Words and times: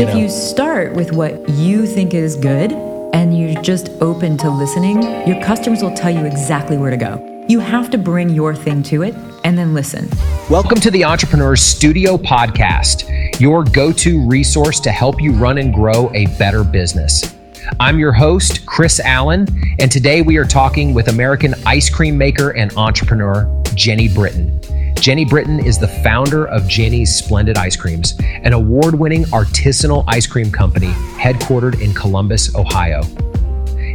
You 0.00 0.06
if 0.06 0.14
know? 0.14 0.20
you 0.20 0.30
start 0.30 0.94
with 0.94 1.12
what 1.12 1.46
you 1.50 1.84
think 1.84 2.14
is 2.14 2.34
good 2.34 2.72
and 3.12 3.38
you're 3.38 3.60
just 3.60 3.90
open 4.00 4.38
to 4.38 4.48
listening, 4.48 5.02
your 5.28 5.38
customers 5.42 5.82
will 5.82 5.94
tell 5.94 6.10
you 6.10 6.24
exactly 6.24 6.78
where 6.78 6.90
to 6.90 6.96
go. 6.96 7.44
You 7.50 7.60
have 7.60 7.90
to 7.90 7.98
bring 7.98 8.30
your 8.30 8.56
thing 8.56 8.82
to 8.84 9.02
it 9.02 9.14
and 9.44 9.58
then 9.58 9.74
listen. 9.74 10.08
Welcome 10.48 10.80
to 10.80 10.90
the 10.90 11.04
Entrepreneurs 11.04 11.60
Studio 11.60 12.16
Podcast, 12.16 13.38
your 13.38 13.62
go 13.62 13.92
to 13.92 14.26
resource 14.26 14.80
to 14.80 14.90
help 14.90 15.20
you 15.20 15.32
run 15.32 15.58
and 15.58 15.74
grow 15.74 16.10
a 16.14 16.24
better 16.38 16.64
business. 16.64 17.36
I'm 17.78 17.98
your 17.98 18.12
host, 18.12 18.64
Chris 18.64 19.00
Allen, 19.00 19.46
and 19.78 19.92
today 19.92 20.22
we 20.22 20.38
are 20.38 20.46
talking 20.46 20.94
with 20.94 21.08
American 21.08 21.54
ice 21.66 21.90
cream 21.90 22.16
maker 22.16 22.56
and 22.56 22.74
entrepreneur, 22.74 23.44
Jeni 23.74 24.14
Britton. 24.14 24.79
Jeni 25.00 25.26
Britton 25.26 25.64
is 25.64 25.78
the 25.78 25.88
founder 25.88 26.46
of 26.48 26.64
Jeni's 26.64 27.14
Splendid 27.14 27.56
Ice 27.56 27.74
Creams, 27.74 28.18
an 28.20 28.52
award 28.52 28.94
winning 28.94 29.24
artisanal 29.32 30.04
ice 30.06 30.26
cream 30.26 30.52
company 30.52 30.90
headquartered 31.16 31.80
in 31.80 31.94
Columbus, 31.94 32.54
Ohio. 32.54 33.00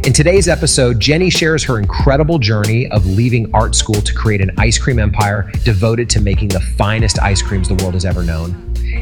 In 0.06 0.12
today's 0.12 0.46
episode, 0.46 1.00
Jeni 1.00 1.32
shares 1.32 1.64
her 1.64 1.80
incredible 1.80 2.38
journey 2.38 2.88
of 2.92 3.04
leaving 3.06 3.52
art 3.52 3.74
school 3.74 4.00
to 4.00 4.14
create 4.14 4.40
an 4.40 4.52
ice 4.56 4.78
cream 4.78 5.00
empire 5.00 5.50
devoted 5.64 6.08
to 6.10 6.20
making 6.20 6.46
the 6.46 6.60
finest 6.60 7.20
ice 7.20 7.42
creams 7.42 7.66
the 7.66 7.74
world 7.74 7.94
has 7.94 8.04
ever 8.04 8.22
known. 8.22 8.52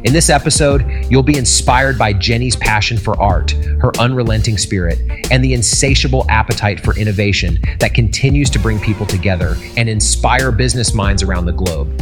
In 0.07 0.15
this 0.15 0.31
episode, 0.31 0.83
you'll 1.11 1.23
be 1.23 1.37
inspired 1.37 1.99
by 1.99 2.15
Jeni's 2.15 2.57
passion 2.57 2.97
for 2.97 3.21
art, 3.21 3.51
her 3.51 3.93
unrelenting 3.99 4.57
spirit, 4.57 4.99
and 5.31 5.45
the 5.45 5.53
insatiable 5.53 6.25
appetite 6.31 6.81
for 6.81 6.97
innovation 6.97 7.59
that 7.81 7.93
continues 7.93 8.49
to 8.49 8.59
bring 8.59 8.81
people 8.81 9.05
together 9.05 9.59
and 9.77 9.91
inspire 9.91 10.51
business 10.51 10.95
minds 10.95 11.23
around 11.23 11.45
the 11.45 11.53
globe. 11.53 12.01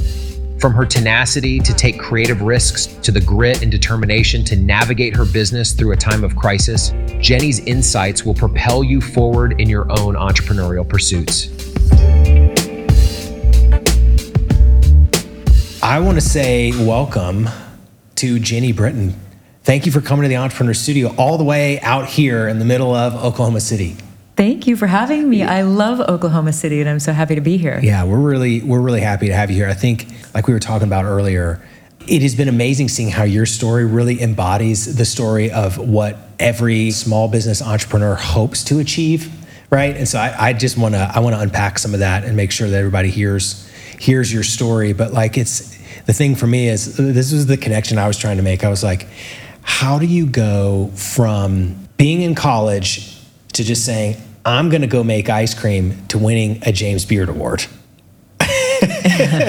From 0.63 0.75
her 0.75 0.87
tenacity 0.87 1.59
to 1.59 1.75
take 1.75 1.99
creative 1.99 2.41
risks 2.41 2.87
to 3.03 3.11
the 3.11 3.21
grit 3.21 3.63
and 3.63 3.71
determination 3.73 4.45
to 4.45 4.55
navigate 4.55 5.17
her 5.17 5.25
business 5.25 5.73
through 5.73 5.91
a 5.91 5.97
time 5.97 6.23
of 6.23 6.37
crisis, 6.37 6.91
Jeni's 7.19 7.59
insights 7.67 8.25
will 8.25 8.33
propel 8.33 8.85
you 8.85 9.01
forward 9.01 9.61
in 9.61 9.69
your 9.69 9.91
own 9.91 10.15
entrepreneurial 10.15 10.89
pursuits. 10.89 11.49
I 15.83 15.99
want 15.99 16.15
to 16.15 16.21
say 16.21 16.71
welcome 16.87 17.49
to 18.15 18.37
Jeni 18.37 18.73
Britton. 18.73 19.21
Thank 19.65 19.85
you 19.85 19.91
for 19.91 20.01
coming 20.01 20.23
to 20.23 20.29
the 20.29 20.37
Entrepreneur 20.37 20.75
Studio 20.75 21.13
all 21.19 21.39
the 21.39 21.45
way 21.45 21.81
out 21.81 22.07
here 22.07 22.47
in 22.47 22.61
the 22.61 22.65
middle 22.65 22.95
of 22.95 23.17
Oklahoma 23.17 23.59
City. 23.59 23.97
Thank 24.43 24.67
you 24.67 24.75
for 24.75 24.89
having 24.89 25.31
me. 25.31 25.45
I 25.45 25.63
love 25.63 26.01
Oklahoma 26.01 26.53
City 26.53 26.81
and 26.81 26.91
I'm 26.91 26.99
so 26.99 27.13
happy 27.13 27.37
to 27.37 27.41
be 27.41 27.59
here. 27.59 27.79
Yeah, 27.81 28.03
we're 28.03 28.19
really 28.19 28.61
we're 28.61 28.81
really 28.81 29.01
happy 29.01 29.29
to 29.29 29.33
have 29.33 29.53
you 29.53 29.57
here. 29.57 29.69
I 29.69 29.75
think 29.75 30.09
like 30.35 30.49
we 30.49 30.53
were 30.53 30.59
talking 30.59 30.89
about 30.89 31.05
earlier, 31.05 31.65
it 32.09 32.23
has 32.23 32.35
been 32.35 32.49
amazing 32.49 32.89
seeing 32.89 33.09
how 33.09 33.23
your 33.23 33.47
story 33.47 33.85
really 33.85 34.21
embodies 34.21 34.97
the 34.97 35.05
story 35.05 35.53
of 35.53 35.79
what 35.79 36.19
every 36.41 36.91
small 36.91 37.29
business 37.29 37.63
entrepreneur 37.63 38.17
hopes 38.17 38.65
to 38.65 38.81
achieve, 38.81 39.33
right? 39.71 39.97
And 39.97 40.09
so 40.09 40.19
I, 40.19 40.49
I 40.49 40.53
just 40.55 40.77
want 40.77 40.97
to 40.97 41.09
I 41.15 41.21
want 41.21 41.37
to 41.37 41.41
unpack 41.41 41.79
some 41.79 41.95
of 41.95 42.01
that 42.01 42.25
and 42.25 42.37
make 42.37 42.51
sure 42.51 42.69
that 42.69 42.77
everybody 42.77 43.11
hears 43.11 43.71
hears 44.01 44.33
your 44.33 44.43
story. 44.43 44.93
But 44.93 45.13
like 45.13 45.39
it's 45.39 45.79
the 46.07 46.13
thing 46.13 46.35
for 46.35 46.49
me 46.49 46.69
is 46.69 46.97
this 46.97 47.33
was 47.33 47.47
the 47.47 47.57
connection 47.57 47.97
I 47.97 48.09
was 48.09 48.19
trying 48.19 48.39
to 48.39 48.43
make. 48.43 48.65
I 48.65 48.71
was 48.71 48.83
like, 48.83 49.07
how 49.63 50.01
do 50.01 50.07
you 50.07 50.27
go 50.27 50.91
from 50.97 51.87
being 51.97 52.23
in 52.23 52.35
college 52.35 53.09
to 53.53 53.63
just 53.63 53.85
saying 53.85 54.17
I'm 54.45 54.71
going 54.71 54.81
to 54.83 54.89
go 54.89 55.05
make 55.05 55.29
ice 55.31 55.55
cream 55.55 56.07
to 56.09 56.19
winning 56.19 56.63
a 56.67 56.73
James 56.73 57.05
Beard 57.05 57.29
Award? 57.29 57.65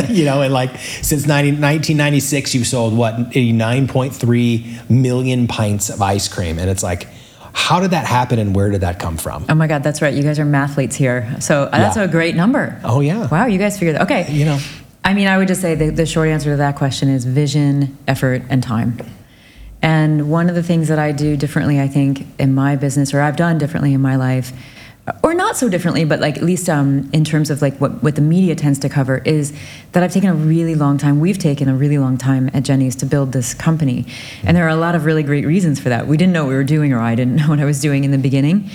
you 0.10 0.26
know, 0.26 0.42
and 0.42 0.54
like 0.54 0.78
since 0.78 1.26
90, 1.26 1.52
1996, 1.52 2.54
you've 2.56 2.68
sold 2.68 2.96
what 2.96 3.16
9.3 3.32 4.90
million 4.90 5.48
pints 5.48 5.90
of 5.90 6.02
ice 6.02 6.28
cream, 6.28 6.60
and 6.60 6.70
it's 6.70 6.84
like, 6.84 7.08
how 7.54 7.80
did 7.80 7.92
that 7.92 8.06
happen, 8.06 8.40
and 8.40 8.56
where 8.56 8.70
did 8.70 8.82
that 8.82 9.00
come 9.00 9.18
from? 9.18 9.46
Oh 9.50 9.56
my 9.56 9.68
God, 9.68 9.84
that's 9.84 10.02
right. 10.02 10.14
You 10.14 10.24
guys 10.24 10.40
are 10.40 10.46
mathletes 10.46 10.96
here. 10.96 11.36
So 11.40 11.64
uh, 11.64 11.70
that's 11.78 11.98
Yeah. 11.98 12.04
a 12.04 12.08
great 12.08 12.36
number. 12.36 12.80
Oh, 12.84 13.00
yeah. 13.00 13.28
Wow, 13.28 13.46
you 13.46 13.60
guys 13.60 13.78
figured 13.78 13.96
that. 13.96 14.04
Okay. 14.04 14.32
You 14.32 14.46
know. 14.46 14.60
I 15.06 15.14
mean, 15.14 15.28
I 15.28 15.38
would 15.38 15.48
just 15.48 15.62
say 15.62 15.76
the, 15.76 15.90
the 15.90 16.06
short 16.06 16.30
answer 16.30 16.52
to 16.52 16.58
that 16.58 16.76
question 16.78 17.10
is 17.10 17.26
vision, 17.26 17.98
effort, 18.08 18.42
and 18.50 18.64
time. 18.64 18.98
And 19.82 20.32
one 20.32 20.50
of 20.50 20.56
the 20.56 20.64
things 20.64 20.88
that 20.88 20.98
I 20.98 21.12
do 21.12 21.36
differently, 21.36 21.80
I 21.82 21.88
think, 21.90 22.26
in 22.40 22.54
my 22.56 22.76
business, 22.78 23.14
or 23.14 23.20
I've 23.22 23.36
done 23.36 23.58
differently 23.58 23.94
in 23.94 24.02
my 24.02 24.16
life, 24.16 24.52
or 25.22 25.34
not 25.34 25.58
so 25.58 25.68
differently, 25.68 26.06
but 26.06 26.20
like 26.22 26.38
at 26.38 26.44
least 26.44 26.70
um, 26.70 27.10
in 27.12 27.26
terms 27.26 27.50
of 27.50 27.62
like 27.62 27.76
what, 27.82 28.02
what 28.02 28.16
the 28.16 28.22
media 28.22 28.56
tends 28.56 28.80
to 28.80 28.90
cover, 28.90 29.18
is 29.26 29.52
that 29.92 30.02
I've 30.02 30.14
taken 30.14 30.30
a 30.30 30.34
really 30.34 30.76
long 30.76 30.98
time. 30.98 31.20
We've 31.20 31.38
taken 31.38 31.68
a 31.68 31.76
really 31.76 31.98
long 31.98 32.18
time 32.18 32.50
at 32.54 32.64
Jeni's 32.64 32.96
to 32.98 33.06
build 33.06 33.34
this 33.34 33.54
company, 33.54 34.06
and 34.46 34.56
there 34.56 34.66
are 34.66 34.70
a 34.70 34.76
lot 34.78 34.96
of 34.96 35.04
really 35.06 35.24
great 35.24 35.46
reasons 35.46 35.80
for 35.80 35.90
that. 35.90 36.08
We 36.08 36.16
didn't 36.16 36.32
know 36.32 36.44
what 36.46 36.50
we 36.52 36.56
were 36.56 36.64
doing, 36.64 36.94
or 36.94 37.00
I 37.00 37.16
didn't 37.16 37.36
know 37.42 37.50
what 37.50 37.60
I 37.60 37.66
was 37.66 37.82
doing 37.82 38.06
in 38.06 38.12
the 38.12 38.18
beginning, 38.18 38.70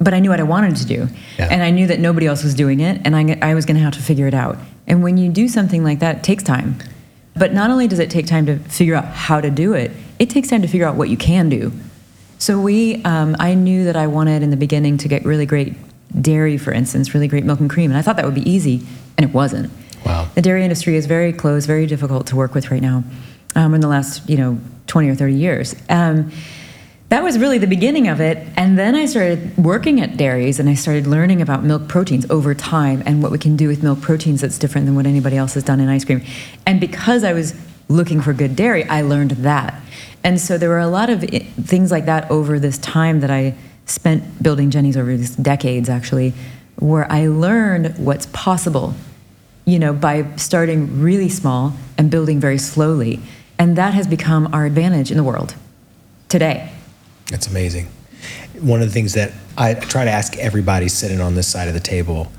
but 0.00 0.14
I 0.14 0.20
knew 0.20 0.30
what 0.30 0.40
I 0.40 0.44
wanted 0.44 0.76
to 0.76 0.86
do, 0.86 1.08
Yeah. 1.38 1.48
and 1.50 1.62
I 1.62 1.70
knew 1.70 1.86
that 1.88 2.00
nobody 2.00 2.26
else 2.26 2.42
was 2.42 2.54
doing 2.54 2.80
it, 2.80 3.00
and 3.04 3.14
I, 3.14 3.38
I 3.42 3.54
was 3.54 3.66
going 3.66 3.76
to 3.76 3.82
have 3.82 3.94
to 3.94 4.02
figure 4.02 4.26
it 4.26 4.34
out. 4.34 4.56
And 4.86 5.02
when 5.02 5.18
you 5.18 5.30
do 5.30 5.46
something 5.48 5.84
like 5.84 5.98
that, 5.98 6.16
it 6.18 6.22
takes 6.22 6.42
time. 6.42 6.78
But 7.34 7.52
not 7.52 7.70
only 7.70 7.86
does 7.86 7.98
it 7.98 8.08
take 8.08 8.26
time 8.26 8.46
to 8.46 8.58
figure 8.60 8.94
out 8.94 9.04
how 9.04 9.42
to 9.42 9.50
do 9.50 9.74
it, 9.74 9.90
it 10.18 10.30
takes 10.30 10.48
time 10.48 10.62
to 10.62 10.68
figure 10.68 10.86
out 10.86 10.96
what 10.96 11.10
you 11.10 11.18
can 11.18 11.50
do. 11.50 11.70
So 12.38 12.60
we, 12.60 13.02
um, 13.04 13.36
I 13.38 13.54
knew 13.54 13.84
that 13.84 13.96
I 13.96 14.06
wanted 14.06 14.42
in 14.42 14.50
the 14.50 14.56
beginning 14.56 14.98
to 14.98 15.08
get 15.08 15.24
really 15.24 15.46
great 15.46 15.74
dairy, 16.20 16.58
for 16.58 16.72
instance, 16.72 17.14
really 17.14 17.28
great 17.28 17.44
milk 17.44 17.60
and 17.60 17.70
cream, 17.70 17.90
and 17.90 17.98
I 17.98 18.02
thought 18.02 18.16
that 18.16 18.24
would 18.24 18.34
be 18.34 18.48
easy, 18.48 18.86
and 19.16 19.28
it 19.28 19.34
wasn't. 19.34 19.70
Wow. 20.04 20.28
The 20.34 20.42
dairy 20.42 20.62
industry 20.62 20.96
is 20.96 21.06
very 21.06 21.32
closed, 21.32 21.66
very 21.66 21.86
difficult 21.86 22.26
to 22.28 22.36
work 22.36 22.54
with 22.54 22.70
right 22.70 22.82
now. 22.82 23.02
Um, 23.54 23.72
in 23.72 23.80
the 23.80 23.88
last, 23.88 24.28
you 24.28 24.36
know, 24.36 24.58
twenty 24.86 25.08
or 25.08 25.14
thirty 25.14 25.34
years. 25.34 25.74
Um, 25.88 26.30
that 27.08 27.22
was 27.22 27.38
really 27.38 27.56
the 27.56 27.66
beginning 27.66 28.06
of 28.06 28.20
it. 28.20 28.46
And 28.56 28.78
then 28.78 28.94
I 28.94 29.06
started 29.06 29.56
working 29.56 30.00
at 30.02 30.18
dairies 30.18 30.60
and 30.60 30.68
I 30.68 30.74
started 30.74 31.06
learning 31.06 31.40
about 31.40 31.64
milk 31.64 31.88
proteins 31.88 32.28
over 32.30 32.54
time 32.54 33.02
and 33.06 33.22
what 33.22 33.32
we 33.32 33.38
can 33.38 33.56
do 33.56 33.68
with 33.68 33.82
milk 33.82 34.02
proteins 34.02 34.42
that's 34.42 34.58
different 34.58 34.86
than 34.86 34.94
what 34.94 35.06
anybody 35.06 35.38
else 35.38 35.54
has 35.54 35.62
done 35.62 35.80
in 35.80 35.88
ice 35.88 36.04
cream. 36.04 36.22
And 36.66 36.80
because 36.80 37.24
I 37.24 37.32
was 37.32 37.54
looking 37.88 38.20
for 38.20 38.32
good 38.32 38.56
dairy, 38.56 38.84
I 38.84 39.02
learned 39.02 39.32
that. 39.32 39.80
And 40.24 40.40
so 40.40 40.58
there 40.58 40.68
were 40.68 40.78
a 40.78 40.88
lot 40.88 41.08
of 41.08 41.22
things 41.22 41.90
like 41.90 42.06
that 42.06 42.30
over 42.30 42.58
this 42.58 42.78
time 42.78 43.20
that 43.20 43.30
I 43.30 43.54
spent 43.86 44.42
building 44.42 44.70
Jeni's 44.70 44.96
over 44.96 45.16
these 45.16 45.36
decades, 45.36 45.88
actually, 45.88 46.34
where 46.76 47.10
I 47.10 47.28
learned 47.28 47.96
what's 47.98 48.26
possible 48.26 48.94
you 49.66 49.80
know, 49.80 49.92
by 49.92 50.24
starting 50.36 51.00
really 51.00 51.28
small 51.28 51.74
and 51.98 52.10
building 52.10 52.40
very 52.40 52.56
slowly. 52.56 53.20
And 53.58 53.76
that 53.76 53.92
has 53.92 54.06
become 54.06 54.48
our 54.54 54.64
advantage 54.64 55.10
in 55.10 55.16
the 55.16 55.24
world 55.24 55.54
today. 56.28 56.70
That's 57.30 57.48
amazing. 57.48 57.88
One 58.60 58.80
of 58.80 58.88
the 58.88 58.94
things 58.94 59.12
that 59.14 59.32
I 59.58 59.74
try 59.74 60.04
to 60.04 60.10
ask 60.10 60.36
everybody 60.38 60.88
sitting 60.88 61.20
on 61.20 61.34
this 61.34 61.48
side 61.48 61.68
of 61.68 61.74
the 61.74 61.80
table 61.80 62.30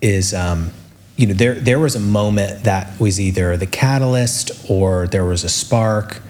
is, 0.00 0.32
um, 0.32 0.72
you 1.20 1.26
know, 1.26 1.34
there 1.34 1.54
there 1.54 1.78
was 1.78 1.94
a 1.94 2.00
moment 2.00 2.64
that 2.64 2.98
was 2.98 3.20
either 3.20 3.56
the 3.58 3.66
catalyst 3.66 4.52
or 4.70 5.06
there 5.06 5.24
was 5.26 5.44
a 5.44 5.50
spark, 5.50 6.22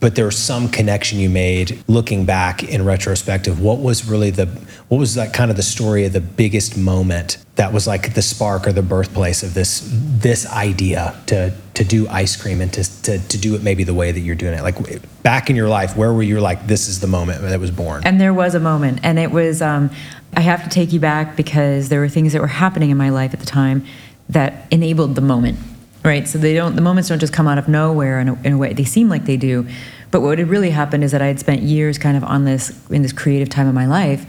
but 0.00 0.16
there 0.16 0.24
was 0.24 0.36
some 0.36 0.68
connection 0.68 1.20
you 1.20 1.30
made. 1.30 1.84
Looking 1.86 2.24
back 2.24 2.64
in 2.64 2.84
retrospective, 2.84 3.60
what 3.60 3.78
was 3.78 4.04
really 4.04 4.30
the 4.30 4.46
what 4.88 4.98
was 4.98 5.14
that 5.14 5.32
kind 5.32 5.48
of 5.50 5.56
the 5.56 5.62
story 5.62 6.04
of 6.04 6.12
the 6.12 6.20
biggest 6.20 6.76
moment 6.76 7.38
that 7.54 7.72
was 7.72 7.86
like 7.86 8.14
the 8.14 8.22
spark 8.22 8.66
or 8.66 8.72
the 8.72 8.82
birthplace 8.82 9.44
of 9.44 9.54
this 9.54 9.88
this 9.92 10.44
idea 10.50 11.14
to 11.26 11.54
to 11.74 11.84
do 11.84 12.08
ice 12.08 12.34
cream 12.34 12.60
and 12.60 12.72
to 12.72 13.02
to, 13.02 13.18
to 13.28 13.38
do 13.38 13.54
it 13.54 13.62
maybe 13.62 13.84
the 13.84 13.94
way 13.94 14.10
that 14.10 14.20
you're 14.20 14.34
doing 14.34 14.54
it 14.54 14.62
like 14.62 14.76
back 15.22 15.50
in 15.50 15.56
your 15.56 15.68
life 15.68 15.96
where 15.96 16.12
were 16.12 16.22
you 16.22 16.40
like 16.40 16.66
this 16.66 16.88
is 16.88 17.00
the 17.00 17.06
moment 17.06 17.42
that 17.42 17.60
was 17.60 17.70
born 17.70 18.02
And 18.04 18.20
there 18.20 18.34
was 18.34 18.54
a 18.54 18.60
moment, 18.60 19.00
and 19.02 19.18
it 19.18 19.30
was, 19.30 19.62
um, 19.62 19.90
I 20.34 20.40
have 20.40 20.62
to 20.64 20.68
take 20.68 20.92
you 20.92 21.00
back 21.00 21.36
because 21.36 21.88
there 21.88 22.00
were 22.00 22.08
things 22.08 22.32
that 22.32 22.42
were 22.42 22.46
happening 22.46 22.90
in 22.90 22.96
my 22.96 23.10
life 23.10 23.32
at 23.32 23.40
the 23.40 23.46
time 23.46 23.84
that 24.28 24.66
enabled 24.70 25.14
the 25.14 25.20
moment, 25.20 25.58
right? 26.04 26.26
So 26.26 26.38
they 26.38 26.54
don't, 26.54 26.76
the 26.76 26.82
moments 26.82 27.08
don't 27.08 27.18
just 27.18 27.32
come 27.32 27.46
out 27.46 27.58
of 27.58 27.68
nowhere 27.68 28.20
in 28.20 28.28
a, 28.28 28.34
in 28.42 28.52
a 28.54 28.58
way. 28.58 28.72
They 28.72 28.84
seem 28.84 29.08
like 29.08 29.24
they 29.24 29.36
do. 29.36 29.66
But 30.10 30.20
what 30.20 30.38
had 30.38 30.48
really 30.48 30.70
happened 30.70 31.04
is 31.04 31.12
that 31.12 31.22
I 31.22 31.26
had 31.26 31.38
spent 31.40 31.62
years 31.62 31.98
kind 31.98 32.16
of 32.16 32.24
on 32.24 32.44
this, 32.44 32.72
in 32.90 33.02
this 33.02 33.12
creative 33.12 33.48
time 33.48 33.66
of 33.68 33.74
my 33.74 33.86
life. 33.86 34.24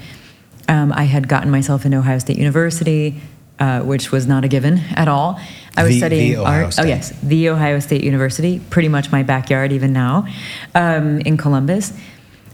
Um, 0.68 0.92
I 0.92 1.04
had 1.04 1.28
gotten 1.28 1.50
myself 1.50 1.86
into 1.86 1.98
Ohio 1.98 2.20
State 2.20 2.38
University, 2.38 3.22
uh, 3.60 3.82
which 3.82 4.12
was 4.12 4.28
not 4.28 4.44
a 4.44 4.48
given 4.48 4.80
at 4.96 5.08
all. 5.08 5.40
I 5.76 5.84
was 5.84 5.94
The- 5.94 5.98
studying 6.00 6.32
the 6.34 6.38
Ohio 6.42 6.64
art. 6.66 6.74
State. 6.74 6.84
Oh, 6.84 6.88
yes, 6.88 7.14
the 7.24 7.50
Ohio 7.50 7.80
State 7.80 8.04
University, 8.04 8.60
pretty 8.70 8.90
much 8.90 9.12
my 9.12 9.24
backyard 9.24 9.72
even 9.72 9.94
now, 9.94 10.28
um, 10.76 11.20
in 11.22 11.38
Columbus. 11.38 11.94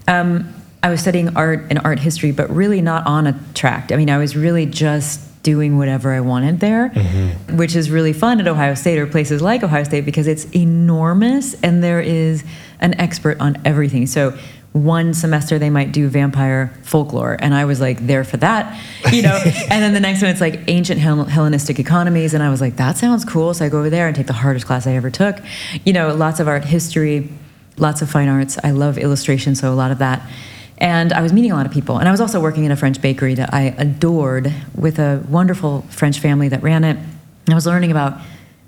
Um, 0.07 0.53
I 0.83 0.89
was 0.89 0.99
studying 1.01 1.35
art 1.37 1.65
and 1.69 1.79
art 1.83 1.99
history, 1.99 2.31
but 2.31 2.49
really 2.49 2.81
not 2.81 3.07
on 3.07 3.25
a 3.25 3.39
track. 3.53 3.91
I 3.91 3.95
mean, 3.95 4.09
I 4.09 4.17
was 4.17 4.35
really 4.35 4.65
just 4.65 5.21
doing 5.43 5.77
whatever 5.77 6.13
I 6.13 6.21
wanted 6.21 6.59
there, 6.59 6.89
mm-hmm. 6.89 7.57
which 7.57 7.75
is 7.75 7.91
really 7.91 8.13
fun 8.13 8.39
at 8.39 8.47
Ohio 8.47 8.75
State 8.75 8.97
or 8.97 9.05
places 9.05 9.41
like 9.41 9.63
Ohio 9.63 9.83
State 9.83 10.05
because 10.05 10.27
it's 10.27 10.45
enormous 10.55 11.53
and 11.61 11.83
there 11.83 12.01
is 12.01 12.43
an 12.79 12.99
expert 12.99 13.39
on 13.39 13.61
everything. 13.65 14.07
So 14.07 14.37
one 14.71 15.13
semester 15.13 15.59
they 15.59 15.69
might 15.69 15.91
do 15.91 16.07
vampire 16.07 16.73
folklore 16.81 17.37
and 17.39 17.53
i 17.53 17.63
was 17.63 17.79
like 17.79 18.07
there 18.07 18.23
for 18.23 18.37
that 18.37 18.75
you 19.11 19.21
know 19.21 19.39
and 19.45 19.83
then 19.83 19.93
the 19.93 19.99
next 19.99 20.19
one 20.19 20.31
it's 20.31 20.41
like 20.41 20.61
ancient 20.67 20.99
Hell- 20.99 21.25
hellenistic 21.25 21.77
economies 21.77 22.33
and 22.33 22.41
i 22.41 22.49
was 22.49 22.59
like 22.59 22.77
that 22.77 22.97
sounds 22.97 23.23
cool 23.23 23.53
so 23.53 23.63
i 23.63 23.69
go 23.69 23.77
over 23.77 23.91
there 23.91 24.07
and 24.07 24.15
take 24.15 24.25
the 24.25 24.33
hardest 24.33 24.65
class 24.65 24.87
i 24.87 24.93
ever 24.93 25.11
took 25.11 25.37
you 25.85 25.93
know 25.93 26.15
lots 26.15 26.39
of 26.39 26.47
art 26.47 26.65
history 26.65 27.29
lots 27.77 28.01
of 28.01 28.09
fine 28.09 28.27
arts. 28.27 28.57
I 28.63 28.71
love 28.71 28.97
illustration, 28.97 29.55
so 29.55 29.71
a 29.71 29.75
lot 29.75 29.91
of 29.91 29.99
that. 29.99 30.21
And 30.77 31.13
I 31.13 31.21
was 31.21 31.31
meeting 31.31 31.51
a 31.51 31.55
lot 31.55 31.65
of 31.65 31.71
people. 31.71 31.97
And 31.97 32.07
I 32.07 32.11
was 32.11 32.19
also 32.19 32.39
working 32.41 32.65
in 32.65 32.71
a 32.71 32.75
French 32.75 33.01
bakery 33.01 33.35
that 33.35 33.53
I 33.53 33.75
adored 33.77 34.53
with 34.75 34.99
a 34.99 35.23
wonderful 35.29 35.83
French 35.89 36.19
family 36.19 36.49
that 36.49 36.63
ran 36.63 36.83
it. 36.83 36.97
And 36.97 37.49
I 37.49 37.55
was 37.55 37.65
learning 37.65 37.91
about 37.91 38.19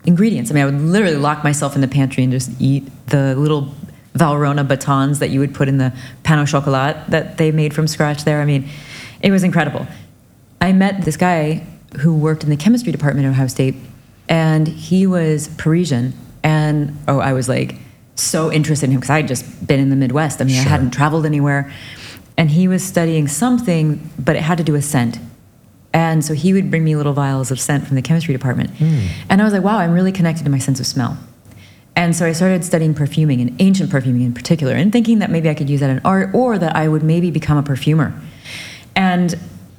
ingredients. 0.06 0.52
I 0.52 0.54
mean, 0.54 0.64
I 0.64 0.66
would 0.66 0.82
literally 0.82 1.18
lock 1.18 1.44
myself 1.44 1.76
in 1.76 1.82
the 1.82 1.88
pantry 1.88 2.24
and 2.24 2.32
just 2.32 2.52
eat 2.60 2.90
the 3.08 3.36
little 3.36 3.74
Valrhona 4.14 4.68
batons 4.68 5.20
that 5.20 5.30
you 5.30 5.40
would 5.40 5.54
put 5.54 5.68
in 5.68 5.78
the 5.78 5.94
pan 6.24 6.40
au 6.40 6.46
chocolat 6.46 7.10
that 7.10 7.38
they 7.38 7.52
made 7.52 7.74
from 7.74 7.88
scratch 7.88 8.24
there. 8.24 8.42
I 8.42 8.46
mean, 8.46 8.68
it 9.22 9.32
was 9.32 9.44
incredible. 9.44 9.86
I 10.62 10.72
met 10.72 11.04
this 11.04 11.18
guy 11.18 11.66
who 12.00 12.16
worked 12.16 12.44
in 12.44 12.50
the 12.50 12.58
chemistry 12.58 12.92
department 12.92 13.26
at 13.26 13.32
Ohio 13.32 13.48
State, 13.48 13.76
and 14.30 14.68
he 14.68 15.06
was 15.06 15.50
Parisian. 15.58 16.14
And 16.44 16.98
oh, 17.08 17.20
I 17.20 17.34
was 17.34 17.50
like 17.50 17.76
so 18.16 18.52
interested 18.52 18.86
in 18.86 18.92
him 18.92 19.00
because 19.00 19.10
I 19.10 19.18
had 19.18 19.28
just 19.28 19.68
been 19.68 19.80
in 19.80 19.90
the 19.90 19.96
Midwest. 19.96 20.42
I 20.42 20.46
mean, 20.46 20.58
I 20.58 20.64
hadn't 20.64 20.92
traveled 20.92 21.26
anywhere. 21.26 21.72
And 22.38 22.50
he 22.50 22.68
was 22.68 22.84
studying 22.84 23.28
something, 23.28 24.10
but 24.18 24.36
it 24.36 24.42
had 24.42 24.58
to 24.58 24.64
do 24.64 24.74
with 24.74 24.84
scent. 24.84 25.20
And 25.94 26.26
so 26.26 26.34
he 26.34 26.52
would 26.52 26.70
bring 26.70 26.84
me 26.84 26.96
little 26.96 27.14
vials 27.14 27.52
of 27.52 27.60
scent 27.60 27.88
from 27.88 27.96
the 27.96 28.02
chemistry 28.02 28.34
department. 28.34 28.72
Hmm. 28.72 29.08
And 29.30 29.42
I 29.42 29.46
was 29.46 29.54
like, 29.54 29.64
wow, 29.64 29.78
I'm 29.78 29.94
really 29.94 30.12
connected 30.12 30.44
to 30.44 30.50
my 30.50 30.60
sense 30.60 30.80
of 30.82 30.86
smell. 30.86 31.18
And 31.96 32.14
so 32.14 32.26
I 32.26 32.34
started 32.34 32.66
studying 32.66 32.94
perfuming 32.94 33.40
and 33.40 33.56
ancient 33.62 33.90
perfuming 33.90 34.24
in 34.24 34.34
particular, 34.34 34.74
and 34.74 34.92
thinking 34.92 35.20
that 35.20 35.32
maybe 35.32 35.50
I 35.50 35.54
could 35.54 35.70
use 35.70 35.80
that 35.80 35.90
in 35.90 36.02
art 36.04 36.36
or 36.36 36.58
that 36.58 36.76
I 36.76 36.90
would 36.90 37.04
maybe 37.04 37.32
become 37.32 37.58
a 37.58 37.64
perfumer. 37.64 38.14
And 38.98 39.36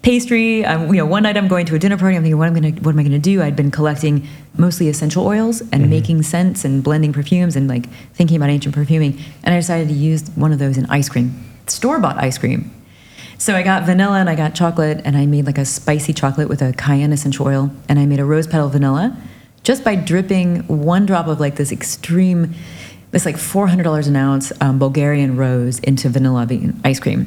pastry, 0.07 0.65
um, 0.65 0.87
you 0.95 1.01
know, 1.01 1.05
one 1.05 1.25
night 1.25 1.37
I'm 1.37 1.49
going 1.49 1.67
to 1.67 1.75
a 1.75 1.81
dinner 1.81 1.99
party. 1.99 2.15
I'm 2.15 2.23
thinking, 2.23 2.39
what 2.39 2.47
am 2.47 2.55
I 2.55 2.61
going 2.61 2.77
to, 2.77 2.83
what 2.83 2.93
am 2.93 2.99
I 3.01 3.03
going 3.03 3.11
to 3.11 3.19
do? 3.19 3.43
I'd 3.43 3.57
been 3.57 3.73
collecting 3.73 4.25
mostly 4.57 4.89
essential 4.89 5.27
oils 5.27 5.63
and 5.73 5.91
making 5.91 6.23
scents 6.23 6.65
and 6.65 6.81
blending 6.81 7.13
perfumes 7.13 7.57
and 7.57 7.67
like 7.67 7.89
thinking 8.15 8.37
about 8.37 8.49
ancient 8.49 8.73
perfuming. 8.73 9.19
And 9.43 9.53
I 9.53 9.59
decided 9.59 9.89
to 9.89 9.95
use 9.95 10.31
one 10.37 10.53
of 10.53 10.61
those 10.61 10.79
in 10.79 10.87
ice 10.87 11.09
cream, 11.09 11.35
store 11.67 11.99
bought 11.99 12.19
ice 12.19 12.39
cream. 12.39 12.73
So 13.39 13.57
I 13.57 13.65
got 13.65 13.83
vanilla 13.83 14.21
and 14.21 14.31
I 14.31 14.37
got 14.37 14.55
chocolate, 14.55 15.01
and 15.05 15.17
I 15.17 15.27
made 15.27 15.45
like 15.45 15.59
a 15.59 15.65
spicy 15.65 16.13
chocolate 16.13 16.49
with 16.49 16.63
a 16.63 16.73
cayenne 16.75 17.13
essential 17.13 17.45
oil, 17.45 17.73
and 17.89 17.99
I 17.99 18.07
made 18.07 18.21
a 18.21 18.25
rose 18.25 18.47
petal 18.47 18.69
vanilla 18.69 19.21
just 19.65 19.83
by 19.83 19.97
dripping 19.97 20.69
one 20.69 21.05
drop 21.05 21.27
of 21.27 21.41
like 21.41 21.57
this 21.57 21.73
extreme, 21.73 22.55
this 23.11 23.27
like 23.27 23.35
$400 23.35 24.07
an 24.07 24.15
ounce 24.15 24.53
um, 24.61 24.79
Bulgarian 24.79 25.37
rose 25.37 25.81
into 25.81 26.09
vanilla 26.09 26.47
bean 26.47 26.81
ice 26.85 27.01
cream. 27.01 27.27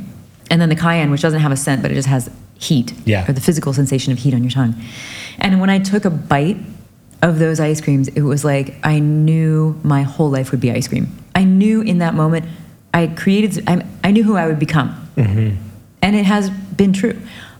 And 0.50 0.62
then 0.62 0.70
the 0.70 0.78
cayenne, 0.78 1.12
which 1.12 1.22
doesn't 1.22 1.42
have 1.42 1.52
a 1.52 1.58
scent, 1.58 1.82
but 1.82 1.92
it 1.92 1.96
just 1.96 2.08
has 2.08 2.32
heat, 2.60 2.94
Yeah. 3.06 3.28
or 3.28 3.34
the 3.34 3.42
physical 3.42 3.74
sensation 3.74 4.12
of 4.14 4.20
heat 4.20 4.34
on 4.34 4.44
your 4.44 4.52
tongue. 4.52 4.76
And 5.40 5.60
when 5.62 5.70
I 5.70 5.80
took 5.80 6.06
a 6.06 6.10
bite 6.10 6.58
of 7.22 7.40
those 7.40 7.60
ice 7.60 7.82
creams, 7.82 8.10
it 8.10 8.22
was 8.22 8.44
like 8.46 8.76
I 8.84 9.00
knew 9.00 9.80
my 9.84 10.04
whole 10.04 10.30
life 10.30 10.52
would 10.52 10.60
be 10.60 10.72
ice 10.72 10.88
cream. 10.88 11.08
I 11.34 11.46
knew 11.46 11.82
in 11.82 12.00
that 12.00 12.14
moment 12.14 12.46
I 12.94 13.08
created, 13.08 13.64
I, 13.68 13.86
I 14.04 14.12
knew 14.12 14.24
who 14.24 14.36
I 14.36 14.46
would 14.48 14.60
become. 14.60 14.90
Mm-hmm. 15.16 15.56
And 16.02 16.16
it 16.16 16.26
has 16.26 16.50
been 16.50 16.94
true. 16.94 17.18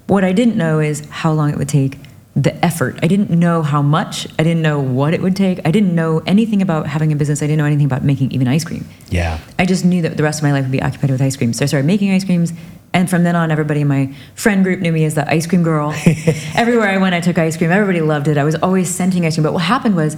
What 0.08 0.24
I 0.24 0.34
didn't 0.34 0.58
know 0.58 0.80
is 0.80 1.08
how 1.10 1.32
long 1.32 1.50
it 1.50 1.58
would 1.58 1.70
take, 1.70 1.98
the 2.36 2.54
effort. 2.64 2.98
I 3.04 3.08
didn't 3.08 3.30
know 3.30 3.62
how 3.64 3.82
much. 3.82 4.28
I 4.40 4.44
didn't 4.44 4.62
know 4.62 4.80
what 4.80 5.14
it 5.14 5.22
would 5.22 5.36
take. 5.36 5.60
I 5.66 5.72
didn't 5.72 5.94
know 5.94 6.20
anything 6.26 6.62
about 6.62 6.88
having 6.88 7.12
a 7.12 7.16
business. 7.16 7.42
I 7.42 7.48
didn't 7.48 7.58
know 7.58 7.66
anything 7.66 7.86
about 7.86 8.04
making 8.04 8.32
even 8.32 8.48
ice 8.48 8.64
cream. 8.64 8.86
Yeah. 9.10 9.40
I 9.58 9.66
just 9.66 9.84
knew 9.84 10.02
that 10.04 10.16
the 10.18 10.24
rest 10.24 10.40
of 10.40 10.44
my 10.44 10.52
life 10.52 10.64
would 10.64 10.72
be 10.72 10.82
occupied 10.82 11.12
with 11.12 11.22
ice 11.22 11.36
cream. 11.36 11.54
So 11.54 11.64
I 11.64 11.68
started 11.68 11.86
making 11.86 12.12
ice 12.12 12.24
creams. 12.24 12.54
And 13.00 13.10
from 13.10 13.24
then 13.24 13.34
on, 13.34 13.50
everybody 13.50 13.80
in 13.80 13.88
my 13.88 14.14
friend 14.36 14.62
group 14.62 14.82
knew 14.82 14.92
me 14.92 15.06
as 15.06 15.16
the 15.16 15.26
ice 15.32 15.48
cream 15.48 15.64
girl. 15.64 15.94
Everywhere 16.54 16.90
I 16.90 16.98
went, 16.98 17.16
I 17.16 17.22
took 17.22 17.38
ice 17.38 17.56
cream. 17.56 17.72
Everybody 17.72 18.02
loved 18.02 18.28
it. 18.28 18.38
I 18.38 18.44
was 18.44 18.56
always 18.56 18.94
scenting 18.94 19.26
ice 19.26 19.36
cream. 19.36 19.44
But 19.44 19.54
what 19.54 19.64
happened 19.64 19.96
was, 19.96 20.16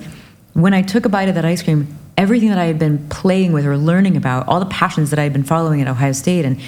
when 0.54 0.74
I 0.74 0.82
took 0.82 1.06
a 1.06 1.10
bite 1.10 1.30
of 1.30 1.36
that 1.36 1.46
ice 1.46 1.62
cream, 1.62 1.96
everything 2.18 2.50
that 2.50 2.58
I 2.58 2.66
had 2.66 2.80
been 2.80 3.08
playing 3.10 3.52
with 3.52 3.68
or 3.68 3.78
learning 3.78 4.18
about, 4.18 4.48
all 4.48 4.60
the 4.60 4.66
passions 4.66 5.12
that 5.12 5.20
I 5.20 5.24
had 5.24 5.32
been 5.32 5.44
following 5.44 5.80
at 5.80 5.88
Ohio 5.88 6.12
State 6.12 6.44
and 6.44 6.60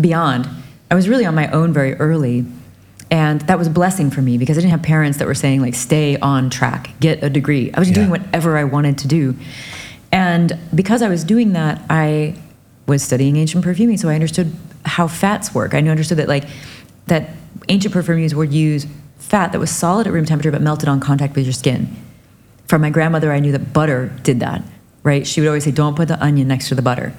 beyond, 0.00 0.48
I 0.90 0.96
was 0.96 1.08
really 1.08 1.24
on 1.24 1.36
my 1.36 1.48
own 1.52 1.72
very 1.72 1.94
early. 1.94 2.44
And 3.08 3.40
that 3.42 3.56
was 3.56 3.68
a 3.68 3.70
blessing 3.70 4.10
for 4.10 4.22
me 4.22 4.38
because 4.38 4.58
I 4.58 4.62
didn't 4.62 4.72
have 4.72 4.82
parents 4.82 5.18
that 5.18 5.28
were 5.28 5.36
saying, 5.36 5.60
like, 5.60 5.76
stay 5.76 6.18
on 6.18 6.50
track, 6.50 6.90
get 6.98 7.22
a 7.22 7.30
degree. 7.30 7.72
I 7.72 7.78
was 7.78 7.92
doing 7.92 8.10
whatever 8.10 8.58
I 8.58 8.64
wanted 8.64 8.98
to 8.98 9.06
do. 9.06 9.36
And 10.10 10.58
because 10.74 11.00
I 11.00 11.08
was 11.08 11.22
doing 11.22 11.52
that, 11.52 11.80
I 11.88 12.34
was 12.88 13.04
studying 13.04 13.36
ancient 13.36 13.62
perfuming, 13.62 13.98
so 13.98 14.08
I 14.08 14.14
understood 14.14 14.52
how 14.84 15.06
fats 15.08 15.54
work. 15.54 15.74
I 15.74 15.80
knew 15.80 15.90
understood 15.90 16.18
that 16.18 16.28
like 16.28 16.44
that 17.06 17.30
ancient 17.68 17.92
perfumers 17.92 18.34
would 18.34 18.52
use 18.52 18.86
fat 19.18 19.52
that 19.52 19.58
was 19.58 19.70
solid 19.70 20.06
at 20.06 20.12
room 20.12 20.24
temperature 20.24 20.50
but 20.50 20.62
melted 20.62 20.88
on 20.88 21.00
contact 21.00 21.36
with 21.36 21.44
your 21.44 21.52
skin. 21.52 21.94
From 22.66 22.82
my 22.82 22.90
grandmother, 22.90 23.32
I 23.32 23.40
knew 23.40 23.52
that 23.52 23.72
butter 23.72 24.12
did 24.22 24.40
that, 24.40 24.62
right? 25.02 25.26
She 25.26 25.40
would 25.40 25.48
always 25.48 25.64
say, 25.64 25.70
"Don't 25.70 25.96
put 25.96 26.08
the 26.08 26.22
onion 26.22 26.48
next 26.48 26.68
to 26.68 26.74
the 26.74 26.82
butter." 26.82 27.12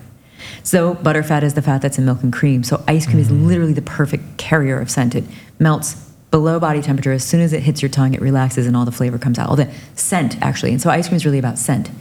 So 0.63 0.93
butter 0.95 1.23
fat 1.23 1.43
is 1.43 1.53
the 1.53 1.61
fat 1.61 1.81
that's 1.81 1.97
in 1.97 2.05
milk 2.05 2.23
and 2.23 2.31
cream. 2.31 2.63
So 2.63 2.83
ice 2.87 3.05
cream 3.05 3.19
is 3.19 3.29
mm. 3.29 3.45
literally 3.45 3.73
the 3.73 3.81
perfect 3.81 4.37
carrier 4.37 4.79
of 4.79 4.89
scent. 4.89 5.15
It 5.15 5.23
melts 5.59 5.95
below 6.29 6.59
body 6.59 6.81
temperature. 6.81 7.11
As 7.11 7.23
soon 7.23 7.41
as 7.41 7.53
it 7.53 7.61
hits 7.61 7.81
your 7.81 7.89
tongue, 7.89 8.13
it 8.13 8.21
relaxes 8.21 8.65
and 8.65 8.75
all 8.75 8.85
the 8.85 8.91
flavor 8.91 9.17
comes 9.17 9.37
out. 9.37 9.49
All 9.49 9.55
the 9.55 9.69
scent 9.95 10.41
actually. 10.41 10.71
And 10.71 10.81
so 10.81 10.89
ice 10.89 11.07
cream 11.07 11.17
is 11.17 11.25
really 11.25 11.39
about 11.39 11.57
scent. 11.57 11.91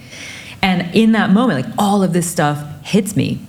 And 0.63 0.95
in 0.95 1.13
that 1.13 1.31
moment, 1.31 1.67
like 1.67 1.75
all 1.79 2.03
of 2.03 2.13
this 2.13 2.31
stuff 2.31 2.85
hits 2.85 3.17
me. 3.17 3.41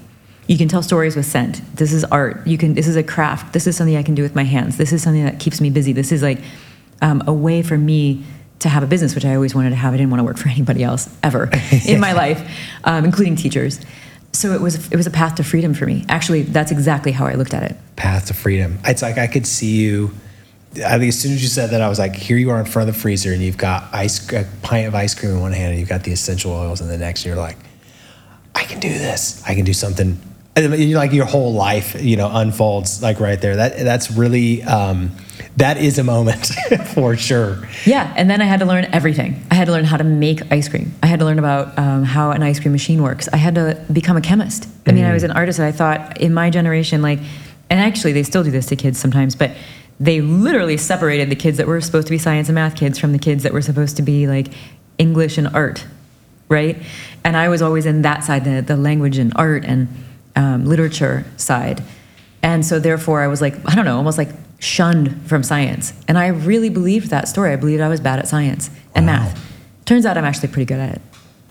You 0.51 0.57
can 0.57 0.67
tell 0.67 0.83
stories 0.83 1.15
with 1.15 1.25
scent. 1.25 1.61
This 1.77 1.93
is 1.93 2.03
art. 2.03 2.45
You 2.45 2.57
can. 2.57 2.73
This 2.73 2.85
is 2.85 2.97
a 2.97 3.03
craft. 3.03 3.53
This 3.53 3.67
is 3.67 3.77
something 3.77 3.95
I 3.95 4.03
can 4.03 4.15
do 4.15 4.21
with 4.21 4.35
my 4.35 4.43
hands. 4.43 4.75
This 4.75 4.91
is 4.91 5.01
something 5.01 5.23
that 5.23 5.39
keeps 5.39 5.61
me 5.61 5.69
busy. 5.69 5.93
This 5.93 6.11
is 6.11 6.21
like 6.21 6.39
um, 7.01 7.23
a 7.25 7.31
way 7.31 7.61
for 7.61 7.77
me 7.77 8.25
to 8.59 8.67
have 8.67 8.83
a 8.83 8.85
business, 8.85 9.15
which 9.15 9.23
I 9.23 9.33
always 9.33 9.55
wanted 9.55 9.69
to 9.69 9.77
have. 9.77 9.93
I 9.93 9.97
didn't 9.97 10.09
want 10.09 10.19
to 10.19 10.25
work 10.25 10.35
for 10.35 10.49
anybody 10.57 10.83
else 10.83 11.09
ever 11.23 11.49
in 11.87 12.01
my 12.01 12.11
life, 12.11 12.45
um, 12.83 13.05
including 13.05 13.37
teachers. 13.37 13.79
So 14.33 14.51
it 14.51 14.59
was 14.59 14.91
it 14.91 14.97
was 14.97 15.07
a 15.07 15.09
path 15.09 15.35
to 15.35 15.43
freedom 15.45 15.73
for 15.73 15.85
me. 15.85 16.03
Actually, 16.09 16.41
that's 16.41 16.69
exactly 16.69 17.13
how 17.13 17.27
I 17.27 17.35
looked 17.35 17.53
at 17.53 17.63
it. 17.63 17.77
Path 17.95 18.25
to 18.25 18.33
freedom. 18.33 18.77
It's 18.83 19.01
like 19.01 19.17
I 19.17 19.27
could 19.27 19.47
see 19.47 19.77
you. 19.77 20.11
I 20.85 20.99
think 20.99 21.07
as 21.07 21.19
soon 21.19 21.31
as 21.31 21.41
you 21.41 21.47
said 21.47 21.69
that, 21.69 21.79
I 21.79 21.87
was 21.87 21.97
like, 21.97 22.13
here 22.13 22.35
you 22.35 22.49
are 22.49 22.59
in 22.59 22.65
front 22.65 22.89
of 22.89 22.95
the 22.95 23.01
freezer, 23.01 23.31
and 23.31 23.41
you've 23.41 23.57
got 23.57 23.87
ice, 23.93 24.29
a 24.33 24.45
pint 24.63 24.89
of 24.89 24.95
ice 24.95 25.15
cream 25.15 25.31
in 25.31 25.39
one 25.39 25.53
hand, 25.53 25.69
and 25.71 25.79
you've 25.79 25.87
got 25.87 26.03
the 26.03 26.11
essential 26.11 26.51
oils 26.51 26.81
in 26.81 26.89
the 26.89 26.97
next. 26.97 27.21
And 27.21 27.27
you're 27.27 27.41
like, 27.41 27.57
I 28.53 28.65
can 28.65 28.81
do 28.81 28.89
this. 28.89 29.41
I 29.47 29.55
can 29.55 29.63
do 29.63 29.71
something. 29.71 30.19
And 30.53 30.93
like 30.93 31.13
your 31.13 31.25
whole 31.25 31.53
life, 31.53 32.01
you 32.03 32.17
know, 32.17 32.29
unfolds 32.31 33.01
like 33.01 33.21
right 33.21 33.39
there. 33.39 33.55
That 33.55 33.77
that's 33.79 34.11
really 34.11 34.63
um, 34.63 35.11
that 35.57 35.77
is 35.77 35.97
a 35.97 36.03
moment 36.03 36.45
for 36.93 37.15
sure. 37.15 37.67
Yeah, 37.85 38.13
and 38.17 38.29
then 38.29 38.41
I 38.41 38.45
had 38.45 38.59
to 38.59 38.65
learn 38.65 38.85
everything. 38.91 39.45
I 39.49 39.55
had 39.55 39.65
to 39.65 39.71
learn 39.71 39.85
how 39.85 39.97
to 39.97 40.03
make 40.03 40.51
ice 40.51 40.67
cream. 40.67 40.93
I 41.01 41.07
had 41.07 41.19
to 41.19 41.25
learn 41.25 41.39
about 41.39 41.77
um, 41.77 42.03
how 42.03 42.31
an 42.31 42.43
ice 42.43 42.59
cream 42.59 42.73
machine 42.73 43.01
works. 43.01 43.29
I 43.31 43.37
had 43.37 43.55
to 43.55 43.81
become 43.91 44.17
a 44.17 44.21
chemist. 44.21 44.67
I 44.85 44.91
mean, 44.91 45.05
I 45.05 45.13
was 45.13 45.23
an 45.23 45.31
artist, 45.31 45.59
and 45.59 45.67
I 45.67 45.71
thought 45.71 46.19
in 46.19 46.33
my 46.33 46.49
generation, 46.49 47.01
like, 47.01 47.19
and 47.69 47.79
actually 47.79 48.11
they 48.11 48.23
still 48.23 48.43
do 48.43 48.51
this 48.51 48.65
to 48.67 48.75
kids 48.75 48.99
sometimes, 48.99 49.35
but 49.35 49.51
they 50.01 50.19
literally 50.19 50.77
separated 50.77 51.29
the 51.29 51.35
kids 51.35 51.57
that 51.57 51.67
were 51.67 51.79
supposed 51.79 52.07
to 52.07 52.11
be 52.11 52.17
science 52.17 52.49
and 52.49 52.55
math 52.55 52.75
kids 52.75 52.97
from 52.97 53.13
the 53.13 53.19
kids 53.19 53.43
that 53.43 53.53
were 53.53 53.61
supposed 53.61 53.97
to 53.97 54.01
be 54.01 54.27
like 54.27 54.47
English 54.97 55.37
and 55.37 55.47
art, 55.49 55.85
right? 56.49 56.77
And 57.23 57.37
I 57.37 57.49
was 57.49 57.61
always 57.61 57.85
in 57.85 58.01
that 58.01 58.23
side, 58.23 58.43
the, 58.43 58.61
the 58.61 58.75
language 58.75 59.17
and 59.17 59.31
art 59.35 59.63
and 59.63 59.87
um, 60.35 60.65
literature 60.65 61.25
side. 61.37 61.83
And 62.43 62.65
so 62.65 62.79
therefore 62.79 63.21
I 63.21 63.27
was 63.27 63.41
like, 63.41 63.55
I 63.69 63.75
don't 63.75 63.85
know, 63.85 63.97
almost 63.97 64.17
like 64.17 64.29
shunned 64.59 65.27
from 65.27 65.43
science. 65.43 65.93
And 66.07 66.17
I 66.17 66.27
really 66.27 66.69
believed 66.69 67.09
that 67.09 67.27
story. 67.27 67.51
I 67.51 67.55
believed 67.55 67.81
I 67.81 67.87
was 67.89 67.99
bad 67.99 68.19
at 68.19 68.27
science 68.27 68.69
and 68.95 69.05
math. 69.05 69.39
Turns 69.85 70.05
out 70.05 70.17
I'm 70.17 70.25
actually 70.25 70.49
pretty 70.49 70.65
good 70.65 70.79
at 70.79 70.95
it. 70.95 71.01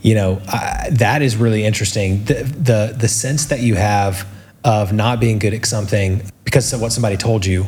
you 0.02 0.14
know 0.14 0.40
I, 0.48 0.88
that 0.92 1.20
is 1.20 1.36
really 1.36 1.62
interesting 1.64 2.24
the, 2.24 2.34
the 2.68 2.94
the 2.98 3.08
sense 3.08 3.46
that 3.46 3.60
you 3.60 3.74
have 3.74 4.26
of 4.64 4.92
not 4.94 5.20
being 5.20 5.38
good 5.38 5.52
at 5.52 5.66
something 5.66 6.22
because 6.44 6.72
of 6.72 6.80
what 6.80 6.90
somebody 6.92 7.16
told 7.18 7.44
you 7.44 7.66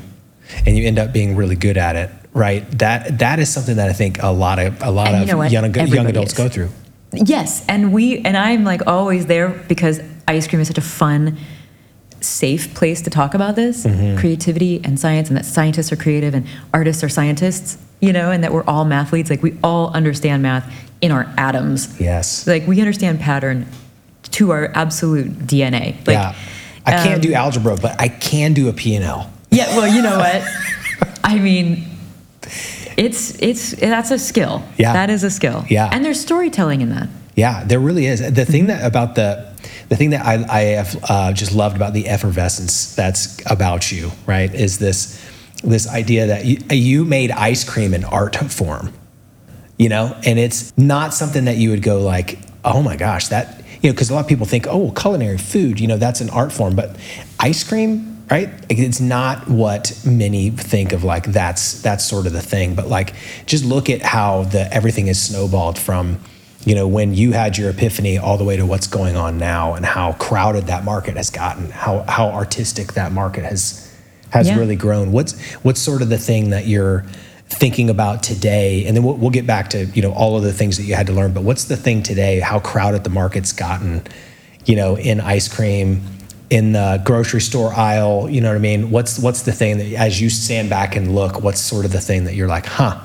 and 0.64 0.76
you 0.78 0.86
end 0.86 0.98
up 0.98 1.12
being 1.12 1.36
really 1.36 1.56
good 1.56 1.76
at 1.76 1.94
it 1.94 2.08
right 2.32 2.62
that 2.78 3.18
that 3.18 3.38
is 3.38 3.52
something 3.52 3.76
that 3.76 3.90
i 3.90 3.92
think 3.92 4.22
a 4.22 4.28
lot 4.32 4.58
of 4.58 4.80
a 4.82 4.90
lot 4.90 5.08
And 5.08 5.16
you 5.16 5.22
of 5.22 5.28
know 5.28 5.42
young, 5.44 5.74
young 5.88 6.06
adults 6.06 6.32
is. 6.32 6.38
go 6.38 6.48
through 6.48 6.70
Yes, 7.12 7.62
and 7.68 7.92
we 7.92 8.20
and 8.24 8.34
I'm 8.38 8.64
like 8.64 8.86
always 8.86 9.26
there 9.26 9.50
because 9.68 10.00
ice 10.28 10.46
cream 10.46 10.60
is 10.60 10.68
such 10.68 10.78
a 10.78 10.82
fun, 10.82 11.36
safe 12.20 12.74
place 12.74 13.02
to 13.02 13.10
talk 13.10 13.34
about 13.34 13.56
this 13.56 13.82
creativity 14.18 14.80
and 14.84 14.98
science, 14.98 15.28
and 15.28 15.36
that 15.36 15.44
scientists 15.44 15.92
are 15.92 15.96
creative 15.96 16.34
and 16.34 16.46
artists 16.72 17.02
are 17.02 17.08
scientists, 17.08 17.78
you 18.00 18.12
know, 18.12 18.30
and 18.30 18.42
that 18.44 18.52
we're 18.52 18.64
all 18.64 18.84
mathletes. 18.84 19.30
Like 19.30 19.42
we 19.42 19.56
all 19.62 19.92
understand 19.92 20.42
math 20.42 20.72
in 21.00 21.10
our 21.10 21.32
atoms. 21.36 22.00
yes 22.00 22.46
Like 22.46 22.66
we 22.66 22.80
understand 22.80 23.18
pattern 23.20 23.66
to 24.32 24.50
our 24.52 24.70
absolute 24.74 25.30
DNA. 25.46 25.96
Like, 26.06 26.14
yeah 26.14 26.34
i 26.84 26.90
can't 26.92 27.14
um, 27.14 27.20
do 27.20 27.32
algebra 27.32 27.76
but 27.76 27.94
i 28.00 28.08
can 28.08 28.52
do 28.54 28.68
a 28.68 28.72
p&l 28.72 29.30
Yeah, 29.50 29.76
well, 29.76 29.86
you 29.86 30.02
know 30.02 30.18
what? 30.18 30.42
I 31.24 31.38
mean, 31.38 31.84
it's 32.96 33.40
it's 33.40 33.72
that's 33.72 34.10
a 34.10 34.18
skill. 34.18 34.62
Yeah. 34.78 34.92
that 34.92 35.08
is 35.10 35.22
a 35.24 35.30
skill. 35.30 35.64
Yeah. 35.68 35.88
and 35.92 36.04
there's 36.04 36.20
storytelling 36.20 36.80
in 36.80 36.88
that. 36.90 37.08
Yeah, 37.36 37.62
there 37.64 37.78
really 37.78 38.06
is. 38.06 38.20
The 38.20 38.44
thing 38.44 38.66
that 38.66 38.84
about 38.84 39.14
the 39.14 39.51
the 39.88 39.96
thing 39.96 40.10
that 40.10 40.24
I, 40.24 40.44
I 40.48 40.60
have 40.76 41.04
uh, 41.08 41.32
just 41.32 41.54
loved 41.54 41.76
about 41.76 41.92
the 41.92 42.08
effervescence 42.08 42.94
that's 42.94 43.38
about 43.50 43.90
you, 43.92 44.10
right, 44.26 44.52
is 44.52 44.78
this 44.78 45.20
this 45.64 45.88
idea 45.88 46.26
that 46.26 46.44
you, 46.44 46.58
you 46.70 47.04
made 47.04 47.30
ice 47.30 47.62
cream 47.62 47.94
in 47.94 48.04
art 48.04 48.34
form, 48.36 48.92
you 49.78 49.88
know, 49.88 50.18
and 50.24 50.38
it's 50.38 50.76
not 50.76 51.14
something 51.14 51.44
that 51.44 51.56
you 51.56 51.70
would 51.70 51.82
go 51.82 52.00
like, 52.00 52.38
oh 52.64 52.82
my 52.82 52.96
gosh, 52.96 53.28
that 53.28 53.62
you 53.80 53.88
know, 53.88 53.94
because 53.94 54.10
a 54.10 54.14
lot 54.14 54.20
of 54.20 54.28
people 54.28 54.46
think, 54.46 54.66
oh, 54.68 54.92
culinary 54.92 55.38
food, 55.38 55.80
you 55.80 55.88
know, 55.88 55.96
that's 55.96 56.20
an 56.20 56.30
art 56.30 56.52
form, 56.52 56.76
but 56.76 56.96
ice 57.40 57.64
cream, 57.64 58.24
right? 58.30 58.48
It's 58.68 59.00
not 59.00 59.48
what 59.48 60.00
many 60.06 60.50
think 60.50 60.92
of. 60.92 61.04
Like 61.04 61.24
that's 61.26 61.82
that's 61.82 62.04
sort 62.04 62.26
of 62.26 62.32
the 62.32 62.40
thing. 62.40 62.74
But 62.74 62.86
like, 62.88 63.14
just 63.46 63.64
look 63.64 63.90
at 63.90 64.00
how 64.02 64.44
the 64.44 64.72
everything 64.72 65.08
is 65.08 65.20
snowballed 65.20 65.78
from, 65.78 66.20
you 66.64 66.74
know, 66.74 66.86
when 66.86 67.14
you 67.14 67.32
had 67.32 67.58
your 67.58 67.70
epiphany 67.70 68.18
all 68.18 68.36
the 68.38 68.44
way 68.44 68.56
to 68.56 68.64
what's 68.64 68.86
going 68.86 69.16
on 69.16 69.38
now, 69.38 69.74
and 69.74 69.84
how 69.84 70.12
crowded 70.12 70.66
that 70.68 70.84
market 70.84 71.16
has 71.16 71.30
gotten, 71.30 71.70
how 71.70 72.04
how 72.08 72.28
artistic 72.28 72.92
that 72.94 73.12
market 73.12 73.44
has 73.44 73.88
has 74.30 74.48
Yeah. 74.48 74.58
really 74.58 74.76
grown. 74.76 75.12
What's 75.12 75.32
what's 75.64 75.80
sort 75.80 76.02
of 76.02 76.08
the 76.08 76.18
thing 76.18 76.50
that 76.50 76.66
you're 76.66 77.04
thinking 77.48 77.90
about 77.90 78.22
today? 78.22 78.86
And 78.86 78.96
then 78.96 79.02
we'll, 79.04 79.14
we'll 79.16 79.30
get 79.30 79.46
back 79.46 79.70
to 79.70 79.86
you 79.86 80.02
know 80.02 80.12
all 80.12 80.36
of 80.36 80.42
the 80.44 80.52
things 80.52 80.76
that 80.76 80.84
you 80.84 80.94
had 80.94 81.06
to 81.08 81.12
learn. 81.12 81.32
But 81.32 81.42
what's 81.42 81.64
the 81.64 81.76
thing 81.76 82.02
today? 82.02 82.40
How 82.40 82.60
crowded 82.60 83.04
the 83.04 83.10
market's 83.10 83.52
gotten? 83.52 84.02
You 84.64 84.76
know, 84.76 84.96
in 84.96 85.20
ice 85.20 85.48
cream, 85.48 86.02
in 86.48 86.72
the 86.72 87.00
grocery 87.04 87.40
store 87.40 87.72
aisle. 87.72 88.28
You 88.30 88.40
know 88.40 88.48
what 88.50 88.56
I 88.56 88.60
mean? 88.60 88.90
What's 88.92 89.18
what's 89.18 89.42
the 89.42 89.52
thing 89.52 89.78
that 89.78 89.92
as 89.94 90.20
you 90.20 90.30
stand 90.30 90.70
back 90.70 90.94
and 90.94 91.12
look? 91.14 91.42
What's 91.42 91.60
sort 91.60 91.84
of 91.84 91.90
the 91.92 92.00
thing 92.00 92.24
that 92.24 92.34
you're 92.34 92.46
like, 92.48 92.66
huh? 92.66 93.00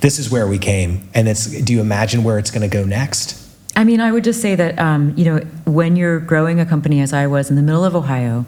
This 0.00 0.18
is 0.18 0.30
where 0.30 0.46
we 0.46 0.58
came, 0.58 1.08
and 1.14 1.28
it's. 1.28 1.46
Do 1.46 1.72
you 1.72 1.80
imagine 1.80 2.22
where 2.22 2.38
it's 2.38 2.50
going 2.50 2.68
to 2.68 2.74
go 2.74 2.84
next? 2.84 3.44
I 3.74 3.84
mean, 3.84 4.00
I 4.00 4.10
would 4.10 4.24
just 4.24 4.40
say 4.40 4.56
that, 4.56 4.78
um, 4.78 5.14
you 5.16 5.24
know, 5.24 5.38
when 5.64 5.94
you're 5.94 6.18
growing 6.18 6.58
a 6.58 6.66
company 6.66 7.00
as 7.00 7.12
I 7.12 7.28
was 7.28 7.48
in 7.48 7.56
the 7.56 7.62
middle 7.62 7.84
of 7.84 7.94
Ohio, 7.94 8.44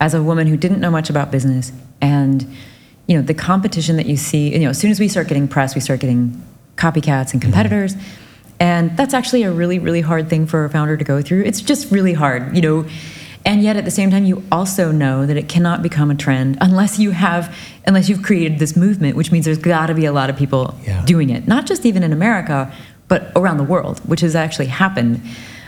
as 0.00 0.12
a 0.12 0.22
woman 0.22 0.46
who 0.46 0.58
didn't 0.58 0.80
know 0.80 0.90
much 0.90 1.08
about 1.08 1.30
business, 1.30 1.72
and, 2.02 2.46
you 3.06 3.16
know, 3.16 3.22
the 3.22 3.32
competition 3.32 3.96
that 3.96 4.04
you 4.04 4.16
see, 4.18 4.52
you 4.52 4.58
know, 4.60 4.70
as 4.70 4.78
soon 4.78 4.90
as 4.90 5.00
we 5.00 5.08
start 5.08 5.26
getting 5.28 5.48
press, 5.48 5.74
we 5.74 5.80
start 5.80 6.00
getting 6.00 6.42
copycats 6.76 7.32
and 7.32 7.40
competitors. 7.40 7.94
And 8.60 8.94
that's 8.96 9.14
actually 9.14 9.42
a 9.42 9.50
really, 9.50 9.78
really 9.78 10.02
hard 10.02 10.28
thing 10.28 10.46
for 10.46 10.64
a 10.66 10.70
founder 10.70 10.96
to 10.96 11.04
go 11.04 11.22
through. 11.22 11.44
It's 11.44 11.62
just 11.62 11.90
really 11.90 12.12
hard, 12.12 12.54
you 12.54 12.60
know. 12.60 12.86
And 13.46 13.62
yet 13.62 13.76
at 13.76 13.84
the 13.84 13.90
same 13.90 14.10
time, 14.10 14.24
you 14.24 14.42
also 14.50 14.90
know 14.90 15.26
that 15.26 15.36
it 15.36 15.48
cannot 15.48 15.82
become 15.82 16.10
a 16.10 16.14
trend 16.14 16.56
unless 16.60 16.98
you 16.98 17.10
have, 17.10 17.54
unless 17.86 18.08
you've 18.08 18.22
created 18.22 18.58
this 18.58 18.74
movement, 18.74 19.16
which 19.16 19.30
means 19.30 19.44
there's 19.44 19.58
got 19.58 19.86
to 19.88 19.94
be 19.94 20.06
a 20.06 20.12
lot 20.12 20.30
of 20.30 20.36
people 20.36 20.74
Yeah. 20.86 21.04
doing 21.04 21.28
it, 21.30 21.46
not 21.46 21.66
just 21.66 21.84
even 21.84 22.02
in 22.02 22.12
America, 22.12 22.72
but 23.06 23.30
around 23.36 23.58
the 23.58 23.64
world, 23.64 23.98
which 24.08 24.20
has 24.20 24.34
actually 24.34 24.66
happened. 24.66 25.20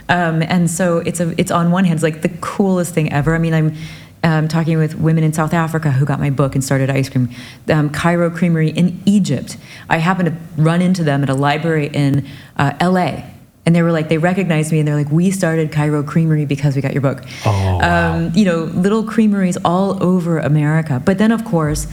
Um, 0.09 0.41
and 0.43 0.71
so 0.71 0.99
it's 0.99 1.21
a, 1.21 1.35
it's 1.39 1.51
on 1.51 1.71
one 1.71 1.85
hand, 1.85 1.97
it's 1.97 2.03
like 2.03 2.23
the 2.23 2.31
coolest 2.41 2.95
thing 2.95 3.13
ever. 3.13 3.35
I 3.35 3.39
mean, 3.39 3.53
I'm 3.53 3.77
um, 4.25 4.49
talking 4.49 4.79
with 4.79 4.95
women 4.95 5.23
in 5.23 5.33
South 5.35 5.53
Africa 5.53 5.91
who 5.91 6.07
got 6.07 6.19
my 6.19 6.31
book 6.31 6.55
and 6.55 6.65
started 6.65 6.89
ice 6.89 7.09
cream. 7.11 7.29
Um, 7.69 7.91
Cairo 7.91 8.31
Creamery 8.31 8.71
in 8.71 9.01
Egypt. 9.05 9.59
I 9.91 9.99
happened 9.99 10.29
to 10.31 10.63
run 10.63 10.81
into 10.81 11.05
them 11.05 11.23
at 11.23 11.29
a 11.29 11.35
library 11.35 11.89
in 11.93 12.27
uh, 12.57 12.73
L.A. 12.81 13.31
And 13.67 13.75
they 13.75 13.83
were 13.83 13.93
like, 13.93 14.09
they 14.09 14.19
recognized 14.19 14.71
me 14.71 14.79
and 14.79 14.87
they're 14.87 14.95
like, 14.97 15.11
we 15.11 15.33
started 15.33 15.73
Cairo 15.73 16.05
Creamery 16.05 16.47
because 16.47 16.77
we 16.77 16.83
got 16.83 16.93
your 16.93 17.03
book. 17.03 17.25
Oh, 17.45 17.51
wow. 17.51 18.15
um, 18.15 18.33
you 18.33 18.45
know, 18.45 18.61
little 18.61 19.03
creameries 19.03 19.59
all 19.65 20.03
over 20.03 20.39
America. 20.39 21.03
But 21.05 21.19
then, 21.19 21.33
of 21.33 21.45
course, 21.45 21.89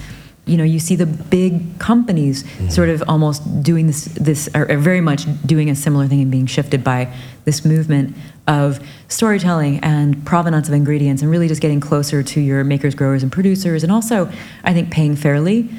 you 0.46 0.58
know, 0.58 0.63
you 0.63 0.77
see 0.77 0.96
the 0.96 1.06
big 1.06 1.80
companies 1.80 2.44
sort 2.70 2.89
of 2.89 3.01
almost 3.08 3.63
doing 3.63 3.88
this, 3.88 4.06
this, 4.06 4.50
or 4.53 4.70
or 4.70 4.77
very 4.77 5.00
much 5.00 5.25
doing 5.46 5.70
a 5.70 5.75
similar 5.75 6.06
thing 6.06 6.22
and 6.22 6.30
being 6.30 6.46
shifted 6.46 6.84
by 6.84 7.12
this 7.46 7.63
movement 7.63 8.15
of 8.46 8.80
storytelling 9.08 9.80
and 9.80 10.25
provenance 10.25 10.68
of 10.68 10.74
ingredients 10.74 11.22
and 11.22 11.32
really 11.32 11.48
just 11.48 11.62
getting 11.62 11.80
closer 11.80 12.22
to 12.22 12.42
your 12.42 12.63
makers, 12.65 12.94
growers, 12.94 13.24
and 13.24 13.32
producers. 13.32 13.84
And 13.84 13.92
also, 13.92 14.30
I 14.63 14.74
think 14.74 14.92
paying 14.92 15.15
fairly. 15.15 15.70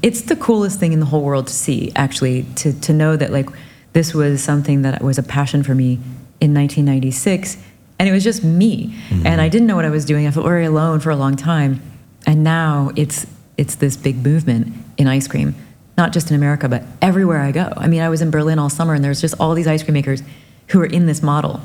It's 0.00 0.22
the 0.22 0.36
coolest 0.36 0.78
thing 0.78 0.92
in 0.92 1.00
the 1.00 1.06
whole 1.06 1.22
world 1.22 1.48
to 1.48 1.52
see, 1.52 1.90
actually, 1.96 2.44
to, 2.56 2.72
to 2.82 2.92
know 2.92 3.16
that, 3.16 3.32
like, 3.32 3.48
this 3.94 4.12
was 4.12 4.42
something 4.42 4.82
that 4.82 5.02
was 5.02 5.18
a 5.18 5.22
passion 5.22 5.62
for 5.62 5.74
me 5.74 5.94
in 6.40 6.52
1996 6.52 7.56
and 7.98 8.08
it 8.08 8.12
was 8.12 8.24
just 8.24 8.44
me. 8.44 8.88
Mm-hmm. 9.08 9.26
And 9.26 9.40
i 9.40 9.48
didn't 9.48 9.66
know 9.66 9.76
what 9.76 9.86
i 9.86 9.90
was 9.90 10.04
doing. 10.04 10.26
I 10.26 10.30
felt 10.30 10.46
very 10.46 10.66
alone 10.66 11.00
for 11.00 11.10
a 11.10 11.16
long 11.16 11.36
time. 11.36 11.80
And 12.26 12.44
now 12.44 12.90
it's 12.96 13.26
it's 13.56 13.76
this 13.76 13.96
big 13.96 14.16
movement 14.16 14.74
in 14.98 15.06
ice 15.08 15.26
cream 15.26 15.54
not 15.96 16.12
just 16.12 16.28
in 16.28 16.36
america 16.36 16.68
but 16.68 16.82
everywhere 17.00 17.40
i 17.40 17.50
go. 17.50 17.72
I 17.76 17.86
mean 17.86 18.02
i 18.02 18.08
was 18.08 18.20
in 18.20 18.30
berlin 18.30 18.58
all 18.58 18.70
summer 18.70 18.94
and 18.94 19.02
there's 19.02 19.20
just 19.20 19.34
all 19.40 19.54
these 19.54 19.66
ice 19.66 19.82
cream 19.82 19.94
makers 19.94 20.22
who 20.68 20.80
are 20.80 20.86
in 20.86 21.06
this 21.06 21.22
model. 21.22 21.60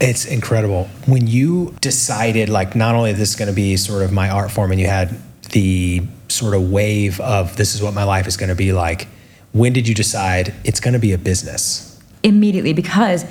It's 0.00 0.24
incredible. 0.24 0.84
When 1.06 1.26
you 1.26 1.74
decided, 1.80 2.48
like, 2.48 2.76
not 2.76 2.94
only 2.94 3.12
this 3.12 3.30
is 3.30 3.36
going 3.36 3.48
to 3.48 3.54
be 3.54 3.76
sort 3.76 4.02
of 4.02 4.12
my 4.12 4.30
art 4.30 4.50
form, 4.50 4.70
and 4.70 4.80
you 4.80 4.86
had 4.86 5.16
the 5.50 6.02
sort 6.28 6.54
of 6.54 6.70
wave 6.70 7.20
of 7.20 7.56
this 7.56 7.74
is 7.74 7.82
what 7.82 7.94
my 7.94 8.04
life 8.04 8.26
is 8.26 8.36
going 8.36 8.48
to 8.48 8.54
be 8.54 8.72
like, 8.72 9.08
when 9.52 9.72
did 9.72 9.88
you 9.88 9.94
decide 9.94 10.54
it's 10.64 10.80
going 10.80 10.94
to 10.94 11.00
be 11.00 11.12
a 11.12 11.18
business? 11.18 11.84
immediately 12.24 12.72
because 12.72 13.24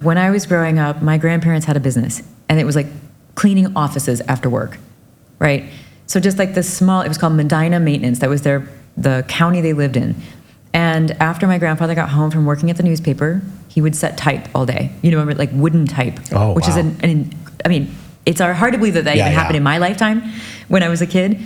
when 0.00 0.18
I 0.18 0.30
was 0.30 0.44
growing 0.44 0.78
up, 0.78 1.00
my 1.00 1.16
grandparents 1.16 1.64
had 1.66 1.74
a 1.74 1.80
business 1.80 2.22
and 2.50 2.60
it 2.60 2.64
was 2.64 2.76
like 2.76 2.86
cleaning 3.34 3.74
offices 3.74 4.20
after 4.28 4.50
work, 4.50 4.76
right? 5.38 5.64
So 6.06 6.20
just 6.20 6.38
like 6.38 6.52
this 6.54 6.72
small, 6.72 7.00
it 7.00 7.08
was 7.08 7.16
called 7.16 7.32
Medina 7.32 7.80
Maintenance. 7.80 8.18
That 8.18 8.28
was 8.28 8.42
their 8.42 8.68
the 8.94 9.24
county 9.26 9.62
they 9.62 9.72
lived 9.72 9.96
in. 9.96 10.14
And 10.74 11.12
after 11.12 11.46
my 11.46 11.56
grandfather 11.56 11.94
got 11.94 12.10
home 12.10 12.30
from 12.30 12.44
working 12.44 12.68
at 12.68 12.76
the 12.76 12.82
newspaper, 12.82 13.40
he 13.68 13.80
would 13.80 13.96
set 13.96 14.18
type 14.18 14.48
all 14.54 14.66
day. 14.66 14.92
You 15.00 15.10
know, 15.12 15.24
like 15.24 15.50
wooden 15.54 15.86
type, 15.86 16.20
Oh, 16.32 16.52
which 16.52 16.68
is 16.68 16.76
an, 16.76 16.98
an, 17.02 17.30
I 17.64 17.68
mean, 17.68 17.94
it's 18.26 18.40
hard 18.40 18.72
to 18.72 18.78
believe 18.78 18.94
that 18.94 19.04
that 19.04 19.16
Yeah, 19.16 19.22
even 19.24 19.32
yeah. 19.32 19.38
happened 19.38 19.56
in 19.56 19.62
my 19.62 19.78
lifetime 19.78 20.22
when 20.68 20.82
I 20.82 20.90
was 20.90 21.00
a 21.00 21.06
kid. 21.06 21.40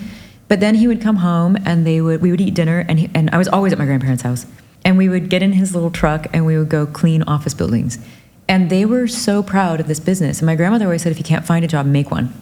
But 0.51 0.59
then 0.59 0.75
he 0.75 0.89
would 0.89 1.01
come 1.01 1.17
home 1.17 1.57
and 1.65 1.87
they 1.87 2.01
would 2.01 2.21
we 2.21 2.33
would 2.33 2.41
eat 2.41 2.55
dinner 2.55 2.85
and 2.89 2.99
he, 2.99 3.11
and 3.15 3.31
I 3.31 3.39
was 3.39 3.47
always 3.47 3.73
at 3.73 3.79
my 3.79 3.85
grandparents' 3.85 4.25
house. 4.25 4.47
And 4.85 4.99
we 4.99 5.09
would 5.09 5.31
get 5.31 5.43
in 5.43 5.53
his 5.53 5.75
little 5.75 5.93
truck 5.93 6.27
and 6.33 6.45
we 6.45 6.59
would 6.59 6.69
go 6.69 6.87
clean 6.87 7.23
office 7.23 7.55
buildings. 7.55 8.01
And 8.49 8.69
they 8.69 8.85
were 8.85 9.07
so 9.07 9.45
proud 9.45 9.79
of 9.79 9.87
this 9.87 10.01
business. 10.01 10.41
And 10.41 10.47
my 10.47 10.57
grandmother 10.57 10.87
always 10.87 11.03
said 11.03 11.13
if 11.13 11.19
you 11.19 11.25
can't 11.25 11.47
find 11.47 11.65
a 11.65 11.69
job, 11.69 11.87
make 11.87 12.11
one. 12.11 12.35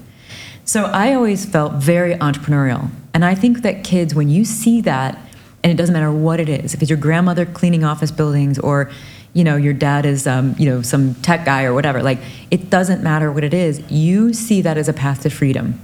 So 0.64 0.84
I 0.84 1.12
always 1.12 1.44
felt 1.44 1.74
very 1.74 2.14
entrepreneurial. 2.14 2.88
And 3.12 3.26
I 3.26 3.34
think 3.34 3.60
that 3.60 3.84
kids 3.84 4.14
when 4.14 4.30
you 4.30 4.46
see 4.46 4.80
that 4.80 5.18
and 5.62 5.70
it 5.70 5.76
doesn't 5.76 5.92
matter 5.92 6.10
what 6.10 6.40
it 6.40 6.48
is, 6.48 6.72
if 6.72 6.80
it's 6.80 6.88
your 6.88 6.98
grandmother 6.98 7.44
cleaning 7.44 7.84
office 7.84 8.10
buildings 8.10 8.58
or 8.58 8.90
you 9.34 9.44
know 9.44 9.56
your 9.56 9.74
dad 9.74 10.06
is 10.06 10.26
um, 10.26 10.54
you 10.58 10.64
know 10.64 10.80
some 10.80 11.14
tech 11.16 11.44
guy 11.44 11.64
or 11.64 11.74
whatever 11.74 12.02
like 12.02 12.18
it 12.50 12.70
doesn't 12.70 13.02
matter 13.02 13.30
what 13.30 13.44
it 13.44 13.52
is 13.52 13.78
you 13.90 14.32
see 14.32 14.62
that 14.62 14.78
as 14.78 14.88
a 14.88 14.92
path 14.94 15.20
to 15.22 15.30
freedom 15.30 15.78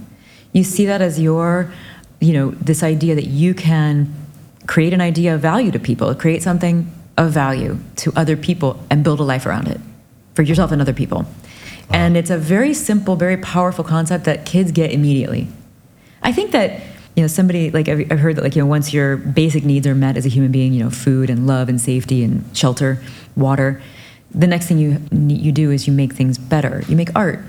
you 0.51 0.63
see 0.63 0.87
that 0.87 0.99
as 0.99 1.19
your 1.21 1.71
you 2.25 2.33
know 2.33 2.49
this 2.51 2.81
idea 2.81 3.13
that 3.15 3.27
you 3.27 3.53
can 3.53 4.13
create 4.65 4.93
an 4.93 5.01
idea 5.01 5.35
of 5.35 5.41
value 5.41 5.71
to 5.71 5.79
people 5.79 6.13
create 6.15 6.41
something 6.41 6.91
of 7.17 7.31
value 7.31 7.77
to 7.97 8.11
other 8.15 8.35
people 8.35 8.83
and 8.89 9.03
build 9.03 9.19
a 9.19 9.23
life 9.23 9.45
around 9.45 9.67
it 9.67 9.79
for 10.33 10.41
yourself 10.41 10.71
and 10.71 10.81
other 10.81 10.93
people. 10.93 11.25
And 11.93 12.17
it's 12.17 12.31
a 12.31 12.37
very 12.37 12.73
simple 12.73 13.15
very 13.15 13.37
powerful 13.37 13.83
concept 13.83 14.25
that 14.25 14.45
kids 14.45 14.71
get 14.71 14.91
immediately. 14.91 15.47
I 16.23 16.31
think 16.31 16.51
that 16.51 16.81
you 17.15 17.21
know 17.21 17.27
somebody 17.27 17.69
like 17.69 17.87
I've, 17.87 18.11
I've 18.11 18.19
heard 18.19 18.35
that 18.37 18.43
like 18.43 18.55
you 18.55 18.63
know 18.63 18.67
once 18.67 18.91
your 18.91 19.17
basic 19.17 19.63
needs 19.63 19.85
are 19.85 19.95
met 19.95 20.17
as 20.17 20.25
a 20.25 20.29
human 20.29 20.51
being 20.51 20.73
you 20.73 20.83
know 20.83 20.89
food 20.89 21.29
and 21.29 21.45
love 21.45 21.69
and 21.69 21.79
safety 21.79 22.23
and 22.23 22.43
shelter 22.57 22.99
water 23.35 23.81
the 24.37 24.47
next 24.47 24.67
thing 24.67 24.77
you 24.77 25.01
you 25.27 25.51
do 25.51 25.71
is 25.71 25.87
you 25.87 25.93
make 25.93 26.13
things 26.13 26.37
better. 26.37 26.83
You 26.87 26.95
make 26.95 27.09
art 27.15 27.39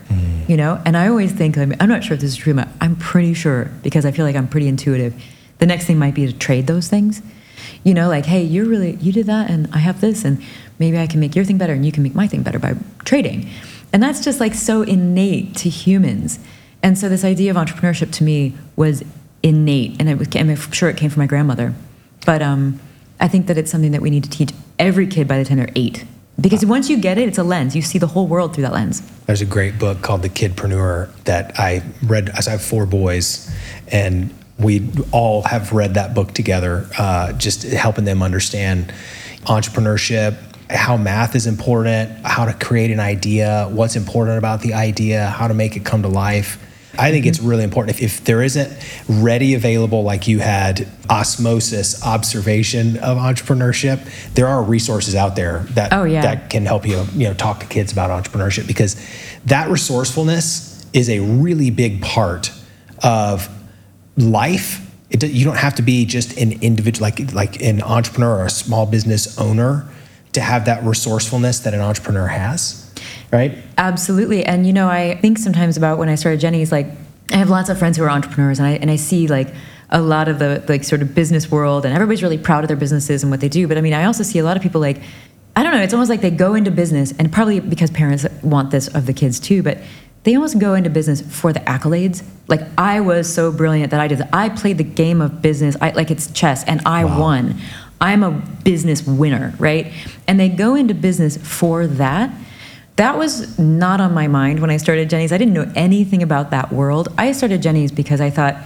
you 0.47 0.57
know? 0.57 0.81
And 0.85 0.97
i 0.97 1.09
always 1.09 1.33
think 1.33 1.59
I 1.59 1.65
mean, 1.65 1.77
i'm 1.81 1.89
not 1.89 2.05
sure 2.05 2.15
if 2.15 2.21
this 2.21 2.31
is 2.31 2.37
true 2.37 2.55
but 2.55 2.69
i'm 2.81 2.97
pretty 2.97 3.35
sure 3.35 3.71
because 3.83 4.05
i 4.05 4.11
feel 4.11 4.25
like 4.25 4.37
i'm 4.37 4.49
pretty 4.49 4.69
intuitive 4.69 5.15
the 5.59 5.67
next 5.67 5.87
thing 5.87 5.99
might 5.99 6.15
be 6.15 6.27
to 6.27 6.33
trade 6.35 6.67
those 6.67 6.89
things. 6.89 7.23
You 7.83 7.95
know 7.95 8.09
like 8.09 8.27
hey 8.27 8.43
you're 8.43 8.67
really 8.67 8.97
you 8.97 9.13
did 9.13 9.27
that 9.27 9.51
and 9.51 9.69
i 9.73 9.79
have 9.79 10.01
this 10.01 10.25
and 10.25 10.43
maybe 10.79 10.99
i 10.99 11.07
can 11.07 11.21
make 11.21 11.35
your 11.35 11.45
thing 11.45 11.59
better 11.59 11.73
and 11.73 11.85
you 11.87 11.93
can 11.93 12.03
make 12.03 12.15
my 12.15 12.27
thing 12.27 12.43
better 12.43 12.59
by 12.59 12.75
trading. 13.05 13.49
And 13.93 14.03
that's 14.03 14.23
just 14.23 14.41
like 14.41 14.55
so 14.55 14.83
innate 14.83 15.57
to 15.57 15.71
humans. 15.71 16.39
And 16.83 16.99
so 16.99 17.09
this 17.09 17.25
idea 17.25 17.51
of 17.51 17.57
entrepreneurship 17.57 18.13
to 18.15 18.25
me 18.25 18.55
was 18.75 19.03
innate 19.43 19.97
and 19.99 20.09
it 20.09 20.19
was, 20.19 20.29
i'm 20.35 20.55
sure 20.73 20.91
it 20.91 20.97
came 20.97 21.09
from 21.09 21.21
my 21.21 21.27
grandmother. 21.27 21.75
But 22.25 22.43
um, 22.43 22.81
i 23.21 23.29
think 23.29 23.47
that 23.47 23.57
it's 23.57 23.71
something 23.71 23.93
that 23.93 24.03
we 24.03 24.11
need 24.11 24.25
to 24.25 24.31
teach 24.31 24.53
every 24.79 25.07
kid 25.07 25.27
by 25.27 25.39
the 25.39 25.45
time 25.45 25.57
they're 25.59 25.71
eight 25.75 26.05
because 26.41 26.65
once 26.67 26.91
you 26.91 26.99
get 26.99 27.19
it 27.19 27.29
it's 27.29 27.39
a 27.39 27.43
lens 27.43 27.75
you 27.75 27.83
see 27.83 27.99
the 27.99 28.07
whole 28.07 28.27
world 28.27 28.55
through 28.55 28.63
that 28.63 28.73
lens 28.73 29.03
There's 29.27 29.43
a 29.43 29.47
great 29.47 29.77
book 29.79 30.03
called 30.03 30.23
The 30.23 30.29
Kidpreneur 30.29 31.11
that 31.25 31.59
I 31.59 31.83
read. 32.05 32.31
I 32.31 32.51
have 32.51 32.63
four 32.63 32.87
boys, 32.87 33.51
and 33.89 34.33
we 34.57 34.89
all 35.11 35.43
have 35.43 35.73
read 35.73 35.95
that 35.95 36.15
book 36.15 36.33
together, 36.33 36.89
uh, 36.97 37.33
just 37.33 37.65
helping 37.65 38.05
them 38.05 38.23
understand 38.23 38.93
entrepreneurship, 39.47 40.37
how 40.71 40.97
math 40.97 41.35
is 41.35 41.49
important, 41.49 42.25
how 42.25 42.45
to 42.45 42.53
create 42.53 42.93
an 42.93 43.01
idea, 43.01 43.69
what's 43.71 43.97
important 43.97 44.39
about 44.39 44.61
the 44.61 44.75
idea, 44.75 45.27
how 45.27 45.49
to 45.49 45.55
make 45.55 45.77
it 45.77 45.85
come 45.85 46.03
to 46.03 46.09
life. 46.09 46.63
I 46.99 47.11
think 47.11 47.27
it's 47.27 47.41
really 47.41 47.65
important. 47.65 47.97
If, 47.97 48.03
if 48.03 48.25
there 48.25 48.43
isn't 48.43 48.73
ready 49.09 49.55
available, 49.55 50.03
like 50.03 50.27
you 50.29 50.39
had, 50.39 50.89
osmosis 51.09 52.03
observation 52.05 52.97
of 52.99 53.19
entrepreneurship, 53.19 54.33
there 54.35 54.47
are 54.49 54.63
resources 54.63 55.15
out 55.15 55.37
there 55.37 55.61
that 55.71 55.93
Oh, 55.93 56.05
yeah. 56.05 56.23
that 56.23 56.51
can 56.51 56.67
help 56.67 56.87
you, 56.87 57.05
you 57.15 57.29
know, 57.29 57.35
talk 57.35 57.61
to 57.61 57.67
kids 57.67 57.93
about 57.93 58.11
entrepreneurship 58.11 58.67
because 58.67 58.97
that 59.45 59.69
resourcefulness 59.69 60.85
is 60.93 61.09
a 61.09 61.21
really 61.21 61.71
big 61.71 62.03
part 62.03 62.51
of 63.03 63.49
life. 64.17 64.83
It, 65.11 65.23
you 65.23 65.45
don't 65.45 65.59
have 65.59 65.75
to 65.77 65.83
be 65.83 66.05
just 66.07 66.37
an 66.37 66.61
individual, 66.63 67.03
like 67.07 67.33
like 67.33 67.63
an 67.63 67.83
entrepreneur 67.83 68.39
or 68.41 68.47
a 68.47 68.51
small 68.51 68.87
business 68.87 69.39
owner, 69.39 69.87
to 70.33 70.41
have 70.41 70.65
that 70.65 70.83
resourcefulness 70.85 71.61
that 71.61 71.75
an 71.75 71.81
entrepreneur 71.81 72.27
has. 72.27 72.86
Right? 73.33 73.57
Absolutely. 73.79 74.45
And 74.45 74.67
you 74.67 74.73
know, 74.73 74.89
I 74.89 75.17
think 75.21 75.39
sometimes 75.39 75.77
about 75.77 75.99
when 75.99 76.09
I 76.09 76.15
started 76.15 76.41
Jeni's, 76.41 76.71
like 76.73 76.87
I 77.33 77.37
have 77.37 77.51
lots 77.51 77.69
of 77.69 77.79
friends 77.79 77.97
who 77.97 78.05
are 78.05 78.11
entrepreneurs 78.11 78.59
and 78.59 78.69
I 78.69 78.73
and 78.73 78.91
I 78.91 78.97
see 78.97 79.27
like 79.27 79.53
a 79.91 80.01
lot 80.01 80.29
of 80.29 80.39
the 80.39 80.65
like 80.69 80.85
sort 80.85 81.03
of 81.03 81.15
business 81.15 81.51
world 81.51 81.85
and 81.85 81.95
everybody's 81.95 82.23
really 82.23 82.39
proud 82.39 82.65
of 82.65 82.69
their 82.69 82.77
businesses 82.77 83.23
and 83.23 83.31
what 83.31 83.41
they 83.41 83.49
do. 83.49 83.67
But 83.69 83.79
I 83.79 83.81
mean, 83.81 83.95
I 83.95 84.05
also 84.05 84.23
see 84.23 84.39
a 84.39 84.45
lot 84.45 84.57
of 84.57 84.63
people 84.63 84.81
like 84.81 85.01
I 85.57 85.63
don't 85.63 85.73
know, 85.73 85.81
it's 85.83 85.95
almost 85.95 86.11
like 86.11 86.21
they 86.21 86.31
go 86.31 86.55
into 86.55 86.71
business 86.71 87.13
and 87.19 87.33
probably 87.33 87.61
because 87.61 87.91
parents 87.91 88.27
want 88.43 88.71
this 88.71 88.89
of 88.89 89.07
the 89.07 89.13
kids 89.15 89.41
too, 89.41 89.63
but 89.63 89.79
they 90.25 90.35
almost 90.35 90.59
go 90.59 90.75
into 90.75 90.91
business 90.91 91.21
for 91.23 91.53
the 91.53 91.61
accolades. 91.61 92.23
Like 92.49 92.61
I 92.77 93.01
was 93.01 93.33
so 93.33 93.51
brilliant 93.53 93.91
that 93.93 94.01
I 94.01 94.09
did. 94.09 94.23
I 94.33 94.49
played 94.51 94.77
the 94.77 94.85
game 94.85 95.21
of 95.21 95.41
business. 95.41 95.77
I 95.81 95.91
like 95.91 96.11
it's 96.11 96.31
chess, 96.33 96.65
and 96.65 96.81
I 96.85 97.05
Wow. 97.05 97.21
won. 97.21 97.55
I'm 98.01 98.23
a 98.23 98.31
business 98.65 99.07
winner, 99.07 99.55
right? 99.59 99.93
And 100.29 100.39
they 100.39 100.49
go 100.49 100.75
into 100.75 100.95
business 100.95 101.37
for 101.39 101.87
that. 101.87 102.31
That 102.97 103.19
was 103.19 103.59
not 103.59 104.01
on 104.01 104.15
my 104.15 104.27
mind 104.27 104.61
when 104.61 104.71
I 104.71 104.79
started 104.79 105.11
Jeni's. 105.11 105.33
I 105.33 105.39
didn't 105.39 105.55
know 105.55 105.71
anything 105.75 106.23
about 106.23 106.51
that 106.51 106.73
world. 106.73 107.09
I 107.19 107.33
started 107.33 107.63
Jeni's 107.63 107.93
because 107.93 108.21
I 108.21 108.31
thought 108.31 108.57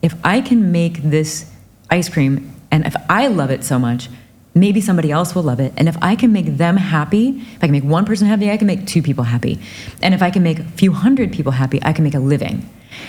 if 0.00 0.14
I 0.24 0.40
can 0.40 0.70
make 0.70 1.02
this 1.02 1.50
ice 1.90 2.08
cream 2.08 2.54
and 2.70 2.86
if 2.86 2.94
I 3.08 3.26
love 3.26 3.50
it 3.50 3.64
so 3.64 3.78
much, 3.78 4.08
maybe 4.54 4.80
somebody 4.80 5.10
else 5.10 5.34
will 5.34 5.42
love 5.42 5.60
it. 5.60 5.72
And 5.76 5.88
if 5.88 5.96
I 6.00 6.14
can 6.14 6.32
make 6.32 6.56
them 6.56 6.76
happy, 6.76 7.40
if 7.54 7.58
I 7.58 7.66
can 7.66 7.72
make 7.72 7.84
one 7.84 8.04
person 8.04 8.28
happy, 8.28 8.50
I 8.50 8.56
can 8.56 8.66
make 8.66 8.86
two 8.86 9.02
people 9.02 9.24
happy. 9.24 9.58
And 10.02 10.14
if 10.14 10.22
I 10.22 10.30
can 10.30 10.42
make 10.42 10.60
a 10.60 10.64
few 10.64 10.92
hundred 10.92 11.32
people 11.32 11.52
happy, 11.52 11.80
I 11.82 11.92
can 11.92 12.04
make 12.04 12.14
a 12.14 12.20
living. 12.20 12.68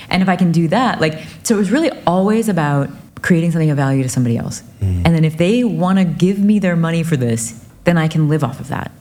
And 0.10 0.22
if 0.22 0.30
I 0.30 0.36
can 0.36 0.52
do 0.52 0.68
that, 0.70 1.00
like, 1.00 1.20
so 1.44 1.56
it 1.56 1.58
was 1.58 1.72
really 1.72 1.92
always 2.06 2.50
about 2.50 2.90
creating 3.22 3.52
something 3.52 3.70
of 3.70 3.78
value 3.78 4.02
to 4.04 4.10
somebody 4.10 4.38
else. 4.38 4.64
Mm. 4.80 5.06
And 5.06 5.16
then 5.16 5.26
if 5.26 5.38
they 5.38 5.64
want 5.64 6.00
to 6.00 6.06
give 6.06 6.40
me 6.40 6.60
their 6.60 6.76
money 6.76 7.04
for 7.04 7.18
this, 7.18 7.66
then 7.84 7.98
I 7.98 8.08
can 8.08 8.30
live 8.30 8.44
off 8.44 8.60
of 8.60 8.68
that. 8.70 8.92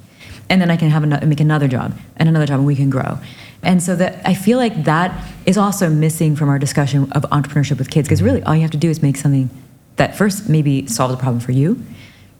And 0.50 0.60
then 0.60 0.70
I 0.70 0.76
can 0.76 0.90
have 0.90 1.02
another, 1.02 1.24
make 1.26 1.40
another 1.40 1.68
job 1.68 1.96
and 2.16 2.28
another 2.28 2.44
job, 2.44 2.58
and 2.58 2.66
we 2.66 2.76
can 2.76 2.90
grow. 2.90 3.18
And 3.62 3.82
so 3.82 3.94
that 3.96 4.20
I 4.26 4.34
feel 4.34 4.58
like 4.58 4.84
that 4.84 5.26
is 5.46 5.56
also 5.56 5.88
missing 5.88 6.34
from 6.34 6.48
our 6.48 6.58
discussion 6.58 7.10
of 7.12 7.22
entrepreneurship 7.30 7.78
with 7.78 7.88
kids, 7.88 8.08
because 8.08 8.20
really 8.20 8.42
all 8.42 8.54
you 8.54 8.62
have 8.62 8.72
to 8.72 8.76
do 8.76 8.90
is 8.90 9.00
make 9.00 9.16
something 9.16 9.48
that 9.96 10.16
first 10.16 10.48
maybe 10.48 10.86
solves 10.86 11.14
a 11.14 11.16
problem 11.16 11.40
for 11.40 11.52
you, 11.52 11.80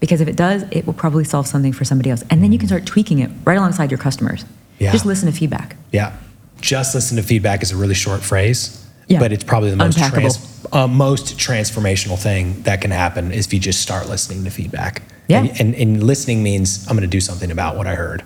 because 0.01 0.21
if 0.21 0.29
it 0.29 0.35
does, 0.37 0.65
it 0.71 0.87
will 0.87 0.95
probably 0.95 1.25
solve 1.25 1.47
something 1.47 1.73
for 1.73 1.85
somebody 1.85 2.11
else, 2.11 2.25
and 2.31 2.43
then 2.43 2.53
you 2.53 2.59
can 2.59 2.67
start 2.67 2.85
tweaking 2.85 3.21
it 3.21 3.31
right 3.45 3.59
alongside 3.59 3.91
your 3.91 3.99
customers. 3.99 4.45
Yeah. 4.79 4.93
Just 4.93 5.07
listen 5.07 5.31
to 5.31 5.37
feedback. 5.39 5.77
Yeah. 5.93 6.17
Just 6.61 6.95
listen 6.95 7.17
to 7.17 7.23
feedback 7.23 7.63
is 7.63 7.71
a 7.71 7.77
really 7.77 7.95
short 7.95 8.23
phrase, 8.23 8.80
Yeah. 9.11 9.19
but 9.19 9.33
it's 9.33 9.43
probably 9.43 9.71
the 9.71 9.77
most 9.77 9.99
trans, 9.99 10.67
uh, 10.73 10.87
most 10.87 11.37
transformational 11.37 12.17
thing 12.17 12.63
that 12.63 12.81
can 12.81 12.93
happen 12.93 13.33
is 13.33 13.47
if 13.47 13.53
you 13.53 13.59
just 13.59 13.83
start 13.83 14.09
listening 14.09 14.45
to 14.45 14.51
feedback. 14.51 15.03
Yeah. 15.27 15.41
And, 15.41 15.61
and, 15.61 15.75
and 15.75 16.03
listening 16.03 16.43
means 16.45 16.87
I'm 16.89 16.97
going 16.97 17.09
to 17.09 17.11
do 17.11 17.21
something 17.21 17.51
about 17.51 17.77
what 17.77 17.89
I 17.89 17.97
heard. 17.97 18.23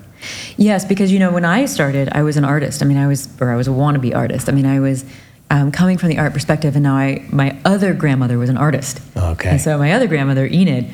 Yes, 0.59 0.85
because 0.85 1.11
you 1.11 1.19
know 1.19 1.33
when 1.33 1.45
I 1.45 1.65
started, 1.65 2.11
I 2.13 2.23
was 2.23 2.37
an 2.37 2.45
artist. 2.45 2.83
I 2.83 2.87
mean, 2.87 2.99
I 2.99 3.07
was 3.07 3.29
or 3.41 3.51
I 3.51 3.57
was 3.57 3.67
a 3.67 3.71
wannabe 3.71 4.15
artist. 4.15 4.49
I 4.49 4.53
mean, 4.53 4.67
I 4.67 4.81
was 4.81 5.05
um, 5.51 5.73
coming 5.73 5.99
from 5.99 6.09
the 6.09 6.19
art 6.19 6.33
perspective, 6.33 6.77
and 6.77 6.83
now 6.83 6.97
I 6.97 7.27
my 7.31 7.59
other 7.65 7.93
grandmother 7.95 8.39
was 8.39 8.49
an 8.49 8.57
artist. 8.57 9.01
Okay. 9.17 9.51
And 9.51 9.61
so 9.61 9.77
my 9.79 9.93
other 9.93 10.07
grandmother, 10.07 10.47
Enid, 10.47 10.91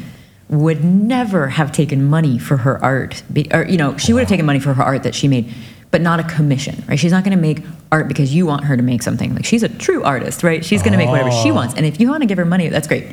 would 0.49 0.85
never 0.85 1.49
have 1.49 1.71
taken 1.71 2.05
money 2.05 2.39
for 2.39 2.59
her 2.59 2.83
art, 2.85 3.23
be, 3.33 3.47
or 3.53 3.65
you 3.65 3.77
know, 3.77 3.97
she 3.97 4.13
would 4.13 4.21
have 4.21 4.29
taken 4.29 4.47
money 4.47 4.59
for 4.59 4.75
her 4.75 4.83
art 4.83 5.05
that 5.05 5.15
she 5.15 5.29
made, 5.29 5.53
but 5.91 6.01
not 6.01 6.21
a 6.21 6.25
commission, 6.25 6.85
right? 6.89 6.99
She's 6.99 7.13
not 7.13 7.25
going 7.25 7.37
to 7.37 7.43
make 7.43 7.63
art 7.91 8.07
because 8.09 8.35
you 8.35 8.47
want 8.47 8.65
her 8.65 8.77
to 8.77 8.83
make 8.83 9.03
something. 9.03 9.35
Like 9.35 9.45
she's 9.45 9.63
a 9.63 9.69
true 9.69 10.03
artist, 10.05 10.43
right? 10.43 10.65
She's 10.65 10.83
going 10.83 10.93
to 10.93 10.99
make 10.99 11.09
whatever 11.09 11.33
she 11.33 11.51
wants, 11.51 11.75
and 11.75 11.85
if 11.87 12.01
you 12.01 12.09
want 12.09 12.23
to 12.23 12.27
give 12.27 12.39
her 12.39 12.45
money, 12.45 12.69
that's 12.69 12.87
great. 12.87 13.07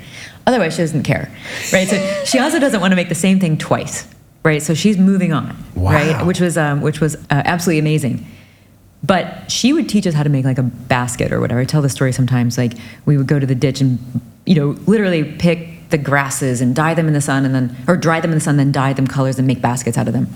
Otherwise, 0.45 0.75
she 0.75 0.83
doesn't 0.83 1.03
care, 1.03 1.29
right? 1.73 1.87
So 1.87 1.97
she 2.25 2.39
also 2.39 2.59
doesn't 2.59 2.79
want 2.79 2.91
to 2.91 2.95
make 2.95 3.09
the 3.09 3.15
same 3.15 3.39
thing 3.39 3.57
twice, 3.57 4.07
right? 4.43 4.61
So 4.61 4.73
she's 4.73 4.97
moving 4.97 5.33
on, 5.33 5.55
right? 5.75 6.25
Which 6.25 6.39
was 6.39 6.57
um, 6.57 6.81
which 6.81 7.01
was 7.01 7.15
uh, 7.15 7.19
absolutely 7.29 7.79
amazing. 7.79 8.25
But 9.03 9.51
she 9.51 9.73
would 9.73 9.87
teach 9.87 10.07
us 10.07 10.13
how 10.13 10.23
to 10.23 10.29
make 10.29 10.43
like 10.43 10.57
a 10.57 10.63
basket 10.63 11.31
or 11.31 11.39
whatever. 11.39 11.59
I 11.59 11.65
tell 11.65 11.81
the 11.81 11.89
story 11.89 12.11
sometimes. 12.11 12.57
Like 12.57 12.73
we 13.05 13.15
would 13.17 13.27
go 13.27 13.39
to 13.39 13.45
the 13.45 13.55
ditch 13.55 13.79
and, 13.79 13.99
you 14.45 14.55
know, 14.55 14.69
literally 14.87 15.23
pick 15.23 15.89
the 15.89 15.97
grasses 15.97 16.61
and 16.61 16.75
dye 16.75 16.93
them 16.93 17.07
in 17.07 17.13
the 17.13 17.21
sun 17.21 17.45
and 17.45 17.53
then, 17.53 17.75
or 17.87 17.95
dry 17.95 18.19
them 18.19 18.31
in 18.31 18.37
the 18.37 18.43
sun, 18.43 18.57
then 18.57 18.71
dye 18.71 18.93
them 18.93 19.07
colors 19.07 19.37
and 19.37 19.47
make 19.47 19.61
baskets 19.61 19.97
out 19.97 20.07
of 20.07 20.13
them. 20.13 20.27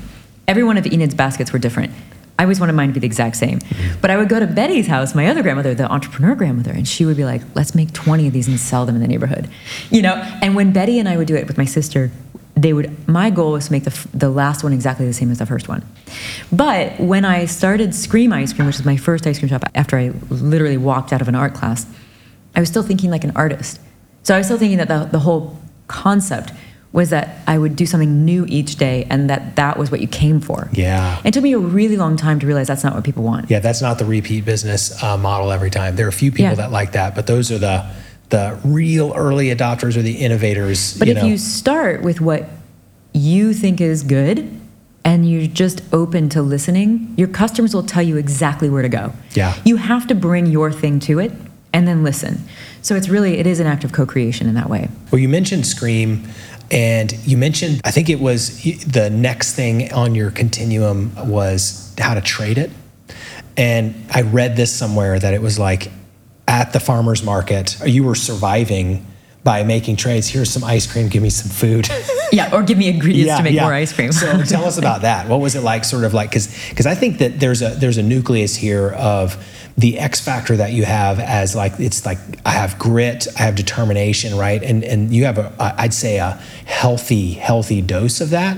Every 0.48 0.64
one 0.64 0.78
of 0.78 0.86
Enid's 0.86 1.16
baskets 1.16 1.52
were 1.52 1.60
different. 1.60 1.92
I 2.40 2.44
always 2.44 2.60
wanted 2.60 2.74
mine 2.74 2.90
to 2.90 2.94
be 2.94 3.00
the 3.00 3.06
exact 3.06 3.36
same. 3.36 3.60
Mm-hmm. 3.60 4.02
But 4.02 4.10
I 4.10 4.18
would 4.18 4.30
go 4.30 4.40
to 4.40 4.48
Betty's 4.48 4.88
house, 4.88 5.14
my 5.14 5.28
other 5.28 5.44
grandmother, 5.44 5.76
the 5.76 5.92
entrepreneur 5.92 6.36
grandmother, 6.36 6.72
and 6.72 6.88
she 6.88 7.06
would 7.06 7.18
be 7.18 7.26
like, 7.26 7.42
let's 7.56 7.76
make 7.76 7.94
20 7.94 8.28
of 8.28 8.34
these 8.34 8.48
and 8.48 8.60
sell 8.60 8.86
them 8.86 8.96
in 8.96 9.02
the 9.02 9.08
neighborhood. 9.08 9.50
You 9.90 10.02
know? 10.02 10.16
And 10.42 10.56
when 10.56 10.74
Betty 10.74 10.98
and 10.98 11.08
I 11.08 11.18
would 11.18 11.28
do 11.28 11.36
it 11.36 11.48
with 11.48 11.58
my 11.58 11.66
sister, 11.66 12.12
they 12.56 12.74
would 12.74 13.08
my 13.08 13.30
goal 13.30 13.54
was 13.54 13.68
to 13.68 13.72
make 13.72 13.84
the, 13.84 14.08
the 14.14 14.30
last 14.30 14.64
one 14.64 14.74
exactly 14.74 15.06
the 15.06 15.14
same 15.14 15.32
as 15.32 15.40
the 15.40 15.46
first 15.46 15.68
one 15.68 15.84
but 16.52 17.00
when 17.00 17.24
i 17.24 17.46
started 17.46 17.96
scream 17.96 18.34
ice 18.34 18.54
cream 18.54 18.66
which 18.66 18.78
was 18.78 18.86
my 18.86 18.98
first 18.98 19.26
ice 19.26 19.40
cream 19.40 19.50
shop 19.50 19.64
after 19.74 19.98
i 19.98 20.10
literally 20.30 20.78
walked 20.78 21.14
out 21.14 21.22
of 21.22 21.28
an 21.28 21.36
art 21.36 21.54
class 21.54 21.86
i 22.56 22.60
was 22.60 22.68
still 22.68 22.84
thinking 22.84 23.10
like 23.10 23.24
an 23.24 23.32
artist 23.36 23.80
so 24.24 24.36
i 24.36 24.38
was 24.38 24.48
still 24.48 24.58
thinking 24.58 24.78
that 24.78 24.90
the, 24.90 25.06
the 25.06 25.20
whole 25.20 25.58
concept 25.88 26.52
was 26.94 27.10
that 27.10 27.38
i 27.48 27.58
would 27.58 27.76
do 27.76 27.86
something 27.86 28.26
new 28.26 28.46
each 28.50 28.76
day 28.76 29.06
and 29.10 29.30
that 29.30 29.56
that 29.56 29.78
was 29.78 29.90
what 29.92 30.02
you 30.02 30.08
came 30.08 30.40
for 30.42 30.70
Yeah. 30.74 31.20
it 31.24 31.34
took 31.34 31.44
me 31.44 31.54
a 31.54 31.60
really 31.60 31.96
long 31.98 32.18
time 32.18 32.40
to 32.40 32.46
realize 32.48 32.68
that's 32.68 32.84
not 32.84 32.94
what 32.96 33.04
people 33.04 33.24
want 33.24 33.50
Yeah, 33.50 33.60
that's 33.60 33.82
not 33.82 33.98
the 33.98 34.06
repeat 34.06 34.44
business 34.46 35.02
uh, 35.04 35.18
model 35.18 35.52
every 35.52 35.70
time. 35.70 35.96
There 35.96 36.06
are 36.06 36.10
a 36.10 36.14
few 36.24 36.32
people 36.32 36.50
Yeah. 36.52 36.56
that 36.56 36.72
like 36.72 36.92
that, 36.94 37.16
but 37.16 37.28
those 37.28 37.52
are 37.52 37.58
the 37.58 37.86
the 38.30 38.58
real 38.64 39.14
early 39.16 39.48
adopters 39.56 39.98
or 39.98 40.02
the 40.02 40.18
innovators. 40.26 40.98
But 40.98 41.08
you 41.08 41.16
if 41.16 41.22
know. 41.22 41.28
you 41.30 41.38
start 41.38 42.02
with 42.02 42.22
what 42.22 42.50
you 43.14 43.54
think 43.54 43.82
is 43.82 44.04
good 44.04 44.38
and 45.04 45.30
you're 45.30 45.48
just 45.48 45.82
open 45.92 46.30
to 46.30 46.42
listening, 46.42 47.14
your 47.18 47.28
customers 47.28 47.74
will 47.74 47.84
tell 47.84 48.04
you 48.04 48.18
exactly 48.18 48.70
where 48.70 48.82
to 48.84 48.90
go. 48.90 49.12
Yeah. 49.34 49.54
You 49.66 49.76
have 49.78 50.08
to 50.08 50.16
bring 50.16 50.46
your 50.46 50.72
thing 50.72 51.00
to 51.02 51.20
it 51.20 51.32
and 51.74 51.88
then 51.88 52.04
listen. 52.04 52.44
So 52.82 52.96
it's 52.96 53.10
really 53.10 53.38
it 53.40 53.48
is 53.48 53.60
an 53.60 53.68
act 53.68 53.84
of 53.84 53.92
co-creation 53.92 54.48
in 54.48 54.56
that 54.56 54.70
way. 54.70 54.90
Well, 55.12 55.20
you 55.20 55.30
mentioned 55.30 55.66
Scream, 55.66 56.24
and 56.72 57.12
you 57.26 57.38
mentioned, 57.38 57.82
I 57.84 57.92
think 57.92 58.10
it 58.10 58.20
was 58.20 58.64
the 58.86 59.10
next 59.10 59.54
thing 59.56 59.92
on 59.94 60.16
your 60.16 60.32
continuum 60.32 61.14
was 61.30 61.94
how 62.00 62.14
to 62.14 62.22
trade 62.22 62.58
it. 62.58 62.72
And 63.58 64.06
I 64.10 64.22
read 64.22 64.56
this 64.56 64.74
somewhere 64.74 65.20
that 65.20 65.34
it 65.34 65.42
was 65.42 65.60
like 65.60 65.92
at 66.48 66.72
the 66.72 66.80
farmer's 66.80 67.24
market, 67.24 67.78
you 67.86 68.04
were 68.06 68.16
surviving 68.16 69.06
by 69.44 69.64
making 69.64 69.98
trades. 69.98 70.28
Here's 70.28 70.50
some 70.50 70.64
ice 70.64 70.92
cream, 70.92 71.10
give 71.10 71.22
me 71.22 71.30
some 71.30 71.52
food. 71.52 71.90
Yeah, 72.34 72.56
or 72.56 72.64
give 72.64 72.78
me 72.78 72.88
ingredients 72.88 73.36
to 73.36 73.44
make 73.44 73.60
more 73.60 73.74
ice 73.74 73.92
cream. 73.92 74.14
so 74.14 74.42
tell 74.44 74.64
us 74.64 74.78
about 74.78 75.02
that. 75.02 75.28
What 75.28 75.42
was 75.42 75.56
it 75.56 75.64
like? 75.64 75.84
Sort 75.84 76.06
of 76.06 76.14
like 76.14 76.30
because 76.30 76.70
because 76.70 76.86
I 76.86 76.96
think 76.96 77.18
that 77.18 77.42
there's 77.42 77.62
a 77.62 77.72
there's 77.72 77.98
a 77.98 78.04
nucleus 78.04 78.56
here 78.56 78.92
of 78.92 79.36
the 79.78 80.00
X 80.00 80.20
factor 80.20 80.58
that 80.58 80.74
you 80.74 80.86
have 80.86 81.20
as 81.20 81.56
like 81.56 81.80
it's 81.80 82.06
like 82.06 82.18
I 82.46 82.52
have 82.52 82.78
grit, 82.78 83.28
I 83.38 83.44
have 83.44 83.56
determination, 83.56 84.38
right? 84.38 84.62
And 84.62 84.84
and 84.84 85.14
you 85.14 85.26
have 85.26 85.38
a 85.38 85.54
I'd 85.60 85.94
say 85.94 86.18
a 86.18 86.32
healthy 86.66 87.34
healthy 87.34 87.82
dose 87.82 88.22
of 88.22 88.32
that, 88.32 88.58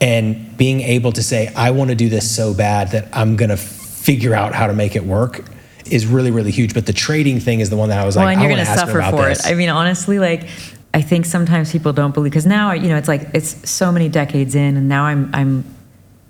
and 0.00 0.56
being 0.56 0.80
able 0.80 1.12
to 1.12 1.22
say 1.22 1.52
I 1.54 1.70
want 1.72 1.90
to 1.90 1.96
do 1.96 2.08
this 2.08 2.34
so 2.34 2.54
bad 2.54 2.92
that 2.92 3.08
I'm 3.12 3.36
gonna 3.36 3.56
figure 3.56 4.34
out 4.34 4.54
how 4.54 4.66
to 4.66 4.74
make 4.74 4.96
it 4.96 5.04
work 5.04 5.44
is 5.86 6.06
really 6.06 6.30
really 6.30 6.50
huge. 6.50 6.72
But 6.72 6.86
the 6.86 6.92
trading 6.92 7.40
thing 7.40 7.60
is 7.60 7.70
the 7.70 7.76
one 7.76 7.88
that 7.88 7.98
I 7.98 8.06
was 8.06 8.16
well, 8.16 8.24
like, 8.24 8.34
and 8.36 8.42
you're 8.42 8.52
I 8.52 8.54
going 8.54 8.66
want 8.66 8.68
to 8.68 8.74
to 8.74 8.80
ask 8.82 8.92
suffer 8.92 9.16
for 9.16 9.28
this. 9.28 9.46
it. 9.46 9.52
I 9.52 9.54
mean, 9.54 9.68
honestly, 9.68 10.18
like 10.18 10.48
I 10.94 11.02
think 11.02 11.26
sometimes 11.26 11.72
people 11.72 11.92
don't 11.92 12.14
believe 12.14 12.30
because 12.30 12.46
now 12.46 12.72
you 12.72 12.88
know 12.88 12.96
it's 12.96 13.08
like 13.08 13.28
it's 13.34 13.68
so 13.68 13.90
many 13.90 14.08
decades 14.08 14.54
in, 14.54 14.76
and 14.76 14.88
now 14.88 15.04
I'm 15.04 15.30
I'm 15.34 15.73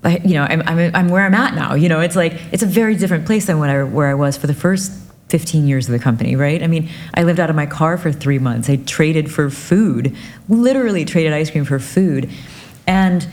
you 0.05 0.33
know 0.33 0.43
I'm 0.43 0.61
I'm, 0.65 0.95
I'm 0.95 1.09
where 1.09 1.25
I'm 1.25 1.33
at 1.33 1.53
now. 1.55 1.73
You 1.73 1.89
know, 1.89 1.99
it's 1.99 2.15
like 2.15 2.33
it's 2.51 2.63
a 2.63 2.67
very 2.67 2.95
different 2.95 3.25
place 3.25 3.45
than 3.45 3.57
I, 3.61 3.83
where 3.83 4.07
I 4.07 4.13
was 4.13 4.37
for 4.37 4.47
the 4.47 4.53
first 4.53 4.91
15 5.29 5.67
years 5.67 5.87
of 5.87 5.91
the 5.91 5.99
company, 5.99 6.35
right? 6.35 6.61
I 6.61 6.67
mean, 6.67 6.89
I 7.13 7.23
lived 7.23 7.39
out 7.39 7.49
of 7.49 7.55
my 7.55 7.65
car 7.65 7.97
for 7.97 8.11
three 8.11 8.39
months. 8.39 8.69
I 8.69 8.75
traded 8.75 9.31
for 9.31 9.49
food, 9.49 10.15
literally 10.47 11.03
traded 11.03 11.33
ice 11.33 11.49
cream 11.49 11.65
for 11.65 11.79
food, 11.79 12.29
and 12.87 13.27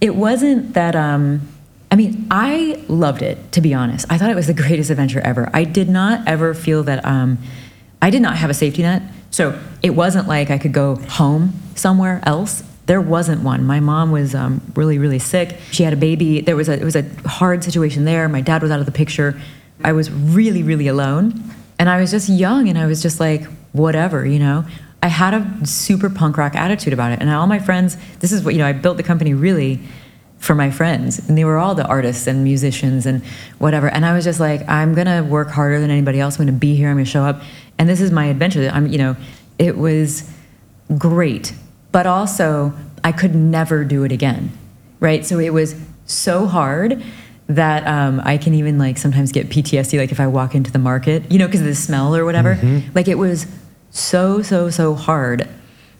it 0.00 0.14
wasn't 0.14 0.74
that. 0.74 0.94
Um, 0.94 1.48
I 1.92 1.96
mean, 1.96 2.28
I 2.30 2.80
loved 2.86 3.20
it, 3.20 3.50
to 3.52 3.60
be 3.60 3.74
honest. 3.74 4.06
I 4.08 4.16
thought 4.16 4.30
it 4.30 4.36
was 4.36 4.46
the 4.46 4.54
greatest 4.54 4.90
adventure 4.90 5.20
ever. 5.20 5.50
I 5.52 5.64
did 5.64 5.88
not 5.88 6.28
ever 6.28 6.54
feel 6.54 6.84
that 6.84 7.04
um, 7.04 7.38
I 8.00 8.10
did 8.10 8.22
not 8.22 8.36
have 8.36 8.48
a 8.48 8.54
safety 8.54 8.82
net. 8.82 9.02
So 9.30 9.60
it 9.82 9.90
wasn't 9.90 10.28
like 10.28 10.50
I 10.50 10.58
could 10.58 10.72
go 10.72 10.96
home 10.96 11.52
somewhere 11.74 12.20
else. 12.24 12.62
There 12.90 13.00
wasn't 13.00 13.44
one. 13.44 13.66
My 13.66 13.78
mom 13.78 14.10
was 14.10 14.34
um, 14.34 14.60
really, 14.74 14.98
really 14.98 15.20
sick. 15.20 15.58
She 15.70 15.84
had 15.84 15.92
a 15.92 15.96
baby. 15.96 16.40
There 16.40 16.56
was 16.56 16.68
a 16.68 16.72
it 16.72 16.82
was 16.82 16.96
a 16.96 17.04
hard 17.24 17.62
situation 17.62 18.04
there. 18.04 18.28
My 18.28 18.40
dad 18.40 18.62
was 18.62 18.72
out 18.72 18.80
of 18.80 18.86
the 18.86 18.90
picture. 18.90 19.40
I 19.84 19.92
was 19.92 20.10
really, 20.10 20.64
really 20.64 20.88
alone, 20.88 21.40
and 21.78 21.88
I 21.88 22.00
was 22.00 22.10
just 22.10 22.28
young, 22.28 22.68
and 22.68 22.76
I 22.76 22.86
was 22.86 23.00
just 23.00 23.20
like, 23.20 23.44
whatever, 23.70 24.26
you 24.26 24.40
know. 24.40 24.64
I 25.04 25.06
had 25.06 25.34
a 25.34 25.64
super 25.64 26.10
punk 26.10 26.36
rock 26.36 26.56
attitude 26.56 26.92
about 26.92 27.12
it, 27.12 27.20
and 27.20 27.30
all 27.30 27.46
my 27.46 27.60
friends. 27.60 27.96
This 28.18 28.32
is 28.32 28.42
what 28.42 28.54
you 28.54 28.58
know. 28.58 28.66
I 28.66 28.72
built 28.72 28.96
the 28.96 29.04
company 29.04 29.34
really 29.34 29.78
for 30.40 30.56
my 30.56 30.72
friends 30.72 31.28
and 31.28 31.38
they 31.38 31.44
were 31.44 31.58
all 31.58 31.76
the 31.76 31.86
artists 31.86 32.26
and 32.26 32.42
musicians 32.42 33.04
and 33.04 33.22
whatever 33.58 33.88
and 33.88 34.06
i 34.06 34.14
was 34.14 34.24
just 34.24 34.40
like 34.40 34.66
i'm 34.70 34.94
gonna 34.94 35.22
work 35.22 35.50
harder 35.50 35.78
than 35.78 35.90
anybody 35.90 36.18
else 36.18 36.40
i'm 36.40 36.46
gonna 36.46 36.56
be 36.56 36.74
here 36.74 36.88
i'm 36.88 36.96
gonna 36.96 37.04
show 37.04 37.22
up 37.22 37.42
and 37.76 37.90
this 37.90 38.00
is 38.00 38.10
my 38.10 38.24
adventure 38.24 38.70
i'm 38.72 38.86
you 38.86 38.96
know 38.96 39.14
it 39.58 39.76
was 39.76 40.32
great 40.96 41.52
but 41.92 42.06
also 42.06 42.72
i 43.04 43.12
could 43.12 43.34
never 43.34 43.84
do 43.84 44.04
it 44.04 44.12
again 44.12 44.50
right 45.00 45.24
so 45.24 45.38
it 45.38 45.52
was 45.52 45.74
so 46.06 46.46
hard 46.46 47.02
that 47.54 47.84
um, 47.86 48.20
I 48.24 48.38
can 48.38 48.54
even 48.54 48.78
like 48.78 48.96
sometimes 48.96 49.32
get 49.32 49.48
PTSD, 49.48 49.98
like 49.98 50.12
if 50.12 50.20
I 50.20 50.28
walk 50.28 50.54
into 50.54 50.70
the 50.70 50.78
market, 50.78 51.30
you 51.30 51.38
know, 51.38 51.46
because 51.46 51.60
of 51.60 51.66
the 51.66 51.74
smell 51.74 52.14
or 52.14 52.24
whatever. 52.24 52.56
Like 52.94 53.08
it 53.08 53.16
was 53.16 53.46
so, 53.90 54.40
so, 54.40 54.70
so 54.70 54.94
hard 54.94 55.48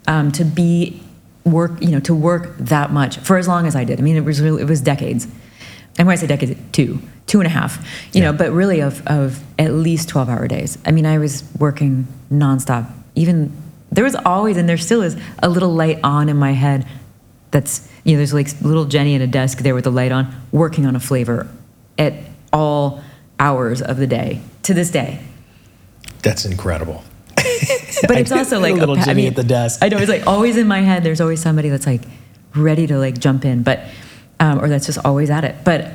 um, 0.06 0.30
to 0.32 0.44
be 0.44 1.02
work, 1.44 1.72
you 1.80 1.90
know, 1.90 2.00
to 2.00 2.14
work 2.14 2.56
that 2.58 2.92
much 2.92 3.18
for 3.18 3.36
as 3.36 3.48
long 3.48 3.66
as 3.66 3.74
I 3.74 3.84
did. 3.84 3.98
I 3.98 4.02
mean, 4.02 4.16
it 4.16 4.24
was 4.24 4.40
really, 4.40 4.62
it 4.62 4.68
was 4.68 4.80
decades. 4.80 5.26
And 5.98 6.06
when 6.06 6.12
I 6.12 6.16
say 6.16 6.28
decades, 6.28 6.58
two, 6.70 7.00
two 7.26 7.40
and 7.40 7.46
a 7.46 7.50
half, 7.50 7.84
you 8.12 8.20
know, 8.20 8.32
but 8.32 8.52
really 8.52 8.80
of, 8.80 9.04
of 9.08 9.42
at 9.58 9.72
least 9.72 10.08
12 10.08 10.28
hour 10.28 10.46
days. 10.46 10.78
I 10.86 10.92
mean, 10.92 11.04
I 11.04 11.18
was 11.18 11.42
working 11.58 12.06
nonstop. 12.30 12.90
Even 13.16 13.52
there 13.90 14.04
was 14.04 14.14
always, 14.14 14.56
and 14.56 14.68
there 14.68 14.78
still 14.78 15.02
is, 15.02 15.16
a 15.42 15.48
little 15.48 15.72
light 15.74 15.98
on 16.04 16.28
in 16.28 16.36
my 16.36 16.52
head 16.52 16.86
that's, 17.50 17.88
you 18.04 18.12
know, 18.12 18.18
there's 18.18 18.32
like 18.32 18.48
little 18.62 18.86
Jeni 18.86 19.14
at 19.16 19.20
a 19.20 19.26
desk 19.26 19.58
there 19.58 19.74
with 19.74 19.84
the 19.84 19.90
light 19.90 20.12
on, 20.12 20.34
working 20.52 20.86
on 20.86 20.94
a 20.94 21.00
flavor 21.00 21.48
at 21.98 22.14
all 22.52 23.02
hours 23.38 23.82
of 23.82 23.96
the 23.96 24.06
day 24.06 24.40
to 24.62 24.74
this 24.74 24.90
day. 24.90 25.20
That's 26.22 26.44
incredible. 26.44 27.04
But 28.08 28.16
it's 28.16 28.32
also 28.32 28.60
like 28.60 28.72
a 28.72 28.76
little 28.76 28.96
I 28.96 29.02
Jeni 29.02 29.16
mean, 29.16 29.26
at 29.28 29.36
the 29.36 29.44
desk. 29.44 29.80
I 29.82 29.88
know 29.88 29.98
it's 29.98 30.08
like 30.08 30.26
always 30.26 30.56
in 30.56 30.66
my 30.66 30.80
head. 30.80 31.02
There's 31.04 31.20
always 31.20 31.40
somebody 31.40 31.68
that's 31.68 31.86
like 31.86 32.02
ready 32.54 32.86
to 32.86 32.98
like 32.98 33.18
jump 33.18 33.44
in, 33.44 33.62
but 33.62 33.84
um, 34.38 34.58
or 34.58 34.68
that's 34.68 34.86
just 34.86 34.98
always 35.04 35.28
at 35.28 35.44
it. 35.44 35.56
But 35.64 35.92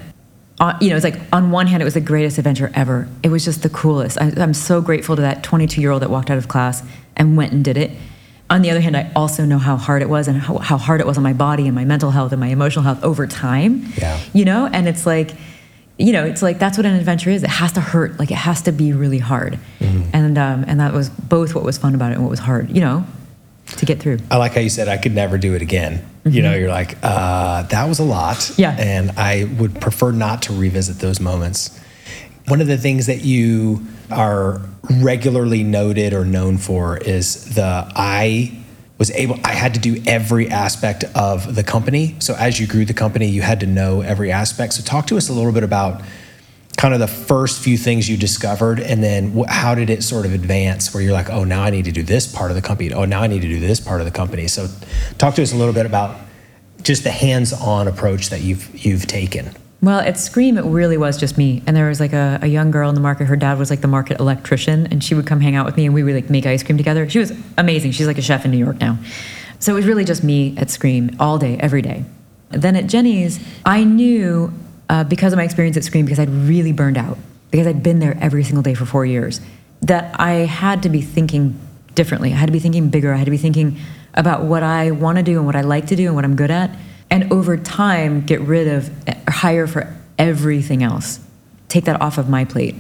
uh, 0.59 0.77
you 0.79 0.89
know, 0.89 0.95
it's 0.95 1.03
like 1.03 1.19
on 1.33 1.51
one 1.51 1.67
hand, 1.67 1.81
it 1.81 1.85
was 1.85 1.95
the 1.95 2.01
greatest 2.01 2.37
adventure 2.37 2.71
ever. 2.73 3.07
It 3.23 3.29
was 3.29 3.43
just 3.43 3.61
the 3.61 3.69
coolest. 3.69 4.17
I, 4.19 4.31
I'm 4.37 4.53
so 4.53 4.81
grateful 4.81 5.15
to 5.15 5.21
that 5.21 5.43
22 5.43 5.81
year 5.81 5.91
old 5.91 6.01
that 6.01 6.09
walked 6.09 6.29
out 6.29 6.37
of 6.37 6.47
class 6.47 6.83
and 7.17 7.35
went 7.35 7.51
and 7.51 7.63
did 7.63 7.77
it. 7.77 7.91
On 8.49 8.61
the 8.61 8.69
other 8.69 8.79
hand, 8.79 8.95
I 8.95 9.11
also 9.15 9.43
know 9.43 9.57
how 9.57 9.75
hard 9.75 10.01
it 10.01 10.09
was 10.09 10.27
and 10.27 10.37
how, 10.37 10.59
how 10.59 10.77
hard 10.77 11.01
it 11.01 11.07
was 11.07 11.17
on 11.17 11.23
my 11.23 11.33
body 11.33 11.65
and 11.65 11.75
my 11.75 11.83
mental 11.83 12.11
health 12.11 12.31
and 12.31 12.39
my 12.39 12.47
emotional 12.47 12.83
health 12.83 13.03
over 13.03 13.25
time. 13.27 13.91
Yeah. 13.97 14.19
You 14.33 14.45
know, 14.45 14.67
and 14.71 14.87
it's 14.87 15.05
like, 15.05 15.31
you 15.97 16.13
know, 16.13 16.25
it's 16.25 16.41
like 16.41 16.59
that's 16.59 16.77
what 16.77 16.85
an 16.85 16.93
adventure 16.93 17.31
is. 17.31 17.43
It 17.43 17.49
has 17.49 17.71
to 17.73 17.81
hurt. 17.81 18.19
Like 18.19 18.31
it 18.31 18.35
has 18.37 18.61
to 18.63 18.71
be 18.71 18.93
really 18.93 19.17
hard. 19.17 19.59
Mm-hmm. 19.79 20.09
And 20.13 20.37
um, 20.37 20.63
and 20.67 20.79
that 20.79 20.93
was 20.93 21.09
both 21.09 21.55
what 21.55 21.63
was 21.63 21.77
fun 21.77 21.95
about 21.95 22.11
it 22.11 22.15
and 22.15 22.23
what 22.23 22.29
was 22.29 22.39
hard. 22.39 22.69
You 22.69 22.81
know, 22.81 23.05
to 23.77 23.85
get 23.85 23.99
through. 23.99 24.19
I 24.29 24.37
like 24.37 24.53
how 24.53 24.61
you 24.61 24.69
said 24.69 24.87
I 24.87 24.97
could 24.97 25.13
never 25.13 25.37
do 25.37 25.53
it 25.53 25.61
again. 25.61 26.05
You 26.27 26.41
know, 26.41 26.55
you're 26.55 26.69
like, 26.69 26.97
uh, 27.03 27.63
that 27.63 27.87
was 27.87 27.99
a 27.99 28.03
lot. 28.03 28.37
Mm-hmm. 28.37 28.61
Yeah. 28.61 28.75
And 28.79 29.11
I 29.11 29.43
would 29.59 29.79
prefer 29.79 30.11
not 30.11 30.41
to 30.43 30.53
revisit 30.53 30.97
those 30.97 31.19
moments. 31.19 31.79
One 32.47 32.61
of 32.61 32.67
the 32.67 32.77
things 32.77 33.05
that 33.05 33.23
you 33.23 33.85
are 34.11 34.61
regularly 34.89 35.63
noted 35.63 36.13
or 36.13 36.25
known 36.25 36.57
for 36.57 36.97
is 36.97 37.55
the 37.55 37.91
I 37.95 38.57
was 38.97 39.11
able 39.11 39.39
I 39.43 39.53
had 39.53 39.73
to 39.75 39.79
do 39.79 40.01
every 40.07 40.49
aspect 40.49 41.03
of 41.15 41.53
the 41.55 41.63
company. 41.63 42.15
So 42.19 42.35
as 42.35 42.59
you 42.59 42.67
grew 42.67 42.85
the 42.85 42.93
company, 42.93 43.27
you 43.27 43.41
had 43.41 43.59
to 43.59 43.67
know 43.67 44.01
every 44.01 44.31
aspect. 44.31 44.73
So 44.73 44.83
talk 44.83 45.07
to 45.07 45.17
us 45.17 45.29
a 45.29 45.33
little 45.33 45.51
bit 45.51 45.63
about 45.63 46.01
kind 46.75 46.93
of 46.93 46.99
the 46.99 47.07
first 47.07 47.61
few 47.63 47.77
things 47.77 48.09
you 48.09 48.17
discovered 48.17 48.79
and 48.79 49.03
then 49.03 49.31
how 49.47 49.73
did 49.75 49.89
it 49.89 50.03
sort 50.03 50.25
of 50.25 50.33
advance 50.33 50.93
where 50.93 51.01
you're 51.01 51.13
like 51.13 51.29
oh 51.29 51.43
now 51.43 51.63
i 51.63 51.69
need 51.69 51.85
to 51.85 51.91
do 51.91 52.03
this 52.03 52.27
part 52.27 52.51
of 52.51 52.55
the 52.55 52.61
company 52.61 52.93
oh 52.93 53.05
now 53.05 53.21
i 53.21 53.27
need 53.27 53.41
to 53.41 53.47
do 53.47 53.59
this 53.59 53.79
part 53.79 54.01
of 54.01 54.05
the 54.05 54.11
company 54.11 54.47
so 54.47 54.67
talk 55.17 55.35
to 55.35 55.41
us 55.41 55.53
a 55.53 55.55
little 55.55 55.73
bit 55.73 55.85
about 55.85 56.19
just 56.81 57.03
the 57.03 57.11
hands-on 57.11 57.87
approach 57.87 58.29
that 58.29 58.41
you've 58.41 58.85
you've 58.85 59.07
taken 59.07 59.51
Well, 59.81 59.99
at 59.99 60.17
Scream, 60.17 60.57
it 60.57 60.63
really 60.65 60.97
was 60.97 61.17
just 61.17 61.37
me. 61.37 61.61
And 61.67 61.75
there 61.75 61.89
was 61.89 61.99
like 61.99 62.13
a, 62.13 62.39
a 62.41 62.47
young 62.47 62.71
girl 62.71 62.89
in 62.89 62.95
the 62.95 63.01
market. 63.01 63.25
Her 63.25 63.35
dad 63.35 63.59
was 63.59 63.69
like 63.69 63.81
the 63.81 63.87
market 63.87 64.19
electrician, 64.19 64.87
and 64.87 65.03
she 65.03 65.13
would 65.13 65.27
come 65.27 65.41
hang 65.41 65.55
out 65.55 65.65
with 65.65 65.77
me, 65.77 65.85
and 65.85 65.93
we 65.93 66.01
would 66.01 66.15
like 66.15 66.29
make 66.29 66.45
ice 66.45 66.63
cream 66.63 66.77
together. 66.77 67.07
She 67.09 67.19
was 67.19 67.31
amazing. 67.57 67.91
She's 67.91 68.07
like 68.07 68.17
a 68.17 68.21
chef 68.21 68.45
in 68.45 68.51
New 68.51 68.57
York 68.57 68.79
now. 68.79 68.97
So 69.59 69.73
it 69.73 69.75
was 69.75 69.85
really 69.85 70.05
just 70.05 70.23
me 70.23 70.55
at 70.57 70.69
Scream 70.69 71.15
all 71.19 71.37
day, 71.37 71.57
every 71.59 71.81
day. 71.81 72.03
Then 72.49 72.75
at 72.75 72.87
Jeni's, 72.87 73.39
I 73.65 73.83
knew 73.83 74.51
uh, 74.89 75.03
because 75.03 75.33
of 75.33 75.37
my 75.37 75.43
experience 75.43 75.77
at 75.77 75.83
Scream, 75.83 76.05
because 76.05 76.19
I'd 76.19 76.29
really 76.29 76.71
burned 76.71 76.97
out, 76.97 77.17
because 77.51 77.67
I'd 77.67 77.83
been 77.83 77.99
there 77.99 78.17
every 78.21 78.43
single 78.43 78.63
day 78.63 78.73
for 78.73 78.85
four 78.85 79.05
years, 79.05 79.41
that 79.81 80.19
I 80.19 80.31
had 80.31 80.83
to 80.83 80.89
be 80.89 81.01
thinking 81.01 81.59
differently. 81.93 82.33
I 82.33 82.35
had 82.35 82.47
to 82.47 82.53
be 82.53 82.59
thinking 82.59 82.89
bigger. 82.89 83.13
I 83.13 83.17
had 83.17 83.25
to 83.25 83.31
be 83.31 83.37
thinking 83.37 83.77
about 84.13 84.43
what 84.43 84.63
I 84.63 84.91
want 84.91 85.17
to 85.17 85.23
do 85.23 85.37
and 85.37 85.45
what 85.45 85.55
I 85.55 85.61
like 85.61 85.87
to 85.87 85.95
do 85.95 86.07
and 86.07 86.15
what 86.15 86.25
I'm 86.25 86.35
good 86.35 86.51
at. 86.51 86.75
And 87.09 87.31
over 87.31 87.57
time, 87.57 88.25
get 88.25 88.41
rid 88.41 88.67
of, 88.67 88.89
hire 89.27 89.67
for 89.67 89.95
everything 90.17 90.83
else. 90.83 91.19
Take 91.67 91.85
that 91.85 92.01
off 92.01 92.17
of 92.17 92.29
my 92.29 92.45
plate. 92.45 92.75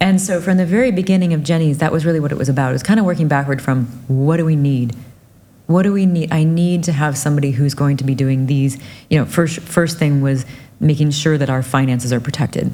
And 0.00 0.20
so 0.20 0.40
from 0.40 0.56
the 0.56 0.66
very 0.66 0.90
beginning 0.90 1.32
of 1.32 1.42
Jeni's, 1.42 1.78
that 1.78 1.92
was 1.92 2.04
really 2.04 2.18
what 2.18 2.32
it 2.32 2.38
was 2.38 2.48
about. 2.48 2.70
It 2.70 2.72
was 2.72 2.82
kind 2.82 2.98
of 2.98 3.06
working 3.06 3.28
backward 3.28 3.62
from 3.62 3.86
what 4.08 4.36
do 4.36 4.44
we 4.44 4.56
need? 4.56 4.96
What 5.66 5.84
do 5.84 5.92
we 5.92 6.06
need? 6.06 6.32
I 6.32 6.42
need 6.42 6.82
to 6.84 6.92
have 6.92 7.16
somebody 7.16 7.52
who's 7.52 7.74
going 7.74 7.98
to 7.98 8.04
be 8.04 8.14
doing 8.16 8.46
these. 8.46 8.78
You 9.08 9.20
know, 9.20 9.24
first 9.24 9.60
first 9.60 9.98
thing 9.98 10.20
was 10.20 10.44
making 10.82 11.10
sure 11.10 11.38
that 11.38 11.48
our 11.48 11.62
finances 11.62 12.12
are 12.12 12.20
protected. 12.20 12.72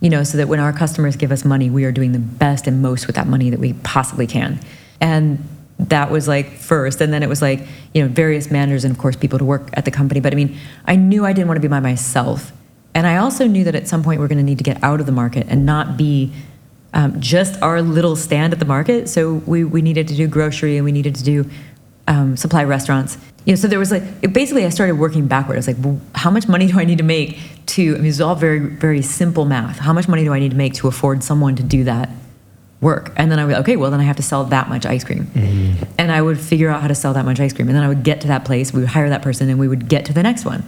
You 0.00 0.08
know, 0.08 0.24
so 0.24 0.38
that 0.38 0.48
when 0.48 0.60
our 0.60 0.72
customers 0.72 1.16
give 1.16 1.30
us 1.30 1.44
money, 1.44 1.68
we 1.68 1.84
are 1.84 1.92
doing 1.92 2.12
the 2.12 2.18
best 2.18 2.66
and 2.66 2.80
most 2.80 3.06
with 3.06 3.16
that 3.16 3.26
money 3.26 3.50
that 3.50 3.60
we 3.60 3.74
possibly 3.74 4.26
can. 4.26 4.58
And 5.00 5.46
that 5.78 6.10
was 6.10 6.26
like 6.26 6.52
first, 6.52 7.00
and 7.00 7.12
then 7.12 7.22
it 7.22 7.28
was 7.28 7.42
like 7.42 7.66
you 7.94 8.02
know 8.02 8.08
various 8.08 8.50
managers 8.50 8.84
and 8.84 8.94
of 8.94 8.98
course 8.98 9.16
people 9.16 9.38
to 9.38 9.44
work 9.44 9.68
at 9.74 9.84
the 9.84 9.90
company. 9.90 10.20
But 10.20 10.32
I 10.32 10.36
mean, 10.36 10.58
I 10.86 10.96
knew 10.96 11.24
I 11.26 11.32
didn't 11.32 11.48
want 11.48 11.56
to 11.56 11.62
be 11.62 11.68
by 11.68 11.80
myself, 11.80 12.52
and 12.94 13.06
I 13.06 13.16
also 13.16 13.46
knew 13.46 13.64
that 13.64 13.74
at 13.74 13.88
some 13.88 14.02
point 14.02 14.20
we're 14.20 14.28
going 14.28 14.38
to 14.38 14.44
need 14.44 14.58
to 14.58 14.64
get 14.64 14.82
out 14.82 15.00
of 15.00 15.06
the 15.06 15.12
market 15.12 15.46
and 15.48 15.64
not 15.64 15.96
be 15.96 16.32
um, 16.92 17.20
just 17.20 17.60
our 17.62 17.82
little 17.82 18.16
stand 18.16 18.52
at 18.52 18.58
the 18.58 18.64
market. 18.64 19.08
So 19.08 19.34
we, 19.34 19.64
we 19.64 19.82
needed 19.82 20.08
to 20.08 20.16
do 20.16 20.26
grocery 20.26 20.76
and 20.76 20.84
we 20.84 20.92
needed 20.92 21.14
to 21.16 21.24
do 21.24 21.48
um, 22.10 22.36
supply 22.36 22.64
restaurants. 22.64 23.16
You 23.46 23.52
know, 23.52 23.56
so 23.56 23.68
there 23.68 23.78
was 23.78 23.90
like 23.90 24.02
it 24.20 24.34
basically 24.34 24.66
I 24.66 24.68
started 24.68 24.96
working 24.96 25.26
backward. 25.26 25.54
I 25.54 25.58
was 25.58 25.66
like, 25.66 25.76
well, 25.80 25.98
how 26.14 26.30
much 26.30 26.46
money 26.46 26.66
do 26.66 26.78
I 26.78 26.84
need 26.84 26.98
to 26.98 27.04
make 27.04 27.38
to? 27.66 27.94
I 27.94 27.98
mean, 27.98 28.06
it's 28.06 28.20
all 28.20 28.34
very 28.34 28.58
very 28.58 29.00
simple 29.00 29.46
math. 29.46 29.78
How 29.78 29.94
much 29.94 30.08
money 30.08 30.24
do 30.24 30.34
I 30.34 30.40
need 30.40 30.50
to 30.50 30.56
make 30.56 30.74
to 30.74 30.88
afford 30.88 31.22
someone 31.22 31.56
to 31.56 31.62
do 31.62 31.84
that 31.84 32.10
work? 32.82 33.12
And 33.16 33.30
then 33.30 33.38
I 33.38 33.46
would 33.46 33.56
okay, 33.56 33.76
well 33.76 33.90
then 33.90 34.00
I 34.00 34.02
have 34.02 34.16
to 34.16 34.22
sell 34.22 34.44
that 34.44 34.68
much 34.68 34.84
ice 34.84 35.04
cream, 35.04 35.30
and 35.98 36.12
I 36.12 36.20
would 36.20 36.38
figure 36.38 36.68
out 36.68 36.82
how 36.82 36.88
to 36.88 36.94
sell 36.94 37.14
that 37.14 37.24
much 37.24 37.40
ice 37.40 37.52
cream, 37.54 37.68
and 37.68 37.76
then 37.76 37.84
I 37.84 37.88
would 37.88 38.02
get 38.02 38.20
to 38.22 38.28
that 38.28 38.44
place. 38.44 38.74
We 38.74 38.80
would 38.80 38.90
hire 38.90 39.08
that 39.08 39.22
person, 39.22 39.48
and 39.48 39.58
we 39.58 39.68
would 39.68 39.88
get 39.88 40.04
to 40.06 40.12
the 40.12 40.22
next 40.22 40.44
one. 40.44 40.64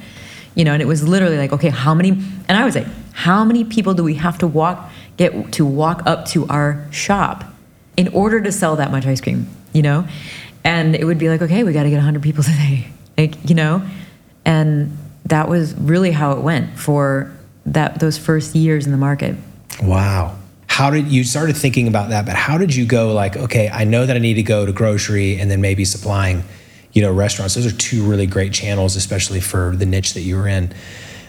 You 0.55 0.65
know, 0.65 0.73
and 0.73 0.83
it 0.83 0.87
was 0.87 1.07
literally 1.07 1.39
like, 1.39 1.53
okay, 1.53 1.71
how 1.71 1.95
many? 1.95 2.11
And 2.11 2.51
I 2.51 2.65
would 2.65 2.73
say, 2.73 2.87
how 3.13 3.45
many 3.45 3.65
people 3.65 3.95
do 3.95 4.05
we 4.05 4.15
have 4.15 4.39
to 4.39 4.47
walk 4.47 4.91
get 5.19 5.53
to 5.53 5.67
walk 5.67 6.03
up 6.07 6.25
to 6.27 6.47
our 6.47 6.87
shop 6.91 7.45
in 7.97 8.09
order 8.09 8.41
to 8.41 8.53
sell 8.53 8.77
that 8.77 8.91
much 8.91 9.07
ice 9.07 9.21
cream? 9.21 9.49
You 9.73 9.83
know, 9.83 10.07
and 10.65 10.95
it 10.95 11.05
would 11.05 11.19
be 11.19 11.29
like, 11.29 11.43
okay, 11.43 11.65
we 11.65 11.73
got 11.73 11.83
to 11.85 11.91
get 11.91 11.97
100 11.97 12.23
people 12.23 12.43
today, 12.45 12.89
like 13.17 13.49
you 13.49 13.55
know, 13.55 13.83
and 14.45 14.97
that 15.27 15.49
was 15.49 15.75
really 15.75 16.11
how 16.11 16.33
it 16.33 16.41
went 16.41 16.79
for 16.79 17.33
that 17.67 18.01
those 18.01 18.19
first 18.19 18.55
years 18.55 18.87
in 18.87 18.93
the 18.93 18.99
market. 18.99 19.37
wow. 19.83 20.37
How 20.67 20.91
did 20.91 21.09
you 21.09 21.23
started 21.23 21.55
thinking 21.55 21.87
about 21.87 22.09
that 22.09 22.25
but 22.25 22.35
how 22.35 22.57
did 22.57 22.75
you 22.75 22.87
go 22.87 23.13
like 23.13 23.37
okay 23.37 23.69
i 23.69 23.85
know 23.85 24.07
that 24.07 24.17
i 24.17 24.19
need 24.19 24.35
to 24.35 24.43
go 24.43 24.65
to 24.65 24.73
grocery 24.73 25.39
and 25.39 25.51
then 25.51 25.61
maybe 25.61 25.85
supplying 25.85 26.43
you 26.93 27.03
know 27.03 27.13
restaurants? 27.13 27.55
Those 27.55 27.67
are 27.67 27.77
two 27.77 28.03
really 28.05 28.27
great 28.27 28.55
channels 28.55 28.97
especially 28.97 29.41
for 29.41 29.77
the 29.77 29.85
niche 29.85 30.15
that 30.15 30.23
you 30.23 30.37
were 30.37 30.49
in. 30.49 30.73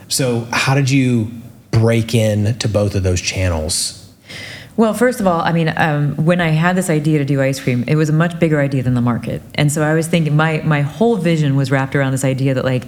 So 0.07 0.47
how 0.51 0.75
did 0.75 0.89
you 0.89 1.29
break 1.71 2.15
in 2.15 2.57
to 2.59 2.69
both 2.69 2.95
of 2.95 3.03
those 3.03 3.19
channels 3.19 4.02
Well, 4.75 4.95
first 4.95 5.19
of 5.19 5.27
all, 5.27 5.41
I 5.41 5.51
mean, 5.51 5.71
um, 5.77 6.15
when 6.15 6.41
I 6.41 6.49
had 6.49 6.75
this 6.75 6.89
idea 6.89 7.19
to 7.19 7.25
do 7.25 7.41
ice 7.41 7.59
cream, 7.59 7.83
it 7.87 7.95
was 7.95 8.09
a 8.09 8.13
much 8.13 8.39
bigger 8.39 8.59
idea 8.59 8.81
than 8.81 8.95
the 8.95 9.01
market, 9.01 9.41
and 9.53 9.71
so 9.71 9.83
I 9.83 9.93
was 9.93 10.07
thinking 10.07 10.35
my 10.35 10.61
my 10.65 10.81
whole 10.81 11.15
vision 11.15 11.55
was 11.55 11.69
wrapped 11.69 11.95
around 11.95 12.11
this 12.11 12.23
idea 12.25 12.55
that 12.55 12.65
like 12.65 12.83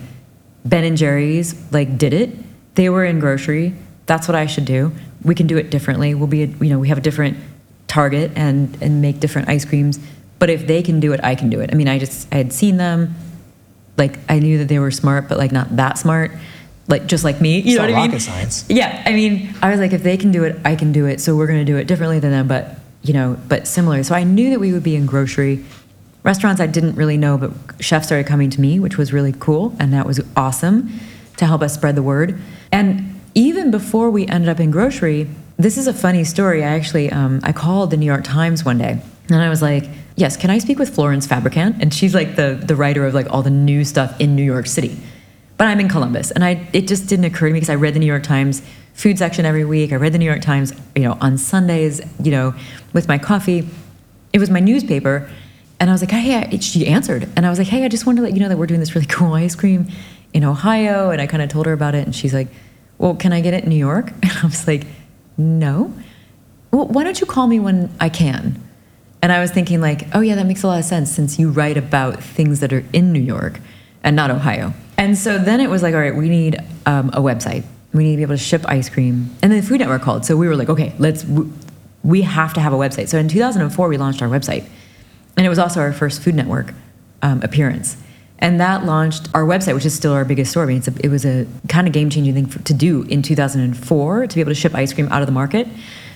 Ben 0.65 0.84
and 0.84 0.98
Jerry's 0.98 1.54
like 1.71 1.98
did 1.98 2.13
it. 2.13 2.32
They 2.74 2.89
were 2.89 3.06
in 3.06 3.19
grocery. 3.19 3.76
That's 4.08 4.28
what 4.28 4.36
I 4.36 4.48
should 4.48 4.65
do. 4.65 4.91
We 5.24 5.36
can 5.36 5.48
do 5.48 5.58
it 5.58 5.69
differently. 5.69 6.13
We'll 6.13 6.28
be, 6.28 6.43
a, 6.43 6.48
you 6.48 6.69
know, 6.69 6.80
we 6.80 6.89
have 6.89 6.98
a 6.98 7.02
different 7.02 7.38
target 7.88 8.32
and 8.36 8.76
and 8.82 9.02
make 9.02 9.19
different 9.19 9.48
ice 9.48 9.63
creams. 9.63 10.00
But 10.39 10.50
if 10.50 10.67
they 10.67 10.82
can 10.82 11.00
do 11.00 11.13
it, 11.13 11.19
I 11.24 11.36
can 11.36 11.50
do 11.50 11.60
it. 11.62 11.69
I 11.71 11.76
mean, 11.76 11.88
I 11.88 12.00
just 12.00 12.28
I 12.34 12.38
had 12.38 12.52
seen 12.52 12.78
them, 12.78 13.15
like 13.98 14.17
I 14.28 14.39
knew 14.39 14.58
that 14.58 14.67
they 14.67 14.80
were 14.80 14.91
smart, 14.91 15.30
but 15.30 15.38
like 15.38 15.52
not 15.52 15.76
that 15.76 16.00
smart, 16.00 16.32
like 16.88 17.08
just 17.08 17.24
like 17.24 17.41
me. 17.41 17.60
You 17.60 17.63
It's 17.65 17.76
know 17.76 17.82
what 17.82 17.93
I 17.93 18.08
mean? 18.08 18.19
science. 18.19 18.65
Yeah, 18.69 19.02
I 19.06 19.13
mean, 19.13 19.54
I 19.62 19.71
was 19.71 19.80
like, 19.80 19.93
if 19.93 20.04
they 20.04 20.17
can 20.17 20.32
do 20.32 20.43
it, 20.43 20.60
I 20.63 20.76
can 20.76 20.91
do 20.91 21.06
it. 21.06 21.19
So 21.19 21.36
we're 21.36 21.48
going 21.48 21.60
to 21.60 21.65
do 21.65 21.78
it 21.78 21.86
differently 21.88 22.19
than 22.19 22.32
them, 22.32 22.48
but 22.48 22.78
you 23.02 23.13
know, 23.13 23.38
but 23.48 23.67
similar. 23.67 24.04
So 24.04 24.15
I 24.15 24.24
knew 24.24 24.50
that 24.52 24.60
we 24.60 24.71
would 24.74 24.84
be 24.84 24.95
in 24.95 25.06
grocery 25.06 25.63
restaurants. 26.24 26.60
I 26.60 26.67
didn't 26.67 26.95
really 26.95 27.17
know, 27.17 27.38
but 27.38 27.52
chefs 27.80 28.08
started 28.08 28.26
coming 28.28 28.50
to 28.52 28.62
me, 28.62 28.80
which 28.80 28.98
was 28.98 29.13
really 29.13 29.34
cool, 29.39 29.76
and 29.80 29.93
that 29.93 30.06
was 30.06 30.19
awesome 30.36 31.00
to 31.38 31.45
help 31.45 31.62
us 31.62 31.74
spread 31.74 31.95
the 31.95 32.04
word. 32.04 32.39
And 32.71 33.19
even 33.36 33.69
before 33.71 34.10
we 34.10 34.28
ended 34.28 34.50
up 34.50 34.60
in 34.60 34.71
grocery, 34.71 35.30
this 35.58 35.78
is 35.78 35.88
a 35.88 35.93
funny 35.93 36.24
story. 36.24 36.63
I 36.63 36.67
actually 36.67 37.12
um, 37.12 37.39
I 37.43 37.52
called 37.52 37.91
the 37.91 37.98
New 37.98 38.06
York 38.06 38.24
Times 38.24 38.63
one 38.65 38.78
day, 38.78 39.00
and 39.30 39.41
I 39.41 39.50
was 39.50 39.62
like, 39.62 39.86
"Yes, 40.15 40.36
can 40.38 40.50
I 40.50 40.58
speak 40.60 40.80
with 40.80 40.93
Florence 40.93 41.26
Fabricant?" 41.28 41.78
And 41.82 41.93
she's 41.93 42.13
like 42.13 42.36
the 42.36 42.60
the 42.62 42.76
writer 42.76 43.06
of 43.06 43.13
like 43.13 43.32
all 43.32 43.41
the 43.41 43.50
new 43.50 43.86
stuff 43.86 44.19
in 44.19 44.36
New 44.36 44.43
York 44.43 44.65
City 44.67 45.00
but 45.58 45.68
I'm 45.68 45.80
in 45.80 45.88
Columbus, 45.88 46.32
and 46.32 46.44
I 46.44 46.68
it 46.74 46.88
just 46.88 47.08
didn't 47.08 47.26
occur 47.26 47.48
to 47.48 47.54
me 47.54 47.58
because 47.58 47.70
I 47.70 47.76
read 47.76 47.94
the 47.94 48.00
New 48.00 48.06
York 48.06 48.24
Times 48.24 48.62
food 48.94 49.18
section 49.18 49.46
every 49.46 49.65
week. 49.65 49.91
I 49.91 49.96
read 49.96 50.13
the 50.13 50.18
New 50.18 50.26
York 50.26 50.41
Times, 50.41 50.74
you 50.96 51.04
know, 51.04 51.18
on 51.22 51.38
Sundays, 51.38 52.02
you 52.22 52.32
know, 52.32 52.54
with 52.94 53.08
my 53.08 53.18
coffee. 53.18 53.68
It 54.34 54.39
was 54.39 54.50
my 54.50 54.60
newspaper, 54.60 55.30
and 55.80 55.89
I 55.89 55.94
was 55.94 56.02
like, 56.02 56.12
hey, 56.12 56.36
I, 56.36 56.58
she 56.60 56.88
answered, 56.88 57.30
and 57.36 57.46
I 57.46 57.50
was 57.50 57.60
like, 57.60 57.68
hey, 57.68 57.86
I 57.86 57.88
just 57.88 58.06
wanted 58.06 58.18
to 58.18 58.24
let 58.24 58.34
you 58.34 58.39
know 58.39 58.50
that 58.50 58.58
we're 58.58 58.68
doing 58.68 58.80
this 58.80 58.96
really 58.96 59.08
cool 59.10 59.34
ice 59.34 59.56
cream 59.56 59.88
in 60.34 60.44
Ohio, 60.44 61.12
and 61.12 61.22
I 61.22 61.28
kind 61.28 61.41
of 61.41 61.50
told 61.50 61.65
her 61.65 61.74
about 61.74 61.96
it, 61.96 62.06
and 62.06 62.15
she's 62.15 62.34
like, 62.34 62.48
well, 62.98 63.15
can 63.15 63.34
I 63.34 63.41
get 63.41 63.54
it 63.54 63.63
in 63.63 63.70
New 63.70 63.76
York? 63.78 64.12
And 64.22 64.32
I 64.32 64.46
was 64.46 64.68
like, 64.68 64.86
no. 65.38 65.94
Well, 66.72 66.88
why 66.88 67.04
don't 67.04 67.20
you 67.20 67.28
call 67.28 67.48
me 67.48 67.60
when 67.60 67.94
I 68.00 68.10
can? 68.10 68.62
And 69.22 69.32
I 69.32 69.39
was 69.39 69.52
thinking, 69.52 69.82
like, 69.82 70.08
oh, 70.13 70.20
yeah, 70.20 70.36
that 70.36 70.46
makes 70.46 70.63
a 70.63 70.68
lot 70.68 70.80
of 70.80 70.86
sense 70.86 71.12
since 71.12 71.39
you 71.39 71.50
write 71.50 71.78
about 71.78 72.22
things 72.22 72.60
that 72.60 72.72
are 72.72 72.84
in 72.94 73.12
New 73.12 73.22
York 73.22 73.60
and 74.04 74.15
not 74.15 74.30
Ohio. 74.30 74.74
And 74.97 75.17
so 75.17 75.38
then 75.38 75.60
it 75.60 75.69
was 75.69 75.84
like, 75.84 75.93
all 75.93 75.99
right, 75.99 76.15
we 76.15 76.29
need 76.29 76.58
um, 76.86 77.10
a 77.10 77.19
website. 77.19 77.63
We 77.93 78.03
need 78.03 78.12
to 78.12 78.17
be 78.17 78.23
able 78.23 78.36
to 78.36 78.41
ship 78.41 78.63
ice 78.67 78.89
cream. 78.89 79.29
And 79.41 79.51
then 79.51 79.62
the 79.62 79.67
Food 79.67 79.79
Network 79.79 80.01
called. 80.01 80.25
So 80.25 80.36
we 80.36 80.47
were 80.47 80.55
like, 80.55 80.69
okay, 80.69 80.93
let's, 80.99 81.25
we 82.03 82.21
have 82.21 82.53
to 82.53 82.62
have 82.62 82.73
a 82.73 82.77
website. 82.77 83.08
So 83.08 83.17
in 83.17 83.27
2004, 83.27 83.88
we 83.88 83.97
launched 83.97 84.21
our 84.21 84.29
website. 84.29 84.67
And 85.38 85.45
it 85.45 85.49
was 85.49 85.60
also 85.60 85.81
our 85.81 85.93
first 85.93 86.21
Food 86.21 86.36
Network 86.36 86.73
um, 87.21 87.41
appearance. 87.41 87.97
And 88.39 88.60
that 88.60 88.86
launched 88.86 89.29
our 89.34 89.43
website, 89.43 89.75
which 89.75 89.86
is 89.86 89.93
still 89.95 90.13
our 90.13 90.25
biggest 90.25 90.51
store. 90.51 90.63
I 90.63 90.67
mean, 90.67 90.84
a, 90.86 91.05
it 91.05 91.10
was 91.10 91.25
a 91.25 91.47
kind 91.69 91.88
of 91.88 91.93
game 91.93 92.10
changing 92.10 92.34
thing 92.34 92.47
for, 92.47 92.60
to 92.63 92.73
do 92.73 93.03
in 93.03 93.21
2004 93.21 94.27
to 94.27 94.36
be 94.36 94.41
able 94.41 94.51
to 94.51 94.55
ship 94.55 94.75
ice 94.75 94.93
cream 94.93 95.08
out 95.10 95.21
of 95.21 95.25
the 95.25 95.31
market 95.31 95.67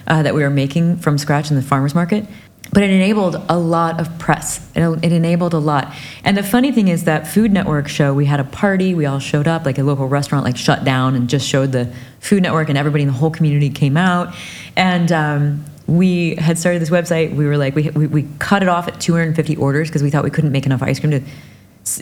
uh, 0.07 0.23
that 0.23 0.35
we 0.35 0.43
were 0.43 0.49
making 0.49 0.97
from 0.97 1.17
scratch 1.17 1.49
in 1.49 1.55
the 1.55 1.61
farmer's 1.61 1.95
market. 1.95 2.25
But 2.72 2.84
it 2.84 2.91
enabled 2.91 3.36
a 3.50 3.58
lot 3.58 4.00
of 4.00 4.19
press. 4.19 4.69
It, 4.76 4.82
it 5.04 5.12
enabled 5.12 5.54
a 5.56 5.60
lot. 5.60 5.91
And 6.24 6.38
the 6.38 6.43
funny 6.43 6.72
thing 6.72 6.88
is 6.88 7.06
that 7.06 7.28
Food 7.28 7.52
Network 7.52 7.88
show, 7.88 8.13
we 8.13 8.26
had 8.26 8.39
a 8.39 8.43
party, 8.43 8.93
we 8.93 9.08
all 9.08 9.17
showed 9.17 9.48
up, 9.48 9.65
like 9.65 9.80
a 9.80 9.84
local 9.84 10.08
restaurant 10.08 10.45
like 10.45 10.56
shut 10.56 10.84
down 10.84 11.15
and 11.15 11.28
just 11.28 11.48
showed 11.48 11.72
the 11.72 11.91
Food 12.19 12.43
Network, 12.43 12.69
and 12.69 12.78
everybody 12.78 13.04
in 13.04 13.08
the 13.08 13.15
whole 13.15 13.32
community 13.32 13.72
came 13.72 13.98
out. 13.98 14.36
And 14.76 15.12
um, 15.12 15.65
we 15.88 16.36
had 16.36 16.60
started 16.60 16.80
this 16.80 16.91
website. 16.91 17.36
We 17.36 17.45
were 17.45 17.58
like, 17.58 17.76
we, 17.76 17.89
we, 17.89 18.06
we 18.06 18.28
cut 18.38 18.62
it 18.62 18.69
off 18.69 18.88
at 18.88 19.02
250 19.02 19.56
orders 19.56 19.89
because 19.89 20.04
we 20.04 20.12
thought 20.12 20.24
we 20.24 20.30
couldn't 20.30 20.52
make 20.52 20.67
enough 20.67 20.84
ice 20.84 21.00
cream 21.00 21.12
to 21.12 21.22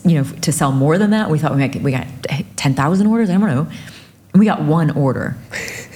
you 0.04 0.16
know, 0.16 0.24
to 0.42 0.52
sell 0.52 0.72
more 0.72 0.98
than 0.98 1.12
that. 1.12 1.30
We 1.30 1.40
thought 1.40 1.52
we 1.52 1.60
might 1.60 1.76
we 1.82 1.92
got 1.92 2.08
10,000 2.56 3.08
orders. 3.08 3.30
I 3.30 3.34
don't 3.34 3.48
know. 3.48 3.68
And 4.34 4.40
we 4.40 4.46
got 4.46 4.62
one 4.62 4.92
order. 4.92 5.38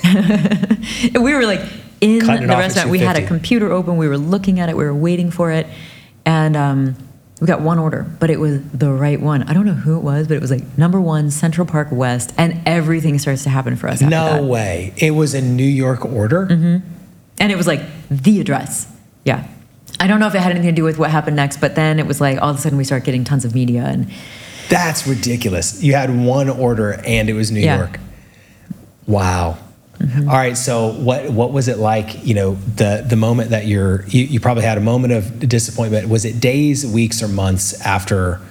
and 0.03 1.23
we 1.23 1.33
were 1.33 1.45
like 1.45 1.61
in 2.01 2.21
Cutting 2.21 2.43
it 2.43 2.47
the 2.47 2.53
off 2.53 2.59
at 2.59 2.63
restaurant. 2.63 2.89
We 2.89 2.99
had 2.99 3.15
a 3.15 3.19
250. 3.21 3.27
computer 3.27 3.71
open. 3.71 3.97
We 3.97 4.07
were 4.07 4.17
looking 4.17 4.59
at 4.59 4.69
it. 4.69 4.75
We 4.75 4.83
were 4.83 4.93
waiting 4.95 5.31
for 5.31 5.51
it. 5.51 5.67
And 6.25 6.57
um, 6.57 6.95
we 7.39 7.47
got 7.47 7.61
one 7.61 7.79
order, 7.79 8.05
but 8.19 8.29
it 8.29 8.39
was 8.39 8.61
the 8.71 8.91
right 8.91 9.19
one. 9.19 9.43
I 9.43 9.53
don't 9.53 9.65
know 9.65 9.73
who 9.73 9.95
it 9.97 10.01
was, 10.03 10.27
but 10.27 10.35
it 10.35 10.41
was 10.41 10.51
like 10.51 10.77
number 10.77 10.99
one, 10.99 11.31
Central 11.31 11.65
Park 11.65 11.87
West. 11.91 12.33
And 12.37 12.61
everything 12.67 13.17
starts 13.19 13.43
to 13.43 13.49
happen 13.49 13.75
for 13.75 13.87
us 13.87 14.01
after 14.01 14.09
No 14.09 14.25
that. 14.33 14.43
way. 14.43 14.93
It 14.97 15.11
was 15.11 15.33
a 15.33 15.41
New 15.41 15.63
York 15.63 16.03
order. 16.05 16.43
And 17.39 17.51
it 17.51 17.55
was 17.55 17.65
like 17.67 17.81
the 18.09 18.39
address. 18.41 18.87
Yeah. 19.23 19.47
I 19.99 20.07
don't 20.07 20.19
know 20.19 20.27
if 20.27 20.33
it 20.35 20.39
had 20.39 20.51
anything 20.51 20.69
to 20.69 20.75
do 20.75 20.83
with 20.83 20.97
what 20.97 21.11
happened 21.11 21.35
next, 21.35 21.61
but 21.61 21.75
then 21.75 21.99
it 21.99 22.07
was 22.07 22.19
like 22.21 22.41
all 22.41 22.49
of 22.49 22.57
a 22.57 22.59
sudden 22.59 22.77
we 22.77 22.83
start 22.83 23.03
getting 23.03 23.23
tons 23.23 23.45
of 23.45 23.53
media 23.53 23.83
and 23.85 24.11
That's 24.69 25.05
ridiculous. 25.07 25.83
You 25.83 25.93
had 25.93 26.15
one 26.15 26.49
order 26.49 26.93
and 27.05 27.29
it 27.29 27.33
was 27.33 27.51
New 27.51 27.59
Yeah. 27.59 27.77
York. 27.77 27.99
Wow. 29.07 29.57
Mm-hmm. 30.01 30.29
All 30.29 30.35
right. 30.35 30.57
So 30.57 30.93
what 30.93 31.29
what 31.31 31.51
was 31.51 31.67
it 31.67 31.77
like? 31.77 32.25
You 32.25 32.33
know, 32.33 32.55
the 32.75 33.05
the 33.07 33.15
moment 33.15 33.51
that 33.51 33.67
you're 33.67 34.03
you, 34.07 34.23
you 34.23 34.39
probably 34.39 34.63
had 34.63 34.77
a 34.77 34.81
moment 34.81 35.13
of 35.13 35.39
disappointment. 35.47 36.09
Was 36.09 36.25
it 36.25 36.39
days, 36.39 36.85
weeks, 36.85 37.21
or 37.21 37.27
months 37.27 37.79
after 37.81 38.41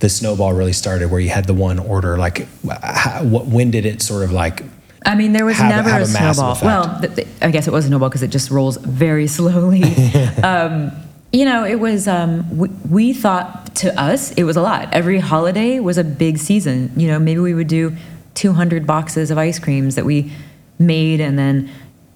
the 0.00 0.08
snowball 0.08 0.52
really 0.52 0.72
started, 0.72 1.10
where 1.10 1.20
you 1.20 1.30
had 1.30 1.46
the 1.46 1.54
one 1.54 1.78
order? 1.78 2.18
Like, 2.18 2.46
how, 2.82 3.22
what 3.24 3.46
when 3.46 3.70
did 3.70 3.86
it 3.86 4.02
sort 4.02 4.24
of 4.24 4.32
like? 4.32 4.62
I 5.04 5.14
mean, 5.14 5.32
there 5.32 5.44
was 5.44 5.56
have- 5.56 5.70
never 5.70 5.88
have 5.90 6.00
a 6.00 6.04
a 6.04 6.06
snowball. 6.06 6.52
effect. 6.52 6.64
Well, 6.64 7.00
th- 7.00 7.14
th- 7.14 7.28
I 7.40 7.50
guess 7.52 7.68
it 7.68 7.72
was 7.72 7.84
a 7.84 7.88
snowball 7.88 8.08
because 8.08 8.24
it 8.24 8.30
just 8.30 8.50
rolls 8.50 8.76
very 8.78 9.26
slowly. 9.38 9.84
um, 10.42 10.90
you 11.32 11.44
know, 11.44 11.64
it 11.64 11.76
was, 11.78 12.08
um, 12.08 12.56
we, 12.56 12.68
we 12.90 13.12
thought 13.12 13.74
to 13.76 14.00
us 14.00 14.32
it 14.32 14.44
was 14.44 14.56
a 14.56 14.62
lot. 14.62 14.92
Every 14.92 15.18
holiday 15.20 15.78
was 15.80 15.98
a 15.98 16.04
big 16.04 16.38
season. 16.38 16.90
You 16.96 17.08
know, 17.08 17.18
maybe 17.18 17.40
we 17.40 17.52
would 17.54 17.68
do 17.68 17.94
200 18.34 18.86
boxes 18.86 19.30
of 19.30 19.38
ice 19.38 19.58
creams 19.58 19.94
that 19.96 20.04
we 20.04 20.32
made 20.78 21.20
and 21.20 21.38
then 21.38 21.70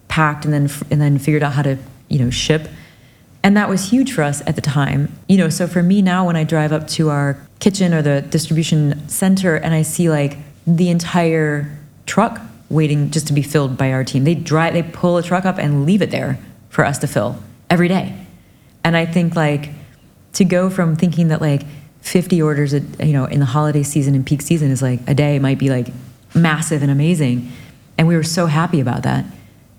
packed 0.09 0.45
and 0.45 0.53
then, 0.53 0.71
and 0.91 1.01
then 1.01 1.19
figured 1.19 1.43
out 1.43 1.53
how 1.53 1.63
to, 1.63 1.79
you 2.09 2.19
know, 2.19 2.31
ship. 2.31 2.69
And 3.43 3.57
that 3.57 3.69
was 3.69 3.91
huge 3.91 4.13
for 4.13 4.23
us 4.23 4.43
at 4.47 4.55
the 4.55 4.61
time. 4.61 5.13
You 5.29 5.39
know, 5.39 5.49
so 5.49 5.67
for 5.67 5.83
me 5.83 6.03
now, 6.03 6.27
when 6.27 6.37
I 6.37 6.45
drive 6.45 6.73
up 6.73 6.87
to 6.89 7.11
our 7.11 7.41
kitchen 7.59 7.95
or 7.95 8.03
the 8.03 8.23
distribution 8.23 9.09
center 9.09 9.57
and 9.57 9.73
I 9.73 9.83
see 9.83 10.11
like 10.11 10.37
the 10.67 10.91
entire 10.91 11.71
truck 12.07 12.41
waiting 12.69 13.11
just 13.11 13.27
to 13.29 13.33
be 13.33 13.43
filled 13.43 13.77
by 13.77 13.93
our 13.93 14.05
team, 14.05 14.25
they 14.25 14.35
drive, 14.35 14.75
they 14.75 14.83
pull 14.83 15.17
a 15.17 15.23
truck 15.23 15.45
up 15.45 15.59
and 15.59 15.87
leave 15.87 16.03
it 16.03 16.11
there 16.11 16.39
for 16.69 16.85
us 16.85 16.99
to 16.99 17.07
fill 17.07 17.43
every 17.69 17.89
day. 17.89 18.15
And 18.85 18.97
I 18.97 19.07
think 19.07 19.37
like 19.37 19.71
to 20.35 20.45
go 20.45 20.71
from 20.71 20.97
thinking 20.97 21.29
that 21.29 21.41
like 21.41 21.63
50 22.03 22.41
orders, 22.43 22.73
a, 22.73 22.81
you 23.05 23.13
know, 23.13 23.25
in 23.25 23.41
the 23.41 23.47
holiday 23.47 23.83
season 23.83 24.15
and 24.15 24.25
peak 24.25 24.43
season 24.43 24.71
is 24.71 24.83
like 24.83 25.01
a 25.07 25.15
day 25.15 25.39
might 25.39 25.59
be 25.59 25.71
like 25.71 25.89
massive 26.35 26.83
and 26.83 26.91
amazing, 26.91 27.51
and 28.01 28.09
we 28.09 28.17
were 28.17 28.23
so 28.23 28.47
happy 28.47 28.81
about 28.81 29.03
that. 29.03 29.27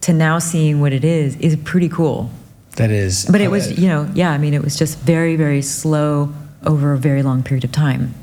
To 0.02 0.14
now 0.14 0.38
seeing 0.38 0.80
what 0.80 0.94
it 0.94 1.04
is 1.04 1.36
is 1.38 1.56
pretty 1.56 1.90
cool. 1.90 2.30
That 2.76 2.92
is. 2.92 3.26
But 3.26 3.42
it 3.42 3.50
was, 3.50 3.80
you 3.80 3.88
know, 3.88 4.08
yeah, 4.14 4.30
I 4.30 4.38
mean, 4.38 4.54
it 4.54 4.64
was 4.64 4.78
just 4.78 5.00
very, 5.00 5.36
very 5.36 5.64
slow 5.64 6.32
over 6.64 6.94
a 6.94 7.00
very 7.00 7.24
long 7.24 7.42
period 7.42 7.64
of 7.64 7.72
time. 7.72 8.14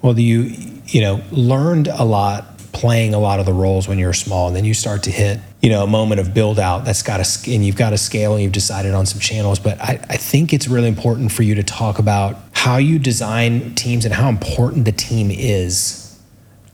Well, 0.00 0.16
you 0.16 0.54
you 0.86 1.00
know 1.00 1.22
learned 1.32 1.88
a 1.88 2.04
lot 2.04 2.56
playing 2.70 3.14
a 3.14 3.18
lot 3.18 3.40
of 3.40 3.46
the 3.46 3.52
roles 3.52 3.88
when 3.88 3.98
you 3.98 4.06
were 4.06 4.12
small, 4.12 4.46
and 4.46 4.54
then 4.54 4.64
you 4.64 4.74
start 4.74 5.02
to 5.04 5.10
hit 5.10 5.40
you 5.60 5.70
know 5.70 5.82
a 5.82 5.88
moment 5.88 6.20
of 6.20 6.32
build 6.32 6.60
out 6.60 6.84
that's 6.84 7.02
got 7.02 7.18
a 7.18 7.52
and 7.52 7.66
you've 7.66 7.76
got 7.76 7.92
a 7.92 7.98
scale 7.98 8.34
and 8.34 8.44
you've 8.44 8.52
decided 8.52 8.94
on 8.94 9.06
some 9.06 9.18
channels. 9.18 9.58
But 9.58 9.80
I, 9.80 9.98
I 10.08 10.16
think 10.18 10.52
it's 10.52 10.68
really 10.68 10.88
important 10.88 11.32
for 11.32 11.42
you 11.42 11.56
to 11.56 11.64
talk 11.64 11.98
about 11.98 12.36
how 12.52 12.76
you 12.76 13.00
design 13.00 13.74
teams 13.74 14.04
and 14.04 14.14
how 14.14 14.28
important 14.28 14.84
the 14.84 14.92
team 14.92 15.32
is 15.32 16.01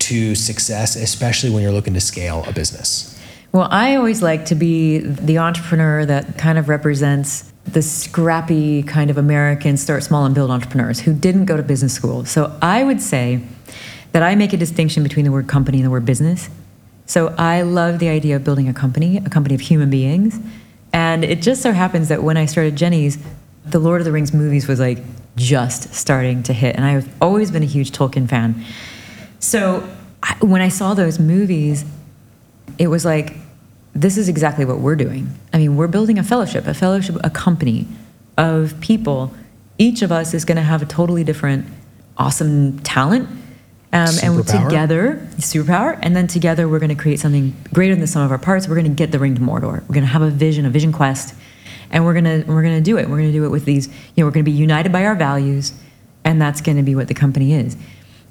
to 0.09 0.35
success, 0.35 0.97
especially 0.97 1.51
when 1.51 1.63
you're 1.63 1.73
looking 1.73 1.95
to 1.95 2.01
scale 2.01 2.45
a 2.47 2.53
business. 2.53 3.15
Well, 3.53 3.69
I 3.71 3.97
always 3.97 4.23
like 4.23 4.47
to 4.47 4.55
be 4.55 4.99
the 4.99 5.39
entrepreneur 5.39 6.05
that 6.05 6.39
kind 6.39 6.59
of 6.59 6.69
represents 6.69 7.53
the 7.65 7.83
scrappy 7.83 8.83
kind 8.83 9.11
of 9.11 9.19
American 9.19 9.77
start 9.77 10.03
small 10.03 10.25
and 10.25 10.35
build 10.35 10.51
entrepreneurs 10.51 11.01
who 11.01 11.13
didn't 11.13 11.45
go 11.45 11.57
to 11.57 11.63
business 11.63 11.93
school. 11.93 12.25
So 12.25 12.57
I 12.63 12.85
would 12.85 13.03
say 13.03 13.41
that 14.13 14.23
I 14.23 14.35
make 14.35 14.53
a 14.53 14.57
distinction 14.57 15.03
between 15.03 15.25
the 15.25 15.33
word 15.33 15.47
company 15.47 15.79
and 15.79 15.87
the 15.87 15.91
word 15.91 16.07
business. 16.07 16.49
So 17.07 17.35
I 17.39 17.63
love 17.63 17.99
the 17.99 18.09
idea 18.09 18.37
of 18.37 18.45
building 18.45 18.69
a 18.69 18.75
company, 18.75 19.19
a 19.19 19.29
company 19.29 19.55
of 19.55 19.61
human 19.61 19.91
beings. 19.91 20.39
And 20.93 21.25
it 21.25 21.43
just 21.43 21.63
so 21.63 21.73
happens 21.73 22.09
that 22.09 22.23
when 22.23 22.37
I 22.37 22.47
started 22.47 22.77
Jeni's, 22.77 23.19
the 23.67 23.79
Lord 23.79 24.01
of 24.01 24.07
the 24.07 24.13
Rings 24.13 24.33
movies 24.33 24.67
was 24.67 24.81
like 24.81 24.99
just 25.37 25.95
starting 25.95 26.43
to 26.45 26.53
hit. 26.53 26.77
And 26.77 26.85
I've 26.85 27.11
always 27.23 27.51
been 27.51 27.63
a 27.63 27.67
huge 27.67 27.93
Tolkien 27.93 28.29
fan. 28.29 28.65
So 29.39 29.89
I, 30.29 30.37
when 30.45 30.61
I 30.61 30.69
saw 30.69 30.95
those 30.95 31.19
movies, 31.19 31.85
it 32.79 32.89
was 32.89 33.05
like, 33.05 33.35
this 33.95 34.17
is 34.17 34.29
exactly 34.29 34.65
what 34.65 34.79
we're 34.79 34.97
doing. 34.97 35.29
I 35.53 35.59
mean, 35.59 35.77
we're 35.77 35.89
building 35.89 36.19
a 36.19 36.23
fellowship, 36.23 36.67
a 36.67 36.75
fellowship, 36.75 37.17
a 37.25 37.31
company 37.31 37.89
of 38.37 38.79
people. 38.81 39.35
Each 39.79 40.03
of 40.03 40.13
us 40.13 40.35
is 40.35 40.45
going 40.45 40.57
to 40.57 40.63
have 40.63 40.83
a 40.83 40.87
totally 40.87 41.25
different, 41.25 41.67
awesome 42.17 42.79
talent. 42.81 43.29
Um, 43.91 44.15
and 44.23 44.47
together, 44.47 45.27
superpower, 45.39 45.99
and 46.03 46.15
then 46.15 46.27
together 46.27 46.69
we're 46.69 46.79
going 46.79 46.95
to 46.95 47.03
create 47.03 47.21
something 47.21 47.57
greater 47.73 47.95
than 47.95 48.03
the 48.03 48.07
sum 48.07 48.23
of 48.23 48.31
our 48.31 48.39
parts. 48.39 48.69
We're 48.69 48.75
going 48.75 48.85
to 48.85 48.93
get 48.93 49.13
the 49.13 49.19
ring 49.19 49.35
to 49.37 49.41
Mordor. 49.41 49.81
We're 49.89 49.95
going 49.95 50.03
to 50.03 50.13
have 50.13 50.21
a 50.21 50.29
vision, 50.29 50.67
a 50.67 50.71
vision 50.71 50.93
quest, 50.93 51.35
and 51.91 52.05
we're 52.05 52.13
going 52.13 52.25
to 52.25 52.45
we're 52.53 52.63
going 52.63 52.77
to 52.77 52.83
do 52.83 52.99
it. 52.99 53.09
We're 53.09 53.17
going 53.17 53.33
to 53.33 53.39
do 53.39 53.47
it 53.47 53.49
with 53.49 53.65
these. 53.65 53.87
You 53.87 53.95
know, 54.19 54.27
we're 54.27 54.33
going 54.33 54.45
to 54.45 54.51
be 54.51 54.55
united 54.57 54.93
by 54.93 55.07
our 55.07 55.15
values, 55.15 55.73
and 56.23 56.39
that's 56.39 56.61
going 56.61 56.77
to 56.77 56.83
be 56.83 56.95
what 56.95 57.09
the 57.09 57.15
company 57.15 57.55
is. 57.55 57.79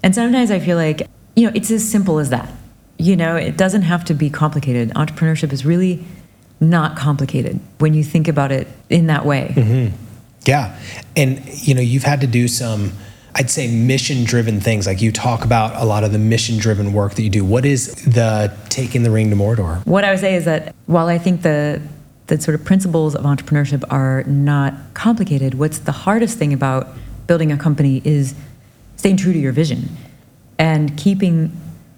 And 0.03 0.13
sometimes 0.13 0.51
I 0.51 0.59
feel 0.59 0.77
like 0.77 1.07
you 1.37 1.45
know 1.45 1.51
it's 1.55 1.71
as 1.71 1.87
simple 1.89 2.19
as 2.19 2.31
that. 2.31 2.51
You 2.97 3.15
know, 3.15 3.35
it 3.35 3.55
doesn't 3.55 3.83
have 3.83 4.03
to 4.05 4.15
be 4.15 4.29
complicated. 4.29 4.89
Entrepreneurship 4.95 5.53
is 5.53 5.63
really 5.63 6.03
not 6.59 6.97
complicated 6.97 7.59
when 7.77 7.93
you 7.93 8.03
think 8.03 8.27
about 8.27 8.51
it 8.51 8.67
in 8.89 9.05
that 9.07 9.23
way. 9.23 9.53
Mm-hmm. 9.55 9.95
Yeah. 10.45 10.79
And, 11.15 11.47
you 11.67 11.75
know, 11.75 11.81
you've 11.81 12.03
had 12.03 12.21
to 12.21 12.27
do 12.27 12.47
some, 12.47 12.91
I'd 13.35 13.51
say, 13.51 13.67
mission 13.67 14.23
driven 14.23 14.59
things. 14.59 14.87
Like 14.87 14.99
you 14.99 15.11
talk 15.11 15.45
about 15.45 15.79
a 15.79 15.85
lot 15.85 16.03
of 16.03 16.11
the 16.11 16.17
mission 16.17 16.57
driven 16.57 16.91
work 16.91 17.13
that 17.13 17.21
you 17.21 17.29
do. 17.29 17.45
What 17.45 17.65
is 17.65 17.93
the 18.05 18.51
taking 18.69 19.03
the 19.03 19.11
ring 19.11 19.29
to 19.29 19.35
Mordor? 19.35 19.85
What 19.85 20.03
I 20.03 20.09
would 20.09 20.19
say 20.19 20.33
is 20.33 20.45
that 20.45 20.73
while 20.87 21.07
I 21.07 21.19
think 21.19 21.43
the 21.43 21.81
the 22.27 22.41
sort 22.41 22.55
of 22.55 22.65
principles 22.65 23.15
of 23.15 23.23
entrepreneurship 23.23 23.85
are 23.89 24.23
not 24.23 24.73
complicated, 24.93 25.53
what's 25.53 25.79
the 25.79 25.93
hardest 25.93 26.37
thing 26.37 26.51
about 26.51 26.89
building 27.25 27.53
a 27.53 27.57
company 27.57 28.01
is 28.03 28.35
staying 28.97 29.15
true 29.15 29.31
to 29.31 29.39
your 29.39 29.53
vision 29.53 29.87
and 30.59 30.97
keeping 30.97 31.55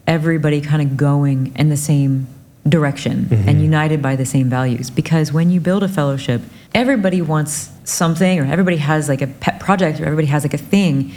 everybody 0.08 0.62
kind 0.62 0.82
of 0.82 0.98
going 0.98 1.56
in 1.56 1.70
the 1.70 1.78
same 1.78 2.28
direction 2.68 3.28
and 3.30 3.30
mm-hmm. 3.30 3.60
united 3.60 4.02
by 4.02 4.16
the 4.16 4.26
same 4.26 4.50
values. 4.50 4.90
Because 4.90 5.32
when 5.32 5.50
you 5.50 5.60
build 5.60 5.84
a 5.84 5.88
fellowship, 5.88 6.42
everybody 6.74 7.22
wants 7.22 7.72
something 7.84 8.40
or 8.40 8.46
everybody 8.46 8.78
has 8.78 9.08
like 9.08 9.22
a 9.22 9.28
pet 9.28 9.60
project 9.60 10.00
or 10.00 10.06
everybody 10.06 10.28
has 10.28 10.44
like 10.44 10.54
a 10.54 10.58
thing. 10.58 11.14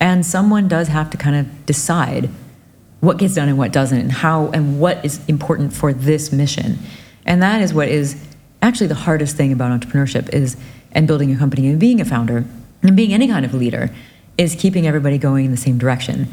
And 0.00 0.24
someone 0.24 0.68
does 0.68 0.88
have 0.88 1.10
to 1.10 1.16
kind 1.16 1.36
of 1.36 1.66
decide 1.66 2.30
what 3.00 3.16
gets 3.18 3.34
done 3.34 3.48
and 3.48 3.58
what 3.58 3.72
doesn't 3.72 3.98
and 3.98 4.12
how 4.12 4.48
and 4.48 4.78
what 4.78 5.04
is 5.04 5.20
important 5.26 5.72
for 5.72 5.92
this 5.92 6.32
mission 6.32 6.78
and 7.26 7.42
that 7.42 7.60
is 7.62 7.72
what 7.72 7.88
is 7.88 8.22
actually 8.62 8.86
the 8.86 8.94
hardest 8.94 9.36
thing 9.36 9.52
about 9.52 9.78
entrepreneurship 9.78 10.28
is 10.34 10.56
and 10.92 11.06
building 11.06 11.32
a 11.32 11.38
company 11.38 11.68
and 11.68 11.80
being 11.80 12.00
a 12.00 12.04
founder 12.04 12.44
and 12.82 12.96
being 12.96 13.12
any 13.12 13.26
kind 13.26 13.44
of 13.44 13.54
leader 13.54 13.90
is 14.36 14.54
keeping 14.54 14.86
everybody 14.86 15.18
going 15.18 15.46
in 15.46 15.50
the 15.50 15.56
same 15.56 15.78
direction 15.78 16.28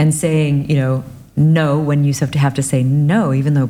and 0.00 0.14
saying 0.14 0.70
you 0.70 0.76
know 0.76 1.04
no 1.36 1.78
when 1.78 2.04
you 2.04 2.14
have 2.14 2.30
to 2.30 2.38
have 2.38 2.54
to 2.54 2.62
say 2.62 2.82
no, 2.82 3.32
even 3.32 3.54
though 3.54 3.68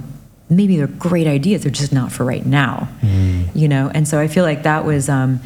maybe 0.49 0.77
they're 0.77 0.87
great 0.87 1.27
ideas, 1.27 1.63
they're 1.63 1.73
just 1.73 1.93
not 1.93 2.13
for 2.13 2.25
right 2.25 2.47
now. 2.47 2.89
You 3.55 3.69
know, 3.69 3.91
and 3.93 4.07
so 4.07 4.19
I 4.21 4.29
feel 4.29 4.45
like 4.45 4.63
that 4.63 4.85
was 4.85 5.09
um, 5.09 5.41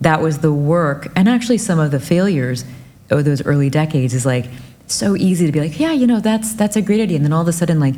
that 0.00 0.20
was 0.20 0.38
the 0.38 0.52
work, 0.52 1.08
and 1.16 1.28
actually 1.28 1.58
some 1.58 1.78
of 1.78 1.90
the 1.90 2.00
failures 2.00 2.64
of 3.10 3.24
those 3.24 3.44
early 3.44 3.70
decades 3.70 4.12
is 4.12 4.26
like 4.26 4.46
so 4.86 5.16
easy 5.16 5.46
to 5.46 5.52
be 5.52 5.60
like, 5.60 5.78
yeah, 5.78 5.92
you 5.92 6.06
know, 6.06 6.20
that's 6.20 6.54
that's 6.54 6.76
a 6.76 6.82
great 6.82 7.00
idea, 7.00 7.16
and 7.16 7.24
then 7.24 7.32
all 7.32 7.42
of 7.42 7.48
a 7.48 7.52
sudden 7.52 7.78
like, 7.78 7.94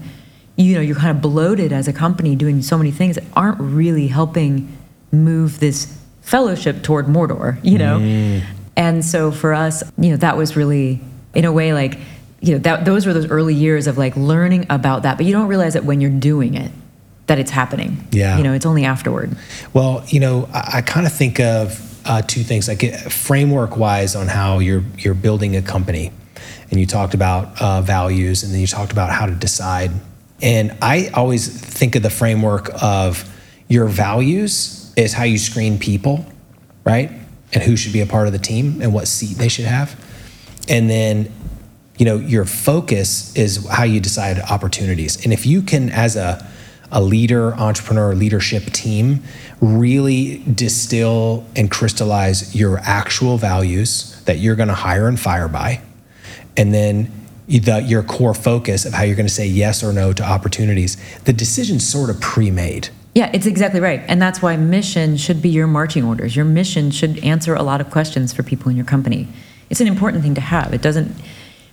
you 0.57 0.75
know, 0.75 0.81
you're 0.81 0.97
kind 0.97 1.11
of 1.17 1.23
bloated 1.23 1.73
as 1.73 1.89
a 1.89 1.93
company 1.93 2.37
doing 2.37 2.61
so 2.61 2.77
many 2.77 2.91
things 2.91 3.15
that 3.17 3.25
aren't 3.35 3.61
really 3.61 4.09
helping 4.09 4.77
move 5.11 5.61
this 5.61 5.99
fellowship 6.21 6.83
toward 6.83 7.07
Mordor, 7.07 7.59
you 7.63 7.79
know. 7.79 7.99
And 8.77 9.05
so 9.05 9.33
for 9.33 9.55
us, 9.55 9.83
you 9.97 10.11
know, 10.11 10.17
that 10.19 10.37
was 10.37 10.55
really 10.57 11.01
in 11.35 11.45
a 11.45 11.53
way 11.53 11.73
like 11.73 11.99
you 12.41 12.53
know 12.53 12.59
that 12.59 12.85
those 12.85 13.07
were 13.07 13.13
those 13.13 13.31
early 13.31 13.55
years 13.55 13.87
of 13.87 13.97
like 13.97 14.17
learning 14.17 14.67
about 14.69 15.03
that 15.03 15.17
but 15.17 15.27
you 15.27 15.33
don't 15.33 15.49
realize 15.49 15.75
it 15.75 15.85
when 15.85 16.01
you're 16.01 16.11
doing 16.11 16.55
it 16.55 16.71
that 17.27 17.39
it's 17.39 17.51
happening. 17.51 18.07
Yeah. 18.13 18.37
you 18.37 18.45
know 18.45 18.53
it's 18.53 18.67
only 18.67 18.85
afterward. 18.85 19.37
Well, 19.73 20.05
you 20.09 20.21
know, 20.21 20.49
I, 20.53 20.79
I 20.79 20.83
kind 20.83 21.07
of 21.07 21.13
think 21.13 21.41
of 21.41 21.83
uh, 22.07 22.23
two 22.23 22.43
things, 22.43 22.69
like 22.69 22.83
framework 23.11 23.77
wise 23.77 24.15
on 24.15 24.29
how 24.29 24.59
you're 24.59 24.85
you're 24.99 25.15
building 25.15 25.57
a 25.57 25.63
company, 25.63 26.13
and 26.71 26.81
you 26.81 26.87
talked 26.87 27.15
about 27.15 27.61
uh, 27.61 27.83
values, 27.83 28.43
and 28.43 28.53
then 28.53 28.61
you 28.61 28.67
talked 28.67 28.93
about 28.93 29.11
how 29.11 29.27
to 29.27 29.35
decide. 29.35 29.91
And 30.43 30.77
I 30.83 31.09
always 31.15 31.49
think 31.49 31.97
of 31.97 32.03
the 32.03 32.11
framework 32.11 32.71
of 32.83 33.33
your 33.69 33.87
values 33.87 34.93
is 34.97 35.13
how 35.13 35.25
you 35.25 35.39
screen 35.39 35.79
people, 35.79 36.27
right, 36.85 37.11
and 37.53 37.63
who 37.63 37.77
should 37.77 37.93
be 37.93 38.03
a 38.03 38.07
part 38.07 38.27
of 38.27 38.33
the 38.33 38.39
team 38.39 38.81
and 38.83 38.93
what 38.93 39.09
seat 39.09 39.37
they 39.37 39.49
should 39.49 39.65
have, 39.65 39.99
and 40.69 40.89
then 40.89 41.33
you 41.99 42.05
know 42.05 42.17
your 42.19 42.45
focus 42.45 43.35
is 43.37 43.67
how 43.69 43.85
you 43.85 44.01
decide 44.01 44.39
opportunities. 44.39 45.23
And 45.25 45.33
if 45.33 45.47
you 45.47 45.63
can 45.63 45.91
as 45.91 46.17
a 46.17 46.47
a 46.93 47.03
leader 47.03 47.55
entrepreneur 47.55 48.15
leadership 48.15 48.65
team 48.67 49.23
really 49.61 50.39
distill 50.55 51.45
and 51.57 51.71
crystallize 51.71 52.55
your 52.55 52.79
actual 52.79 53.37
values 53.37 54.21
that 54.25 54.39
you're 54.39 54.57
going 54.57 54.69
to 54.69 54.75
hire 54.75 55.09
and 55.09 55.19
fire 55.19 55.49
by 55.49 55.81
and 56.57 56.73
then 56.73 57.11
the, 57.49 57.83
your 57.83 58.03
core 58.03 58.35
focus 58.35 58.85
of 58.85 58.93
how 58.93 59.03
you're 59.03 59.17
going 59.17 59.27
to 59.27 59.33
say 59.33 59.47
yes 59.47 59.83
or 59.83 59.93
no 59.93 60.13
to 60.13 60.23
opportunities 60.23 60.97
the 61.25 61.33
decision's 61.33 61.87
sort 61.87 62.11
of 62.11 62.21
pre-made. 62.21 62.89
Yeah 63.15 63.31
it's 63.33 63.47
exactly 63.47 63.81
right. 63.81 64.03
And 64.09 64.21
that's 64.21 64.43
why 64.43 64.57
mission 64.57 65.17
should 65.17 65.43
be 65.43 65.49
your 65.49 65.67
marching 65.67 66.05
orders. 66.05 66.37
Your 66.37 66.45
mission 66.45 66.91
should 66.91 67.19
answer 67.25 67.55
a 67.55 67.63
lot 67.63 67.81
of 67.81 67.91
questions 67.91 68.33
for 68.33 68.43
people 68.43 68.71
in 68.71 68.77
your 68.77 68.87
company. 68.87 69.27
It's 69.71 69.81
an 69.81 69.89
important 69.89 70.23
thing 70.23 70.35
to 70.35 70.41
have. 70.41 70.73
It 70.73 70.83
doesn't 70.83 71.17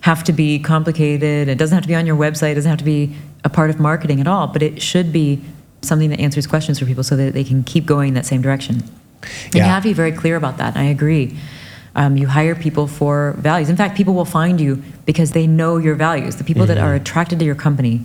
have 0.04 0.24
to 0.24 0.34
be 0.34 0.60
complicated 0.60 1.48
it 1.48 1.58
doesn't 1.58 1.76
have 1.76 1.84
to 1.84 1.88
be 1.88 1.96
on 1.96 2.06
your 2.06 2.16
website 2.26 2.52
it 2.52 2.56
doesn't 2.56 2.70
have 2.70 2.80
to 2.80 2.84
be 2.86 3.02
a 3.44 3.50
part 3.50 3.70
of 3.70 3.80
marketing 3.80 4.20
at 4.20 4.28
all 4.28 4.48
but 4.48 4.62
it 4.62 4.82
should 4.82 5.12
be 5.14 5.42
something 5.82 6.10
that 6.10 6.20
answers 6.20 6.46
questions 6.48 6.78
for 6.80 6.86
people 6.86 7.04
so 7.04 7.16
that 7.16 7.34
they 7.34 7.44
can 7.44 7.64
keep 7.64 7.86
going 7.86 8.10
in 8.10 8.14
that 8.14 8.26
same 8.26 8.42
direction 8.42 8.76
and 9.46 9.56
you 9.56 9.62
Yeah. 9.62 9.68
have 9.76 9.84
to 9.84 9.90
be 9.90 9.94
very 9.94 10.12
clear 10.12 10.36
about 10.36 10.58
that. 10.58 10.76
I 10.76 10.84
agree. 10.84 11.38
Um, 11.96 12.18
you 12.18 12.28
hire 12.28 12.56
people 12.56 12.88
for 12.88 13.36
values. 13.38 13.70
In 13.70 13.78
fact, 13.78 13.96
people 13.96 14.14
will 14.14 14.26
find 14.42 14.60
you 14.60 14.84
because 15.06 15.32
they 15.32 15.48
know 15.48 15.78
your 15.78 15.96
values. 15.96 16.36
The 16.36 16.44
people 16.44 16.66
that 16.66 16.78
are 16.78 16.94
attracted 16.94 17.40
to 17.40 17.46
your 17.46 17.56
company, 17.56 18.02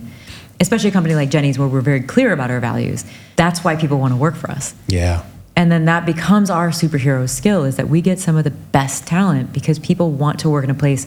especially 0.61 0.89
a 0.89 0.93
company 0.93 1.15
like 1.15 1.29
Jeni's, 1.29 1.59
where 1.59 1.67
we're 1.67 1.81
very 1.81 1.99
clear 1.99 2.31
about 2.31 2.49
our 2.51 2.61
values, 2.61 3.03
that's 3.35 3.65
why 3.65 3.75
people 3.75 3.97
want 3.99 4.13
to 4.13 4.17
work 4.17 4.35
for 4.37 4.49
us. 4.49 4.73
yeah 4.87 5.23
And 5.57 5.69
then 5.73 5.83
that 5.85 6.05
becomes 6.05 6.49
our 6.49 6.69
superhero 6.69 7.27
skill 7.27 7.65
is 7.65 7.75
that 7.75 7.89
we 7.89 7.99
get 7.99 8.17
some 8.19 8.37
of 8.37 8.45
the 8.45 8.51
best 8.51 9.05
talent 9.05 9.51
because 9.51 9.77
people 9.79 10.11
want 10.11 10.39
to 10.39 10.49
work 10.49 10.63
in 10.63 10.69
a 10.69 10.79
place 10.85 11.05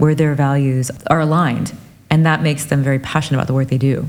where 0.00 0.14
their 0.14 0.34
values 0.34 0.90
are 1.08 1.20
aligned. 1.20 1.72
And 2.10 2.26
that 2.26 2.42
makes 2.42 2.64
them 2.64 2.82
very 2.82 2.98
passionate 2.98 3.38
about 3.38 3.46
the 3.46 3.54
work 3.54 3.68
they 3.68 3.78
do. 3.78 4.08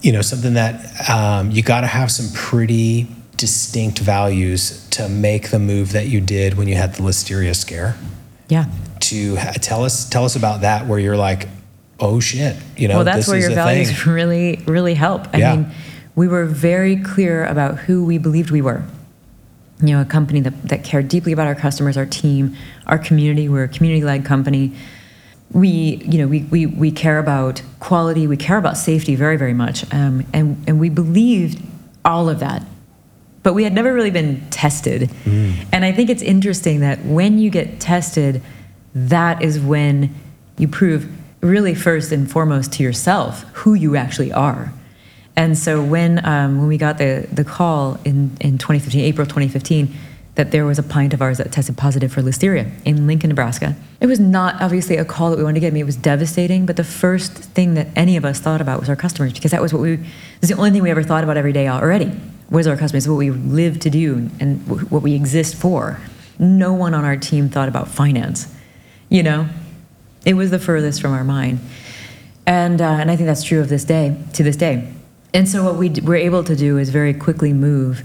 you 0.00 0.12
know 0.12 0.22
something 0.22 0.54
that 0.54 0.74
um, 1.10 1.50
you 1.50 1.62
got 1.62 1.80
to 1.82 1.86
have 1.86 2.10
some 2.10 2.26
pretty 2.34 3.06
distinct 3.36 3.98
values 3.98 4.86
to 4.90 5.08
make 5.08 5.50
the 5.50 5.58
move 5.58 5.92
that 5.92 6.06
you 6.08 6.20
did 6.20 6.54
when 6.54 6.66
you 6.68 6.74
had 6.76 6.94
the 6.94 7.02
listeria 7.02 7.54
scare 7.54 7.96
Yeah. 8.48 8.66
to 9.00 9.36
ha- 9.36 9.52
tell 9.60 9.84
us 9.84 10.08
tell 10.08 10.24
us 10.24 10.34
about 10.36 10.60
that 10.62 10.86
where 10.86 10.98
you're 10.98 11.16
like 11.16 11.48
oh 12.00 12.20
shit 12.20 12.56
you 12.76 12.86
know 12.88 12.96
well, 12.96 13.04
that's 13.04 13.18
this 13.26 13.28
where 13.28 13.38
your 13.40 13.50
values 13.54 13.90
thing. 13.92 14.12
really, 14.20 14.56
really 14.66 14.94
help. 14.94 15.26
I 15.34 15.38
Yeah. 15.38 15.56
mean, 15.56 15.70
we 16.14 16.26
were 16.28 16.46
very 16.46 16.96
clear 16.96 17.44
about 17.44 17.78
who 17.78 18.04
we 18.04 18.18
believed 18.18 18.50
we 18.50 18.62
were. 18.62 18.82
You 19.80 19.94
know, 19.94 20.00
a 20.00 20.04
company 20.04 20.40
that, 20.40 20.68
that 20.68 20.82
cared 20.82 21.08
deeply 21.08 21.32
about 21.32 21.46
our 21.46 21.54
customers, 21.54 21.96
our 21.96 22.06
team, 22.06 22.56
our 22.86 22.98
community. 22.98 23.48
We're 23.48 23.64
a 23.64 23.68
community-led 23.68 24.24
company. 24.24 24.72
We, 25.52 26.02
you 26.04 26.18
know, 26.18 26.26
we, 26.26 26.42
we, 26.44 26.66
we 26.66 26.90
care 26.90 27.18
about 27.18 27.62
quality. 27.78 28.26
We 28.26 28.36
care 28.36 28.58
about 28.58 28.76
safety 28.76 29.14
very, 29.14 29.36
very 29.36 29.54
much. 29.54 29.84
Um, 29.94 30.26
and, 30.32 30.62
and 30.66 30.80
we 30.80 30.88
believed 30.88 31.62
all 32.04 32.28
of 32.28 32.40
that. 32.40 32.64
But 33.44 33.54
we 33.54 33.62
had 33.64 33.72
never 33.72 33.94
really 33.94 34.10
been 34.10 34.44
tested. 34.50 35.10
And 35.72 35.84
I 35.84 35.92
think 35.92 36.10
it's 36.10 36.22
interesting 36.22 36.80
that 36.80 37.04
when 37.04 37.38
you 37.38 37.48
get 37.48 37.80
tested, 37.80 38.42
that 38.94 39.42
is 39.42 39.60
when 39.60 40.14
you 40.58 40.66
prove 40.66 41.08
really 41.40 41.74
first 41.74 42.10
and 42.10 42.28
foremost 42.30 42.72
to 42.74 42.82
yourself 42.82 43.42
who 43.54 43.74
you 43.74 43.94
actually 43.94 44.32
are. 44.32 44.72
And 45.38 45.56
so 45.56 45.80
when 45.80 46.22
um, 46.26 46.58
when 46.58 46.66
we 46.66 46.76
got 46.76 46.98
the 46.98 47.28
the 47.32 47.44
call 47.44 47.96
in 48.04 48.36
in 48.40 48.58
2015, 48.58 49.04
April 49.04 49.24
2015, 49.24 49.94
that 50.34 50.50
there 50.50 50.66
was 50.66 50.80
a 50.80 50.82
pint 50.82 51.14
of 51.14 51.22
ours 51.22 51.38
that 51.38 51.52
tested 51.52 51.76
positive 51.76 52.12
for 52.12 52.22
listeria 52.22 52.68
in 52.84 53.06
Lincoln, 53.06 53.28
Nebraska, 53.28 53.76
it 54.00 54.06
was 54.06 54.18
not 54.18 54.60
obviously 54.60 54.96
a 54.96 55.04
call 55.04 55.30
that 55.30 55.36
we 55.36 55.44
wanted 55.44 55.54
to 55.54 55.60
get. 55.60 55.68
I 55.68 55.70
mean, 55.70 55.82
it 55.82 55.86
was 55.86 55.94
devastating. 55.94 56.66
But 56.66 56.74
the 56.74 56.82
first 56.82 57.34
thing 57.34 57.74
that 57.74 57.86
any 57.94 58.16
of 58.16 58.24
us 58.24 58.40
thought 58.40 58.60
about 58.60 58.80
was 58.80 58.88
our 58.88 58.96
customers 58.96 59.32
because 59.32 59.52
that 59.52 59.62
was 59.62 59.72
what 59.72 59.80
we. 59.80 60.00
Was 60.40 60.50
the 60.50 60.56
only 60.56 60.72
thing 60.72 60.82
we 60.82 60.90
ever 60.90 61.04
thought 61.04 61.22
about 61.22 61.36
every 61.36 61.52
day 61.52 61.68
already 61.68 62.10
was 62.50 62.66
our 62.66 62.76
customers, 62.76 63.08
what 63.08 63.14
we 63.14 63.30
live 63.30 63.78
to 63.78 63.90
do 63.90 64.28
and 64.40 64.66
what 64.90 65.02
we 65.02 65.14
exist 65.14 65.54
for. 65.54 66.00
No 66.40 66.72
one 66.72 66.94
on 66.94 67.04
our 67.04 67.16
team 67.16 67.48
thought 67.48 67.68
about 67.68 67.86
finance. 67.86 68.52
You 69.08 69.22
know, 69.22 69.48
it 70.26 70.34
was 70.34 70.50
the 70.50 70.58
furthest 70.58 71.00
from 71.00 71.12
our 71.12 71.24
mind. 71.24 71.60
And, 72.44 72.80
uh, 72.80 72.84
and 72.84 73.10
I 73.10 73.14
think 73.16 73.26
that's 73.26 73.44
true 73.44 73.60
of 73.60 73.68
this 73.68 73.84
day, 73.84 74.16
to 74.32 74.42
this 74.42 74.56
day. 74.56 74.94
And 75.34 75.48
so 75.48 75.64
what 75.64 75.76
we 75.76 75.90
we're 75.90 76.16
able 76.16 76.44
to 76.44 76.56
do 76.56 76.78
is 76.78 76.90
very 76.90 77.12
quickly 77.14 77.52
move 77.52 78.02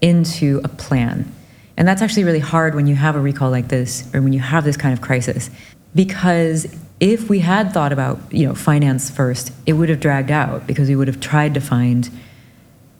into 0.00 0.60
a 0.64 0.68
plan. 0.68 1.32
And 1.76 1.88
that's 1.88 2.02
actually 2.02 2.24
really 2.24 2.40
hard 2.40 2.74
when 2.74 2.86
you 2.86 2.94
have 2.94 3.16
a 3.16 3.20
recall 3.20 3.50
like 3.50 3.68
this 3.68 4.08
or 4.14 4.22
when 4.22 4.32
you 4.32 4.40
have 4.40 4.64
this 4.64 4.76
kind 4.76 4.92
of 4.92 5.00
crisis. 5.00 5.50
Because 5.94 6.66
if 7.00 7.28
we 7.28 7.40
had 7.40 7.72
thought 7.72 7.92
about, 7.92 8.18
you 8.30 8.46
know, 8.46 8.54
finance 8.54 9.10
first, 9.10 9.52
it 9.66 9.72
would 9.72 9.88
have 9.88 10.00
dragged 10.00 10.30
out 10.30 10.66
because 10.66 10.88
we 10.88 10.96
would 10.96 11.08
have 11.08 11.20
tried 11.20 11.54
to 11.54 11.60
find 11.60 12.10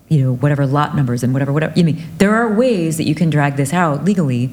you 0.08 0.22
know 0.22 0.34
whatever 0.34 0.66
lot 0.66 0.94
numbers 0.94 1.22
and 1.22 1.32
whatever 1.32 1.52
whatever 1.52 1.72
you 1.76 1.82
mean 1.82 2.04
there 2.18 2.34
are 2.34 2.52
ways 2.52 2.98
that 2.98 3.04
you 3.04 3.14
can 3.14 3.30
drag 3.30 3.56
this 3.56 3.72
out 3.72 4.04
legally 4.04 4.52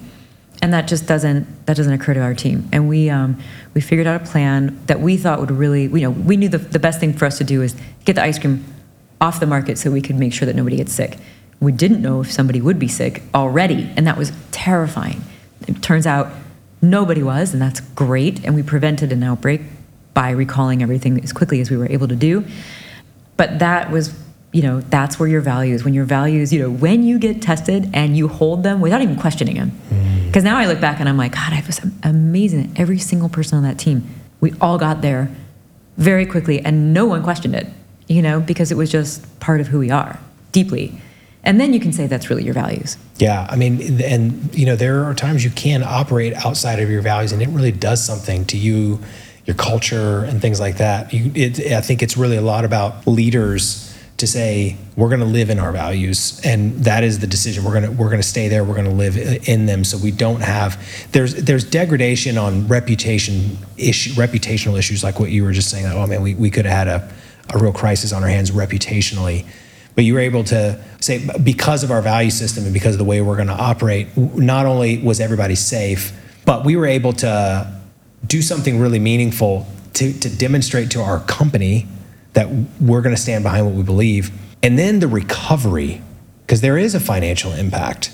and 0.62 0.74
that 0.74 0.88
just 0.88 1.08
doesn't 1.08 1.66
that 1.66 1.76
doesn't 1.76 1.94
occur 1.94 2.14
to 2.14 2.22
our 2.22 2.34
team 2.34 2.68
and 2.72 2.88
we 2.88 3.10
um, 3.10 3.38
we 3.74 3.82
figured 3.82 4.08
out 4.08 4.22
a 4.22 4.26
plan 4.26 4.80
that 4.86 5.02
we 5.02 5.18
thought 5.18 5.40
would 5.40 5.52
really 5.52 5.84
you 5.84 6.00
know 6.00 6.12
we 6.12 6.38
knew 6.38 6.48
the, 6.48 6.58
the 6.58 6.80
best 6.80 7.00
thing 7.00 7.12
for 7.14 7.26
us 7.26 7.38
to 7.38 7.44
do 7.44 7.62
is 7.62 7.76
get 8.06 8.16
the 8.16 8.24
ice 8.24 8.40
cream 8.40 8.64
off 9.22 9.40
the 9.40 9.46
market 9.46 9.78
so 9.78 9.92
we 9.92 10.02
could 10.02 10.16
make 10.18 10.34
sure 10.34 10.48
that 10.48 10.56
nobody 10.56 10.78
gets 10.78 10.92
sick. 10.92 11.18
We 11.60 11.72
didn't 11.72 12.02
know 12.02 12.22
if 12.22 12.32
somebody 12.32 12.60
would 12.60 12.80
be 12.80 12.88
sick 12.88 13.22
already 13.36 13.90
and 13.96 14.08
that 14.08 14.18
was 14.18 14.34
terrifying. 14.52 15.22
It 15.68 15.82
turns 15.84 16.08
out 16.08 16.34
nobody 16.82 17.22
was 17.22 17.54
and 17.54 17.62
that's 17.62 17.80
great 17.80 18.44
and 18.44 18.56
we 18.56 18.64
prevented 18.64 19.14
an 19.14 19.22
outbreak 19.22 19.62
by 20.16 20.32
recalling 20.32 20.82
everything 20.82 21.24
as 21.24 21.32
quickly 21.32 21.62
as 21.62 21.70
we 21.70 21.78
were 21.78 21.90
able 21.90 22.08
to 22.08 22.16
do. 22.16 22.44
But 23.38 23.60
that 23.60 23.92
was 23.92 24.20
you 24.52 24.64
know 24.64 24.82
that's 24.82 25.18
where 25.18 25.30
your 25.30 25.40
values 25.40 25.86
when 25.86 25.94
your 25.94 26.04
values 26.04 26.52
you 26.52 26.60
know 26.60 26.70
when 26.70 27.04
you 27.04 27.18
get 27.18 27.42
tested 27.42 27.90
and 27.94 28.18
you 28.18 28.28
hold 28.28 28.64
them 28.64 28.82
without 28.82 29.02
even 29.02 29.16
questioning 29.16 29.56
them. 29.56 29.72
Mm. 29.90 30.26
Because 30.26 30.44
now 30.44 30.58
i 30.58 30.66
look 30.66 30.82
back 30.82 31.00
and 31.00 31.08
i'm 31.08 31.16
like 31.16 31.34
god 31.34 31.54
i 31.54 31.64
was 31.66 31.80
amazing 32.04 32.74
every 32.76 32.98
single 32.98 33.30
person 33.30 33.58
on 33.58 33.64
that 33.64 33.80
team. 33.80 34.10
We 34.42 34.54
all 34.60 34.78
got 34.78 35.02
there 35.02 35.30
very 35.98 36.26
quickly 36.26 36.60
and 36.60 36.94
no 36.94 37.06
one 37.06 37.24
questioned 37.24 37.56
it 37.56 37.68
you 38.12 38.22
know 38.22 38.40
because 38.40 38.72
it 38.72 38.78
was 38.78 38.92
just 38.92 39.40
part 39.40 39.62
of 39.62 39.68
who 39.68 39.80
we 39.80 39.90
are 39.90 40.20
deeply 40.52 41.02
and 41.44 41.60
then 41.60 41.74
you 41.74 41.80
can 41.80 41.92
say 41.92 42.06
that's 42.08 42.30
really 42.30 42.44
your 42.44 42.54
values 42.54 42.98
Yeah, 43.22 43.46
I 43.48 43.56
mean, 43.56 44.02
and 44.02 44.50
you 44.56 44.66
know, 44.66 44.76
there 44.76 45.04
are 45.04 45.14
times 45.14 45.44
you 45.44 45.52
can 45.52 45.84
operate 45.84 46.34
outside 46.34 46.80
of 46.80 46.90
your 46.90 47.04
values, 47.04 47.32
and 47.32 47.40
it 47.40 47.50
really 47.50 47.72
does 47.72 48.04
something 48.04 48.46
to 48.46 48.58
you, 48.58 49.00
your 49.46 49.56
culture, 49.56 50.24
and 50.24 50.42
things 50.42 50.60
like 50.60 50.78
that. 50.78 51.14
You, 51.14 51.32
it, 51.36 51.72
I 51.72 51.82
think 51.82 52.02
it's 52.02 52.18
really 52.18 52.36
a 52.36 52.42
lot 52.42 52.66
about 52.66 53.06
leaders 53.06 53.96
to 54.18 54.26
say 54.26 54.76
we're 54.96 55.10
going 55.10 55.20
to 55.20 55.28
live 55.28 55.52
in 55.52 55.60
our 55.60 55.72
values, 55.72 56.42
and 56.44 56.84
that 56.84 57.04
is 57.04 57.20
the 57.20 57.28
decision. 57.28 57.64
We're 57.64 57.80
going 57.80 57.84
to 57.84 57.92
we're 57.92 58.10
going 58.10 58.24
to 58.24 58.28
stay 58.28 58.48
there. 58.48 58.64
We're 58.64 58.74
going 58.74 58.90
to 58.90 58.92
live 58.92 59.16
in 59.48 59.68
them, 59.68 59.84
so 59.84 60.00
we 60.00 60.10
don't 60.10 60.42
have 60.42 60.84
there's 61.12 61.36
there's 61.36 61.64
degradation 61.64 62.40
on 62.40 62.68
reputation 62.68 63.60
issue 63.78 64.14
reputational 64.14 64.80
issues 64.80 65.04
like 65.04 65.20
what 65.20 65.30
you 65.30 65.44
were 65.44 65.52
just 65.52 65.70
saying. 65.70 65.86
Oh 65.86 66.08
man, 66.08 66.24
we 66.24 66.34
we 66.34 66.50
could 66.50 66.66
have 66.66 66.88
had 66.88 66.88
a 66.88 67.14
a 67.54 67.58
real 67.58 67.74
crisis 67.74 68.14
on 68.14 68.24
our 68.24 68.30
hands 68.30 68.52
reputationally 68.52 69.46
but 69.94 70.06
you 70.06 70.14
were 70.14 70.22
able 70.22 70.44
to 70.44 70.82
say 71.02 71.28
because 71.44 71.84
of 71.84 71.92
our 71.92 72.02
value 72.02 72.32
system 72.32 72.64
and 72.64 72.74
because 72.74 72.96
of 72.96 73.00
the 73.00 73.06
way 73.06 73.22
we're 73.22 73.36
going 73.36 73.48
to 73.48 73.54
operate 73.54 74.16
not 74.18 74.66
only 74.66 74.98
was 75.00 75.20
everybody 75.20 75.56
safe 75.56 76.14
but 76.46 76.66
we 76.66 76.76
were 76.76 76.86
able 76.86 77.14
to 77.14 77.82
do 78.26 78.42
something 78.42 78.80
really 78.80 79.00
meaningful 79.00 79.66
to, 79.94 80.14
to 80.20 80.30
demonstrate 80.36 80.92
to 80.92 81.02
our 81.02 81.20
company 81.22 81.88
that 82.34 82.50
we're 82.80 83.02
going 83.02 83.16
to 83.16 83.22
stand 83.22 83.44
behind 83.44 83.66
what 83.66 83.76
we 83.76 83.84
believe. 83.84 84.32
And 84.64 84.78
then 84.78 85.00
the 85.00 85.08
recovery, 85.08 86.02
because 86.46 86.62
there 86.62 86.78
is 86.78 86.96
a 86.96 87.00
financial 87.00 87.52
impact, 87.52 88.12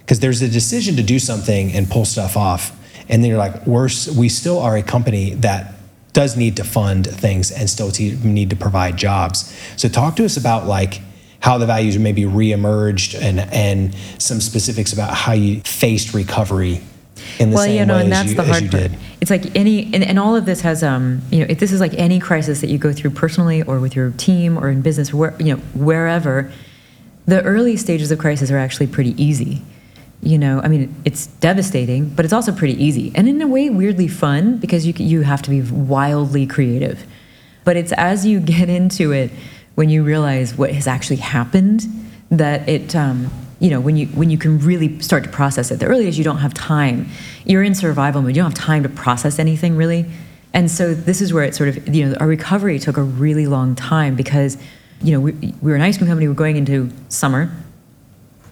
because 0.00 0.20
there's 0.20 0.40
a 0.42 0.48
decision 0.48 0.96
to 0.96 1.02
do 1.02 1.18
something 1.18 1.72
and 1.72 1.88
pull 1.90 2.04
stuff 2.04 2.36
off. 2.36 2.74
And 3.08 3.22
then 3.22 3.30
you're 3.30 3.38
like, 3.38 3.66
we're, 3.66 3.88
we 4.16 4.28
still 4.28 4.58
are 4.58 4.76
a 4.76 4.82
company 4.82 5.34
that 5.34 5.74
does 6.18 6.36
need 6.36 6.56
to 6.56 6.64
fund 6.64 7.06
things 7.06 7.52
and 7.52 7.70
still 7.70 7.92
te- 7.92 8.18
need 8.24 8.50
to 8.50 8.56
provide 8.56 8.96
jobs. 8.96 9.56
So 9.76 9.88
talk 9.88 10.16
to 10.16 10.24
us 10.24 10.36
about 10.36 10.66
like 10.66 11.00
how 11.38 11.58
the 11.58 11.66
values 11.66 11.94
are 11.94 12.00
maybe 12.00 12.24
reemerged 12.24 13.16
and, 13.22 13.38
and 13.38 13.94
some 14.18 14.40
specifics 14.40 14.92
about 14.92 15.14
how 15.14 15.34
you 15.34 15.60
faced 15.60 16.14
recovery 16.14 16.80
in 17.38 17.50
the 17.50 17.54
well, 17.54 17.64
same 17.66 17.76
you 17.76 17.86
know, 17.86 17.94
way 17.94 18.02
and 18.02 18.10
that's 18.10 18.30
you, 18.30 18.34
the 18.34 18.42
hard 18.42 18.68
part. 18.68 18.90
It's 19.20 19.30
like 19.30 19.54
any, 19.54 19.84
and, 19.94 20.02
and 20.02 20.18
all 20.18 20.34
of 20.34 20.44
this 20.44 20.60
has, 20.62 20.82
um, 20.82 21.22
you 21.30 21.38
know, 21.38 21.46
if 21.48 21.60
this 21.60 21.70
is 21.70 21.78
like 21.78 21.94
any 21.94 22.18
crisis 22.18 22.62
that 22.62 22.68
you 22.68 22.78
go 22.78 22.92
through 22.92 23.10
personally 23.10 23.62
or 23.62 23.78
with 23.78 23.94
your 23.94 24.10
team 24.10 24.58
or 24.58 24.68
in 24.70 24.82
business, 24.82 25.14
where, 25.14 25.36
you 25.40 25.54
know, 25.54 25.62
wherever, 25.72 26.50
the 27.26 27.44
early 27.44 27.76
stages 27.76 28.10
of 28.10 28.18
crisis 28.18 28.50
are 28.50 28.58
actually 28.58 28.88
pretty 28.88 29.14
easy. 29.22 29.62
You 30.20 30.36
know, 30.36 30.60
I 30.60 30.68
mean, 30.68 30.94
it's 31.04 31.26
devastating, 31.26 32.08
but 32.08 32.24
it's 32.24 32.34
also 32.34 32.52
pretty 32.52 32.82
easy, 32.82 33.12
and 33.14 33.28
in 33.28 33.40
a 33.40 33.46
way, 33.46 33.70
weirdly 33.70 34.08
fun 34.08 34.58
because 34.58 34.86
you 34.86 34.92
you 34.96 35.22
have 35.22 35.42
to 35.42 35.50
be 35.50 35.62
wildly 35.62 36.46
creative. 36.46 37.06
But 37.64 37.76
it's 37.76 37.92
as 37.92 38.26
you 38.26 38.40
get 38.40 38.68
into 38.68 39.12
it 39.12 39.30
when 39.74 39.88
you 39.90 40.02
realize 40.02 40.56
what 40.56 40.72
has 40.72 40.86
actually 40.86 41.16
happened 41.16 41.86
that 42.30 42.68
it, 42.68 42.96
um, 42.96 43.30
you 43.60 43.70
know, 43.70 43.80
when 43.80 43.96
you 43.96 44.06
when 44.08 44.28
you 44.28 44.38
can 44.38 44.58
really 44.58 44.98
start 45.00 45.22
to 45.24 45.30
process 45.30 45.70
it. 45.70 45.78
The 45.78 45.86
earliest 45.86 46.18
you 46.18 46.24
don't 46.24 46.38
have 46.38 46.54
time. 46.54 47.08
You're 47.44 47.62
in 47.62 47.74
survival 47.74 48.22
mode. 48.22 48.34
You 48.34 48.42
don't 48.42 48.50
have 48.50 48.66
time 48.66 48.82
to 48.82 48.88
process 48.88 49.38
anything 49.38 49.76
really. 49.76 50.06
And 50.54 50.70
so 50.70 50.94
this 50.94 51.20
is 51.20 51.32
where 51.32 51.44
it 51.44 51.54
sort 51.54 51.68
of, 51.68 51.94
you 51.94 52.06
know, 52.06 52.16
our 52.16 52.26
recovery 52.26 52.78
took 52.78 52.96
a 52.96 53.02
really 53.02 53.46
long 53.46 53.74
time 53.74 54.16
because, 54.16 54.56
you 55.02 55.12
know, 55.12 55.20
we, 55.20 55.32
we 55.32 55.70
were 55.70 55.76
an 55.76 55.82
ice 55.82 55.98
cream 55.98 56.08
company. 56.08 56.26
We're 56.26 56.34
going 56.34 56.56
into 56.56 56.90
summer, 57.08 57.50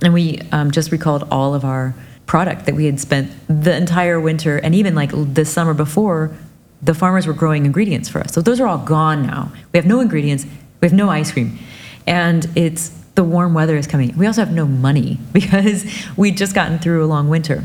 and 0.02 0.12
we 0.12 0.40
um, 0.52 0.70
just 0.70 0.90
recalled 0.92 1.26
all 1.30 1.54
of 1.54 1.64
our 1.64 1.94
product 2.26 2.66
that 2.66 2.74
we 2.74 2.86
had 2.86 2.98
spent 3.00 3.30
the 3.48 3.74
entire 3.74 4.20
winter 4.20 4.58
and 4.58 4.74
even 4.74 4.94
like 4.94 5.12
the 5.34 5.44
summer 5.44 5.74
before. 5.74 6.36
The 6.82 6.94
farmers 6.94 7.26
were 7.26 7.32
growing 7.32 7.64
ingredients 7.64 8.08
for 8.08 8.20
us, 8.20 8.34
so 8.34 8.42
those 8.42 8.60
are 8.60 8.66
all 8.66 8.78
gone 8.78 9.26
now. 9.26 9.50
We 9.72 9.78
have 9.78 9.86
no 9.86 10.00
ingredients. 10.00 10.44
We 10.80 10.86
have 10.86 10.92
no 10.92 11.08
ice 11.08 11.32
cream, 11.32 11.58
and 12.06 12.46
it's 12.54 12.90
the 13.14 13.24
warm 13.24 13.54
weather 13.54 13.76
is 13.76 13.86
coming. 13.86 14.16
We 14.16 14.26
also 14.26 14.42
have 14.42 14.52
no 14.52 14.66
money 14.66 15.18
because 15.32 15.86
we'd 16.16 16.36
just 16.36 16.54
gotten 16.54 16.78
through 16.78 17.02
a 17.02 17.08
long 17.08 17.28
winter, 17.28 17.64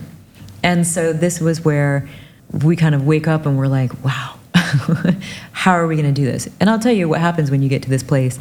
and 0.63 0.87
so 0.87 1.11
this 1.11 1.41
was 1.41 1.65
where 1.65 2.07
we 2.51 2.75
kind 2.75 2.95
of 2.95 3.05
wake 3.05 3.27
up 3.27 3.45
and 3.45 3.57
we're 3.57 3.67
like, 3.67 4.03
wow, 4.03 4.35
how 5.51 5.71
are 5.71 5.87
we 5.87 5.95
going 5.95 6.13
to 6.13 6.21
do 6.21 6.25
this? 6.25 6.49
And 6.59 6.69
I'll 6.69 6.79
tell 6.79 6.91
you 6.91 7.07
what 7.07 7.19
happens 7.19 7.49
when 7.49 7.61
you 7.61 7.69
get 7.69 7.83
to 7.83 7.89
this 7.89 8.03
place 8.03 8.39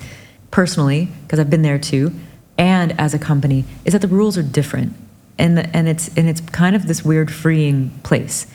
personally, 0.50 1.08
because 1.22 1.38
I've 1.38 1.50
been 1.50 1.62
there 1.62 1.78
too, 1.78 2.12
and 2.60 2.92
as 3.00 3.14
a 3.14 3.18
company, 3.18 3.64
is 3.86 3.94
that 3.94 4.02
the 4.02 4.08
rules 4.08 4.36
are 4.36 4.42
different. 4.42 4.92
And, 5.38 5.56
the, 5.56 5.74
and, 5.74 5.88
it's, 5.88 6.08
and 6.16 6.28
it's 6.28 6.42
kind 6.42 6.76
of 6.76 6.86
this 6.86 7.02
weird 7.02 7.32
freeing 7.32 7.90
place 8.02 8.46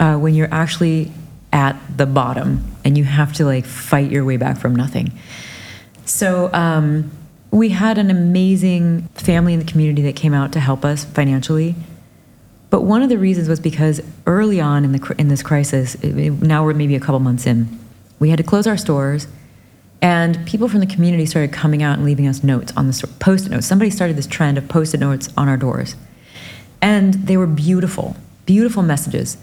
uh, 0.00 0.16
when 0.16 0.34
you're 0.34 0.52
actually 0.52 1.12
at 1.52 1.80
the 1.96 2.04
bottom 2.04 2.64
and 2.84 2.98
you 2.98 3.04
have 3.04 3.32
to 3.34 3.44
like 3.44 3.64
fight 3.64 4.10
your 4.10 4.24
way 4.24 4.36
back 4.36 4.58
from 4.58 4.74
nothing. 4.74 5.12
So 6.04 6.52
um, 6.52 7.12
we 7.52 7.68
had 7.68 7.96
an 7.96 8.10
amazing 8.10 9.02
family 9.14 9.52
in 9.52 9.60
the 9.60 9.64
community 9.64 10.02
that 10.02 10.16
came 10.16 10.34
out 10.34 10.52
to 10.54 10.60
help 10.60 10.84
us 10.84 11.04
financially. 11.04 11.76
But 12.70 12.82
one 12.82 13.02
of 13.02 13.08
the 13.08 13.18
reasons 13.18 13.48
was 13.48 13.60
because 13.60 14.02
early 14.26 14.60
on 14.60 14.84
in 14.84 14.92
the 14.92 15.14
in 15.16 15.28
this 15.28 15.42
crisis, 15.42 16.02
now 16.02 16.64
we're 16.64 16.74
maybe 16.74 16.96
a 16.96 17.00
couple 17.00 17.20
months 17.20 17.46
in, 17.46 17.78
we 18.18 18.30
had 18.30 18.36
to 18.38 18.42
close 18.42 18.66
our 18.66 18.76
stores, 18.76 19.28
and 20.00 20.46
people 20.46 20.68
from 20.68 20.80
the 20.80 20.86
community 20.86 21.26
started 21.26 21.52
coming 21.52 21.82
out 21.82 21.96
and 21.96 22.04
leaving 22.04 22.28
us 22.28 22.44
notes 22.44 22.72
on 22.76 22.86
the 22.86 23.08
post-it 23.18 23.50
notes. 23.50 23.66
Somebody 23.66 23.90
started 23.90 24.16
this 24.16 24.26
trend 24.26 24.56
of 24.56 24.68
post-it 24.68 25.00
notes 25.00 25.28
on 25.36 25.48
our 25.48 25.56
doors, 25.56 25.96
and 26.80 27.14
they 27.14 27.36
were 27.36 27.46
beautiful, 27.46 28.16
beautiful 28.46 28.82
messages 28.82 29.36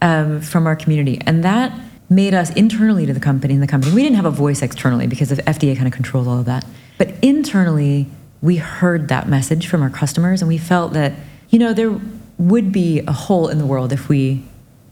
um, 0.00 0.40
from 0.40 0.66
our 0.66 0.76
community, 0.76 1.20
and 1.26 1.44
that 1.44 1.78
made 2.10 2.32
us 2.32 2.50
internally 2.54 3.04
to 3.04 3.12
the 3.12 3.20
company. 3.20 3.54
In 3.54 3.60
the 3.60 3.66
company, 3.66 3.94
we 3.94 4.02
didn't 4.02 4.16
have 4.16 4.24
a 4.24 4.30
voice 4.30 4.62
externally 4.62 5.06
because 5.06 5.30
of 5.30 5.38
FDA 5.40 5.74
kind 5.74 5.86
of 5.86 5.92
controls 5.92 6.26
all 6.26 6.38
of 6.38 6.46
that, 6.46 6.64
but 6.96 7.12
internally, 7.20 8.06
we 8.40 8.56
heard 8.56 9.08
that 9.08 9.28
message 9.28 9.66
from 9.66 9.82
our 9.82 9.90
customers, 9.90 10.40
and 10.40 10.48
we 10.48 10.58
felt 10.58 10.94
that 10.94 11.12
you 11.50 11.58
know 11.58 11.72
there 11.72 12.00
would 12.38 12.72
be 12.72 13.00
a 13.00 13.12
hole 13.12 13.48
in 13.48 13.58
the 13.58 13.66
world 13.66 13.92
if 13.92 14.08
we 14.08 14.42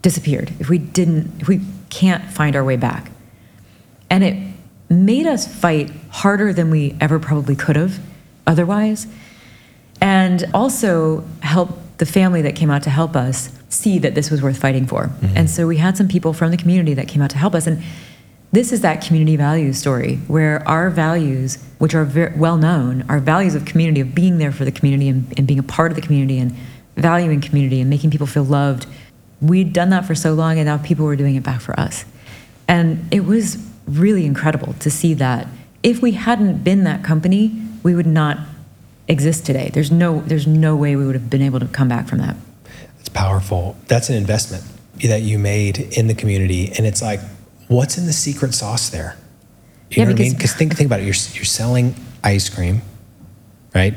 disappeared, 0.01 0.53
if 0.59 0.69
we 0.69 0.77
didn't, 0.77 1.41
if 1.41 1.47
we 1.47 1.61
can't 1.89 2.23
find 2.25 2.55
our 2.55 2.63
way 2.63 2.75
back. 2.75 3.11
And 4.09 4.23
it 4.23 4.46
made 4.89 5.25
us 5.25 5.47
fight 5.47 5.91
harder 6.09 6.53
than 6.53 6.69
we 6.69 6.95
ever 7.01 7.19
probably 7.19 7.55
could 7.55 7.75
have 7.75 7.99
otherwise. 8.45 9.07
And 9.99 10.45
also 10.53 11.25
help 11.41 11.77
the 11.97 12.05
family 12.05 12.41
that 12.43 12.55
came 12.55 12.69
out 12.69 12.83
to 12.83 12.89
help 12.89 13.15
us 13.15 13.49
see 13.69 13.99
that 13.99 14.15
this 14.15 14.29
was 14.29 14.41
worth 14.41 14.59
fighting 14.59 14.85
for. 14.85 15.05
Mm-hmm. 15.05 15.37
And 15.37 15.49
so 15.49 15.67
we 15.67 15.77
had 15.77 15.97
some 15.97 16.07
people 16.07 16.33
from 16.33 16.51
the 16.51 16.57
community 16.57 16.93
that 16.93 17.07
came 17.07 17.21
out 17.21 17.31
to 17.31 17.37
help 17.37 17.55
us. 17.55 17.67
And 17.67 17.81
this 18.51 18.71
is 18.71 18.81
that 18.81 19.03
community 19.03 19.35
values 19.35 19.77
story 19.77 20.17
where 20.27 20.65
our 20.67 20.89
values, 20.89 21.57
which 21.79 21.93
are 21.93 22.05
very 22.05 22.37
well 22.37 22.57
known, 22.57 23.03
our 23.09 23.19
values 23.19 23.55
of 23.55 23.65
community, 23.65 24.01
of 24.01 24.15
being 24.15 24.37
there 24.37 24.51
for 24.51 24.63
the 24.63 24.71
community 24.71 25.09
and, 25.09 25.33
and 25.37 25.47
being 25.47 25.59
a 25.59 25.63
part 25.63 25.91
of 25.91 25.95
the 25.95 26.01
community 26.01 26.37
and 26.37 26.55
valuing 26.95 27.41
community 27.41 27.81
and 27.81 27.89
making 27.89 28.09
people 28.09 28.27
feel 28.27 28.43
loved, 28.43 28.87
we'd 29.41 29.73
done 29.73 29.89
that 29.89 30.05
for 30.05 30.15
so 30.15 30.33
long 30.33 30.57
and 30.57 30.65
now 30.65 30.77
people 30.77 31.05
were 31.05 31.15
doing 31.15 31.35
it 31.35 31.43
back 31.43 31.59
for 31.59 31.77
us. 31.79 32.05
And 32.67 33.05
it 33.11 33.25
was 33.25 33.66
really 33.87 34.25
incredible 34.25 34.73
to 34.79 34.89
see 34.91 35.13
that. 35.15 35.47
If 35.83 36.01
we 36.01 36.11
hadn't 36.13 36.63
been 36.63 36.83
that 36.83 37.03
company, 37.03 37.61
we 37.83 37.95
would 37.95 38.07
not 38.07 38.37
exist 39.07 39.45
today. 39.45 39.69
There's 39.73 39.91
no, 39.91 40.21
there's 40.21 40.47
no 40.47 40.75
way 40.75 40.95
we 40.95 41.05
would 41.05 41.15
have 41.15 41.29
been 41.29 41.41
able 41.41 41.59
to 41.59 41.67
come 41.67 41.87
back 41.87 42.07
from 42.07 42.19
that. 42.19 42.35
It's 42.99 43.09
powerful. 43.09 43.75
That's 43.87 44.09
an 44.09 44.15
investment 44.15 44.63
that 45.03 45.21
you 45.21 45.39
made 45.39 45.77
in 45.79 46.07
the 46.07 46.15
community, 46.15 46.71
and 46.77 46.85
it's 46.85 47.01
like, 47.01 47.19
what's 47.67 47.97
in 47.97 48.05
the 48.05 48.13
secret 48.13 48.53
sauce 48.53 48.89
there? 48.89 49.15
You 49.89 49.97
Yeah, 49.97 50.03
know 50.05 50.11
what 50.11 50.19
I 50.19 50.23
mean? 50.23 50.31
because- 50.33 50.51
Because 50.51 50.53
think 50.57 50.75
think 50.75 50.87
about 50.87 50.99
it. 50.99 51.03
You're 51.03 51.15
you're 51.33 51.45
selling 51.45 51.95
ice 52.23 52.49
cream, 52.49 52.81
right? 53.73 53.93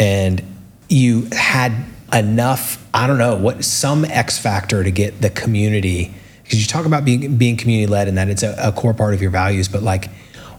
And 0.00 0.42
you 0.88 1.28
had 1.32 1.72
enough. 2.12 2.82
I 2.94 3.06
don't 3.06 3.18
know 3.18 3.36
what 3.36 3.64
some 3.64 4.04
X 4.06 4.38
factor 4.38 4.82
to 4.82 4.90
get 4.90 5.20
the 5.20 5.28
community. 5.30 6.14
Because 6.52 6.60
you 6.60 6.68
talk 6.68 6.84
about 6.84 7.06
being 7.06 7.38
being 7.38 7.56
community 7.56 7.86
led 7.90 8.08
and 8.08 8.18
that 8.18 8.28
it's 8.28 8.42
a, 8.42 8.54
a 8.62 8.72
core 8.72 8.92
part 8.92 9.14
of 9.14 9.22
your 9.22 9.30
values, 9.30 9.68
but 9.68 9.82
like. 9.82 10.10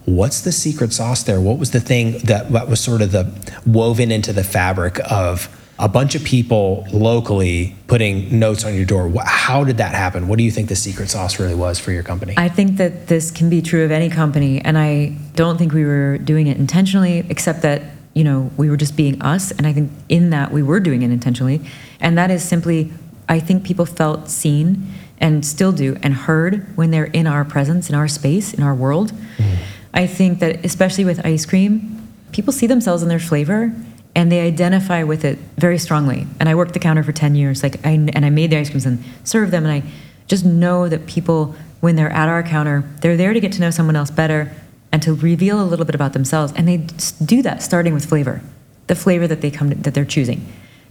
What's 0.06 0.42
the 0.42 0.52
secret 0.52 0.92
sauce 0.92 1.24
there? 1.24 1.40
What 1.40 1.60
was 1.60 1.72
the 1.72 1.80
thing 1.80 2.18
that, 2.26 2.52
that 2.52 2.68
was 2.68 2.82
sort 2.82 3.02
of 3.02 3.14
the 3.14 3.32
woven 3.66 4.12
into 4.12 4.34
the 4.34 4.44
fabric 4.44 5.00
of 5.10 5.48
a 5.80 5.88
bunch 5.88 6.16
of 6.16 6.24
people 6.24 6.86
locally 6.92 7.76
putting 7.88 8.38
notes 8.38 8.64
on 8.64 8.76
your 8.76 8.86
door. 8.86 9.12
How 9.26 9.64
did 9.64 9.78
that 9.78 9.94
happen? 9.94 10.28
What 10.28 10.38
do 10.38 10.44
you 10.44 10.52
think 10.52 10.70
the 10.70 10.76
secret 10.76 11.10
sauce 11.10 11.40
really 11.40 11.56
was 11.56 11.80
for 11.80 11.92
your 11.92 12.04
company? 12.04 12.34
I 12.38 12.50
think 12.50 12.78
that 12.78 13.08
this 13.08 13.32
can 13.32 13.50
be 13.50 13.62
true 13.62 13.84
of 13.84 13.92
any 13.92 14.10
company, 14.10 14.62
and 14.62 14.78
I 14.78 15.16
don't 15.36 15.58
think 15.58 15.74
we 15.74 15.86
were 15.86 16.18
doing 16.18 16.48
it 16.48 16.58
intentionally, 16.58 17.26
except 17.30 17.62
that, 17.64 17.82
you 18.14 18.24
know, 18.24 18.52
we 18.58 18.70
were 18.70 18.78
just 18.78 18.96
being 18.96 19.22
us. 19.22 19.52
And 19.52 19.66
I 19.66 19.74
think 19.74 19.92
in 20.10 20.30
that 20.30 20.52
we 20.52 20.62
were 20.62 20.80
doing 20.80 21.02
it 21.02 21.12
intentionally. 21.12 21.62
And 22.00 22.18
that 22.18 22.30
is 22.30 22.44
simply, 22.44 22.92
I 23.30 23.40
think 23.40 23.64
people 23.64 23.86
felt 23.86 24.30
seen 24.30 24.88
and 25.20 25.46
still 25.46 25.72
do 25.72 25.98
and 26.04 26.14
heard 26.14 26.76
when 26.76 26.92
they're 26.92 27.06
in 27.06 27.28
our 27.28 27.46
presence, 27.46 27.90
in 27.90 27.96
our 27.96 28.08
space, 28.08 28.54
in 28.54 28.64
our 28.64 28.76
world. 28.76 29.12
Mm-hmm. 29.12 29.64
I 29.94 30.08
think 30.08 30.40
that, 30.40 30.66
especially 30.66 31.06
with 31.06 31.26
ice 31.26 31.46
cream, 31.46 32.08
people 32.32 32.52
see 32.52 32.68
themselves 32.68 33.04
in 33.04 33.10
their 33.10 33.20
flavor 33.20 33.74
and 34.16 34.32
they 34.32 34.42
identify 34.42 35.04
with 35.04 35.24
it 35.24 35.38
very 35.58 35.78
strongly. 35.78 36.28
And 36.40 36.50
I 36.50 36.56
worked 36.56 36.74
the 36.74 36.80
counter 36.80 37.04
for 37.04 37.12
10 37.12 37.36
years, 37.36 37.64
like 37.64 37.84
I, 37.86 37.92
and 37.92 38.26
I 38.26 38.30
made 38.30 38.52
the 38.52 38.58
ice 38.58 38.70
creams 38.70 38.86
and 38.86 39.04
served 39.24 39.52
them. 39.52 39.66
And 39.66 39.74
I 39.74 39.90
just 40.28 40.46
know 40.46 40.88
that 40.90 41.06
people, 41.08 41.56
when 41.80 41.96
they're 41.96 42.12
at 42.12 42.28
our 42.28 42.44
counter, 42.44 42.84
they're 43.02 43.18
there 43.18 43.34
to 43.34 43.40
get 43.40 43.52
to 43.54 43.62
know 43.62 43.72
someone 43.72 43.96
else 43.96 44.12
better 44.12 44.52
and 44.92 45.02
to 45.02 45.14
reveal 45.16 45.62
a 45.62 45.66
little 45.66 45.86
bit 45.86 45.96
about 45.96 46.14
themselves. 46.14 46.54
And 46.56 46.68
they 46.68 46.78
do 47.26 47.42
that 47.42 47.64
starting 47.64 47.94
with 47.94 48.06
flavor, 48.06 48.42
the 48.88 48.96
flavor 48.96 49.28
that 49.28 49.42
they 49.42 49.50
come 49.50 49.70
to, 49.70 49.76
that 49.76 49.94
they're 49.94 50.06
choosing 50.06 50.46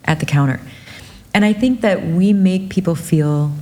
at 0.04 0.18
the 0.18 0.26
counter. 0.26 0.60
And 1.34 1.44
I 1.44 1.52
think 1.52 1.80
that 1.80 2.04
we 2.04 2.32
make 2.32 2.68
people 2.68 2.94
feel 2.94 3.52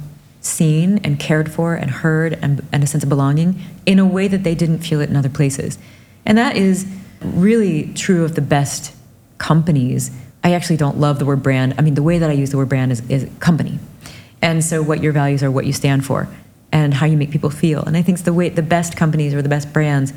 seen 0.40 0.98
and 1.04 1.18
cared 1.18 1.52
for 1.52 1.74
and 1.74 1.90
heard 1.90 2.38
and, 2.42 2.66
and 2.72 2.82
a 2.82 2.86
sense 2.86 3.02
of 3.02 3.08
belonging 3.08 3.60
in 3.86 3.98
a 3.98 4.06
way 4.06 4.26
that 4.28 4.42
they 4.42 4.54
didn't 4.54 4.78
feel 4.78 5.00
it 5.00 5.10
in 5.10 5.16
other 5.16 5.28
places. 5.28 5.78
And 6.24 6.38
that 6.38 6.56
is 6.56 6.86
really 7.22 7.92
true 7.94 8.24
of 8.24 8.34
the 8.34 8.40
best 8.40 8.94
companies. 9.38 10.10
I 10.42 10.52
actually 10.52 10.78
don't 10.78 10.98
love 10.98 11.18
the 11.18 11.26
word 11.26 11.42
brand. 11.42 11.74
I 11.78 11.82
mean, 11.82 11.94
the 11.94 12.02
way 12.02 12.18
that 12.18 12.30
I 12.30 12.32
use 12.32 12.50
the 12.50 12.56
word 12.56 12.68
brand 12.68 12.92
is, 12.92 13.08
is 13.08 13.28
company. 13.40 13.78
And 14.42 14.64
so 14.64 14.82
what 14.82 15.02
your 15.02 15.12
values 15.12 15.42
are, 15.42 15.50
what 15.50 15.66
you 15.66 15.72
stand 15.72 16.04
for, 16.04 16.28
and 16.72 16.94
how 16.94 17.06
you 17.06 17.16
make 17.16 17.30
people 17.30 17.50
feel. 17.50 17.82
And 17.82 17.96
I 17.96 18.02
think 18.02 18.16
it's 18.16 18.24
the 18.24 18.32
way 18.32 18.48
the 18.48 18.62
best 18.62 18.96
companies 18.96 19.34
or 19.34 19.42
the 19.42 19.48
best 19.48 19.72
brands 19.72 20.12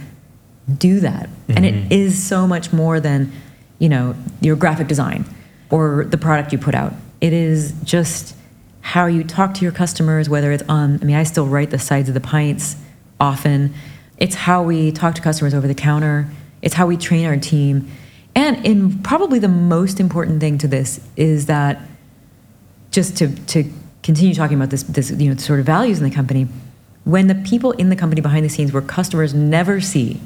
do 0.77 1.01
that. 1.01 1.29
And 1.49 1.65
it 1.65 1.73
mm-hmm. 1.73 1.91
is 1.91 2.23
so 2.23 2.47
much 2.47 2.71
more 2.71 2.99
than, 2.99 3.33
you 3.79 3.89
know, 3.89 4.15
your 4.39 4.55
graphic 4.55 4.87
design 4.87 5.25
or 5.69 6.05
the 6.05 6.17
product 6.17 6.53
you 6.53 6.57
put 6.57 6.75
out. 6.75 6.93
It 7.23 7.31
is 7.31 7.73
just 7.85 8.35
how 8.81 9.05
you 9.05 9.23
talk 9.23 9.53
to 9.53 9.61
your 9.61 9.71
customers, 9.71 10.27
whether 10.27 10.51
it's 10.51 10.63
on, 10.67 10.99
I 11.01 11.05
mean, 11.05 11.15
I 11.15 11.23
still 11.23 11.47
write 11.47 11.69
the 11.69 11.79
sides 11.79 12.09
of 12.09 12.15
the 12.15 12.19
pints 12.19 12.75
often. 13.17 13.73
It's 14.17 14.35
how 14.35 14.61
we 14.61 14.91
talk 14.91 15.15
to 15.15 15.21
customers 15.21 15.53
over 15.53 15.65
the 15.65 15.73
counter, 15.73 16.27
it's 16.61 16.73
how 16.73 16.85
we 16.85 16.97
train 16.97 17.25
our 17.25 17.37
team. 17.37 17.89
And 18.35 18.65
in 18.65 19.01
probably 19.03 19.39
the 19.39 19.47
most 19.47 20.01
important 20.01 20.41
thing 20.41 20.57
to 20.57 20.67
this 20.67 20.99
is 21.15 21.45
that 21.45 21.79
just 22.91 23.15
to, 23.19 23.33
to 23.45 23.71
continue 24.01 24.35
talking 24.35 24.57
about 24.57 24.69
this, 24.69 24.83
this, 24.83 25.09
you 25.11 25.29
know, 25.29 25.37
sort 25.37 25.61
of 25.61 25.65
values 25.65 25.99
in 25.99 26.03
the 26.03 26.13
company, 26.13 26.49
when 27.05 27.27
the 27.27 27.35
people 27.35 27.71
in 27.71 27.87
the 27.87 27.95
company 27.95 28.19
behind 28.19 28.43
the 28.43 28.49
scenes 28.49 28.73
where 28.73 28.81
customers 28.81 29.33
never 29.33 29.79
see, 29.79 30.19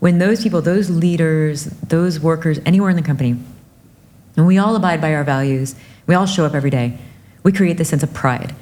when 0.00 0.18
those 0.18 0.42
people, 0.42 0.60
those 0.60 0.90
leaders, 0.90 1.64
those 1.64 2.20
workers, 2.20 2.60
anywhere 2.66 2.90
in 2.90 2.96
the 2.96 3.02
company, 3.02 3.38
and 4.36 4.46
we 4.46 4.58
all 4.58 4.76
abide 4.76 5.00
by 5.00 5.14
our 5.14 5.24
values, 5.24 5.74
we 6.06 6.14
all 6.14 6.26
show 6.26 6.44
up 6.44 6.54
every 6.54 6.70
day, 6.70 6.98
we 7.42 7.52
create 7.52 7.78
this 7.78 7.88
sense 7.88 8.02
of 8.02 8.12
pride. 8.12 8.54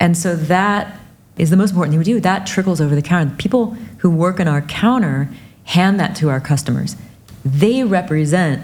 And 0.00 0.16
so 0.16 0.36
that 0.36 1.00
is 1.36 1.50
the 1.50 1.56
most 1.56 1.70
important 1.70 1.92
thing 1.92 1.98
we 1.98 2.04
do. 2.04 2.20
That 2.20 2.46
trickles 2.46 2.80
over 2.80 2.94
the 2.94 3.02
counter. 3.02 3.34
People 3.36 3.76
who 3.98 4.10
work 4.10 4.40
on 4.40 4.48
our 4.48 4.62
counter 4.62 5.28
hand 5.64 5.98
that 6.00 6.16
to 6.16 6.28
our 6.28 6.40
customers. 6.40 6.96
They 7.44 7.84
represent 7.84 8.62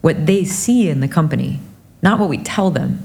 what 0.00 0.26
they 0.26 0.44
see 0.44 0.88
in 0.88 1.00
the 1.00 1.08
company, 1.08 1.60
not 2.02 2.18
what 2.18 2.28
we 2.28 2.38
tell 2.38 2.70
them. 2.70 3.00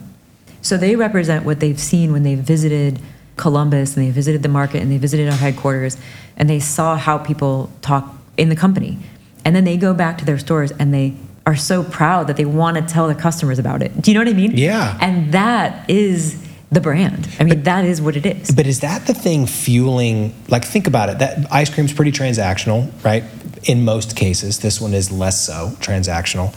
So 0.62 0.78
they 0.78 0.96
represent 0.96 1.46
what 1.46 1.60
they've 1.60 1.80
seen 1.80 2.12
when 2.12 2.24
they 2.24 2.36
visited 2.36 3.00
Columbus 3.36 3.98
and 3.98 4.06
they 4.06 4.12
visited 4.12 4.44
the 4.44 4.50
market 4.50 4.82
and 4.82 4.92
they 4.92 4.98
visited 4.98 5.28
our 5.28 5.36
headquarters 5.36 5.98
and 6.38 6.50
they 6.50 6.60
saw 6.60 6.96
how 6.96 7.18
people 7.18 7.72
talk 7.82 8.14
in 8.38 8.50
the 8.50 8.56
company. 8.56 9.00
And 9.44 9.56
then 9.56 9.64
they 9.64 9.78
go 9.78 9.94
back 9.94 10.18
to 10.20 10.26
their 10.26 10.38
stores 10.38 10.72
and 10.72 10.94
they 10.94 11.16
are 11.52 11.56
so 11.56 11.84
proud 11.84 12.28
that 12.28 12.38
they 12.38 12.46
want 12.46 12.78
to 12.78 12.84
tell 12.84 13.08
the 13.08 13.16
customers 13.16 13.60
about 13.60 13.82
it. 13.82 14.02
Do 14.02 14.12
you 14.12 14.16
know 14.16 14.22
what 14.22 14.30
I 14.30 14.34
mean? 14.34 14.58
Yeah. 14.58 14.98
And 15.02 15.34
that 15.34 15.90
is 15.90 16.42
the 16.72 16.80
brand. 16.80 17.28
I 17.40 17.44
mean, 17.44 17.64
that 17.64 17.84
is 17.84 18.02
what 18.02 18.16
it 18.16 18.26
is. 18.26 18.52
But 18.52 18.66
is 18.66 18.80
that 18.80 19.06
the 19.06 19.14
thing 19.14 19.46
fueling? 19.46 20.34
Like, 20.48 20.64
think 20.64 20.88
about 20.88 21.10
it. 21.10 21.20
That 21.20 21.52
ice 21.52 21.70
cream's 21.70 21.94
pretty 21.94 22.14
transactional, 22.14 22.92
right? 23.04 23.24
In 23.64 23.84
most 23.84 24.16
cases, 24.16 24.60
this 24.60 24.80
one 24.80 24.94
is 24.94 25.12
less 25.12 25.46
so 25.46 25.74
transactional. 25.80 26.56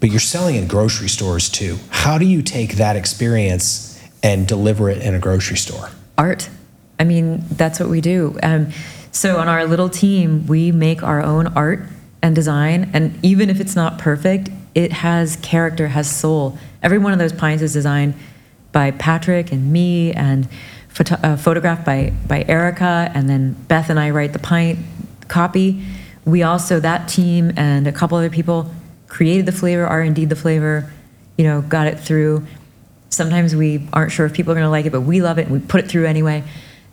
But 0.00 0.10
you're 0.10 0.20
selling 0.20 0.56
in 0.56 0.66
grocery 0.66 1.08
stores 1.08 1.48
too. 1.48 1.78
How 1.90 2.18
do 2.18 2.24
you 2.24 2.42
take 2.42 2.72
that 2.74 2.96
experience 2.96 4.00
and 4.22 4.46
deliver 4.46 4.90
it 4.90 4.98
in 4.98 5.14
a 5.14 5.18
grocery 5.18 5.56
store? 5.56 5.90
art. 6.18 6.50
I 6.98 7.04
mean, 7.04 7.44
that's 7.52 7.78
what 7.78 7.88
we 7.88 8.00
do. 8.00 8.36
Um, 8.42 8.72
so 9.12 9.38
on 9.38 9.48
our 9.48 9.64
little 9.64 9.88
team, 9.88 10.46
we 10.46 10.72
make 10.72 11.02
our 11.02 11.22
own 11.22 11.46
art 11.48 11.86
and 12.28 12.36
design, 12.36 12.90
and 12.94 13.18
even 13.24 13.50
if 13.50 13.58
it's 13.58 13.74
not 13.74 13.98
perfect, 13.98 14.50
it 14.74 14.92
has 14.92 15.36
character, 15.36 15.88
has 15.88 16.08
soul. 16.08 16.56
Every 16.82 16.98
one 16.98 17.12
of 17.12 17.18
those 17.18 17.32
pines 17.32 17.62
is 17.62 17.72
designed 17.72 18.14
by 18.70 18.92
Patrick 18.92 19.50
and 19.50 19.72
me, 19.72 20.12
and 20.12 20.48
photo- 20.88 21.16
uh, 21.16 21.36
photographed 21.36 21.84
by 21.84 22.12
by 22.28 22.44
Erica, 22.46 23.10
and 23.14 23.28
then 23.28 23.54
Beth 23.66 23.90
and 23.90 23.98
I 23.98 24.10
write 24.10 24.32
the 24.32 24.38
pint 24.38 24.78
copy. 25.26 25.84
We 26.24 26.44
also 26.44 26.78
that 26.78 27.08
team 27.08 27.52
and 27.56 27.88
a 27.88 27.92
couple 27.92 28.16
other 28.18 28.30
people 28.30 28.70
created 29.08 29.46
the 29.46 29.52
flavor, 29.52 29.86
R 29.86 30.02
and 30.02 30.14
D 30.14 30.24
the 30.24 30.36
flavor, 30.36 30.92
you 31.36 31.44
know, 31.44 31.62
got 31.62 31.86
it 31.86 31.98
through. 31.98 32.46
Sometimes 33.08 33.56
we 33.56 33.88
aren't 33.92 34.12
sure 34.12 34.26
if 34.26 34.34
people 34.34 34.52
are 34.52 34.54
going 34.54 34.66
to 34.66 34.70
like 34.70 34.86
it, 34.86 34.92
but 34.92 35.00
we 35.00 35.22
love 35.22 35.38
it 35.38 35.46
and 35.48 35.52
we 35.52 35.60
put 35.60 35.82
it 35.82 35.88
through 35.88 36.06
anyway. 36.06 36.44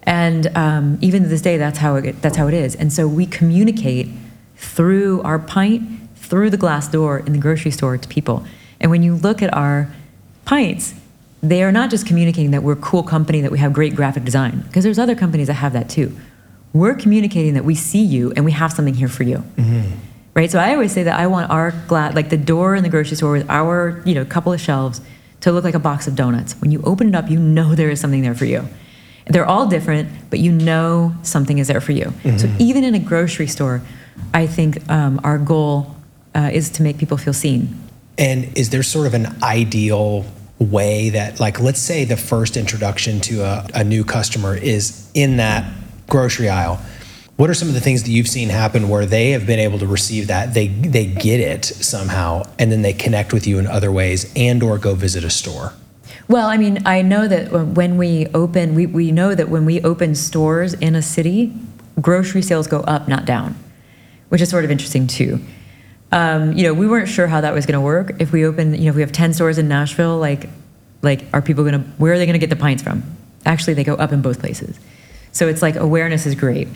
And 0.03 0.47
um, 0.55 0.97
even 1.01 1.23
to 1.23 1.29
this 1.29 1.41
day, 1.41 1.57
that's 1.57 1.77
how 1.77 1.95
it 1.95 2.21
that's 2.21 2.37
how 2.37 2.47
it 2.47 2.53
is. 2.53 2.73
And 2.75 2.93
so 2.93 3.05
we 3.05 3.25
communicate 3.25 4.07
through 4.55 5.21
our 5.23 5.39
pint, 5.39 5.83
through 6.15 6.49
the 6.49 6.57
glass 6.57 6.87
door 6.87 7.19
in 7.19 7.33
the 7.33 7.39
grocery 7.39 7.71
store 7.71 7.97
to 7.97 8.07
people. 8.07 8.45
And 8.79 8.91
when 8.91 9.03
you 9.03 9.15
look 9.15 9.41
at 9.41 9.53
our 9.53 9.89
pints, 10.45 10.93
they 11.41 11.63
are 11.63 11.71
not 11.71 11.89
just 11.89 12.07
communicating 12.07 12.51
that 12.51 12.63
we're 12.63 12.73
a 12.73 12.77
cool 12.77 13.03
company, 13.03 13.41
that 13.41 13.51
we 13.51 13.59
have 13.59 13.73
great 13.73 13.95
graphic 13.95 14.23
design, 14.23 14.61
because 14.61 14.83
there's 14.83 14.99
other 14.99 15.15
companies 15.15 15.47
that 15.47 15.53
have 15.53 15.73
that 15.73 15.89
too. 15.89 16.15
We're 16.73 16.95
communicating 16.95 17.53
that 17.53 17.63
we 17.63 17.75
see 17.75 18.03
you 18.03 18.33
and 18.35 18.43
we 18.43 18.51
have 18.51 18.73
something 18.73 18.95
here 18.95 19.07
for 19.07 19.23
you. 19.23 19.37
Mm-hmm. 19.37 19.91
Right? 20.33 20.51
So 20.51 20.59
I 20.59 20.73
always 20.73 20.91
say 20.91 21.03
that 21.03 21.17
I 21.17 21.27
want 21.27 21.49
our 21.49 21.71
glass, 21.87 22.13
like 22.13 22.29
the 22.29 22.37
door 22.37 22.75
in 22.75 22.83
the 22.83 22.89
grocery 22.89 23.15
store 23.15 23.31
with 23.31 23.49
our, 23.49 24.01
you 24.05 24.13
know, 24.13 24.25
couple 24.25 24.51
of 24.51 24.59
shelves 24.59 24.99
to 25.41 25.51
look 25.51 25.63
like 25.63 25.75
a 25.75 25.79
box 25.79 26.07
of 26.07 26.15
donuts. 26.15 26.53
When 26.59 26.71
you 26.71 26.81
open 26.81 27.07
it 27.07 27.15
up, 27.15 27.29
you 27.29 27.39
know 27.39 27.75
there 27.75 27.89
is 27.89 28.01
something 28.01 28.21
there 28.21 28.35
for 28.35 28.45
you. 28.45 28.67
They're 29.27 29.45
all 29.45 29.67
different, 29.67 30.09
but 30.29 30.39
you 30.39 30.51
know 30.51 31.15
something 31.23 31.57
is 31.57 31.67
there 31.67 31.79
for 31.79 31.93
you. 31.93 32.05
Mm-hmm. 32.05 32.37
So 32.37 32.49
even 32.59 32.83
in 32.83 32.95
a 32.95 32.99
grocery 32.99 33.47
store, 33.47 33.81
I 34.33 34.47
think 34.47 34.89
um, 34.89 35.19
our 35.23 35.37
goal 35.37 35.95
uh, 36.33 36.49
is 36.51 36.69
to 36.71 36.83
make 36.83 36.97
people 36.97 37.17
feel 37.17 37.33
seen. 37.33 37.79
And 38.17 38.57
is 38.57 38.69
there 38.69 38.83
sort 38.83 39.07
of 39.07 39.13
an 39.13 39.27
ideal 39.43 40.25
way 40.59 41.09
that, 41.09 41.39
like, 41.39 41.59
let's 41.59 41.81
say 41.81 42.05
the 42.05 42.17
first 42.17 42.55
introduction 42.57 43.19
to 43.21 43.41
a, 43.41 43.67
a 43.73 43.83
new 43.83 44.03
customer 44.03 44.55
is 44.55 45.09
in 45.13 45.37
that 45.37 45.71
grocery 46.07 46.49
aisle? 46.49 46.79
What 47.37 47.49
are 47.49 47.53
some 47.53 47.67
of 47.67 47.73
the 47.73 47.81
things 47.81 48.03
that 48.03 48.11
you've 48.11 48.29
seen 48.29 48.47
happen 48.47 48.87
where 48.87 49.05
they 49.05 49.31
have 49.31 49.45
been 49.45 49.59
able 49.59 49.77
to 49.79 49.87
receive 49.87 50.27
that, 50.27 50.53
they 50.53 50.69
they 50.69 51.05
get 51.05 51.41
it 51.41 51.65
somehow, 51.65 52.43
and 52.57 52.71
then 52.71 52.81
they 52.81 52.93
connect 52.93 53.33
with 53.33 53.45
you 53.45 53.59
in 53.59 53.67
other 53.67 53.91
ways, 53.91 54.31
and 54.37 54.63
or 54.63 54.77
go 54.77 54.95
visit 54.95 55.25
a 55.25 55.29
store? 55.29 55.73
Well, 56.29 56.47
I 56.47 56.55
mean, 56.55 56.81
I 56.85 57.01
know 57.01 57.27
that 57.27 57.51
when 57.51 57.97
we 57.97 58.27
open, 58.27 58.73
we, 58.73 58.85
we 58.85 59.11
know 59.11 59.35
that 59.35 59.49
when 59.49 59.65
we 59.65 59.81
open 59.81 60.15
stores 60.15 60.73
in 60.73 60.95
a 60.95 61.01
city, 61.01 61.53
grocery 61.99 62.41
sales 62.41 62.67
go 62.67 62.79
up, 62.81 63.09
not 63.09 63.25
down, 63.25 63.55
which 64.29 64.41
is 64.41 64.49
sort 64.49 64.65
of 64.65 64.71
interesting 64.71 65.07
too. 65.07 65.39
Um, 66.11 66.53
you 66.53 66.63
know, 66.63 66.73
we 66.73 66.87
weren't 66.87 67.09
sure 67.09 67.27
how 67.27 67.41
that 67.41 67.53
was 67.53 67.65
going 67.65 67.73
to 67.73 67.81
work. 67.81 68.11
If 68.19 68.31
we 68.31 68.45
open, 68.45 68.73
you 68.73 68.85
know, 68.85 68.89
if 68.89 68.95
we 68.95 69.01
have 69.01 69.11
10 69.11 69.33
stores 69.33 69.57
in 69.57 69.67
Nashville, 69.67 70.17
like, 70.17 70.49
like 71.01 71.25
are 71.33 71.41
people 71.41 71.63
going 71.63 71.81
to, 71.81 71.87
where 71.97 72.13
are 72.13 72.17
they 72.17 72.25
going 72.25 72.39
to 72.39 72.39
get 72.39 72.49
the 72.49 72.55
pints 72.55 72.83
from? 72.83 73.03
Actually, 73.45 73.73
they 73.73 73.83
go 73.83 73.95
up 73.95 74.11
in 74.11 74.21
both 74.21 74.39
places. 74.39 74.79
So 75.31 75.47
it's 75.47 75.61
like 75.61 75.75
awareness 75.75 76.25
is 76.25 76.35
great. 76.35 76.67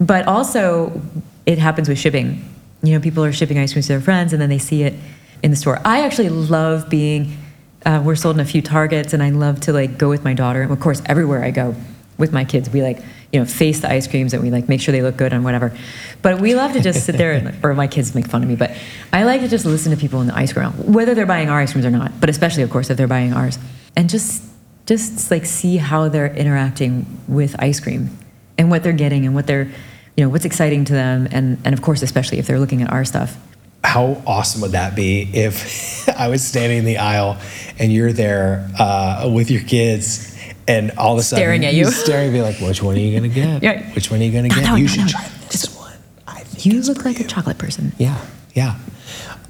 But 0.00 0.26
also, 0.26 1.02
it 1.44 1.58
happens 1.58 1.88
with 1.88 1.98
shipping. 1.98 2.42
You 2.82 2.94
know, 2.94 3.00
people 3.00 3.24
are 3.24 3.32
shipping 3.32 3.58
ice 3.58 3.72
cream 3.72 3.82
to 3.82 3.88
their 3.88 4.00
friends 4.00 4.32
and 4.32 4.40
then 4.40 4.48
they 4.48 4.58
see 4.58 4.82
it 4.82 4.94
in 5.42 5.50
the 5.50 5.56
store. 5.56 5.80
I 5.84 6.00
actually 6.00 6.30
love 6.30 6.88
being, 6.88 7.36
uh, 7.84 8.02
we're 8.04 8.16
sold 8.16 8.36
in 8.36 8.40
a 8.40 8.44
few 8.44 8.62
Targets 8.62 9.12
and 9.12 9.22
I 9.22 9.30
love 9.30 9.60
to 9.60 9.72
like 9.72 9.98
go 9.98 10.08
with 10.08 10.24
my 10.24 10.32
daughter. 10.32 10.62
And 10.62 10.72
of 10.72 10.80
course, 10.80 11.02
everywhere 11.06 11.44
I 11.44 11.50
go 11.50 11.74
with 12.16 12.32
my 12.32 12.44
kids, 12.44 12.70
we 12.70 12.82
like, 12.82 13.02
you 13.32 13.38
know, 13.38 13.46
face 13.46 13.80
the 13.80 13.90
ice 13.90 14.06
creams 14.06 14.34
and 14.34 14.42
we 14.42 14.50
like 14.50 14.68
make 14.68 14.80
sure 14.80 14.92
they 14.92 15.02
look 15.02 15.16
good 15.16 15.32
and 15.32 15.44
whatever. 15.44 15.76
But 16.22 16.40
we 16.40 16.54
love 16.54 16.72
to 16.72 16.80
just 16.80 17.04
sit 17.04 17.16
there 17.16 17.32
and, 17.32 17.64
or 17.64 17.74
my 17.74 17.86
kids 17.86 18.14
make 18.14 18.26
fun 18.26 18.42
of 18.42 18.48
me, 18.48 18.56
but 18.56 18.76
I 19.12 19.22
like 19.22 19.40
to 19.42 19.48
just 19.48 19.64
listen 19.64 19.92
to 19.92 19.96
people 19.96 20.20
in 20.20 20.26
the 20.26 20.36
ice 20.36 20.52
cream, 20.52 20.70
whether 20.92 21.14
they're 21.14 21.26
buying 21.26 21.48
our 21.48 21.60
ice 21.60 21.72
creams 21.72 21.86
or 21.86 21.90
not, 21.90 22.18
but 22.20 22.28
especially, 22.28 22.62
of 22.64 22.70
course, 22.70 22.90
if 22.90 22.96
they're 22.96 23.06
buying 23.06 23.32
ours. 23.32 23.58
And 23.96 24.10
just, 24.10 24.42
just 24.86 25.30
like 25.30 25.46
see 25.46 25.76
how 25.76 26.08
they're 26.08 26.34
interacting 26.34 27.06
with 27.28 27.54
ice 27.60 27.78
cream 27.78 28.18
and 28.58 28.70
what 28.70 28.82
they're 28.82 28.92
getting 28.92 29.24
and 29.26 29.34
what 29.34 29.46
they're, 29.46 29.70
you 30.16 30.24
know, 30.24 30.28
what's 30.28 30.44
exciting 30.44 30.84
to 30.86 30.92
them. 30.92 31.28
And, 31.30 31.58
and 31.64 31.72
of 31.72 31.82
course, 31.82 32.02
especially 32.02 32.38
if 32.38 32.46
they're 32.46 32.58
looking 32.58 32.82
at 32.82 32.90
our 32.90 33.04
stuff. 33.04 33.36
How 33.82 34.22
awesome 34.26 34.60
would 34.62 34.72
that 34.72 34.94
be 34.94 35.22
if 35.32 36.08
I 36.18 36.28
was 36.28 36.44
standing 36.44 36.78
in 36.78 36.84
the 36.84 36.98
aisle 36.98 37.38
and 37.78 37.92
you're 37.92 38.12
there 38.12 38.68
uh, 38.78 39.30
with 39.32 39.50
your 39.50 39.62
kids 39.62 40.29
and 40.70 40.90
all 40.98 41.12
of 41.14 41.18
a 41.18 41.22
sudden 41.22 41.42
Staring 41.42 41.64
at 41.64 41.74
you. 41.74 41.84
staring 41.90 42.32
be 42.32 42.40
like, 42.42 42.58
which 42.60 42.82
one 42.82 42.94
are 42.96 42.98
you 42.98 43.16
gonna 43.18 43.28
get? 43.32 43.62
Yeah. 43.62 43.92
Which 43.94 44.10
one 44.10 44.20
are 44.20 44.24
you 44.24 44.32
gonna 44.32 44.48
No, 44.48 44.54
get? 44.54 44.64
no, 44.64 44.74
you 44.76 44.84
no, 44.84 44.88
should 44.90 45.08
try 45.08 45.26
this 45.50 45.74
one. 45.76 45.92
I 46.26 46.40
think 46.40 46.66
You 46.66 46.80
look 46.82 47.04
like 47.04 47.20
a 47.20 47.24
chocolate 47.24 47.58
person. 47.58 47.92
Yeah, 47.98 48.18
yeah. 48.54 48.76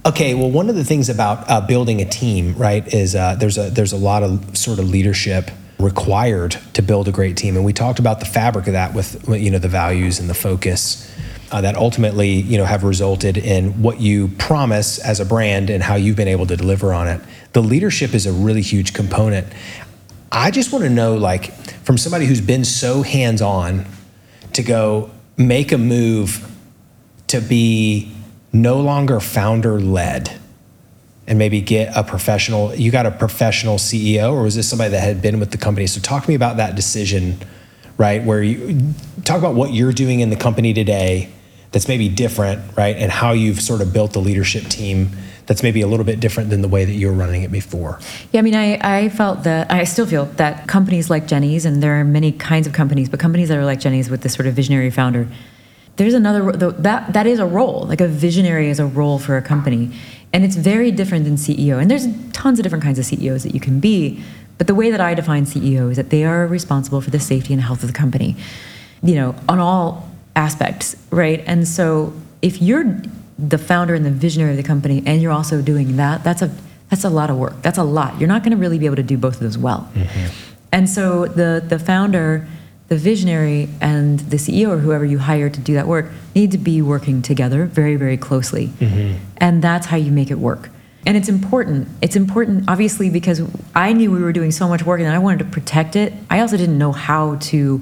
Okay, 0.07 0.35
well, 0.35 0.51
one 0.51 0.71
of 0.71 0.77
the 0.77 0.85
things 0.85 1.11
about 1.11 1.49
uh, 1.51 1.61
building 1.61 2.01
a 2.01 2.07
team, 2.07 2.55
right, 2.57 2.87
is 2.95 3.15
uh, 3.15 3.35
there's 3.39 3.59
a 3.59 3.69
there's 3.71 3.93
a 3.93 3.99
lot 3.99 4.23
of 4.23 4.57
sort 4.57 4.79
of 4.79 4.89
leadership 4.89 5.51
required 5.79 6.57
to 6.75 6.83
build 6.83 7.07
a 7.09 7.13
great 7.13 7.37
team, 7.37 7.55
and 7.57 7.65
we 7.65 7.73
talked 7.75 7.99
about 7.99 8.19
the 8.21 8.27
fabric 8.27 8.67
of 8.67 8.73
that 8.73 8.95
with 8.95 9.29
you 9.29 9.51
know 9.51 9.59
the 9.59 9.69
values 9.69 10.19
and 10.19 10.31
the 10.31 10.35
focus 10.35 11.07
uh, 11.53 11.61
that 11.61 11.77
ultimately 11.77 12.31
you 12.31 12.57
know 12.57 12.65
have 12.65 12.83
resulted 12.83 13.37
in 13.37 13.83
what 13.83 14.01
you 14.01 14.29
promise 14.39 14.99
as 15.01 15.21
a 15.21 15.25
brand 15.27 15.69
and 15.69 15.83
how 15.83 15.97
you've 15.97 16.17
been 16.17 16.29
able 16.29 16.47
to 16.47 16.57
deliver 16.57 16.95
on 16.95 17.07
it. 17.07 17.21
The 17.53 17.63
leadership 17.63 18.15
is 18.15 18.25
a 18.27 18.33
really 18.33 18.63
huge 18.63 18.95
component. 18.95 19.47
I 20.33 20.51
just 20.51 20.73
want 20.73 20.85
to 20.85 20.91
know, 20.91 21.17
like, 21.17 21.53
from 21.85 21.99
somebody 21.99 22.27
who's 22.27 22.41
been 22.41 22.65
so 22.65 23.03
hands 23.03 23.43
on, 23.43 23.87
to 24.53 24.63
go 24.63 25.11
make 25.37 25.73
a 25.73 25.79
move 25.79 26.47
to 27.29 27.41
be 27.41 28.13
no 28.53 28.81
longer 28.81 29.21
founder 29.21 29.81
led 29.81 30.39
and 31.27 31.39
maybe 31.39 31.61
get 31.61 31.97
a 31.97 32.03
professional 32.03 32.75
you 32.75 32.91
got 32.91 33.07
a 33.07 33.11
professional 33.11 33.77
ceo 33.77 34.33
or 34.33 34.43
was 34.43 34.57
this 34.57 34.69
somebody 34.69 34.91
that 34.91 35.01
had 35.01 35.23
been 35.23 35.39
with 35.39 35.53
the 35.53 35.59
company? 35.59 35.87
So 35.87 36.01
talk 36.01 36.25
to 36.25 36.29
me 36.29 36.35
about 36.35 36.57
that 36.57 36.75
decision 36.75 37.39
right 37.97 38.23
where 38.25 38.43
you 38.43 38.93
talk 39.25 39.39
about 39.39 39.55
what 39.55 39.73
you're 39.73 39.93
doing 39.93 40.21
in 40.21 40.31
the 40.31 40.37
company 40.37 40.75
today 40.75 41.31
that's 41.71 41.87
maybe 41.87 42.09
different 42.09 42.77
right 42.77 42.97
and 42.97 43.13
how 43.13 43.31
you've 43.33 43.61
sort 43.61 43.81
of 43.81 43.93
built 43.93 44.13
the 44.13 44.21
leadership 44.21 44.65
team 44.65 45.11
that's 45.51 45.65
maybe 45.65 45.81
a 45.81 45.87
little 45.89 46.07
bit 46.07 46.21
different 46.21 46.49
than 46.49 46.63
the 46.63 46.69
way 46.69 46.85
that 46.85 46.93
you 46.93 47.09
were 47.09 47.13
running 47.13 47.43
it 47.43 47.51
before 47.51 47.99
Yeah, 48.31 48.39
I 48.39 48.43
mean, 48.43 48.55
I, 48.55 48.79
I 48.99 49.09
felt 49.09 49.43
that, 49.43 49.69
I 49.69 49.83
still 49.83 50.07
feel 50.07 50.27
that 50.37 50.69
companies 50.69 51.11
like 51.11 51.27
Jeni's, 51.27 51.65
and 51.65 51.83
there 51.83 51.99
are 51.99 52.05
many 52.05 52.31
kinds 52.31 52.69
of 52.69 52.73
companies, 52.73 53.09
but 53.09 53.19
companies 53.19 53.49
that 53.49 53.59
are 53.59 53.65
like 53.65 53.81
Jeni's 53.81 54.09
with 54.09 54.21
this 54.23 54.33
sort 54.35 54.47
of 54.47 54.55
visionary 54.55 54.91
founder, 54.91 55.27
there's 55.97 56.15
another, 56.15 56.53
that, 56.53 57.13
that 57.13 57.27
is 57.27 57.41
a 57.41 57.47
role. 57.47 57.83
Like 57.83 58.01
a 58.01 58.07
visionary 58.07 58.69
is 58.69 58.79
a 58.79 58.87
role 58.87 59.19
for 59.19 59.37
a 59.37 59.43
company. 59.43 59.91
And 60.33 60.45
it's 60.45 60.55
very 60.55 60.93
different 60.93 61.25
than 61.25 61.35
CEO. 61.35 61.83
And 61.83 61.91
there's 61.91 62.07
tons 62.33 62.61
of 62.61 62.63
different 62.63 62.85
kinds 62.85 63.01
of 63.01 63.05
CEOs 63.05 63.43
that 63.43 63.53
you 63.53 63.61
can 63.61 63.81
be. 63.81 64.23
But 64.57 64.69
the 64.69 64.75
way 64.77 64.93
that 64.93 65.01
I 65.01 65.15
define 65.15 65.47
CEO 65.47 65.91
is 65.91 65.97
that 65.97 66.11
they 66.11 66.23
are 66.23 66.47
responsible 66.47 67.01
for 67.01 67.11
the 67.11 67.19
safety 67.19 67.53
and 67.53 67.61
health 67.61 67.83
of 67.83 67.89
the 67.89 67.99
company, 67.99 68.37
you 69.03 69.17
know, 69.17 69.35
on 69.49 69.59
all 69.59 70.09
aspects, 70.37 70.95
right? 71.11 71.43
And 71.45 71.67
so 71.67 72.13
if 72.41 72.63
you're 72.63 73.03
the 73.49 73.59
founder 73.59 73.95
and 73.95 74.05
the 74.05 74.11
visionary 74.11 74.53
of 74.53 74.57
the 74.57 74.63
company 74.63 75.03
and 75.07 75.23
you're 75.23 75.33
also 75.33 75.63
doing 75.63 75.97
that, 75.97 76.25
that's 76.25 76.43
a 76.43 76.51
that's 76.89 77.05
a 77.05 77.11
lot 77.11 77.31
of 77.31 77.37
work. 77.37 77.63
That's 77.63 77.79
a 77.79 77.85
lot. 77.85 78.19
You're 78.19 78.29
not 78.29 78.43
going 78.43 78.51
to 78.51 78.57
really 78.57 78.79
be 78.79 78.87
able 78.87 78.97
to 78.97 79.03
do 79.05 79.17
both 79.17 79.35
of 79.35 79.41
those 79.41 79.57
well. 79.57 79.89
Mm-hmm. 79.95 80.27
And 80.73 80.89
so 80.89 81.27
the 81.27 81.65
the 81.67 81.79
founder, 81.79 82.47
the 82.89 82.97
visionary, 82.97 83.69
and 83.81 84.19
the 84.21 84.37
CEO 84.37 84.71
or 84.71 84.79
whoever 84.79 85.05
you 85.05 85.19
hire 85.19 85.49
to 85.49 85.61
do 85.61 85.75
that 85.75 85.87
work 85.87 86.11
need 86.35 86.51
to 86.53 86.59
be 86.59 86.83
working 86.83 87.23
together 87.23 87.67
very 87.67 87.97
very 87.97 88.17
closely, 88.17 88.69
mm-hmm. 88.69 89.25
and 89.39 89.63
that's 89.63 89.87
how 89.87 89.97
you 89.97 90.13
make 90.13 90.31
it 90.31 90.39
work. 90.39 90.71
And 91.07 91.17
it's 91.17 91.29
important. 91.29 91.89
It's 92.03 92.15
important, 92.15 92.69
obviously, 92.69 93.09
because 93.09 93.41
I 93.75 93.93
knew 93.95 94.11
we 94.11 94.21
were 94.21 94.33
doing 94.33 94.51
so 94.51 94.69
much 94.69 94.85
work 94.85 95.01
and 95.01 95.09
I 95.09 95.19
wanted 95.19 95.39
to 95.39 95.45
protect 95.47 95.97
it. 95.97 96.13
I 96.29 96.41
also 96.41 96.59
didn't 96.59 96.77
know 96.77 96.93
how 96.93 97.37
to 97.37 97.81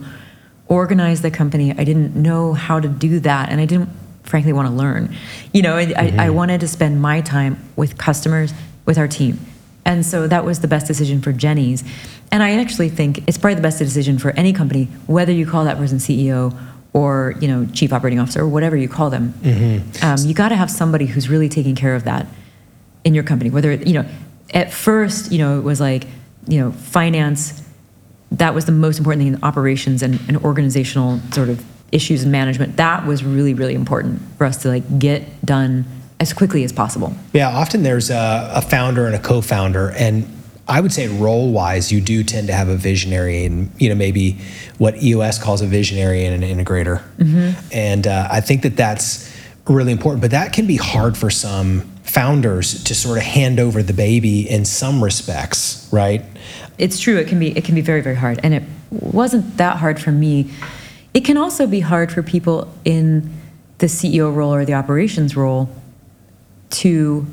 organize 0.68 1.22
the 1.22 1.30
company. 1.30 1.72
I 1.72 1.82
didn't 1.84 2.14
know 2.14 2.52
how 2.52 2.78
to 2.78 2.88
do 2.88 3.20
that, 3.20 3.48
and 3.48 3.60
I 3.60 3.64
didn't, 3.64 3.88
frankly, 4.28 4.52
want 4.52 4.68
to 4.68 4.74
learn. 4.74 5.14
You 5.52 5.62
know, 5.62 5.76
I, 5.76 5.92
I, 5.96 6.26
I 6.26 6.30
wanted 6.30 6.60
to 6.60 6.68
spend 6.68 7.00
my 7.00 7.20
time 7.20 7.58
with 7.76 7.98
customers, 7.98 8.52
with 8.84 8.98
our 8.98 9.08
team, 9.08 9.38
and 9.84 10.04
so 10.04 10.26
that 10.26 10.44
was 10.44 10.60
the 10.60 10.68
best 10.68 10.86
decision 10.86 11.20
for 11.20 11.32
Jeni's. 11.32 11.82
And 12.30 12.42
I 12.42 12.52
actually 12.58 12.90
think 12.90 13.26
it's 13.26 13.38
probably 13.38 13.54
the 13.54 13.62
best 13.62 13.78
decision 13.78 14.18
for 14.18 14.30
any 14.32 14.52
company, 14.52 14.84
whether 15.06 15.32
you 15.32 15.46
call 15.46 15.64
that 15.64 15.78
person 15.78 15.98
CEO 15.98 16.56
or 16.92 17.34
you 17.40 17.48
know 17.48 17.66
chief 17.72 17.92
operating 17.92 18.18
officer 18.18 18.42
or 18.42 18.48
whatever 18.48 18.76
you 18.76 18.88
call 18.88 19.10
them. 19.10 19.34
Um, 20.02 20.18
you 20.26 20.34
got 20.34 20.50
to 20.50 20.56
have 20.56 20.70
somebody 20.70 21.06
who's 21.06 21.28
really 21.28 21.48
taking 21.48 21.74
care 21.74 21.94
of 21.94 22.04
that 22.04 22.26
in 23.04 23.14
your 23.14 23.24
company. 23.24 23.50
Whether 23.50 23.74
you 23.74 23.94
know, 23.94 24.08
at 24.52 24.72
first, 24.72 25.32
you 25.32 25.38
know, 25.38 25.58
it 25.58 25.62
was 25.62 25.80
like 25.80 26.06
you 26.46 26.60
know 26.60 26.72
finance 26.72 27.62
that 28.32 28.54
was 28.54 28.66
the 28.66 28.72
most 28.72 28.98
important 28.98 29.22
thing 29.22 29.34
in 29.34 29.42
operations 29.42 30.02
and, 30.02 30.20
and 30.28 30.36
organizational 30.38 31.20
sort 31.32 31.48
of 31.48 31.64
issues 31.92 32.22
and 32.22 32.30
management 32.30 32.76
that 32.76 33.06
was 33.06 33.24
really 33.24 33.54
really 33.54 33.74
important 33.74 34.20
for 34.36 34.44
us 34.44 34.56
to 34.58 34.68
like 34.68 34.98
get 34.98 35.24
done 35.44 35.84
as 36.20 36.32
quickly 36.32 36.64
as 36.64 36.72
possible 36.72 37.14
Yeah, 37.32 37.48
often 37.48 37.82
there's 37.82 38.10
a, 38.10 38.50
a 38.54 38.62
founder 38.62 39.06
and 39.06 39.14
a 39.14 39.18
co-founder, 39.18 39.90
and 39.92 40.26
I 40.66 40.80
would 40.80 40.92
say 40.92 41.08
role-wise, 41.08 41.90
you 41.92 42.00
do 42.00 42.22
tend 42.24 42.48
to 42.48 42.52
have 42.52 42.68
a 42.68 42.76
visionary, 42.76 43.44
and 43.44 43.70
you 43.78 43.88
know 43.88 43.94
maybe 43.94 44.38
what 44.78 45.02
EOS 45.02 45.38
calls 45.42 45.62
a 45.62 45.66
visionary 45.66 46.24
and 46.24 46.42
an 46.42 46.58
integrator. 46.58 47.02
And 47.72 48.06
uh, 48.06 48.28
I 48.30 48.40
think 48.40 48.62
that 48.62 48.76
that's 48.76 49.32
really 49.66 49.92
important. 49.92 50.20
But 50.20 50.32
that 50.32 50.52
can 50.52 50.66
be 50.66 50.76
hard 50.76 51.16
for 51.16 51.30
some 51.30 51.82
founders 52.02 52.82
to 52.84 52.94
sort 52.94 53.18
of 53.18 53.24
hand 53.24 53.60
over 53.60 53.82
the 53.82 53.92
baby 53.92 54.48
in 54.48 54.64
some 54.64 55.02
respects, 55.04 55.88
right? 55.92 56.22
it's 56.78 56.98
true 57.00 57.16
it 57.16 57.26
can 57.26 57.38
be 57.38 57.56
it 57.56 57.64
can 57.64 57.74
be 57.74 57.80
very 57.80 58.00
very 58.00 58.14
hard 58.14 58.38
and 58.42 58.54
it 58.54 58.62
wasn't 58.90 59.56
that 59.56 59.76
hard 59.78 60.00
for 60.00 60.12
me 60.12 60.48
it 61.14 61.24
can 61.24 61.36
also 61.36 61.66
be 61.66 61.80
hard 61.80 62.12
for 62.12 62.22
people 62.22 62.72
in 62.84 63.32
the 63.78 63.86
ceo 63.86 64.34
role 64.34 64.52
or 64.52 64.64
the 64.64 64.74
operations 64.74 65.36
role 65.36 65.68
to 66.70 67.26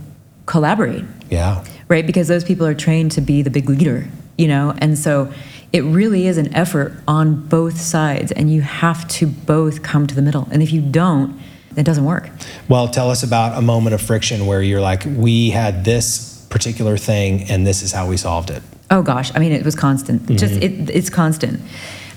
collaborate 0.46 1.04
Yeah. 1.30 1.64
right? 1.88 2.06
Because 2.06 2.28
those 2.28 2.44
people 2.44 2.66
are 2.66 2.74
trained 2.76 3.12
to 3.14 3.22
be 3.22 3.42
the 3.42 3.50
big 3.50 3.70
leader, 3.70 4.08
you 4.38 4.48
know? 4.48 4.74
And 4.78 4.98
so 4.98 5.32
it 5.74 5.82
really 5.82 6.28
is 6.28 6.38
an 6.38 6.54
effort 6.56 6.94
on 7.08 7.48
both 7.48 7.82
sides, 7.82 8.32
and 8.32 8.52
you 8.52 8.62
have 8.62 9.08
to 9.10 9.28
both 9.28 9.84
come 9.84 10.08
to 10.08 10.16
the 10.16 10.22
middle. 10.22 10.48
And 10.52 10.64
if 10.64 10.72
you 10.72 10.82
don't, 10.82 11.38
it 11.76 11.84
doesn't 11.84 12.06
work. 12.06 12.30
Well, 12.70 12.88
tell 12.88 13.10
us 13.12 13.24
about 13.24 13.58
a 13.58 13.62
moment 13.62 13.94
of 13.94 14.02
friction 14.02 14.46
where 14.46 14.62
you're 14.62 14.80
like, 14.80 15.04
we 15.06 15.50
had 15.50 15.84
this 15.84 16.46
particular 16.50 16.96
thing, 16.98 17.44
and 17.50 17.68
this 17.68 17.82
is 17.82 17.92
how 17.92 18.08
we 18.08 18.16
solved 18.18 18.52
it. 18.52 18.64
Oh 18.90 19.02
gosh, 19.02 19.32
I 19.36 19.40
mean, 19.40 19.52
it 19.52 19.66
was 19.66 19.76
constant. 19.76 20.28
Just 20.30 20.54
mm-hmm. 20.54 20.90
it, 20.90 20.96
it's 20.96 21.10
constant. 21.10 21.60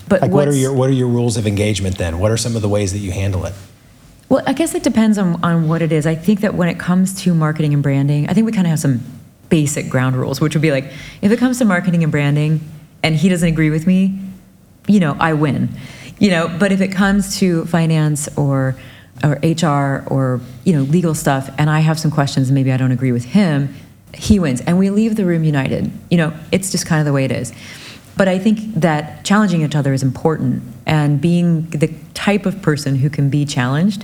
But 0.09 0.21
Like, 0.23 0.31
what 0.31 0.47
are 0.47 0.55
your 0.55 0.73
what 0.73 0.89
are 0.89 0.93
your 0.93 1.07
rules 1.07 1.37
of 1.37 1.45
engagement 1.45 1.97
then? 1.97 2.19
What 2.19 2.31
are 2.31 2.37
some 2.37 2.55
of 2.55 2.61
the 2.61 2.69
ways 2.69 2.91
that 2.93 2.99
you 2.99 3.11
handle 3.11 3.45
it? 3.45 3.53
Well, 4.27 4.43
I 4.45 4.53
guess 4.53 4.75
it 4.75 4.83
depends 4.83 5.17
on, 5.17 5.43
on 5.43 5.67
what 5.67 5.81
it 5.81 5.91
is. 5.91 6.05
I 6.05 6.13
think 6.15 6.41
that 6.41 6.53
when 6.53 6.69
it 6.69 6.77
comes 6.77 7.19
to 7.23 7.33
marketing 7.33 7.73
and 7.73 7.81
branding, 7.81 8.29
I 8.29 8.33
think 8.33 8.45
we 8.45 8.51
kind 8.51 8.67
of 8.67 8.69
have 8.69 8.79
some 8.79 9.01
basic 9.49 9.89
ground 9.89 10.15
rules, 10.15 10.39
which 10.39 10.53
would 10.53 10.61
be 10.61 10.71
like, 10.71 10.85
if 11.21 11.31
it 11.31 11.39
comes 11.39 11.57
to 11.59 11.65
marketing 11.65 12.03
and 12.03 12.11
branding 12.11 12.59
and 13.01 13.15
he 13.15 13.29
doesn't 13.29 13.47
agree 13.47 13.71
with 13.71 13.87
me, 13.87 14.19
you 14.87 14.99
know, 14.99 15.15
I 15.19 15.33
win. 15.33 15.69
You 16.19 16.31
know, 16.31 16.55
but 16.59 16.71
if 16.71 16.81
it 16.81 16.89
comes 16.89 17.37
to 17.39 17.65
finance 17.65 18.27
or 18.35 18.75
or 19.23 19.37
HR 19.43 20.05
or 20.07 20.39
you 20.63 20.73
know 20.73 20.83
legal 20.83 21.13
stuff, 21.13 21.49
and 21.57 21.69
I 21.69 21.79
have 21.79 21.99
some 21.99 22.11
questions, 22.11 22.49
and 22.49 22.55
maybe 22.55 22.71
I 22.71 22.77
don't 22.77 22.91
agree 22.91 23.11
with 23.11 23.25
him, 23.25 23.73
he 24.13 24.39
wins, 24.39 24.61
and 24.61 24.77
we 24.77 24.89
leave 24.89 25.15
the 25.15 25.25
room 25.25 25.43
united. 25.43 25.91
You 26.09 26.17
know, 26.17 26.33
it's 26.51 26.71
just 26.71 26.85
kind 26.85 26.99
of 26.99 27.05
the 27.05 27.13
way 27.13 27.25
it 27.25 27.31
is. 27.31 27.53
But 28.19 28.27
I 28.27 28.37
think 28.37 28.73
that 28.73 29.23
challenging 29.23 29.61
each 29.61 29.77
other 29.77 29.93
is 29.93 30.03
important, 30.03 30.61
and 30.85 31.21
being 31.21 31.69
the 31.69 31.87
type 32.13 32.45
of 32.45 32.61
person 32.61 32.97
who 32.97 33.09
can 33.09 33.29
be 33.29 33.45
challenged 33.45 34.03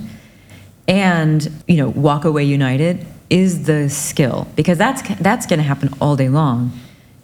and 0.88 1.52
you 1.68 1.76
know 1.76 1.90
walk 1.90 2.24
away 2.24 2.46
united 2.46 3.06
is 3.30 3.66
the 3.66 3.90
skill 3.90 4.48
because 4.56 4.78
that's 4.78 5.02
that's 5.20 5.46
going 5.46 5.60
to 5.60 5.66
happen 5.66 5.90
all 6.00 6.16
day 6.16 6.30
long. 6.30 6.72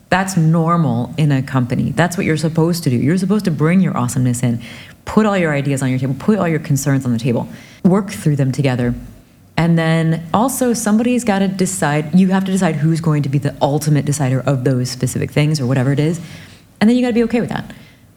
That's 0.10 0.36
normal 0.36 1.14
in 1.18 1.32
a 1.32 1.42
company. 1.42 1.92
That's 1.92 2.18
what 2.18 2.26
you're 2.26 2.36
supposed 2.36 2.84
to 2.84 2.90
do. 2.90 2.98
You're 2.98 3.18
supposed 3.18 3.46
to 3.46 3.52
bring 3.52 3.80
your 3.80 3.96
awesomeness 3.96 4.44
in 4.44 4.62
put 5.06 5.26
all 5.26 5.38
your 5.38 5.54
ideas 5.54 5.82
on 5.82 5.90
your 5.90 5.98
table 5.98 6.16
put 6.20 6.40
all 6.40 6.48
your 6.50 6.60
concerns 6.60 7.06
on 7.06 7.14
the 7.14 7.20
table 7.20 7.48
work 7.86 8.10
through 8.10 8.36
them 8.36 8.52
together. 8.52 8.94
And 9.56 9.78
then 9.78 10.28
also 10.34 10.74
somebody's 10.74 11.24
got 11.24 11.40
to 11.40 11.48
decide 11.48 12.14
you 12.20 12.32
have 12.32 12.44
to 12.44 12.52
decide 12.52 12.76
who's 12.76 13.00
going 13.00 13.24
to 13.24 13.30
be 13.30 13.38
the 13.38 13.56
ultimate 13.62 14.04
decider 14.04 14.42
of 14.42 14.66
those 14.66 14.92
specific 14.92 15.32
things 15.32 15.62
or 15.62 15.66
whatever 15.66 15.94
it 15.94 16.00
is 16.00 16.20
and 16.82 16.90
then 16.90 16.98
you 16.98 17.04
got 17.04 17.10
to 17.10 17.14
be 17.14 17.24
okay 17.24 17.40
with 17.40 17.50
that. 17.50 17.72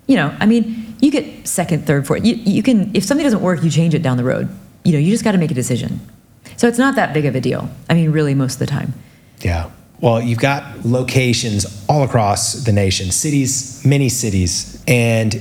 You 0.07 0.17
know 0.17 0.37
i 0.41 0.45
mean 0.45 0.97
you 1.01 1.11
get 1.11 1.47
second 1.47 1.87
third 1.87 2.07
fourth 2.07 2.25
you, 2.27 2.35
you 2.35 2.63
can 2.63 2.95
if 2.95 3.05
something 3.05 3.25
doesn't 3.25 3.41
work 3.41 3.63
you 3.63 3.71
change 3.71 3.95
it 3.95 4.03
down 4.03 4.17
the 4.17 4.25
road. 4.25 4.49
You 4.85 4.93
know 4.93 4.99
you 4.99 5.11
just 5.11 5.25
got 5.25 5.33
to 5.33 5.39
make 5.39 5.51
a 5.51 5.55
decision. 5.55 6.01
So 6.57 6.69
it's 6.69 6.79
not 6.79 6.97
that 6.97 7.15
big 7.15 7.25
of 7.25 7.35
a 7.35 7.41
deal. 7.41 7.71
I 7.89 7.95
mean 7.95 8.11
really 8.11 8.35
most 8.35 8.55
of 8.55 8.59
the 8.61 8.67
time. 8.67 8.95
Yeah. 9.41 9.71
Well, 10.01 10.21
you've 10.21 10.39
got 10.39 10.85
locations 10.85 11.85
all 11.89 12.03
across 12.03 12.65
the 12.65 12.73
nation, 12.73 13.11
cities, 13.11 13.83
many 13.87 14.09
cities, 14.11 14.83
and 14.87 15.41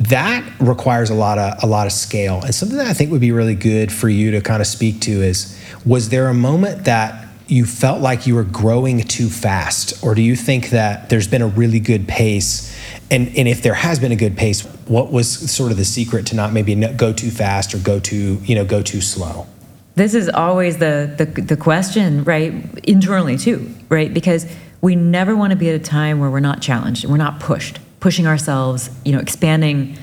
that 0.00 0.44
requires 0.60 1.10
a 1.10 1.14
lot 1.14 1.38
of 1.38 1.62
a 1.62 1.66
lot 1.66 1.86
of 1.86 1.92
scale. 1.92 2.40
And 2.42 2.54
something 2.54 2.78
that 2.78 2.86
I 2.86 2.94
think 2.94 3.10
would 3.10 3.20
be 3.20 3.32
really 3.32 3.54
good 3.54 3.92
for 3.92 4.08
you 4.08 4.30
to 4.30 4.40
kind 4.40 4.60
of 4.60 4.66
speak 4.66 5.00
to 5.02 5.10
is 5.10 5.58
was 5.84 6.08
there 6.08 6.28
a 6.28 6.34
moment 6.34 6.84
that 6.84 7.27
you 7.48 7.64
felt 7.64 8.00
like 8.00 8.26
you 8.26 8.34
were 8.34 8.44
growing 8.44 9.02
too 9.02 9.28
fast 9.28 10.04
or 10.04 10.14
do 10.14 10.22
you 10.22 10.36
think 10.36 10.70
that 10.70 11.08
there's 11.08 11.26
been 11.26 11.42
a 11.42 11.46
really 11.46 11.80
good 11.80 12.06
pace? 12.06 12.76
And 13.10 13.28
and 13.36 13.48
if 13.48 13.62
there 13.62 13.74
has 13.74 13.98
been 13.98 14.12
a 14.12 14.16
good 14.16 14.36
pace 14.36 14.62
what 14.86 15.10
was 15.10 15.50
sort 15.50 15.70
of 15.70 15.78
the 15.78 15.84
secret 15.84 16.26
to 16.26 16.36
not 16.36 16.52
maybe 16.52 16.74
go 16.74 17.12
too 17.12 17.30
fast 17.30 17.74
or 17.74 17.78
go 17.78 17.98
too 17.98 18.38
you 18.44 18.54
know 18.54 18.64
go 18.64 18.82
too 18.82 19.00
slow? 19.00 19.46
This 19.94 20.14
is 20.14 20.28
always 20.28 20.78
the, 20.78 21.12
the 21.16 21.24
the 21.42 21.56
question 21.56 22.22
right 22.24 22.52
internally 22.84 23.38
too 23.38 23.74
right? 23.88 24.12
Because 24.12 24.46
we 24.80 24.94
never 24.94 25.34
want 25.34 25.50
to 25.50 25.56
be 25.56 25.68
at 25.68 25.74
a 25.74 25.82
time 25.82 26.20
where 26.20 26.30
we're 26.30 26.40
not 26.40 26.60
challenged 26.60 27.04
we're 27.06 27.16
not 27.16 27.40
pushed 27.40 27.78
pushing 28.00 28.26
ourselves 28.26 28.90
you 29.04 29.12
know 29.12 29.18
expanding 29.18 29.96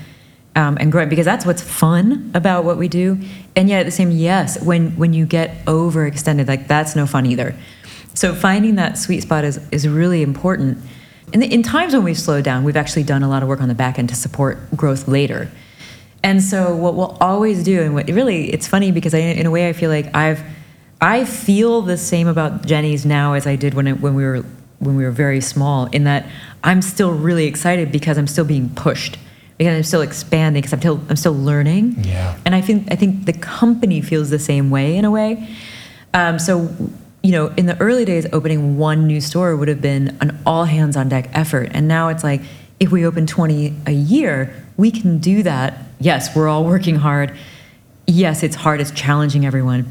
um, 0.56 0.76
and 0.80 0.90
growing 0.90 1.08
because 1.08 1.24
that's 1.24 1.46
what's 1.46 1.62
fun 1.62 2.30
about 2.34 2.64
what 2.64 2.78
we 2.78 2.88
do. 2.88 3.20
And 3.54 3.68
yet 3.68 3.80
at 3.80 3.86
the 3.86 3.92
same 3.92 4.10
yes 4.10 4.60
when 4.62 4.96
when 4.96 5.12
you 5.12 5.26
get 5.26 5.64
overextended 5.66 6.48
like 6.48 6.66
that's 6.66 6.96
no 6.96 7.06
fun 7.06 7.26
either. 7.26 7.54
So 8.14 8.34
finding 8.34 8.74
that 8.76 8.98
sweet 8.98 9.22
spot 9.22 9.44
is 9.44 9.60
is 9.70 9.86
really 9.86 10.22
important. 10.22 10.78
And 11.32 11.42
in 11.42 11.62
times 11.62 11.92
when 11.92 12.02
we've 12.02 12.18
slowed 12.18 12.44
down 12.44 12.64
we've 12.64 12.76
actually 12.76 13.04
done 13.04 13.22
a 13.22 13.28
lot 13.28 13.42
of 13.42 13.48
work 13.48 13.60
on 13.60 13.68
the 13.68 13.74
back 13.74 13.98
end 13.98 14.08
to 14.08 14.16
support 14.16 14.58
growth 14.74 15.06
later. 15.06 15.50
And 16.26 16.42
so 16.42 16.74
what 16.74 16.96
we'll 16.96 17.16
always 17.20 17.62
do, 17.62 17.80
and 17.82 17.94
what 17.94 18.08
really, 18.08 18.52
it's 18.52 18.66
funny 18.66 18.90
because 18.90 19.14
I, 19.14 19.18
in 19.18 19.46
a 19.46 19.50
way, 19.52 19.68
I 19.68 19.72
feel 19.72 19.90
like 19.90 20.12
I've, 20.12 20.42
I 21.00 21.24
feel 21.24 21.82
the 21.82 21.96
same 21.96 22.26
about 22.26 22.66
Jeni's 22.66 23.06
now 23.06 23.34
as 23.34 23.46
I 23.46 23.54
did 23.54 23.74
when 23.74 23.86
it, 23.86 24.00
when 24.00 24.16
we 24.16 24.24
were 24.24 24.44
when 24.80 24.96
we 24.96 25.04
were 25.04 25.12
very 25.12 25.40
small. 25.40 25.86
In 25.86 26.02
that 26.02 26.26
I'm 26.64 26.82
still 26.82 27.12
really 27.12 27.46
excited 27.46 27.92
because 27.92 28.18
I'm 28.18 28.26
still 28.26 28.44
being 28.44 28.70
pushed, 28.70 29.18
because 29.58 29.76
I'm 29.76 29.82
still 29.82 30.02
expanding, 30.02 30.60
because 30.60 30.72
I'm 30.72 30.80
still 30.80 31.00
I'm 31.08 31.16
still 31.16 31.34
learning. 31.34 31.96
Yeah. 32.04 32.38
And 32.44 32.54
I 32.54 32.60
think 32.60 32.88
I 32.90 32.96
think 32.96 33.24
the 33.24 33.32
company 33.32 34.00
feels 34.00 34.30
the 34.30 34.38
same 34.38 34.70
way 34.70 34.96
in 34.96 35.04
a 35.04 35.10
way. 35.10 35.48
Um, 36.14 36.38
so 36.38 36.74
you 37.22 37.32
know, 37.32 37.48
in 37.56 37.66
the 37.66 37.76
early 37.80 38.04
days, 38.04 38.26
opening 38.32 38.78
one 38.78 39.06
new 39.06 39.20
store 39.20 39.56
would 39.56 39.68
have 39.68 39.82
been 39.82 40.16
an 40.20 40.38
all 40.46 40.64
hands 40.64 40.96
on 40.96 41.08
deck 41.08 41.28
effort, 41.32 41.70
and 41.72 41.88
now 41.88 42.08
it's 42.08 42.22
like 42.22 42.42
if 42.78 42.92
we 42.92 43.06
open 43.06 43.26
20 43.26 43.74
a 43.86 43.90
year, 43.90 44.54
we 44.76 44.90
can 44.90 45.18
do 45.18 45.42
that. 45.42 45.82
Yes, 45.98 46.36
we're 46.36 46.48
all 46.48 46.64
working 46.64 46.96
hard. 46.96 47.34
Yes, 48.06 48.42
it's 48.42 48.54
hard, 48.54 48.80
it's 48.80 48.90
challenging 48.90 49.46
everyone, 49.46 49.86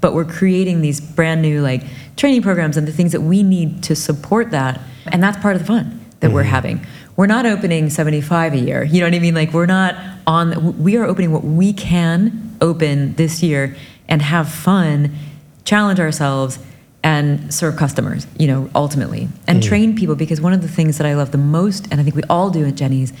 but 0.00 0.14
we're 0.14 0.24
creating 0.24 0.80
these 0.80 1.00
brand 1.00 1.42
new 1.42 1.60
like 1.60 1.82
training 2.16 2.42
programs 2.42 2.76
and 2.76 2.86
the 2.86 2.92
things 2.92 3.12
that 3.12 3.20
we 3.20 3.42
need 3.42 3.82
to 3.84 3.96
support 3.96 4.50
that. 4.52 4.80
And 5.06 5.22
that's 5.22 5.36
part 5.38 5.56
of 5.56 5.60
the 5.60 5.66
fun 5.66 6.04
that 6.20 6.32
we're 6.32 6.42
having. 6.44 6.86
We're 7.18 7.26
not 7.26 7.46
opening 7.46 7.90
75 7.90 8.54
a 8.54 8.58
year. 8.58 8.84
You 8.84 9.00
know 9.00 9.06
what 9.06 9.14
I 9.14 9.18
mean? 9.18 9.34
Like 9.34 9.52
we're 9.52 9.66
not 9.66 9.96
on 10.24 10.80
we 10.80 10.96
are 10.96 11.04
opening 11.04 11.32
what 11.32 11.42
we 11.42 11.72
can 11.72 12.56
open 12.60 13.14
this 13.14 13.42
year 13.42 13.74
and 14.08 14.22
have 14.22 14.48
fun, 14.48 15.16
challenge 15.64 15.98
ourselves 15.98 16.60
and 17.02 17.52
serve 17.52 17.74
customers, 17.74 18.28
you 18.38 18.46
know, 18.46 18.70
ultimately, 18.72 19.28
and 19.48 19.60
mm. 19.60 19.66
train 19.66 19.96
people 19.96 20.14
because 20.14 20.40
one 20.40 20.52
of 20.52 20.62
the 20.62 20.68
things 20.68 20.96
that 20.98 21.08
I 21.08 21.14
love 21.14 21.32
the 21.32 21.38
most, 21.38 21.88
and 21.90 22.00
I 22.00 22.04
think 22.04 22.14
we 22.14 22.22
all 22.30 22.50
do 22.50 22.64
at 22.64 22.76
Jeni's, 22.76 23.12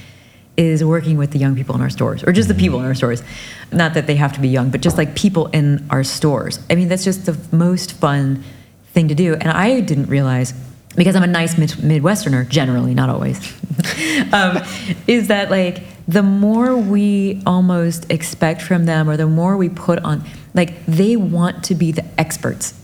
is 0.56 0.84
working 0.84 1.16
with 1.16 1.32
the 1.32 1.40
young 1.40 1.56
people 1.56 1.74
in 1.74 1.80
our 1.80 1.90
stores, 1.90 2.22
or 2.22 2.30
just 2.30 2.46
the 2.46 2.54
mm. 2.54 2.60
people 2.60 2.78
in 2.78 2.86
our 2.86 2.94
stores. 2.94 3.24
Not 3.72 3.94
that 3.94 4.06
they 4.06 4.14
have 4.14 4.32
to 4.34 4.40
be 4.40 4.48
young, 4.48 4.70
but 4.70 4.80
just 4.80 4.96
like 4.96 5.16
people 5.16 5.48
in 5.48 5.84
our 5.90 6.04
stores. 6.04 6.60
I 6.70 6.76
mean, 6.76 6.86
that's 6.86 7.04
just 7.04 7.26
the 7.26 7.36
most 7.50 7.94
fun 7.94 8.44
thing 8.92 9.08
to 9.08 9.16
do. 9.16 9.34
And 9.34 9.50
I 9.50 9.80
didn't 9.80 10.06
realize, 10.06 10.54
because 10.96 11.14
I'm 11.14 11.22
a 11.22 11.28
nice 11.28 11.58
mid- 11.58 11.70
Midwesterner, 11.70 12.48
generally, 12.48 12.94
not 12.94 13.08
always, 13.08 13.38
um, 14.32 14.58
is 15.06 15.28
that 15.28 15.50
like 15.50 15.82
the 16.08 16.22
more 16.22 16.76
we 16.76 17.42
almost 17.46 18.10
expect 18.10 18.62
from 18.62 18.86
them, 18.86 19.08
or 19.08 19.16
the 19.16 19.26
more 19.26 19.56
we 19.56 19.68
put 19.68 19.98
on, 20.00 20.24
like 20.54 20.84
they 20.86 21.16
want 21.16 21.64
to 21.64 21.74
be 21.74 21.92
the 21.92 22.04
experts. 22.18 22.74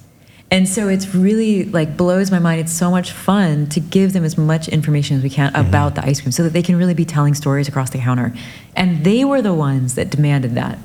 And 0.51 0.69
so 0.69 0.89
it's 0.89 1.15
really 1.15 1.65
like 1.65 1.97
blows 1.97 2.31
my 2.31 2.39
mind. 2.39 2.61
It's 2.61 2.73
so 2.73 2.91
much 2.91 3.11
fun 3.11 3.67
to 3.71 3.81
give 3.81 4.13
them 4.13 4.25
as 4.25 4.39
much 4.39 4.69
information 4.69 5.17
as 5.17 5.23
we 5.23 5.31
can 5.31 5.53
about 5.57 5.95
the 5.95 6.05
ice 6.05 6.21
cream 6.21 6.33
so 6.33 6.45
that 6.45 6.53
they 6.53 6.63
can 6.63 6.77
really 6.77 6.95
be 6.95 7.05
telling 7.05 7.35
stories 7.35 7.67
across 7.67 7.91
the 7.91 7.99
counter. 7.99 8.33
And 8.77 9.05
they 9.05 9.25
were 9.25 9.43
the 9.43 9.55
ones 9.55 9.95
that 9.95 10.11
demanded 10.11 10.55
that. 10.55 10.79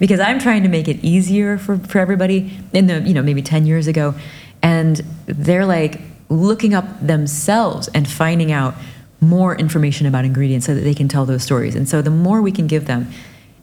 Because 0.00 0.18
I'm 0.18 0.38
trying 0.38 0.62
to 0.62 0.68
make 0.68 0.88
it 0.88 0.96
easier 1.04 1.58
for, 1.58 1.78
for 1.78 1.98
everybody 1.98 2.58
in 2.72 2.86
the, 2.86 3.02
you 3.02 3.14
know, 3.14 3.22
maybe 3.22 3.42
10 3.42 3.66
years 3.66 3.86
ago. 3.86 4.14
And 4.62 4.96
they're 5.26 5.66
like 5.66 6.00
looking 6.34 6.74
up 6.74 6.84
themselves 7.06 7.88
and 7.94 8.08
finding 8.08 8.52
out 8.52 8.74
more 9.20 9.56
information 9.56 10.06
about 10.06 10.24
ingredients 10.24 10.66
so 10.66 10.74
that 10.74 10.82
they 10.82 10.94
can 10.94 11.08
tell 11.08 11.24
those 11.24 11.42
stories. 11.42 11.74
And 11.74 11.88
so 11.88 12.02
the 12.02 12.10
more 12.10 12.42
we 12.42 12.52
can 12.52 12.66
give 12.66 12.86
them, 12.86 13.08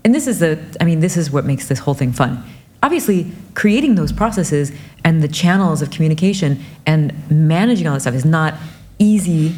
and 0.03 0.15
this 0.15 0.25
is 0.27 0.39
the, 0.39 0.59
I 0.79 0.85
mean, 0.85 0.99
this 0.99 1.15
is 1.17 1.29
what 1.29 1.45
makes 1.45 1.67
this 1.67 1.79
whole 1.79 1.93
thing 1.93 2.11
fun. 2.11 2.43
Obviously 2.81 3.31
creating 3.53 3.93
those 3.95 4.11
processes 4.11 4.71
and 5.03 5.21
the 5.21 5.27
channels 5.27 5.81
of 5.83 5.91
communication 5.91 6.63
and 6.87 7.13
managing 7.29 7.85
all 7.87 7.93
that 7.93 7.99
stuff 8.01 8.15
is 8.15 8.25
not 8.25 8.55
easy. 8.97 9.53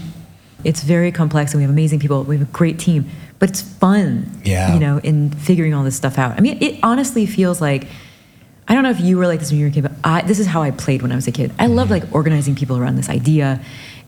It's 0.66 0.84
very 0.84 1.12
complex 1.12 1.54
and 1.54 1.60
we 1.60 1.64
have 1.64 1.72
amazing 1.72 2.00
people. 2.00 2.24
We 2.24 2.38
have 2.38 2.50
a 2.50 2.52
great 2.52 2.80
team. 2.80 3.10
But 3.40 3.50
it's 3.50 3.62
fun 3.62 4.30
Yeah. 4.46 4.74
you 4.74 4.80
know 4.80 5.00
in 5.00 5.30
figuring 5.32 5.74
all 5.74 5.84
this 5.84 5.96
stuff 5.96 6.18
out. 6.18 6.38
I 6.38 6.42
mean 6.42 6.58
it 6.62 6.80
honestly 6.84 7.26
feels 7.26 7.60
like 7.62 7.88
i 8.68 8.74
don't 8.74 8.84
know 8.84 8.90
if 8.90 9.00
you 9.00 9.18
were 9.18 9.28
like 9.28 9.40
this 9.40 9.52
when 9.52 9.60
you 9.60 9.66
were 9.66 9.72
a 9.72 9.74
kid 9.74 9.84
but 9.84 9.92
I, 10.04 10.22
this 10.22 10.40
is 10.40 10.48
how 10.48 10.62
i 10.62 10.72
played 10.72 11.02
when 11.02 11.12
i 11.12 11.16
was 11.16 11.28
a 11.28 11.32
kid 11.32 11.52
i 11.60 11.68
loved 11.68 11.92
like 11.92 12.04
organizing 12.14 12.56
people 12.56 12.78
around 12.78 12.96
this 12.96 13.10
idea 13.10 13.62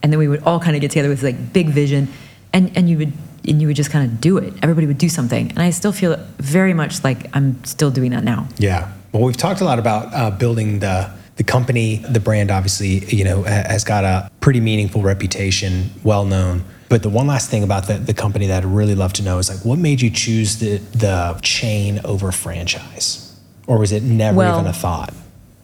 and 0.03 0.11
then 0.11 0.19
we 0.19 0.27
would 0.27 0.43
all 0.43 0.59
kind 0.59 0.75
of 0.75 0.81
get 0.81 0.91
together 0.91 1.09
with 1.09 1.23
like 1.23 1.53
big 1.53 1.69
vision 1.69 2.07
and 2.53 2.75
and 2.77 2.89
you 2.89 2.97
would 2.97 3.13
and 3.47 3.61
you 3.61 3.67
would 3.67 3.75
just 3.75 3.91
kind 3.91 4.09
of 4.09 4.19
do 4.19 4.37
it 4.37 4.53
everybody 4.63 4.87
would 4.87 4.97
do 4.97 5.09
something 5.09 5.49
and 5.51 5.59
i 5.59 5.69
still 5.69 5.91
feel 5.91 6.17
very 6.37 6.73
much 6.73 7.03
like 7.03 7.27
i'm 7.35 7.63
still 7.63 7.91
doing 7.91 8.11
that 8.11 8.23
now 8.23 8.47
Yeah. 8.57 8.91
Well, 9.11 9.23
we've 9.23 9.37
talked 9.37 9.61
a 9.61 9.63
lot 9.63 9.79
about 9.79 10.13
uh, 10.13 10.29
building 10.31 10.79
the 10.79 11.09
the 11.37 11.43
company. 11.45 11.97
The 11.97 12.19
brand, 12.19 12.51
obviously, 12.51 12.99
you 13.15 13.23
know, 13.23 13.43
has 13.43 13.85
got 13.85 14.03
a 14.03 14.29
pretty 14.41 14.59
meaningful 14.59 15.01
reputation, 15.01 15.89
well 16.03 16.25
known. 16.25 16.65
But 16.89 17.01
the 17.01 17.09
one 17.09 17.25
last 17.25 17.49
thing 17.49 17.63
about 17.63 17.87
the, 17.87 17.93
the 17.93 18.13
company 18.13 18.47
that 18.47 18.63
I'd 18.63 18.69
really 18.69 18.93
love 18.93 19.13
to 19.13 19.23
know 19.23 19.37
is 19.39 19.49
like, 19.49 19.63
what 19.63 19.79
made 19.79 20.01
you 20.01 20.09
choose 20.09 20.57
the 20.59 20.79
the 20.91 21.39
chain 21.41 22.01
over 22.03 22.29
franchise, 22.33 23.24
or 23.67 23.79
was 23.79 23.91
it 23.91 24.03
never 24.03 24.37
Well, 24.37 24.59
even 24.59 24.69
a 24.69 24.73
thought? 24.73 25.13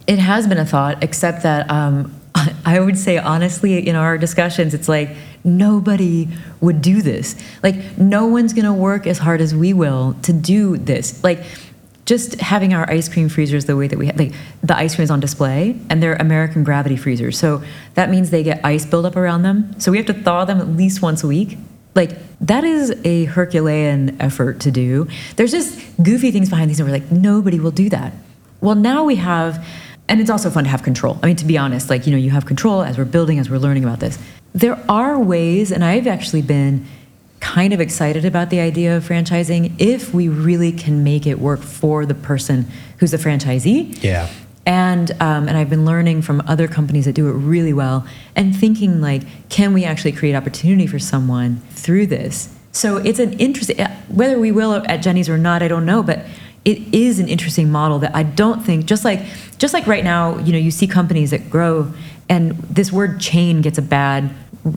It 0.07 0.19
has 0.19 0.47
been 0.47 0.57
a 0.57 0.65
thought, 0.65 1.03
except 1.03 1.43
that 1.43 1.69
um, 1.69 2.13
I 2.65 2.79
would 2.79 2.97
say 2.97 3.17
honestly, 3.17 3.87
in 3.87 3.95
our 3.95 4.17
discussions, 4.17 4.73
it's 4.73 4.89
like 4.89 5.09
nobody 5.43 6.27
would 6.59 6.81
do 6.81 7.01
this. 7.01 7.35
Like 7.63 7.97
no 7.97 8.27
one's 8.27 8.53
gonna 8.53 8.73
work 8.73 9.07
as 9.07 9.17
hard 9.17 9.41
as 9.41 9.55
we 9.55 9.73
will 9.73 10.15
to 10.23 10.33
do 10.33 10.77
this. 10.77 11.23
Like 11.23 11.43
just 12.05 12.41
having 12.41 12.73
our 12.73 12.89
ice 12.89 13.07
cream 13.07 13.29
freezers 13.29 13.65
the 13.65 13.75
way 13.75 13.87
that 13.87 13.97
we 13.97 14.07
have, 14.07 14.17
like 14.17 14.33
the 14.63 14.75
ice 14.75 14.95
cream 14.95 15.03
is 15.03 15.11
on 15.11 15.19
display, 15.19 15.79
and 15.89 16.01
they're 16.01 16.15
American 16.15 16.63
gravity 16.63 16.97
freezers. 16.97 17.37
So 17.37 17.63
that 17.93 18.09
means 18.09 18.31
they 18.31 18.43
get 18.43 18.59
ice 18.65 18.85
buildup 18.85 19.15
around 19.15 19.43
them. 19.43 19.79
So 19.79 19.91
we 19.91 19.97
have 19.97 20.07
to 20.07 20.13
thaw 20.13 20.45
them 20.45 20.59
at 20.59 20.67
least 20.67 21.01
once 21.01 21.23
a 21.23 21.27
week. 21.27 21.57
Like 21.93 22.17
that 22.39 22.63
is 22.63 22.93
a 23.03 23.25
Herculean 23.25 24.19
effort 24.21 24.61
to 24.61 24.71
do. 24.71 25.07
There's 25.35 25.51
just 25.51 25.79
goofy 26.01 26.31
things 26.31 26.49
behind 26.49 26.69
these, 26.69 26.79
and 26.79 26.87
we're 26.87 26.95
like, 26.95 27.11
nobody 27.11 27.59
will 27.59 27.71
do 27.71 27.89
that. 27.89 28.13
Well, 28.61 28.75
now 28.75 29.03
we 29.03 29.15
have, 29.17 29.65
and 30.07 30.21
it's 30.21 30.29
also 30.29 30.49
fun 30.49 30.63
to 30.63 30.69
have 30.69 30.83
control. 30.83 31.19
I 31.21 31.27
mean, 31.27 31.35
to 31.37 31.45
be 31.45 31.57
honest, 31.57 31.89
like, 31.89 32.05
you 32.05 32.11
know, 32.11 32.17
you 32.17 32.29
have 32.29 32.45
control 32.45 32.83
as 32.83 32.97
we're 32.97 33.05
building, 33.05 33.39
as 33.39 33.49
we're 33.49 33.57
learning 33.57 33.83
about 33.83 33.99
this. 33.99 34.17
There 34.53 34.81
are 34.87 35.19
ways, 35.19 35.71
and 35.71 35.83
I've 35.83 36.07
actually 36.07 36.41
been 36.41 36.85
kind 37.39 37.73
of 37.73 37.81
excited 37.81 38.23
about 38.23 38.51
the 38.51 38.59
idea 38.59 38.95
of 38.95 39.03
franchising 39.03 39.73
if 39.79 40.13
we 40.13 40.29
really 40.29 40.71
can 40.71 41.03
make 41.03 41.25
it 41.25 41.39
work 41.39 41.61
for 41.61 42.05
the 42.05 42.13
person 42.13 42.67
who's 42.99 43.11
the 43.11 43.17
franchisee. 43.17 44.01
Yeah. 44.03 44.29
And 44.65 45.11
um, 45.19 45.47
and 45.47 45.57
I've 45.57 45.69
been 45.69 45.85
learning 45.85 46.21
from 46.21 46.43
other 46.47 46.67
companies 46.67 47.05
that 47.05 47.13
do 47.13 47.27
it 47.29 47.33
really 47.33 47.73
well, 47.73 48.05
and 48.35 48.55
thinking 48.55 49.01
like, 49.01 49.23
can 49.49 49.73
we 49.73 49.85
actually 49.85 50.11
create 50.11 50.35
opportunity 50.35 50.85
for 50.85 50.99
someone 50.99 51.61
through 51.71 52.07
this? 52.07 52.55
So 52.71 52.97
it's 52.97 53.19
an 53.19 53.33
interesting 53.33 53.83
whether 54.07 54.39
we 54.39 54.51
will 54.51 54.73
at 54.73 55.01
Jeni's 55.01 55.29
or 55.29 55.37
not, 55.37 55.63
I 55.63 55.67
don't 55.67 55.85
know, 55.85 56.03
but 56.03 56.25
it 56.63 56.93
is 56.93 57.19
an 57.19 57.27
interesting 57.27 57.71
model 57.71 57.99
that 57.99 58.15
I 58.15 58.23
don't 58.23 58.63
think 58.63 58.85
just 58.85 59.03
like 59.03 59.21
just 59.57 59.73
like 59.73 59.87
right 59.87 60.03
now, 60.03 60.37
you 60.37 60.53
know, 60.53 60.59
you 60.59 60.71
see 60.71 60.87
companies 60.87 61.31
that 61.31 61.49
grow, 61.49 61.91
and 62.29 62.51
this 62.59 62.91
word 62.91 63.19
chain 63.19 63.61
gets 63.61 63.77
a 63.77 63.81
bad 63.81 64.29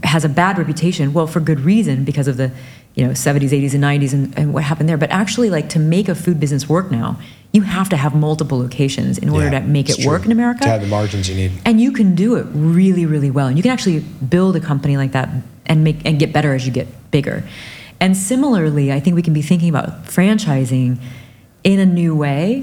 has 0.03 0.24
a 0.24 0.28
bad 0.28 0.57
reputation. 0.57 1.12
Well, 1.12 1.26
for 1.26 1.41
good 1.41 1.61
reason 1.61 2.05
because 2.05 2.26
of 2.26 2.37
the 2.37 2.51
you 2.95 3.07
know 3.07 3.12
70s, 3.12 3.51
80s, 3.51 3.74
and 3.74 3.85
90s 3.85 4.12
and, 4.12 4.39
and 4.39 4.55
what 4.55 4.64
happened 4.64 4.89
there. 4.89 4.97
But 4.97 5.11
actually, 5.11 5.51
like 5.51 5.68
to 5.70 5.78
make 5.78 6.09
a 6.09 6.14
food 6.14 6.41
business 6.41 6.68
work 6.68 6.91
now, 6.91 7.18
you 7.55 7.62
have 7.62 7.88
to 7.88 7.96
have 7.96 8.16
multiple 8.16 8.59
locations 8.59 9.16
in 9.16 9.28
order 9.28 9.46
Yeah, 9.46 9.61
to 9.61 9.66
make 9.66 9.88
it 9.88 10.05
work 10.05 10.22
true. 10.22 10.30
in 10.30 10.32
America. 10.32 10.64
To 10.64 10.68
have 10.70 10.80
the 10.80 10.88
margins 10.88 11.28
you 11.28 11.36
need. 11.36 11.52
And 11.64 11.80
you 11.80 11.92
can 11.92 12.16
do 12.16 12.34
it 12.34 12.46
really, 12.50 13.07
really 13.07 13.30
well. 13.30 13.46
And 13.46 13.57
you 13.57 13.62
can 13.62 13.70
actually 13.70 14.00
build 14.00 14.57
a 14.57 14.61
company 14.61 14.96
like 14.96 15.12
that 15.12 15.28
and 15.64 15.84
make 15.84 16.05
and 16.05 16.18
get 16.18 16.32
better 16.32 16.52
as 16.52 16.66
you 16.66 16.72
get 16.72 16.88
bigger. 17.12 17.44
And 18.00 18.16
similarly, 18.16 18.92
I 18.92 18.98
think 18.98 19.14
we 19.14 19.22
can 19.22 19.32
be 19.32 19.40
thinking 19.40 19.68
about 19.68 20.05
franchising 20.07 20.98
in 21.62 21.78
a 21.78 21.86
new 21.86 22.14
way 22.14 22.61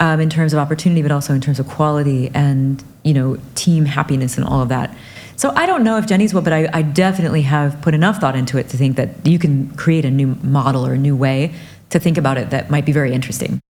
um, 0.00 0.18
in 0.20 0.30
terms 0.30 0.54
of 0.54 0.58
opportunity, 0.58 1.02
but 1.02 1.12
also 1.12 1.34
in 1.34 1.42
terms 1.42 1.60
of 1.60 1.68
quality 1.68 2.30
and 2.32 2.82
you 3.04 3.12
know 3.12 3.36
team 3.54 3.84
happiness 3.84 4.38
and 4.38 4.46
all 4.46 4.62
of 4.62 4.70
that. 4.70 4.96
So 5.36 5.52
I 5.54 5.66
don't 5.66 5.84
know 5.84 5.98
if 5.98 6.06
Jeni's 6.06 6.32
will, 6.32 6.42
but 6.42 6.54
I, 6.54 6.68
I 6.72 6.80
definitely 6.82 7.42
have 7.42 7.80
put 7.82 7.92
enough 7.94 8.16
thought 8.22 8.36
into 8.36 8.56
it 8.56 8.70
to 8.70 8.78
think 8.78 8.96
that 8.96 9.10
you 9.26 9.38
can 9.38 9.68
create 9.76 10.06
a 10.06 10.10
new 10.10 10.28
model 10.42 10.86
or 10.86 10.94
a 10.94 10.98
new 10.98 11.14
way 11.14 11.52
to 11.90 11.98
think 11.98 12.16
about 12.16 12.38
it 12.38 12.48
that 12.50 12.70
might 12.70 12.86
be 12.86 12.92
very 12.92 13.12
interesting. 13.12 13.60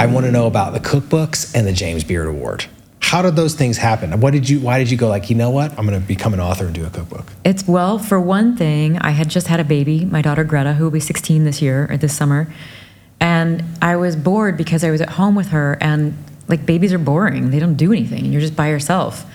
I 0.00 0.06
want 0.06 0.24
to 0.24 0.32
know 0.32 0.46
about 0.46 0.72
the 0.72 0.80
cookbooks 0.80 1.54
and 1.54 1.66
the 1.66 1.74
James 1.74 2.04
Beard 2.04 2.26
Award. 2.26 2.64
How 3.00 3.20
did 3.20 3.36
those 3.36 3.54
things 3.54 3.76
happen? 3.76 4.18
What 4.22 4.32
did 4.32 4.48
you? 4.48 4.58
Why 4.58 4.78
did 4.78 4.90
you 4.90 4.96
go 4.96 5.08
like, 5.08 5.28
you 5.28 5.36
know 5.36 5.50
what? 5.50 5.78
I'm 5.78 5.86
going 5.86 6.00
to 6.00 6.06
become 6.06 6.32
an 6.32 6.40
author 6.40 6.64
and 6.64 6.74
do 6.74 6.86
a 6.86 6.88
cookbook. 6.88 7.26
It's 7.44 7.68
well, 7.68 7.98
for 7.98 8.18
one 8.18 8.56
thing, 8.56 8.96
I 8.96 9.10
had 9.10 9.28
just 9.28 9.48
had 9.48 9.60
a 9.60 9.64
baby, 9.64 10.06
my 10.06 10.22
daughter 10.22 10.42
Greta, 10.42 10.72
who 10.72 10.84
will 10.84 10.90
be 10.90 11.00
16 11.00 11.44
this 11.44 11.60
year 11.60 11.86
or 11.90 11.98
this 11.98 12.16
summer. 12.16 12.50
And 13.20 13.62
I 13.82 13.96
was 13.96 14.16
bored 14.16 14.56
because 14.56 14.84
I 14.84 14.90
was 14.90 15.02
at 15.02 15.10
home 15.10 15.34
with 15.34 15.48
her 15.48 15.76
and 15.82 16.16
like 16.48 16.64
babies 16.64 16.94
are 16.94 16.98
boring. 16.98 17.50
They 17.50 17.58
don't 17.58 17.76
do 17.76 17.92
anything 17.92 18.20
and 18.20 18.32
you're 18.32 18.40
just 18.40 18.56
by 18.56 18.70
yourself. 18.70 19.26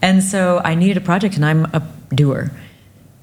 And 0.00 0.22
so 0.22 0.62
I 0.64 0.74
needed 0.74 0.96
a 0.96 1.02
project 1.02 1.36
and 1.36 1.44
I'm 1.44 1.66
a 1.66 1.86
doer. 2.14 2.50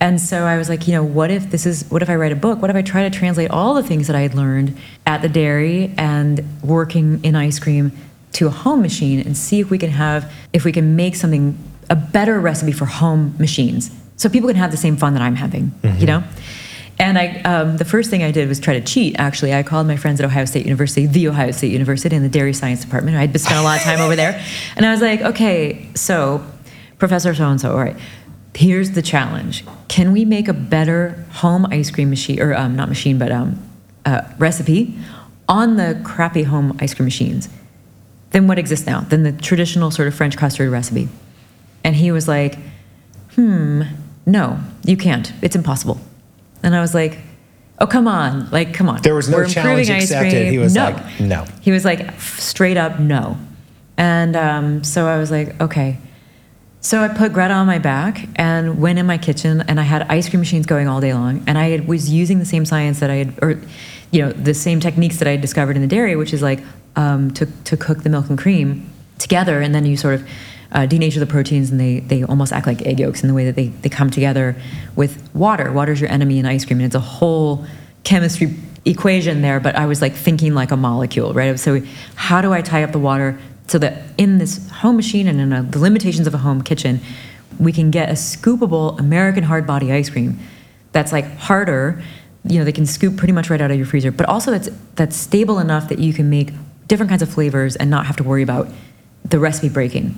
And 0.02 0.20
so 0.20 0.46
I 0.46 0.58
was 0.58 0.68
like, 0.68 0.88
you 0.88 0.94
know, 0.94 1.04
what 1.04 1.30
if 1.30 1.52
this 1.52 1.68
is, 1.68 1.86
what 1.90 2.02
if 2.02 2.10
I 2.10 2.16
write 2.16 2.32
a 2.32 2.36
book? 2.36 2.60
What 2.60 2.72
if 2.72 2.76
I 2.76 2.82
try 2.82 3.08
to 3.08 3.16
translate 3.16 3.52
all 3.52 3.76
the 3.76 3.84
things 3.84 4.08
that 4.08 4.16
I 4.16 4.22
had 4.22 4.34
learned 4.34 4.76
at 5.06 5.22
the 5.22 5.30
dairy 5.30 5.94
and 5.96 6.44
working 6.64 7.24
in 7.24 7.36
ice 7.36 7.60
cream 7.60 7.92
to 8.34 8.48
a 8.48 8.50
home 8.50 8.82
machine 8.82 9.20
and 9.20 9.38
see 9.38 9.60
if 9.60 9.70
we 9.70 9.78
can 9.78 9.92
have, 9.92 10.34
if 10.54 10.66
we 10.66 10.72
can 10.72 10.96
make 10.96 11.16
something, 11.16 11.56
a 11.90 11.96
better 11.96 12.40
recipe 12.40 12.72
for 12.72 12.86
home 12.86 13.36
machines 13.38 13.92
so 14.16 14.28
people 14.28 14.50
can 14.50 14.56
have 14.56 14.72
the 14.72 14.78
same 14.78 14.98
fun 14.98 15.14
that 15.14 15.22
I'm 15.22 15.36
having, 15.36 15.72
you 16.00 16.08
know? 16.08 16.24
And 16.98 17.18
I, 17.18 17.42
um, 17.42 17.78
the 17.78 17.86
first 17.86 18.10
thing 18.10 18.24
I 18.24 18.32
did 18.32 18.48
was 18.48 18.60
try 18.60 18.80
to 18.80 18.86
cheat. 18.86 19.16
Actually, 19.20 19.54
I 19.54 19.64
called 19.64 19.88
my 19.88 19.98
friends 19.98 20.20
at 20.20 20.26
Ohio 20.26 20.46
State 20.46 20.66
University, 20.66 21.06
the 21.08 21.28
Ohio 21.28 21.52
State 21.52 21.72
University, 21.72 22.16
in 22.16 22.22
the 22.22 22.30
dairy 22.30 22.54
science 22.54 22.84
department. 22.84 23.18
I'd 23.18 23.40
spent 23.40 23.60
a 23.60 23.64
lot 23.64 23.78
of 23.78 23.84
time 23.84 24.00
over 24.00 24.16
there, 24.16 24.40
and 24.76 24.86
I 24.86 24.92
was 24.92 25.02
like, 25.02 25.22
okay, 25.22 25.88
so 25.96 26.46
Professor 27.00 27.34
so 27.34 27.50
and 27.50 27.60
so, 27.60 27.72
all 27.72 27.80
right, 27.80 27.98
here's 28.56 28.92
the 28.92 29.02
challenge: 29.02 29.66
Can 29.88 30.12
we 30.12 30.26
make 30.26 30.48
a 30.48 30.54
better 30.54 31.24
home 31.32 31.66
ice 31.68 31.92
cream 31.92 32.10
machine, 32.10 32.40
or 32.40 32.54
um, 32.54 32.76
not 32.76 32.90
machine, 32.90 33.18
but 33.18 33.32
um, 33.32 33.60
uh, 34.06 34.22
recipe 34.38 34.98
on 35.48 35.78
the 35.78 36.00
crappy 36.04 36.44
home 36.44 36.78
ice 36.80 36.94
cream 36.94 37.06
machines 37.06 37.50
than 38.32 38.48
what 38.48 38.58
exists 38.58 38.86
now, 38.86 39.02
than 39.02 39.24
the 39.24 39.32
traditional 39.32 39.92
sort 39.92 40.08
of 40.08 40.16
French 40.16 40.38
custard 40.38 40.70
recipe? 40.72 41.10
And 41.84 41.96
he 41.96 42.12
was 42.12 42.28
like, 42.28 42.58
hmm, 43.36 43.84
no, 44.26 44.60
you 44.86 44.98
can't. 44.98 45.34
It's 45.42 45.56
impossible. 45.56 46.00
And 46.64 46.76
I 46.76 46.82
was 46.82 46.94
like, 46.94 47.20
oh, 47.80 47.88
come 47.88 48.08
on. 48.08 48.50
Like, 48.52 48.74
come 48.74 48.88
on. 48.88 49.02
There 49.02 49.16
was 49.16 49.30
no 49.30 49.38
We're 49.38 49.48
challenge 49.48 49.90
accepted. 49.90 50.32
cream. 50.32 50.52
He 50.52 50.58
was 50.60 50.76
no. 50.76 50.86
like, 50.86 51.20
no. 51.20 51.46
He 51.62 51.72
was 51.72 51.84
like, 51.84 52.20
straight 52.22 52.78
up, 52.78 53.00
no. 53.00 53.38
And 53.98 54.36
um, 54.36 54.84
so 54.84 55.08
I 55.08 55.18
was 55.18 55.32
like, 55.32 55.60
okay. 55.60 55.98
So 56.84 57.04
I 57.04 57.10
put 57.10 57.32
Greta 57.32 57.54
on 57.54 57.68
my 57.68 57.78
back 57.78 58.28
and 58.38 58.82
went 58.82 58.98
in 58.98 59.06
my 59.06 59.20
kitchen, 59.20 59.62
and 59.68 59.80
I 59.80 59.84
had 59.84 60.02
ice 60.10 60.28
cream 60.28 60.40
machines 60.40 60.66
going 60.66 60.88
all 60.88 61.00
day 61.00 61.14
long. 61.14 61.44
And 61.46 61.56
I 61.56 61.80
was 61.86 62.10
using 62.10 62.40
the 62.40 62.46
same 62.46 62.66
science 62.66 63.00
that 63.02 63.12
I 63.12 63.18
had, 63.18 63.40
or 63.44 63.62
you 64.10 64.22
know, 64.24 64.32
the 64.32 64.56
same 64.56 64.80
techniques 64.80 65.18
that 65.18 65.28
I 65.28 65.32
had 65.32 65.42
discovered 65.42 65.76
in 65.76 65.84
the 65.84 65.88
dairy, 65.88 66.16
which 66.16 66.34
is 66.34 66.42
like 66.42 66.60
um, 66.96 67.32
to 67.36 67.46
to 67.46 67.78
cook 67.78 68.02
the 68.02 68.10
milk 68.10 68.30
and 68.30 68.38
cream 68.38 68.90
together, 69.20 69.62
and 69.62 69.76
then 69.76 69.86
you 69.86 69.96
sort 69.96 70.16
of 70.16 70.28
uh, 70.72 70.80
denature 70.88 71.20
the 71.20 71.28
proteins, 71.28 71.70
and 71.70 71.80
they 71.80 72.00
they 72.00 72.24
almost 72.24 72.52
act 72.52 72.66
like 72.66 72.82
egg 72.82 73.00
yolks 73.00 73.22
in 73.22 73.28
the 73.28 73.36
way 73.36 73.46
that 73.46 73.56
they 73.56 73.68
they 73.68 73.90
come 73.90 74.10
together 74.10 74.56
with 74.96 75.30
water. 75.36 75.72
Water's 75.72 76.02
your 76.02 76.10
enemy 76.10 76.40
in 76.40 76.48
ice 76.48 76.66
cream, 76.66 76.80
and 76.80 76.88
it's 76.88 76.96
a 76.96 77.00
whole 77.00 77.64
chemistry 78.04 78.56
equation 78.86 79.44
there. 79.44 79.60
But 79.60 79.76
I 79.76 79.86
was 79.86 80.02
like 80.02 80.14
thinking 80.16 80.56
like 80.56 80.72
a 80.72 80.78
molecule, 80.78 81.32
right? 81.34 81.60
So 81.60 81.84
how 82.16 82.42
do 82.42 82.52
I 82.52 82.64
tie 82.64 82.84
up 82.84 82.92
the 82.92 83.00
water 83.00 83.38
so 83.68 83.78
that 83.78 84.02
in 84.18 84.40
this 84.40 84.70
home 84.82 84.96
machine 84.96 85.28
and 85.28 85.40
in 85.40 85.54
a, 85.54 85.64
the 85.64 85.80
limitations 85.80 86.28
of 86.28 86.34
a 86.34 86.40
home 86.40 86.62
kitchen, 86.62 87.00
we 87.60 87.72
can 87.72 87.92
get 87.92 88.10
a 88.10 88.14
scoopable 88.14 89.00
American 89.00 89.44
hard 89.44 89.66
body 89.66 89.92
ice 89.92 90.10
cream 90.10 90.40
that's 90.92 91.12
like 91.12 91.26
harder. 91.38 92.02
You 92.44 92.60
know, 92.60 92.66
they 92.66 92.72
can 92.72 92.86
scoop 92.86 93.18
pretty 93.18 93.34
much 93.34 93.50
right 93.50 93.62
out 93.62 93.72
of 93.72 93.78
your 93.78 93.86
freezer, 93.86 94.12
but 94.12 94.28
also 94.28 94.52
that's 94.52 94.70
that's 94.96 95.16
stable 95.16 95.60
enough 95.60 95.90
that 95.90 96.00
you 96.00 96.14
can 96.14 96.30
make 96.30 96.54
different 96.88 97.10
kinds 97.10 97.22
of 97.22 97.30
flavors 97.30 97.76
and 97.76 97.90
not 97.90 98.06
have 98.08 98.18
to 98.18 98.24
worry 98.24 98.44
about 98.44 98.68
the 99.24 99.40
recipe 99.40 99.70
breaking. 99.70 100.18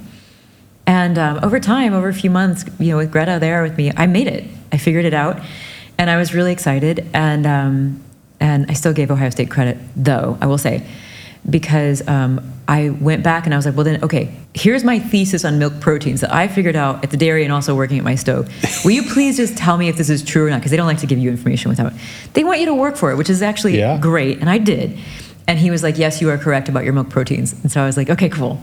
And 0.86 1.18
um, 1.18 1.40
over 1.44 1.60
time, 1.60 1.94
over 1.94 2.10
a 2.10 2.14
few 2.14 2.30
months, 2.30 2.66
you 2.80 2.92
know, 2.92 2.98
with 2.98 3.12
Greta 3.12 3.38
there 3.40 3.64
with 3.64 3.78
me, 3.78 3.92
I 3.96 4.06
made 4.08 4.28
it. 4.28 4.46
I 4.72 4.78
figured 4.78 5.06
it 5.06 5.14
out, 5.14 5.40
and 5.98 6.10
I 6.10 6.18
was 6.18 6.34
really 6.34 6.52
excited. 6.52 7.08
And 7.14 7.46
um, 7.46 8.04
and 8.40 8.70
I 8.70 8.74
still 8.74 8.94
gave 8.94 9.12
Ohio 9.12 9.30
State 9.30 9.50
credit, 9.50 9.78
though 9.96 10.38
I 10.42 10.48
will 10.48 10.58
say, 10.58 10.86
because 11.50 12.08
um, 12.08 12.54
I 12.68 12.90
went 12.90 13.24
back 13.24 13.46
and 13.46 13.54
I 13.54 13.58
was 13.58 13.66
like, 13.66 13.76
well, 13.76 13.84
then, 13.84 14.04
okay, 14.04 14.34
here's 14.54 14.84
my 14.84 15.00
thesis 15.00 15.44
on 15.44 15.60
milk 15.60 15.80
proteins 15.82 16.22
that 16.22 16.34
I 16.34 16.48
figured 16.48 16.76
out 16.76 17.04
at 17.04 17.12
the 17.12 17.18
dairy 17.18 17.44
and 17.44 17.52
also 17.52 17.76
working 17.76 17.98
at 17.98 18.04
my 18.04 18.16
stove. 18.16 18.50
Will 18.86 18.92
you 18.92 19.04
please 19.04 19.36
just 19.38 19.58
tell 19.58 19.78
me 19.78 19.90
if 19.90 19.98
this 19.98 20.10
is 20.10 20.24
true 20.24 20.48
or 20.48 20.50
not? 20.50 20.60
Because 20.60 20.72
they 20.72 20.78
don't 20.78 20.88
like 20.88 21.00
to 21.00 21.08
give 21.08 21.20
you 21.20 21.30
information 21.30 21.70
without. 21.70 21.92
They 22.34 22.44
want 22.44 22.60
you 22.62 22.66
to 22.68 22.74
work 22.76 22.96
for 22.96 23.12
it, 23.12 23.18
which 23.18 23.30
is 23.30 23.42
actually 23.42 23.78
Yeah. 23.78 23.98
great, 24.00 24.40
and 24.40 24.50
I 24.50 24.58
did. 24.58 24.98
And 25.48 25.60
he 25.60 25.70
was 25.70 25.84
like, 25.84 25.98
yes, 25.98 26.22
you 26.22 26.30
are 26.30 26.38
correct 26.38 26.70
about 26.70 26.86
your 26.86 26.94
milk 26.94 27.10
proteins. 27.10 27.52
And 27.62 27.70
so 27.72 27.82
I 27.84 27.86
was 27.86 27.98
like, 27.98 28.10
okay, 28.10 28.30
cool. 28.30 28.62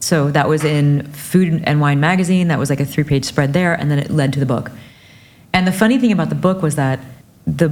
So 0.00 0.30
that 0.32 0.48
was 0.48 0.64
in 0.64 1.04
Food 1.12 1.62
and 1.64 1.80
Wine 1.80 2.00
magazine. 2.00 2.48
That 2.48 2.58
was 2.58 2.70
like 2.70 2.80
a 2.80 2.84
three 2.86 3.04
page 3.04 3.24
spread 3.24 3.52
there, 3.52 3.74
and 3.74 3.90
then 3.90 3.98
it 4.00 4.10
led 4.10 4.32
to 4.32 4.40
the 4.40 4.46
book. 4.46 4.72
And 5.52 5.66
the 5.66 5.72
funny 5.72 5.98
thing 5.98 6.10
about 6.10 6.28
the 6.30 6.34
book 6.34 6.62
was 6.62 6.74
that 6.76 6.98
the 7.46 7.68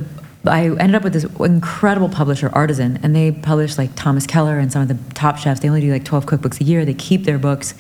I 0.49 0.65
ended 0.65 0.95
up 0.95 1.03
with 1.03 1.13
this 1.13 1.25
incredible 1.41 2.09
publisher, 2.09 2.51
Artisan, 2.53 2.99
and 3.03 3.15
they 3.15 3.33
publish 3.33 3.79
like 3.79 3.95
Thomas 3.95 4.27
Keller 4.27 4.59
and 4.59 4.73
some 4.73 4.83
of 4.83 4.89
the 4.89 5.15
top 5.15 5.39
chefs. 5.39 5.61
They 5.61 5.69
only 5.69 5.81
do 5.81 5.93
like 5.93 6.05
12 6.05 6.27
cookbooks 6.27 6.61
a 6.61 6.65
year. 6.65 6.85
They 6.85 6.95
keep 6.95 7.25
their 7.25 7.39
books, 7.39 7.75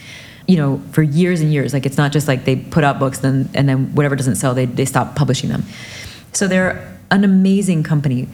you 0.46 0.56
know, 0.56 0.80
for 0.92 1.02
years 1.02 1.40
and 1.40 1.52
years. 1.52 1.72
Like 1.72 1.86
it's 1.86 1.96
not 1.96 2.12
just 2.12 2.28
like 2.28 2.44
they 2.44 2.56
put 2.56 2.84
out 2.84 2.98
books 2.98 3.18
then 3.18 3.48
and 3.54 3.68
then 3.68 3.94
whatever 3.94 4.16
doesn't 4.16 4.36
sell, 4.36 4.54
they, 4.54 4.66
they 4.66 4.84
stop 4.84 5.16
publishing 5.16 5.50
them. 5.50 5.64
So 6.32 6.46
they're 6.46 6.98
an 7.10 7.24
amazing 7.24 7.82
company. 7.82 8.28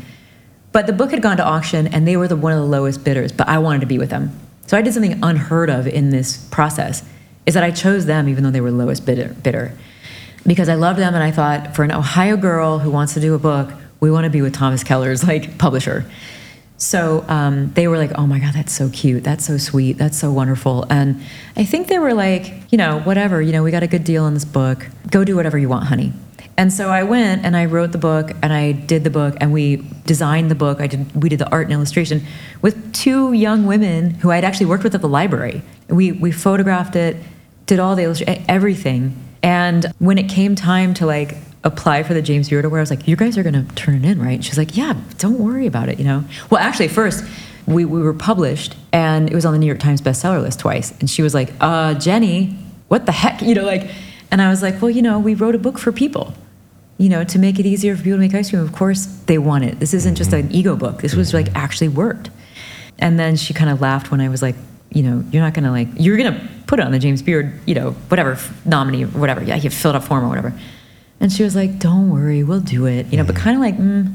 But 0.73 0.87
the 0.87 0.93
book 0.93 1.13
had 1.13 1.23
gone 1.23 1.37
to 1.37 1.45
auction 1.45 1.87
and 1.87 2.07
they 2.07 2.17
were 2.17 2.27
the, 2.27 2.37
one 2.37 2.53
of 2.53 2.59
the 2.59 2.67
lowest 2.67 3.05
bidders, 3.05 3.31
but 3.31 3.49
I 3.49 3.59
wanted 3.59 3.81
to 3.81 3.87
be 3.87 3.99
with 3.99 4.11
them. 4.11 4.39
So 4.67 4.77
I 4.77 4.83
did 4.83 4.93
something 4.93 5.23
unheard 5.23 5.71
of 5.71 5.87
in 5.87 6.11
this 6.11 6.37
process 6.51 7.05
is 7.47 7.55
that 7.55 7.63
I 7.63 7.71
chose 7.71 8.07
them 8.07 8.29
even 8.29 8.43
though 8.43 8.51
they 8.51 8.61
were 8.61 8.71
lowest 8.71 9.07
bidder, 9.07 9.35
bidder. 9.43 9.73
Because 10.47 10.69
I 10.69 10.75
loved 10.75 10.99
them 10.99 11.15
and 11.15 11.23
I 11.23 11.31
thought 11.31 11.75
for 11.75 11.85
an 11.85 11.93
Ohio 11.93 12.37
girl 12.37 12.79
who 12.79 12.91
wants 12.91 13.15
to 13.15 13.21
do 13.21 13.35
a 13.35 13.39
book, 13.39 13.73
we 14.05 14.11
want 14.11 14.25
to 14.25 14.31
be 14.31 14.43
with 14.43 14.55
Thomas 14.55 14.85
Keller's 14.85 15.25
like 15.27 15.57
publisher. 15.57 16.05
So 16.77 17.25
um, 17.29 17.73
they 17.73 17.89
were 17.89 17.97
like, 17.97 18.13
"Oh 18.17 18.27
my 18.27 18.39
God, 18.39 18.53
that's 18.53 18.73
so 18.73 18.91
cute. 18.91 19.25
That's 19.25 19.47
so 19.47 19.57
sweet. 19.57 19.95
That's 19.97 20.19
so 20.19 20.31
wonderful." 20.31 20.87
And 20.91 21.23
I 21.57 21.65
think 21.65 21.89
they 21.89 21.99
were 21.99 22.13
like, 22.13 22.71
you 22.71 22.77
know, 22.77 23.01
whatever. 23.01 23.41
You 23.41 23.53
know, 23.53 23.63
we 23.63 23.71
got 23.71 23.83
a 23.83 23.87
good 23.87 24.05
deal 24.05 24.25
on 24.25 24.35
this 24.35 24.45
book. 24.45 24.87
Go 25.11 25.25
do 25.25 25.37
whatever 25.37 25.57
you 25.57 25.71
want, 25.71 25.87
honey. 25.87 26.13
And 26.57 26.73
so 26.73 26.91
I 26.91 27.03
went 27.03 27.45
and 27.45 27.57
I 27.57 27.65
wrote 27.65 27.93
the 27.93 27.99
book 27.99 28.31
and 28.43 28.53
I 28.53 28.73
did 28.73 29.03
the 29.03 29.11
book 29.11 29.35
and 29.41 29.53
we 29.53 29.77
designed 30.05 30.51
the 30.51 30.55
book. 30.55 30.81
I 30.81 30.87
did 30.87 31.23
we 31.23 31.29
did 31.31 31.39
the 31.39 31.51
art 31.51 31.65
and 31.67 31.73
illustration 31.73 32.23
with 32.61 32.93
two 32.93 33.33
young 33.33 33.67
women 33.67 34.11
who 34.11 34.31
I 34.31 34.35
had 34.37 34.45
actually 34.45 34.67
worked 34.67 34.85
with 34.85 34.95
at 34.95 35.01
the 35.01 35.09
library. 35.09 35.63
We 35.89 36.13
we 36.13 36.31
photographed 36.31 36.95
it, 36.95 37.17
did 37.67 37.81
all 37.81 37.97
the 37.97 38.05
everything. 38.49 39.17
And 39.43 39.87
when 39.99 40.19
it 40.19 40.29
came 40.29 40.55
time 40.55 40.93
to 40.95 41.07
like 41.07 41.37
apply 41.65 42.03
for 42.03 42.15
the 42.15 42.23
James 42.23 42.49
Beard 42.49 42.65
Award, 42.65 42.79
I 42.79 42.83
was 42.83 42.91
like, 42.91 43.09
"You 43.09 43.17
guys 43.17 43.37
are 43.37 43.43
going 43.43 43.55
to 43.55 43.75
turn 43.75 43.97
it 43.97 44.05
in, 44.05 44.21
right?" 44.21 44.35
And 44.35 44.45
she's 44.45 44.59
like, 44.59 44.77
"Yeah, 44.77 44.95
don't 45.19 45.39
worry 45.39 45.67
about 45.67 45.89
it." 45.89 45.99
You 45.99 46.05
know. 46.05 46.25
Well, 46.51 46.61
actually, 46.61 46.89
first 46.89 47.25
we 47.67 47.85
we 47.85 48.03
were 48.03 48.15
published 48.15 48.77
and 48.93 49.31
it 49.31 49.35
was 49.35 49.47
on 49.47 49.53
the 49.53 49.59
New 49.59 49.67
York 49.67 49.81
Times 49.81 50.01
bestseller 50.01 50.43
list 50.43 50.61
twice, 50.61 50.93
and 51.01 51.11
she 51.11 51.23
was 51.23 51.35
like, 51.35 51.51
"Uh, 51.61 51.95
Jeni, 51.95 52.57
what 52.89 53.07
the 53.07 53.13
heck?" 53.13 53.43
You 53.49 53.55
know, 53.55 53.65
like. 53.65 53.91
And 54.31 54.43
I 54.43 54.49
was 54.49 54.63
like, 54.63 54.83
"Well, 54.83 54.91
you 54.91 55.03
know, 55.03 55.21
we 55.21 55.35
wrote 55.35 55.55
a 55.55 55.59
book 55.59 55.79
for 55.79 55.93
people." 55.93 56.35
you 56.99 57.09
know, 57.09 57.25
to 57.25 57.39
make 57.39 57.59
it 57.59 57.67
easier 57.67 57.97
for 57.97 58.03
people 58.03 58.19
to 58.19 58.21
make 58.21 58.35
ice 58.35 58.51
cream. 58.51 58.63
Of 58.63 58.73
course, 58.73 59.07
they 59.27 59.39
want 59.39 59.65
it. 59.65 59.81
This 59.81 59.95
isn't 59.95 60.15
just 60.15 60.33
an 60.33 60.51
ego 60.53 60.77
book. 60.77 61.01
This 61.01 61.15
was 61.15 61.35
like 61.35 61.49
actually 61.55 61.89
worked. 61.89 62.31
And 62.99 63.19
then 63.19 63.37
she 63.37 63.53
kind 63.53 63.71
of 63.71 63.81
laughed 63.81 64.11
when 64.11 64.21
I 64.21 64.29
was 64.29 64.43
like, 64.43 64.55
you 64.91 65.03
know, 65.03 65.25
you're 65.33 65.43
not 65.43 65.55
gonna 65.55 65.73
like, 65.73 65.89
you're 65.97 66.17
gonna 66.17 66.49
put 66.67 66.79
it 66.79 66.87
on 66.87 66.93
the 66.93 67.01
James 67.01 67.21
Beard, 67.21 67.59
you 67.67 67.75
know, 67.75 67.93
whatever 68.09 68.39
nominee, 68.65 69.05
or 69.05 69.09
whatever. 69.09 69.43
Yeah, 69.43 69.57
you 69.57 69.71
filled 69.71 69.97
out 69.97 70.05
form 70.05 70.25
or 70.25 70.29
whatever. 70.29 70.55
And 71.21 71.33
she 71.33 71.43
was 71.43 71.55
like, 71.57 71.79
"Don't 71.79 72.11
worry, 72.11 72.43
we'll 72.43 72.61
do 72.61 72.87
it." 72.87 73.07
You 73.07 73.17
know, 73.19 73.25
but 73.25 73.37
kind 73.37 73.57
of 73.57 73.61
like, 73.63 73.77
mm, 73.79 74.13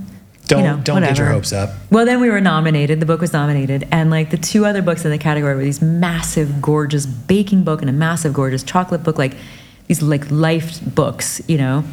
Don't 0.48 0.60
you 0.60 0.66
know, 0.66 0.78
don't 0.84 1.02
get 1.02 1.18
your 1.18 1.28
hopes 1.28 1.54
up. 1.54 1.70
Well, 1.92 2.06
then 2.06 2.20
we 2.20 2.30
were 2.30 2.42
nominated. 2.42 3.00
The 3.00 3.06
book 3.06 3.22
was 3.22 3.34
nominated, 3.34 3.88
and 3.92 4.10
like 4.10 4.30
the 4.32 4.38
two 4.38 4.66
other 4.66 4.82
books 4.82 5.06
in 5.06 5.12
the 5.12 5.18
category 5.18 5.56
were 5.56 5.64
these 5.64 5.82
massive, 5.82 6.62
gorgeous 6.62 7.06
baking 7.06 7.64
book 7.64 7.82
and 7.82 7.90
a 7.90 7.94
massive, 7.94 8.34
gorgeous 8.34 8.64
chocolate 8.64 9.04
book, 9.04 9.18
like 9.18 9.36
these 9.88 10.02
like 10.02 10.30
life 10.30 10.80
books, 10.94 11.42
you 11.48 11.58
know, 11.58 11.84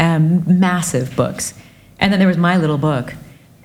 um, 0.00 0.42
massive 0.60 1.14
books. 1.16 1.54
And 1.98 2.12
then 2.12 2.18
there 2.18 2.28
was 2.28 2.38
my 2.38 2.56
little 2.56 2.78
book, 2.78 3.14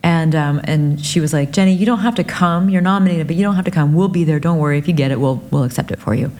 and 0.03 0.33
um, 0.35 0.59
and 0.63 1.03
she 1.03 1.19
was 1.19 1.33
like, 1.33 1.51
Jeni, 1.51 1.77
you 1.77 1.85
don't 1.85 1.99
have 1.99 2.15
to 2.15 2.23
come. 2.23 2.69
You're 2.69 2.81
nominated, 2.81 3.27
but 3.27 3.35
you 3.35 3.43
don't 3.43 3.55
have 3.55 3.65
to 3.65 3.71
come. 3.71 3.93
We'll 3.93 4.07
be 4.09 4.23
there. 4.23 4.39
Don't 4.39 4.57
worry. 4.57 4.77
If 4.77 4.87
you 4.87 4.93
get 4.93 5.11
it, 5.11 5.19
we'll 5.19 5.37
we'll 5.51 5.63
accept 5.63 5.91
it 5.91 5.99
for 5.99 6.13
you. 6.13 6.31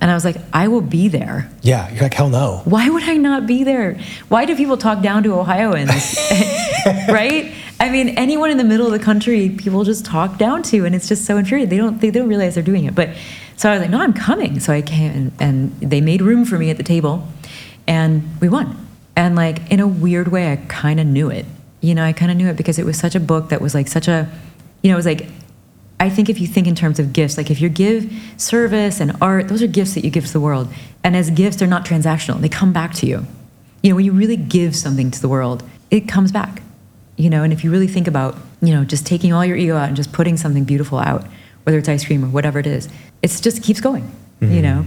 And 0.00 0.10
I 0.10 0.14
was 0.14 0.24
like, 0.24 0.36
I 0.52 0.68
will 0.68 0.80
be 0.80 1.08
there. 1.08 1.50
Yeah, 1.62 1.90
you're 1.90 2.02
like 2.02 2.14
hell 2.14 2.28
no. 2.28 2.62
Why 2.64 2.88
would 2.88 3.02
I 3.02 3.16
not 3.16 3.46
be 3.46 3.64
there? 3.64 3.98
Why 4.28 4.44
do 4.44 4.54
people 4.54 4.76
talk 4.76 5.02
down 5.02 5.24
to 5.24 5.34
Ohioans? 5.34 5.90
right? 7.08 7.52
I 7.80 7.90
mean, 7.90 8.10
anyone 8.10 8.50
in 8.50 8.58
the 8.58 8.64
middle 8.64 8.86
of 8.86 8.92
the 8.92 8.98
country, 8.98 9.50
people 9.50 9.84
just 9.84 10.04
talk 10.04 10.38
down 10.38 10.62
to, 10.64 10.84
and 10.84 10.94
it's 10.94 11.08
just 11.08 11.24
so 11.24 11.36
infuriating. 11.36 11.70
They 11.70 11.76
don't, 11.76 12.00
they 12.00 12.10
don't 12.10 12.28
realize 12.28 12.54
they're 12.54 12.62
doing 12.62 12.84
it. 12.84 12.94
But 12.94 13.10
so 13.56 13.68
I 13.68 13.72
was 13.72 13.80
like, 13.80 13.90
no, 13.90 14.00
I'm 14.00 14.12
coming. 14.12 14.60
So 14.60 14.72
I 14.72 14.82
came, 14.82 15.10
and, 15.12 15.32
and 15.40 15.80
they 15.80 16.00
made 16.00 16.22
room 16.22 16.44
for 16.44 16.58
me 16.58 16.70
at 16.70 16.76
the 16.76 16.82
table, 16.84 17.26
and 17.86 18.22
we 18.40 18.48
won. 18.48 18.86
And 19.16 19.34
like 19.34 19.68
in 19.70 19.80
a 19.80 19.88
weird 19.88 20.28
way, 20.28 20.52
I 20.52 20.56
kind 20.68 21.00
of 21.00 21.06
knew 21.06 21.28
it. 21.28 21.44
You 21.80 21.94
know, 21.94 22.04
I 22.04 22.12
kind 22.12 22.30
of 22.30 22.36
knew 22.36 22.48
it 22.48 22.56
because 22.56 22.78
it 22.78 22.86
was 22.86 22.96
such 22.96 23.16
a 23.16 23.20
book 23.20 23.48
that 23.48 23.60
was 23.60 23.74
like 23.74 23.88
such 23.88 24.06
a, 24.06 24.30
you 24.82 24.90
know, 24.90 24.94
it 24.94 24.98
was 24.98 25.06
like 25.06 25.26
I 26.00 26.08
think 26.08 26.28
if 26.28 26.40
you 26.40 26.46
think 26.46 26.66
in 26.66 26.74
terms 26.74 27.00
of 27.00 27.12
gifts, 27.12 27.36
like 27.36 27.50
if 27.50 27.60
you 27.60 27.68
give 27.68 28.12
service 28.36 29.00
and 29.00 29.16
art, 29.20 29.48
those 29.48 29.62
are 29.62 29.66
gifts 29.66 29.94
that 29.94 30.04
you 30.04 30.10
give 30.10 30.26
to 30.26 30.32
the 30.32 30.40
world. 30.40 30.68
And 31.02 31.16
as 31.16 31.30
gifts, 31.30 31.56
they're 31.56 31.68
not 31.68 31.84
transactional, 31.84 32.40
they 32.40 32.48
come 32.48 32.72
back 32.72 32.94
to 32.94 33.06
you. 33.06 33.26
You 33.82 33.90
know, 33.90 33.96
when 33.96 34.04
you 34.04 34.12
really 34.12 34.36
give 34.36 34.76
something 34.76 35.10
to 35.10 35.20
the 35.20 35.28
world, 35.28 35.62
it 35.90 36.08
comes 36.08 36.32
back. 36.32 36.62
You 37.16 37.30
know, 37.30 37.42
and 37.42 37.52
if 37.52 37.64
you 37.64 37.70
really 37.70 37.88
think 37.88 38.06
about, 38.06 38.36
you 38.62 38.72
know, 38.72 38.84
just 38.84 39.04
taking 39.04 39.32
all 39.32 39.44
your 39.44 39.56
ego 39.56 39.76
out 39.76 39.88
and 39.88 39.96
just 39.96 40.12
putting 40.12 40.36
something 40.36 40.64
beautiful 40.64 40.98
out, 40.98 41.26
whether 41.64 41.78
it's 41.78 41.88
ice 41.88 42.04
cream 42.04 42.24
or 42.24 42.28
whatever 42.28 42.60
it 42.60 42.66
is, 42.66 42.88
it 43.22 43.28
just 43.42 43.62
keeps 43.62 43.80
going, 43.80 44.04
you 44.40 44.48
mm-hmm. 44.48 44.62
know? 44.62 44.86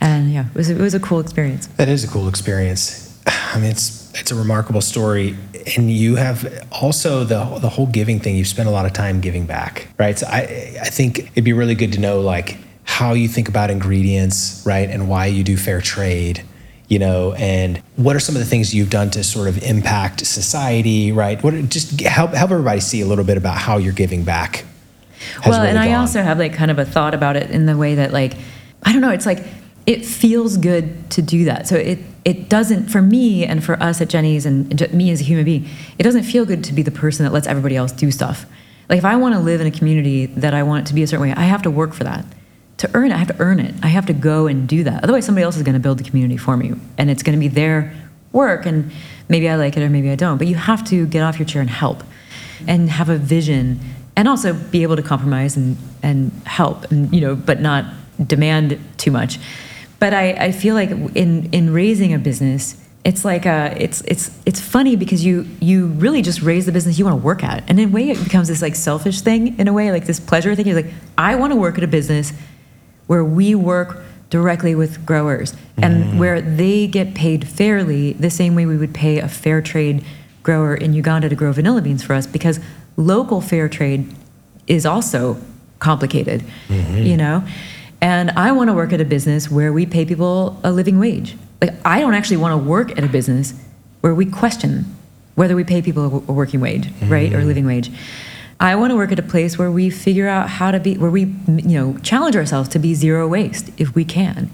And 0.00 0.32
yeah, 0.32 0.46
it 0.46 0.54
was, 0.54 0.70
it 0.70 0.78
was 0.78 0.94
a 0.94 1.00
cool 1.00 1.20
experience. 1.20 1.66
That 1.66 1.88
is 1.88 2.02
a 2.02 2.08
cool 2.08 2.28
experience. 2.28 3.20
I 3.26 3.58
mean, 3.60 3.70
it's 3.70 4.04
it's 4.14 4.30
a 4.30 4.34
remarkable 4.34 4.80
story, 4.80 5.36
and 5.76 5.90
you 5.90 6.16
have 6.16 6.66
also 6.70 7.24
the 7.24 7.44
the 7.58 7.68
whole 7.68 7.86
giving 7.86 8.20
thing. 8.20 8.36
You've 8.36 8.48
spent 8.48 8.68
a 8.68 8.72
lot 8.72 8.86
of 8.86 8.92
time 8.92 9.20
giving 9.20 9.46
back, 9.46 9.88
right? 9.98 10.18
So 10.18 10.26
I 10.26 10.76
I 10.80 10.90
think 10.90 11.30
it'd 11.32 11.44
be 11.44 11.52
really 11.52 11.74
good 11.74 11.92
to 11.94 12.00
know 12.00 12.20
like 12.20 12.58
how 12.84 13.14
you 13.14 13.28
think 13.28 13.48
about 13.48 13.70
ingredients, 13.70 14.62
right, 14.66 14.88
and 14.88 15.08
why 15.08 15.26
you 15.26 15.42
do 15.42 15.56
fair 15.56 15.80
trade, 15.80 16.44
you 16.88 16.98
know, 16.98 17.32
and 17.32 17.82
what 17.96 18.14
are 18.14 18.20
some 18.20 18.34
of 18.34 18.40
the 18.40 18.46
things 18.46 18.74
you've 18.74 18.90
done 18.90 19.10
to 19.10 19.24
sort 19.24 19.48
of 19.48 19.62
impact 19.62 20.24
society, 20.26 21.12
right? 21.12 21.42
What 21.42 21.54
just 21.68 22.00
help 22.00 22.32
help 22.32 22.50
everybody 22.50 22.80
see 22.80 23.00
a 23.00 23.06
little 23.06 23.24
bit 23.24 23.36
about 23.36 23.56
how 23.56 23.78
you're 23.78 23.92
giving 23.92 24.24
back. 24.24 24.64
well, 25.46 25.62
and 25.62 25.78
really 25.78 25.92
I 25.92 25.98
also 25.98 26.22
have 26.22 26.38
like 26.38 26.54
kind 26.54 26.70
of 26.70 26.78
a 26.78 26.84
thought 26.84 27.14
about 27.14 27.36
it 27.36 27.50
in 27.50 27.66
the 27.66 27.76
way 27.76 27.94
that 27.96 28.12
like 28.12 28.34
I 28.82 28.92
don't 28.92 29.00
know, 29.00 29.10
it's 29.10 29.26
like 29.26 29.44
it 29.86 30.04
feels 30.04 30.56
good 30.56 31.10
to 31.12 31.22
do 31.22 31.44
that. 31.46 31.66
So 31.66 31.76
it 31.76 31.98
it 32.24 32.48
doesn't 32.48 32.88
for 32.88 33.02
me 33.02 33.44
and 33.44 33.62
for 33.62 33.80
us 33.82 34.00
at 34.00 34.08
Jeni's 34.08 34.46
and 34.46 34.92
me 34.92 35.10
as 35.10 35.20
a 35.20 35.24
human 35.24 35.44
being, 35.44 35.68
it 35.98 36.02
doesn't 36.02 36.22
feel 36.22 36.44
good 36.44 36.64
to 36.64 36.72
be 36.72 36.82
the 36.82 36.90
person 36.90 37.24
that 37.24 37.32
lets 37.32 37.46
everybody 37.46 37.76
else 37.76 37.92
do 37.92 38.10
stuff. 38.10 38.46
Like 38.88 38.98
if 38.98 39.04
I 39.04 39.16
want 39.16 39.34
to 39.34 39.40
live 39.40 39.60
in 39.60 39.66
a 39.66 39.70
community 39.70 40.26
that 40.26 40.54
I 40.54 40.62
want 40.62 40.86
it 40.86 40.88
to 40.88 40.94
be 40.94 41.02
a 41.02 41.06
certain 41.06 41.22
way, 41.22 41.34
I 41.34 41.44
have 41.44 41.62
to 41.62 41.70
work 41.70 41.92
for 41.92 42.04
that. 42.04 42.24
To 42.78 42.90
earn 42.94 43.10
it, 43.10 43.14
I 43.14 43.18
have 43.18 43.28
to 43.28 43.36
earn 43.38 43.60
it. 43.60 43.74
I 43.82 43.88
have 43.88 44.06
to 44.06 44.12
go 44.12 44.46
and 44.46 44.68
do 44.68 44.84
that. 44.84 45.04
Otherwise, 45.04 45.26
somebody 45.26 45.44
else 45.44 45.56
is 45.56 45.62
going 45.62 45.74
to 45.74 45.80
build 45.80 45.98
the 45.98 46.04
community 46.04 46.36
for 46.36 46.56
me, 46.56 46.72
and 46.98 47.08
it's 47.08 47.22
going 47.22 47.38
to 47.38 47.40
be 47.40 47.48
their 47.48 47.94
work. 48.32 48.66
And 48.66 48.90
maybe 49.28 49.48
I 49.48 49.54
like 49.54 49.76
it 49.76 49.82
or 49.82 49.88
maybe 49.88 50.10
I 50.10 50.16
don't. 50.16 50.38
But 50.38 50.48
you 50.48 50.56
have 50.56 50.84
to 50.88 51.06
get 51.06 51.22
off 51.22 51.38
your 51.38 51.46
chair 51.46 51.60
and 51.60 51.70
help, 51.70 52.02
and 52.66 52.90
have 52.90 53.08
a 53.08 53.16
vision, 53.16 53.78
and 54.16 54.26
also 54.28 54.54
be 54.54 54.82
able 54.82 54.96
to 54.96 55.02
compromise 55.02 55.56
and 55.56 55.76
and 56.02 56.32
help, 56.46 56.90
and 56.90 57.14
you 57.14 57.20
know, 57.20 57.36
but 57.36 57.60
not 57.60 57.84
demand 58.26 58.78
too 58.98 59.12
much. 59.12 59.38
But 59.98 60.12
I, 60.12 60.32
I 60.32 60.52
feel 60.52 60.74
like 60.74 60.90
in 60.90 61.48
in 61.52 61.72
raising 61.72 62.12
a 62.12 62.18
business, 62.18 62.76
it's 63.04 63.24
like 63.24 63.46
a 63.46 63.74
it's 63.78 64.00
it's 64.02 64.30
it's 64.46 64.60
funny 64.60 64.96
because 64.96 65.24
you 65.24 65.46
you 65.60 65.86
really 65.86 66.22
just 66.22 66.42
raise 66.42 66.66
the 66.66 66.72
business 66.72 66.98
you 66.98 67.04
want 67.04 67.20
to 67.20 67.24
work 67.24 67.42
at, 67.42 67.68
and 67.68 67.78
in 67.78 67.88
a 67.88 67.92
way 67.92 68.10
it 68.10 68.22
becomes 68.22 68.48
this 68.48 68.62
like 68.62 68.74
selfish 68.74 69.20
thing 69.20 69.58
in 69.58 69.68
a 69.68 69.72
way, 69.72 69.90
like 69.90 70.06
this 70.06 70.20
pleasure 70.20 70.54
thing. 70.54 70.66
You're 70.66 70.82
like, 70.82 70.92
I 71.16 71.34
want 71.36 71.52
to 71.52 71.56
work 71.56 71.78
at 71.78 71.84
a 71.84 71.88
business 71.88 72.32
where 73.06 73.24
we 73.24 73.54
work 73.54 74.02
directly 74.30 74.74
with 74.74 75.04
growers 75.06 75.54
and 75.76 76.04
mm. 76.04 76.18
where 76.18 76.40
they 76.40 76.86
get 76.86 77.14
paid 77.14 77.46
fairly 77.46 78.14
the 78.14 78.30
same 78.30 78.54
way 78.54 78.66
we 78.66 78.76
would 78.76 78.94
pay 78.94 79.18
a 79.18 79.28
fair 79.28 79.62
trade 79.62 80.04
grower 80.42 80.74
in 80.74 80.92
Uganda 80.92 81.28
to 81.28 81.36
grow 81.36 81.52
vanilla 81.52 81.82
beans 81.82 82.02
for 82.02 82.14
us 82.14 82.26
because 82.26 82.58
local 82.96 83.40
fair 83.40 83.68
trade 83.68 84.12
is 84.66 84.86
also 84.86 85.36
complicated, 85.78 86.42
mm-hmm. 86.68 86.98
you 86.98 87.16
know? 87.16 87.44
And 88.00 88.30
I 88.32 88.52
want 88.52 88.68
to 88.68 88.74
work 88.74 88.92
at 88.92 89.00
a 89.00 89.04
business 89.04 89.50
where 89.50 89.72
we 89.72 89.86
pay 89.86 90.04
people 90.04 90.60
a 90.62 90.70
living 90.70 90.98
wage. 90.98 91.36
Like, 91.60 91.74
I 91.84 92.00
don't 92.00 92.14
actually 92.14 92.36
want 92.38 92.52
to 92.52 92.68
work 92.68 92.90
at 92.98 93.04
a 93.04 93.08
business 93.08 93.54
where 94.00 94.14
we 94.14 94.26
question 94.26 94.84
whether 95.34 95.56
we 95.56 95.64
pay 95.64 95.82
people 95.82 96.04
a 96.28 96.32
working 96.32 96.60
wage, 96.60 96.86
mm-hmm. 96.86 97.10
right, 97.10 97.32
or 97.32 97.40
a 97.40 97.44
living 97.44 97.66
wage. 97.66 97.90
I 98.60 98.76
want 98.76 98.90
to 98.92 98.96
work 98.96 99.10
at 99.10 99.18
a 99.18 99.22
place 99.22 99.58
where 99.58 99.70
we 99.70 99.90
figure 99.90 100.28
out 100.28 100.48
how 100.48 100.70
to 100.70 100.78
be, 100.78 100.96
where 100.96 101.10
we, 101.10 101.22
you 101.22 101.78
know, 101.80 101.98
challenge 101.98 102.36
ourselves 102.36 102.68
to 102.70 102.78
be 102.78 102.94
zero 102.94 103.26
waste 103.26 103.70
if 103.78 103.94
we 103.94 104.04
can. 104.04 104.50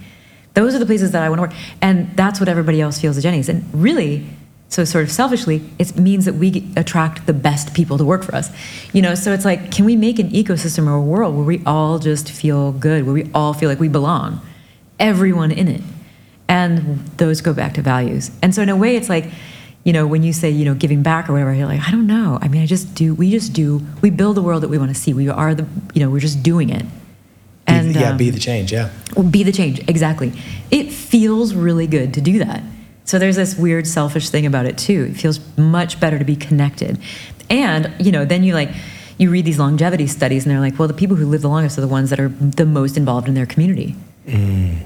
Those 0.54 0.74
are 0.74 0.78
the 0.78 0.86
places 0.86 1.12
that 1.12 1.22
I 1.22 1.28
want 1.28 1.38
to 1.38 1.42
work. 1.42 1.52
And 1.82 2.16
that's 2.16 2.40
what 2.40 2.48
everybody 2.48 2.80
else 2.80 3.00
feels 3.00 3.16
at 3.18 3.22
Jeni's. 3.22 3.48
And 3.48 3.64
really, 3.74 4.26
so 4.70 4.84
sort 4.84 5.02
of 5.02 5.10
selfishly, 5.10 5.62
it 5.80 5.96
means 5.96 6.24
that 6.24 6.36
we 6.36 6.72
attract 6.76 7.26
the 7.26 7.32
best 7.32 7.74
people 7.74 7.98
to 7.98 8.04
work 8.04 8.22
for 8.22 8.34
us. 8.36 8.50
You 8.92 9.02
know, 9.02 9.16
so 9.16 9.32
it's 9.32 9.44
like, 9.44 9.72
can 9.72 9.84
we 9.84 9.96
make 9.96 10.20
an 10.20 10.30
ecosystem 10.30 10.86
or 10.86 10.94
a 10.94 11.02
world 11.02 11.34
where 11.34 11.44
we 11.44 11.60
all 11.66 11.98
just 11.98 12.30
feel 12.30 12.70
good, 12.72 13.04
where 13.04 13.12
we 13.12 13.28
all 13.34 13.52
feel 13.52 13.68
like 13.68 13.80
we 13.80 13.88
belong, 13.88 14.40
everyone 15.00 15.50
in 15.50 15.66
it? 15.66 15.82
And 16.48 17.04
those 17.16 17.40
go 17.40 17.52
back 17.52 17.74
to 17.74 17.82
values. 17.82 18.30
And 18.42 18.54
so 18.54 18.62
in 18.62 18.68
a 18.68 18.76
way, 18.76 18.94
it's 18.94 19.08
like, 19.08 19.26
you 19.82 19.92
know, 19.92 20.06
when 20.06 20.22
you 20.22 20.32
say, 20.32 20.50
you 20.50 20.64
know, 20.64 20.74
giving 20.74 21.02
back 21.02 21.28
or 21.28 21.32
whatever, 21.32 21.52
you're 21.52 21.66
like, 21.66 21.86
I 21.86 21.90
don't 21.90 22.06
know. 22.06 22.38
I 22.40 22.46
mean, 22.46 22.62
I 22.62 22.66
just 22.66 22.94
do, 22.94 23.12
we 23.12 23.30
just 23.30 23.52
do, 23.52 23.84
we 24.02 24.10
build 24.10 24.36
the 24.36 24.42
world 24.42 24.62
that 24.62 24.68
we 24.68 24.78
want 24.78 24.94
to 24.94 25.00
see. 25.00 25.12
We 25.12 25.28
are 25.28 25.54
the, 25.54 25.66
you 25.94 26.02
know, 26.02 26.10
we're 26.10 26.20
just 26.20 26.44
doing 26.44 26.70
it. 26.70 26.84
Be- 27.66 27.98
yeah, 27.98 28.10
um, 28.10 28.16
be 28.16 28.30
the 28.30 28.38
change. 28.38 28.72
Yeah. 28.72 28.90
be 29.30 29.42
the 29.42 29.52
change, 29.52 29.80
exactly. 29.88 30.32
It 30.70 30.92
feels 30.92 31.54
really 31.54 31.86
good 31.88 32.14
to 32.14 32.20
do 32.20 32.38
that. 32.40 32.62
So 33.04 33.18
there's 33.18 33.36
this 33.36 33.56
weird 33.56 33.86
selfish 33.86 34.30
thing 34.30 34.46
about 34.46 34.66
it 34.66 34.78
too. 34.78 35.08
It 35.10 35.14
feels 35.14 35.40
much 35.56 35.98
better 35.98 36.18
to 36.18 36.24
be 36.24 36.36
connected. 36.36 36.98
And, 37.48 37.92
you 37.98 38.12
know, 38.12 38.24
then 38.24 38.44
you 38.44 38.54
like, 38.54 38.70
you 39.18 39.30
read 39.30 39.44
these 39.44 39.58
longevity 39.58 40.06
studies 40.06 40.44
and 40.44 40.52
they're 40.52 40.60
like, 40.60 40.78
well, 40.78 40.88
the 40.88 40.94
people 40.94 41.16
who 41.16 41.26
live 41.26 41.42
the 41.42 41.48
longest 41.48 41.76
are 41.76 41.82
the 41.82 41.88
ones 41.88 42.10
that 42.10 42.20
are 42.20 42.28
the 42.28 42.64
most 42.64 42.96
involved 42.96 43.28
in 43.28 43.34
their 43.34 43.46
community. 43.46 43.96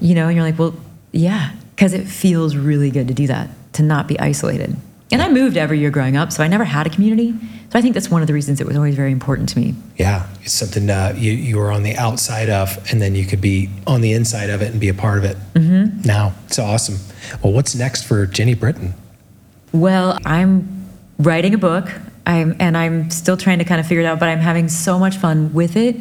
You 0.01 0.15
know, 0.15 0.29
and 0.29 0.37
you're 0.37 0.45
like, 0.45 0.59
well, 0.59 0.75
yeah, 1.13 1.53
because 1.75 1.93
it 1.93 2.07
feels 2.07 2.57
really 2.57 2.91
good 2.91 3.09
to 3.09 3.15
do 3.15 3.27
that, 3.27 3.51
to 3.75 3.83
not 3.83 4.09
be 4.09 4.19
isolated. 4.19 4.75
And 5.13 5.21
I 5.21 5.29
moved 5.29 5.57
every 5.57 5.79
year 5.79 5.91
growing 5.91 6.17
up, 6.17 6.33
so 6.33 6.43
I 6.43 6.49
never 6.49 6.65
had 6.65 6.87
a 6.87 6.91
community. 6.91 7.35
So 7.71 7.79
I 7.79 7.83
think 7.83 7.95
that's 7.95 8.11
one 8.11 8.23
of 8.23 8.27
the 8.27 8.33
reasons 8.33 8.61
it 8.61 8.67
was 8.67 8.77
always 8.77 8.97
very 8.97 9.13
important 9.13 9.49
to 9.51 9.59
me. 9.59 9.75
Yeah, 9.97 10.27
it's 10.43 10.55
something 10.55 10.89
uh, 10.89 11.15
you 11.17 11.33
you 11.33 11.59
were 11.59 11.71
on 11.71 11.83
the 11.83 11.95
outside 11.97 12.49
of, 12.49 12.79
and 12.91 13.03
then 13.03 13.15
you 13.15 13.27
could 13.27 13.41
be 13.41 13.69
on 13.87 14.01
the 14.01 14.13
inside 14.13 14.49
of 14.51 14.63
it 14.63 14.73
and 14.73 14.81
be 14.81 14.89
a 14.89 14.95
part 14.95 15.19
of 15.19 15.25
it. 15.25 15.37
Mm-hmm. 15.55 15.74
Now 16.05 16.35
it's 16.47 16.59
awesome. 16.59 16.99
Well, 17.43 17.53
what's 17.53 17.75
next 17.75 18.05
for 18.05 18.27
Jeni 18.27 18.59
Britton? 18.59 18.95
Well, 19.73 20.19
I'm 20.25 20.89
writing 21.19 21.55
a 21.55 21.59
book. 21.59 21.91
I'm 22.27 22.57
and 22.59 22.77
I'm 22.77 23.11
still 23.11 23.37
trying 23.37 23.59
to 23.59 23.65
kind 23.65 23.81
of 23.81 23.87
figure 23.87 24.03
it 24.03 24.07
out, 24.07 24.19
but 24.19 24.29
I'm 24.29 24.39
having 24.39 24.69
so 24.69 24.99
much 24.99 25.17
fun 25.17 25.53
with 25.53 25.77
it 25.77 25.97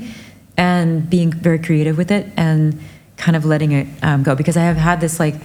and 0.58 1.10
being 1.10 1.32
very 1.32 1.60
creative 1.60 1.98
with 1.98 2.12
it 2.12 2.28
and 2.38 2.80
kind 3.18 3.36
of 3.36 3.46
letting 3.46 3.72
it 3.72 3.88
um, 4.02 4.24
go 4.24 4.36
because 4.36 4.56
I 4.56 4.64
have 4.64 4.78
had 4.78 5.02
this 5.02 5.20
like 5.20 5.36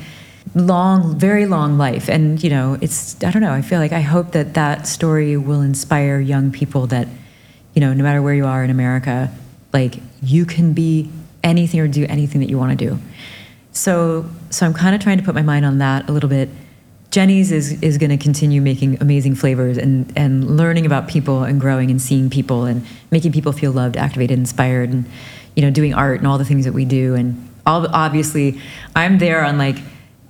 long, 0.55 1.19
very 1.19 1.47
long 1.47 1.79
life, 1.79 2.09
and 2.09 2.43
you 2.43 2.51
know, 2.51 2.79
it's 2.81 3.23
I 3.25 3.31
don't 3.31 3.43
know. 3.43 3.53
I 3.53 3.63
feel 3.63 3.81
like 3.81 3.93
I 3.93 4.01
hope 4.01 4.33
that 4.33 4.55
that 4.55 4.87
story 4.87 5.37
will 5.37 5.63
inspire 5.63 6.21
young 6.21 6.51
people 6.53 6.87
that 6.89 7.09
you 7.75 7.81
know, 7.81 7.93
no 7.93 8.03
matter 8.03 8.23
where 8.23 8.35
you 8.35 8.47
are 8.47 8.65
in 8.65 8.71
America, 8.71 9.31
like 9.73 9.97
you 10.23 10.45
can 10.45 10.73
be 10.73 11.11
anything 11.45 11.81
or 11.81 11.89
do 11.89 12.05
anything 12.09 12.41
that 12.41 12.51
you 12.51 12.59
want 12.59 12.79
to 12.79 12.85
do. 12.85 12.99
So, 13.73 14.29
so 14.51 14.67
I'm 14.67 14.75
kind 14.75 14.95
of 14.95 15.01
trying 15.01 15.19
to 15.19 15.25
put 15.25 15.35
my 15.35 15.43
mind 15.43 15.65
on 15.65 15.79
that 15.79 16.09
a 16.09 16.13
little 16.13 16.29
bit. 16.29 16.49
Jeni's 17.11 17.53
is 17.53 17.81
is 17.83 17.97
going 17.97 18.11
to 18.11 18.19
continue 18.19 18.61
making 18.61 19.01
amazing 19.01 19.35
flavors 19.35 19.79
and 19.79 20.13
and 20.17 20.57
learning 20.59 20.85
about 20.85 21.09
people 21.09 21.43
and 21.43 21.59
growing 21.61 21.91
and 21.91 22.01
seeing 22.01 22.29
people 22.29 22.65
and 22.65 22.85
making 23.11 23.33
people 23.33 23.53
feel 23.53 23.73
loved, 23.73 23.97
activated, 23.97 24.39
inspired, 24.39 24.91
and 24.91 25.07
you 25.57 25.63
know, 25.63 25.71
doing 25.71 25.95
art 25.95 26.19
and 26.19 26.27
all 26.27 26.39
the 26.39 26.45
things 26.45 26.67
that 26.67 26.75
we 26.75 26.85
do. 26.85 27.15
And 27.15 27.49
all 27.67 27.87
obviously, 27.95 28.61
I'm 28.95 29.19
there 29.19 29.43
on 29.43 29.57
like 29.57 29.77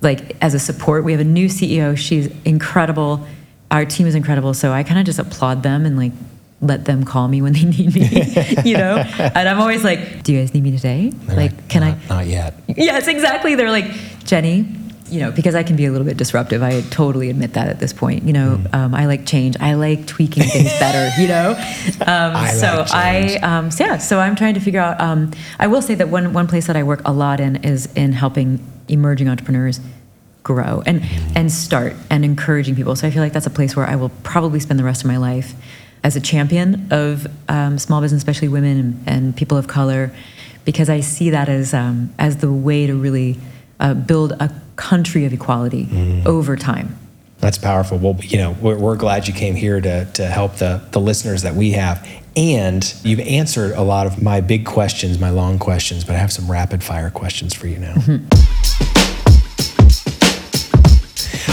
like 0.01 0.37
as 0.41 0.55
a 0.55 0.59
support. 0.59 1.05
We 1.05 1.13
have 1.13 1.21
a 1.21 1.25
new 1.25 1.49
CEO. 1.49 1.97
She's 1.97 2.29
incredible. 2.45 3.27
Our 3.71 3.85
team 3.85 4.07
is 4.07 4.15
incredible. 4.15 4.55
So 4.55 4.73
I 4.73 4.83
kind 4.85 5.01
of 5.01 5.05
just 5.05 5.19
applaud 5.19 5.63
them 5.63 5.85
and 5.85 5.97
like 5.97 6.13
let 6.61 6.85
them 6.87 7.05
call 7.05 7.29
me 7.29 7.41
when 7.43 7.53
they 7.53 7.63
need 7.77 7.95
me, 7.95 8.09
you 8.65 8.77
know? 8.77 8.97
And 9.19 9.49
I'm 9.49 9.61
always 9.61 9.85
like, 9.85 10.23
do 10.25 10.33
you 10.33 10.41
guys 10.41 10.53
need 10.55 10.63
me 10.65 10.73
today? 10.73 11.11
They're 11.11 11.37
like, 11.37 11.69
can 11.69 11.83
not, 11.83 11.95
I? 11.95 12.09
Not 12.09 12.27
yet. 12.27 12.55
Yes, 12.67 13.07
exactly. 13.07 13.55
They're 13.55 13.71
like, 13.71 13.85
Jeni, 14.25 14.75
you 15.11 15.21
know, 15.21 15.31
because 15.31 15.55
I 15.55 15.63
can 15.63 15.77
be 15.77 15.87
a 15.87 15.93
little 15.93 16.05
bit 16.07 16.17
disruptive. 16.17 16.63
I 16.63 16.81
totally 16.91 17.31
admit 17.31 17.53
that 17.55 17.69
at 17.69 17.79
this 17.79 17.93
point. 17.93 18.25
You 18.25 18.33
know, 18.33 18.57
Mm. 18.61 18.75
um, 18.75 18.95
I 18.95 19.07
like 19.07 19.25
change. 19.25 19.57
I 19.61 19.75
like 19.75 20.07
tweaking 20.07 20.43
things 20.43 20.69
better. 20.81 21.23
You 21.23 21.29
know, 21.29 21.51
um, 22.01 22.37
I 22.37 22.51
so 22.53 22.67
like 22.81 22.93
I 22.93 23.37
um, 23.37 23.71
so 23.71 23.85
yeah. 23.85 23.97
So 23.99 24.19
I'm 24.21 24.35
trying 24.37 24.55
to 24.55 24.61
figure 24.61 24.81
out. 24.81 25.01
Um, 25.01 25.31
I 25.59 25.67
will 25.69 25.81
say 25.81 25.95
that 25.95 26.09
one 26.09 26.33
one 26.35 26.47
place 26.47 26.67
that 26.67 26.77
I 26.77 26.83
work 26.83 27.01
a 27.07 27.13
lot 27.13 27.41
in 27.41 27.57
is 27.65 27.87
in 27.95 28.13
helping 28.13 28.59
emerging 28.89 29.29
entrepreneurs 29.29 29.81
grow 30.43 30.83
and 30.85 31.01
Mm. 31.03 31.33
and 31.37 31.53
start 31.53 31.95
and 32.11 32.23
encouraging 32.25 32.75
people. 32.75 32.95
So 32.97 33.07
I 33.07 33.11
feel 33.11 33.23
like 33.23 33.33
that's 33.33 33.47
a 33.47 33.51
place 33.51 33.75
where 33.77 33.87
I 33.87 33.97
will 33.97 34.11
probably 34.25 34.61
spend 34.61 34.79
the 34.79 34.85
rest 34.85 35.03
of 35.05 35.09
my 35.09 35.17
life 35.17 35.55
as 36.05 36.17
a 36.17 36.21
champion 36.21 36.89
of 36.91 37.27
um, 37.49 37.79
small 37.79 38.01
business, 38.01 38.19
especially 38.21 38.49
women 38.49 38.79
and, 38.79 39.03
and 39.07 39.37
people 39.37 39.57
of 39.59 39.67
color, 39.67 40.13
because 40.65 40.89
I 40.89 41.01
see 41.01 41.31
that 41.31 41.49
as 41.49 41.75
um, 41.75 42.13
as 42.19 42.37
the 42.39 42.53
way 42.53 42.87
to 42.87 42.95
really 42.95 43.39
uh, 43.81 43.95
build 43.95 44.33
a 44.33 44.53
country 44.77 45.25
of 45.25 45.33
equality 45.33 45.87
Mm. 45.87 46.27
over 46.27 46.57
time. 46.57 46.97
That's 47.41 47.59
powerful. 47.59 47.99
Well, 47.99 48.17
you 48.21 48.39
know, 48.39 48.57
we're, 48.61 48.77
we're 48.79 48.97
glad 48.97 49.29
you 49.29 49.35
came 49.35 49.55
here 49.55 49.81
to, 49.81 50.05
to 50.15 50.27
help 50.27 50.57
the, 50.57 50.81
the 50.91 51.01
listeners 51.01 51.43
that 51.43 51.55
we 51.55 51.71
have. 51.73 52.07
And 52.37 52.83
you've 53.05 53.21
answered 53.21 53.73
a 53.77 53.83
lot 53.83 54.07
of 54.09 54.21
my 54.23 54.41
big 54.41 54.67
questions, 54.67 55.21
my 55.21 55.31
long 55.31 55.59
questions, 55.61 56.05
but 56.05 56.17
I 56.17 56.19
have 56.19 56.33
some 56.33 56.51
rapid 56.51 56.83
fire 56.83 57.11
questions 57.11 57.55
for 57.55 57.69
you 57.69 57.79
now. 57.79 57.95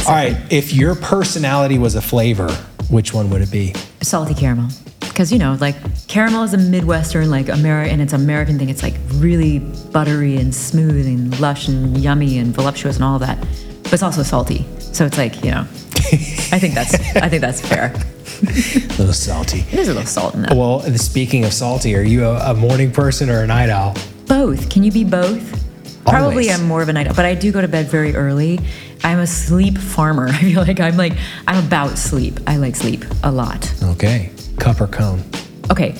All 0.07 0.13
right. 0.13 0.37
If 0.51 0.73
your 0.73 0.95
personality 0.95 1.77
was 1.79 1.95
a 1.95 2.01
flavor, 2.01 2.51
which 2.89 3.13
one 3.13 3.29
would 3.31 3.41
it 3.41 3.51
be? 3.51 3.73
Salty 4.06 4.36
caramel, 4.36 4.70
because 4.99 5.32
you 5.32 5.39
know, 5.39 5.58
like 5.60 5.76
caramel 6.08 6.43
is 6.43 6.53
a 6.53 6.60
Midwestern, 6.60 7.32
like 7.32 7.49
American, 7.49 7.93
and 7.93 8.01
it's 8.03 8.14
American 8.14 8.60
thing. 8.60 8.70
It's 8.70 8.84
like 8.84 8.93
really 9.14 9.60
buttery 9.60 10.38
and 10.38 10.53
smooth 10.53 11.08
and 11.08 11.39
lush 11.39 11.68
and 11.68 11.97
yummy 11.97 12.38
and 12.38 12.53
voluptuous 12.53 12.97
and 12.97 13.03
all 13.03 13.18
that, 13.20 13.39
but 13.84 13.93
it's 13.93 14.03
also 14.03 14.22
salty. 14.22 14.64
So 14.80 15.06
it's 15.06 15.18
like 15.18 15.43
you 15.43 15.49
know, 15.51 15.62
I 15.62 16.60
think 16.60 16.76
that's 16.76 16.93
I 17.16 17.30
think 17.30 17.41
that's 17.41 17.62
fair. 17.62 17.93
A 18.41 18.97
little 18.97 19.14
salty. 19.14 19.62
There's 19.72 19.88
a 19.88 19.93
little 19.93 20.08
salt 20.08 20.36
in 20.36 20.43
that. 20.43 20.56
Well, 20.56 20.82
speaking 20.97 21.45
of 21.45 21.53
salty, 21.53 21.95
are 21.95 22.01
you 22.03 22.26
a, 22.26 22.51
a 22.51 22.53
morning 22.53 22.91
person 22.91 23.30
or 23.30 23.41
a 23.41 23.47
night 23.47 23.70
owl? 23.70 23.95
Both. 24.28 24.70
Can 24.70 24.84
you 24.84 24.91
be 24.91 25.03
both? 25.03 25.64
Probably 26.06 26.51
I'm 26.51 26.64
more 26.68 26.82
of 26.82 26.89
a 26.89 26.93
night 26.93 27.08
owl, 27.08 27.16
but 27.16 27.26
I 27.26 27.34
do 27.34 27.51
go 27.51 27.62
to 27.62 27.68
bed 27.68 27.88
very 27.88 28.16
early. 28.16 28.60
I'm 29.03 29.19
a 29.19 29.27
sleep 29.27 29.77
farmer. 29.77 30.27
I 30.29 30.39
feel 30.39 30.61
like 30.61 30.79
I'm 30.79 30.97
like 30.97 31.13
I'm 31.47 31.63
about 31.65 31.97
sleep. 31.97 32.39
I 32.47 32.57
like 32.57 32.75
sleep 32.75 33.05
a 33.23 33.31
lot. 33.31 33.73
Okay. 33.83 34.31
Cup 34.59 34.81
or 34.81 34.87
cone? 34.87 35.23
Okay, 35.71 35.95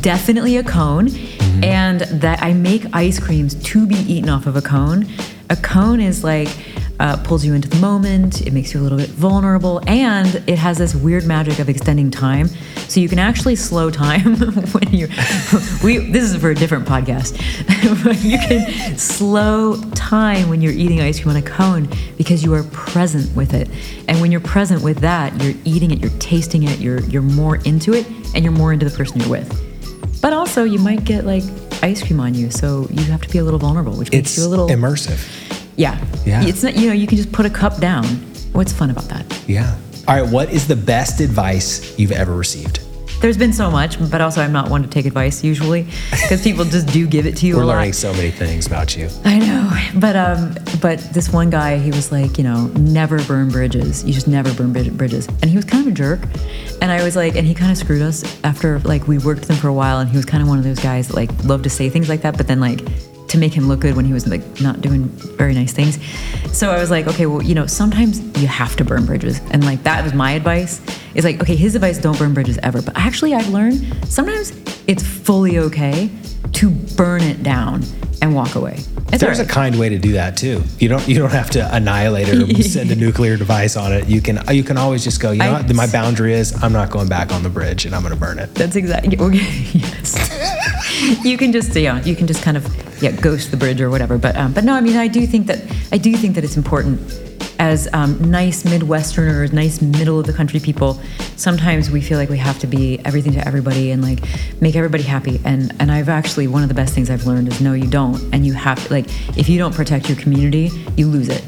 definitely 0.00 0.56
a 0.56 0.64
cone. 0.64 1.08
Mm-hmm. 1.08 1.64
And 1.64 2.00
that 2.00 2.42
I 2.42 2.52
make 2.52 2.84
ice 2.92 3.18
creams 3.18 3.54
to 3.54 3.86
be 3.86 3.96
eaten 3.96 4.28
off 4.28 4.46
of 4.46 4.56
a 4.56 4.62
cone. 4.62 5.06
A 5.50 5.56
cone 5.56 6.00
is 6.00 6.24
like 6.24 6.48
uh, 7.00 7.16
pulls 7.24 7.44
you 7.44 7.54
into 7.54 7.66
the 7.66 7.78
moment. 7.78 8.46
It 8.46 8.52
makes 8.52 8.74
you 8.74 8.80
a 8.80 8.82
little 8.82 8.98
bit 8.98 9.08
vulnerable, 9.08 9.80
and 9.88 10.42
it 10.46 10.58
has 10.58 10.76
this 10.76 10.94
weird 10.94 11.24
magic 11.24 11.58
of 11.58 11.68
extending 11.68 12.10
time. 12.10 12.48
So 12.88 13.00
you 13.00 13.08
can 13.08 13.18
actually 13.18 13.56
slow 13.56 13.90
time 13.90 14.36
when 14.72 14.92
you're. 14.92 15.08
We 15.82 16.10
this 16.10 16.24
is 16.24 16.36
for 16.36 16.50
a 16.50 16.54
different 16.54 16.86
podcast, 16.86 17.38
but 18.04 18.22
you 18.22 18.38
can 18.38 18.98
slow 18.98 19.80
time 19.94 20.50
when 20.50 20.60
you're 20.60 20.74
eating 20.74 21.00
ice 21.00 21.20
cream 21.20 21.30
on 21.30 21.36
a 21.36 21.42
cone 21.42 21.88
because 22.18 22.44
you 22.44 22.52
are 22.52 22.64
present 22.64 23.34
with 23.34 23.54
it. 23.54 23.70
And 24.08 24.20
when 24.20 24.30
you're 24.30 24.42
present 24.42 24.82
with 24.82 24.98
that, 24.98 25.40
you're 25.42 25.54
eating 25.64 25.90
it, 25.90 26.00
you're 26.00 26.16
tasting 26.18 26.64
it, 26.64 26.78
you're 26.80 27.00
you're 27.04 27.22
more 27.22 27.56
into 27.64 27.94
it, 27.94 28.06
and 28.34 28.44
you're 28.44 28.52
more 28.52 28.74
into 28.74 28.86
the 28.88 28.94
person 28.94 29.20
you're 29.20 29.30
with. 29.30 30.20
But 30.20 30.34
also, 30.34 30.64
you 30.64 30.78
might 30.78 31.04
get 31.04 31.24
like 31.24 31.44
ice 31.82 32.02
cream 32.06 32.20
on 32.20 32.34
you, 32.34 32.50
so 32.50 32.86
you 32.90 33.04
have 33.04 33.22
to 33.22 33.28
be 33.30 33.38
a 33.38 33.44
little 33.44 33.60
vulnerable, 33.60 33.96
which 33.96 34.12
makes 34.12 34.32
It's 34.32 34.38
you 34.38 34.46
a 34.46 34.48
little 34.48 34.68
immersive. 34.68 35.59
Yeah. 35.80 35.98
Yeah. 36.26 36.44
It's 36.44 36.62
not 36.62 36.76
you 36.76 36.88
know 36.88 36.92
you 36.92 37.06
can 37.06 37.16
just 37.16 37.32
put 37.32 37.46
a 37.46 37.50
cup 37.50 37.78
down. 37.78 38.04
What's 38.52 38.72
fun 38.72 38.90
about 38.90 39.08
that? 39.08 39.24
Yeah. 39.48 39.78
All 40.06 40.20
right. 40.20 40.30
What 40.30 40.50
is 40.50 40.68
the 40.68 40.76
best 40.76 41.20
advice 41.20 41.98
you've 41.98 42.12
ever 42.12 42.34
received? 42.34 42.80
there's 43.20 43.36
been 43.36 43.52
so 43.52 43.70
much, 43.70 43.98
but 44.10 44.20
also 44.20 44.40
I'm 44.40 44.52
not 44.52 44.70
one 44.70 44.82
to 44.82 44.88
take 44.88 45.04
advice 45.04 45.44
usually 45.44 45.86
because 46.10 46.42
people 46.42 46.64
just 46.64 46.88
do 46.88 47.06
give 47.06 47.26
it 47.26 47.36
to 47.38 47.46
you. 47.46 47.56
We're 47.56 47.62
a 47.62 47.66
lot. 47.66 47.74
learning 47.74 47.92
so 47.92 48.12
many 48.14 48.30
things 48.30 48.66
about 48.66 48.96
you. 48.96 49.08
I 49.24 49.38
know, 49.38 50.00
but 50.00 50.16
um, 50.16 50.54
but 50.80 51.00
this 51.12 51.30
one 51.30 51.50
guy, 51.50 51.78
he 51.78 51.90
was 51.90 52.10
like, 52.10 52.38
you 52.38 52.44
know, 52.44 52.68
never 52.68 53.22
burn 53.24 53.50
bridges. 53.50 54.04
You 54.04 54.14
just 54.14 54.26
never 54.26 54.52
burn 54.54 54.72
bridges, 54.72 55.28
and 55.28 55.50
he 55.50 55.56
was 55.56 55.66
kind 55.66 55.86
of 55.86 55.92
a 55.92 55.94
jerk. 55.94 56.20
And 56.80 56.90
I 56.90 57.04
was 57.04 57.14
like, 57.14 57.36
and 57.36 57.46
he 57.46 57.54
kind 57.54 57.70
of 57.70 57.76
screwed 57.76 58.02
us 58.02 58.24
after 58.42 58.78
like 58.80 59.06
we 59.06 59.18
worked 59.18 59.40
with 59.40 59.50
him 59.50 59.56
for 59.56 59.68
a 59.68 59.74
while, 59.74 59.98
and 59.98 60.08
he 60.08 60.16
was 60.16 60.24
kind 60.24 60.42
of 60.42 60.48
one 60.48 60.58
of 60.58 60.64
those 60.64 60.80
guys 60.80 61.08
that 61.08 61.16
like 61.16 61.30
loved 61.44 61.64
to 61.64 61.70
say 61.70 61.90
things 61.90 62.08
like 62.08 62.22
that, 62.22 62.38
but 62.38 62.46
then 62.46 62.58
like 62.58 62.80
to 63.30 63.38
make 63.38 63.52
him 63.52 63.68
look 63.68 63.80
good 63.80 63.94
when 63.94 64.04
he 64.04 64.12
was 64.12 64.26
like 64.26 64.60
not 64.60 64.80
doing 64.80 65.04
very 65.38 65.54
nice 65.54 65.72
things. 65.72 65.98
So 66.56 66.70
I 66.70 66.78
was 66.80 66.90
like, 66.90 67.06
okay, 67.06 67.26
well, 67.26 67.42
you 67.42 67.54
know, 67.54 67.66
sometimes 67.66 68.20
you 68.40 68.48
have 68.48 68.74
to 68.76 68.84
burn 68.84 69.06
bridges, 69.06 69.40
and 69.52 69.64
like 69.64 69.82
that 69.84 70.02
was 70.04 70.12
my 70.14 70.32
advice. 70.32 70.80
Is 71.14 71.24
like, 71.24 71.40
okay, 71.40 71.56
his 71.56 71.74
advice: 71.74 71.98
don't 71.98 72.18
burn 72.18 72.34
bridges 72.34 72.58
ever. 72.62 72.82
But 72.82 72.96
actually, 72.96 73.34
I've 73.34 73.48
learned 73.48 74.04
sometimes 74.06 74.52
it's 74.86 75.06
fully 75.06 75.58
okay 75.58 76.10
to 76.52 76.70
burn 76.70 77.22
it 77.22 77.42
down 77.42 77.84
and 78.22 78.34
walk 78.34 78.54
away. 78.56 78.78
It's 79.12 79.18
There's 79.18 79.40
all 79.40 79.46
a 79.46 79.48
kind 79.48 79.78
way 79.78 79.88
to 79.88 79.98
do 79.98 80.12
that 80.12 80.36
too. 80.36 80.62
You 80.78 80.88
don't 80.88 81.06
you 81.08 81.16
don't 81.16 81.32
have 81.32 81.50
to 81.50 81.74
annihilate 81.74 82.28
it 82.28 82.58
or 82.58 82.62
send 82.68 82.90
a 82.90 82.96
nuclear 82.96 83.36
device 83.36 83.76
on 83.76 83.92
it. 83.92 84.06
You 84.08 84.20
can 84.20 84.40
you 84.54 84.62
can 84.62 84.76
always 84.76 85.02
just 85.04 85.20
go. 85.20 85.30
You 85.30 85.38
know 85.38 85.50
I- 85.54 85.62
what? 85.62 85.74
My 85.74 85.86
boundary 85.86 86.34
is 86.34 86.60
I'm 86.62 86.72
not 86.72 86.90
going 86.90 87.08
back 87.08 87.32
on 87.32 87.42
the 87.42 87.48
bridge 87.48 87.86
and 87.86 87.94
I'm 87.94 88.02
going 88.02 88.14
to 88.14 88.20
burn 88.20 88.38
it. 88.38 88.54
That's 88.54 88.76
exactly 88.76 89.18
okay. 89.18 89.38
Yes, 89.72 90.30
you 91.24 91.38
can 91.38 91.52
just 91.52 91.74
yeah, 91.74 92.02
you 92.02 92.14
can 92.14 92.26
just 92.26 92.42
kind 92.42 92.56
of 92.56 93.02
yeah 93.02 93.12
ghost 93.12 93.50
the 93.50 93.56
bridge 93.56 93.80
or 93.80 93.90
whatever. 93.90 94.18
But 94.18 94.36
um, 94.36 94.52
but 94.52 94.64
no, 94.64 94.74
I 94.74 94.80
mean 94.80 94.96
I 94.96 95.08
do 95.08 95.26
think 95.26 95.46
that 95.46 95.60
I 95.92 95.98
do 95.98 96.14
think 96.16 96.34
that 96.34 96.44
it's 96.44 96.56
important 96.56 97.00
as 97.58 97.88
um, 97.92 98.30
nice 98.30 98.62
Midwesterners, 98.62 99.52
nice 99.52 99.82
middle 99.82 100.18
of 100.18 100.26
the 100.26 100.32
country 100.32 100.58
people. 100.60 101.00
Sometimes 101.36 101.90
we 101.90 102.00
feel 102.00 102.16
like 102.18 102.30
we 102.30 102.38
have 102.38 102.58
to 102.60 102.66
be 102.66 102.98
everything 103.04 103.32
to 103.34 103.46
everybody 103.46 103.90
and 103.90 104.02
like 104.02 104.20
make 104.60 104.76
everybody 104.76 105.02
happy. 105.02 105.40
And 105.44 105.74
and 105.80 105.92
I've 105.92 106.08
actually 106.08 106.48
one 106.48 106.62
of 106.62 106.68
the 106.68 106.74
best 106.74 106.94
things 106.94 107.10
I've 107.10 107.26
learned 107.26 107.48
is 107.48 107.60
no, 107.60 107.74
you 107.74 107.88
don't. 107.88 108.20
And 108.34 108.46
you 108.46 108.54
have 108.54 108.84
to 108.86 108.92
like 108.92 109.06
if 109.38 109.48
you 109.48 109.58
don't 109.58 109.74
protect 109.74 110.08
your 110.08 110.18
community, 110.18 110.70
you 110.96 111.06
lose 111.06 111.28
it. 111.28 111.44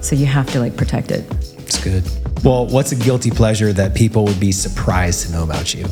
So 0.00 0.16
you 0.16 0.26
have 0.26 0.50
to 0.52 0.60
like 0.60 0.76
protect 0.76 1.10
it. 1.10 1.24
It's 1.58 1.82
good. 1.82 2.04
Well, 2.42 2.66
what's 2.66 2.92
a 2.92 2.96
guilty 2.96 3.30
pleasure 3.30 3.72
that 3.72 3.94
people 3.94 4.24
would 4.24 4.40
be 4.40 4.52
surprised 4.52 5.26
to 5.26 5.32
know 5.32 5.44
about 5.44 5.74
you? 5.74 5.86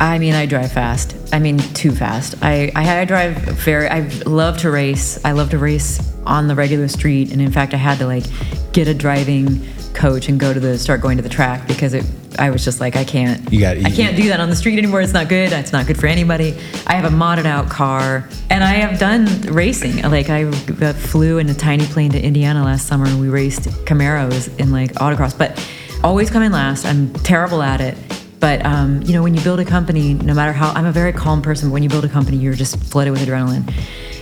I 0.00 0.18
mean, 0.18 0.34
I 0.34 0.46
drive 0.46 0.72
fast. 0.72 1.14
I 1.32 1.38
mean, 1.38 1.58
too 1.58 1.92
fast. 1.92 2.34
I, 2.42 2.70
I, 2.74 3.00
I 3.00 3.04
drive 3.04 3.36
very, 3.36 3.88
I 3.88 4.00
love 4.26 4.58
to 4.58 4.70
race. 4.70 5.24
I 5.24 5.32
love 5.32 5.50
to 5.50 5.58
race 5.58 6.12
on 6.26 6.48
the 6.48 6.54
regular 6.54 6.88
street. 6.88 7.32
And 7.32 7.40
in 7.40 7.50
fact, 7.52 7.74
I 7.74 7.78
had 7.78 7.98
to 7.98 8.06
like 8.06 8.24
get 8.72 8.88
a 8.88 8.94
driving 8.94 9.60
coach 9.94 10.28
and 10.28 10.38
go 10.40 10.52
to 10.52 10.58
the, 10.60 10.76
start 10.78 11.00
going 11.00 11.16
to 11.16 11.22
the 11.22 11.28
track 11.28 11.68
because 11.68 11.94
it, 11.94 12.04
I 12.38 12.50
was 12.50 12.64
just 12.64 12.80
like, 12.80 12.96
I 12.96 13.04
can't, 13.04 13.50
You 13.52 13.60
got- 13.60 13.76
I 13.78 13.90
can't 13.90 14.16
do 14.16 14.28
that 14.28 14.40
on 14.40 14.50
the 14.50 14.56
street 14.56 14.76
anymore. 14.78 15.00
It's 15.00 15.12
not 15.12 15.28
good. 15.28 15.52
It's 15.52 15.72
not 15.72 15.86
good 15.86 15.98
for 15.98 16.08
anybody. 16.08 16.50
I 16.86 16.94
have 16.94 17.04
a 17.04 17.14
modded 17.14 17.46
out 17.46 17.70
car 17.70 18.28
and 18.50 18.64
I 18.64 18.72
have 18.74 18.98
done 18.98 19.26
racing. 19.42 20.02
Like 20.02 20.28
I 20.28 20.50
flew 20.50 21.38
in 21.38 21.48
a 21.48 21.54
tiny 21.54 21.86
plane 21.86 22.10
to 22.10 22.20
Indiana 22.20 22.64
last 22.64 22.88
summer 22.88 23.06
and 23.06 23.20
we 23.20 23.28
raced 23.28 23.62
Camaros 23.86 24.58
in 24.58 24.72
like 24.72 24.92
autocross, 24.94 25.38
but 25.38 25.64
always 26.02 26.28
come 26.30 26.42
in 26.42 26.50
last. 26.52 26.84
I'm 26.84 27.12
terrible 27.12 27.62
at 27.62 27.80
it. 27.80 27.96
But 28.44 28.62
um, 28.66 29.00
you 29.00 29.14
know, 29.14 29.22
when 29.22 29.34
you 29.34 29.40
build 29.40 29.58
a 29.60 29.64
company, 29.64 30.12
no 30.12 30.34
matter 30.34 30.52
how 30.52 30.68
I'm 30.72 30.84
a 30.84 30.92
very 30.92 31.14
calm 31.14 31.40
person, 31.40 31.70
but 31.70 31.72
when 31.72 31.82
you 31.82 31.88
build 31.88 32.04
a 32.04 32.10
company, 32.10 32.36
you're 32.36 32.52
just 32.52 32.78
flooded 32.78 33.10
with 33.10 33.26
adrenaline, 33.26 33.72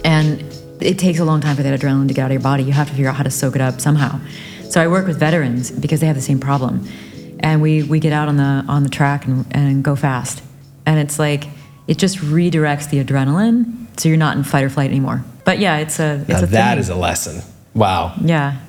and 0.05 0.45
it 0.81 0.97
takes 0.97 1.19
a 1.19 1.25
long 1.25 1.41
time 1.41 1.57
for 1.57 1.65
that 1.65 1.81
adrenaline 1.81 2.07
to 2.07 2.15
get 2.15 2.23
out 2.23 2.27
of 2.27 2.35
your 2.35 2.41
body. 2.41 2.63
You 2.63 2.71
have 2.71 2.87
to 2.87 2.93
figure 2.93 3.09
out 3.09 3.17
how 3.17 3.25
to 3.25 3.33
soak 3.33 3.57
it 3.57 3.61
up 3.61 3.81
somehow. 3.81 4.21
So 4.71 4.81
I 4.81 4.87
work 4.87 5.09
with 5.09 5.19
veterans 5.19 5.73
because 5.73 5.99
they 5.99 6.07
have 6.07 6.15
the 6.15 6.23
same 6.23 6.39
problem, 6.39 6.87
and 7.41 7.61
we 7.61 7.83
we 7.83 7.99
get 7.99 8.13
out 8.13 8.29
on 8.29 8.37
the 8.37 8.65
on 8.69 8.85
the 8.85 8.89
track 8.89 9.27
and, 9.27 9.45
and 9.51 9.83
go 9.83 9.97
fast, 9.97 10.41
and 10.87 11.01
it's 11.01 11.19
like 11.19 11.49
it 11.89 11.99
just 11.99 12.19
redirects 12.19 12.91
the 12.91 13.03
adrenaline, 13.03 13.89
so 13.99 14.09
you're 14.09 14.19
not 14.19 14.37
in 14.37 14.45
fight 14.45 14.63
or 14.63 14.71
flight 14.71 14.91
anymore. 14.91 15.25
But 15.45 15.59
yeah, 15.59 15.79
it's 15.79 15.99
a 15.99 16.21
it's 16.21 16.29
Now 16.29 16.43
a 16.45 16.47
that 16.47 16.79
is 16.79 16.91
a 16.91 16.95
lesson. 16.95 17.43
Wow. 17.75 18.15
yeah. 18.23 18.61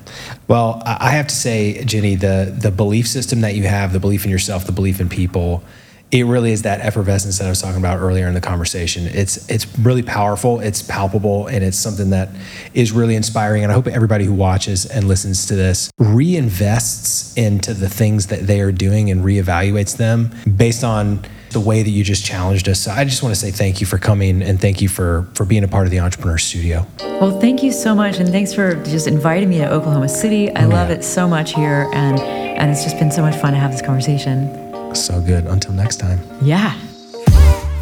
Well, 0.48 0.82
I 0.84 1.10
have 1.10 1.26
to 1.26 1.34
say, 1.34 1.78
Jeni, 1.82 2.18
the 2.18 2.54
the 2.56 2.70
belief 2.70 3.06
system 3.06 3.40
that 3.42 3.54
you 3.54 3.64
have, 3.64 3.92
the 3.92 4.00
belief 4.00 4.24
in 4.24 4.30
yourself, 4.30 4.64
the 4.64 4.72
belief 4.72 5.00
in 5.00 5.08
people, 5.08 5.62
it 6.10 6.26
really 6.26 6.52
is 6.52 6.62
that 6.62 6.80
effervescence 6.80 7.38
that 7.38 7.46
I 7.46 7.48
was 7.48 7.60
talking 7.60 7.78
about 7.78 7.98
earlier 7.98 8.28
in 8.28 8.34
the 8.34 8.40
conversation. 8.40 9.06
It's 9.06 9.48
it's 9.50 9.66
really 9.78 10.02
powerful, 10.02 10.60
it's 10.60 10.80
palpable, 10.80 11.48
and 11.48 11.64
it's 11.64 11.78
something 11.78 12.10
that 12.10 12.28
is 12.72 12.92
really 12.92 13.16
inspiring. 13.16 13.64
And 13.64 13.72
I 13.72 13.74
hope 13.74 13.88
everybody 13.88 14.24
who 14.24 14.32
watches 14.32 14.86
and 14.86 15.08
listens 15.08 15.46
to 15.46 15.56
this 15.56 15.90
reinvests 16.00 17.36
into 17.36 17.74
the 17.74 17.88
things 17.88 18.28
that 18.28 18.46
they 18.46 18.60
are 18.60 18.72
doing 18.72 19.10
and 19.10 19.22
reevaluates 19.24 19.96
them 19.96 20.30
based 20.56 20.84
on 20.84 21.24
the 21.54 21.60
way 21.60 21.82
that 21.82 21.90
you 21.90 22.04
just 22.04 22.24
challenged 22.24 22.68
us. 22.68 22.80
So 22.80 22.90
I 22.90 23.04
just 23.04 23.22
want 23.22 23.34
to 23.34 23.40
say 23.40 23.50
thank 23.50 23.80
you 23.80 23.86
for 23.86 23.96
coming 23.96 24.42
and 24.42 24.60
thank 24.60 24.82
you 24.82 24.88
for 24.88 25.26
for 25.34 25.46
being 25.46 25.64
a 25.64 25.68
part 25.68 25.86
of 25.86 25.90
the 25.90 26.00
Entrepreneur 26.00 26.36
Studio. 26.36 26.86
Well, 27.00 27.40
thank 27.40 27.62
you 27.62 27.72
so 27.72 27.94
much, 27.94 28.18
and 28.18 28.28
thanks 28.28 28.52
for 28.52 28.74
just 28.84 29.06
inviting 29.06 29.48
me 29.48 29.58
to 29.58 29.72
Oklahoma 29.72 30.08
City. 30.08 30.54
I 30.54 30.66
oh, 30.66 30.68
love 30.68 30.90
it 30.90 31.02
so 31.02 31.26
much 31.26 31.54
here, 31.54 31.88
and 31.94 32.20
and 32.20 32.70
it's 32.70 32.84
just 32.84 32.98
been 32.98 33.10
so 33.10 33.22
much 33.22 33.36
fun 33.36 33.54
to 33.54 33.58
have 33.58 33.72
this 33.72 33.80
conversation. 33.80 34.94
So 34.94 35.20
good. 35.20 35.46
Until 35.46 35.72
next 35.72 35.96
time. 35.96 36.20
Yeah. 36.42 36.78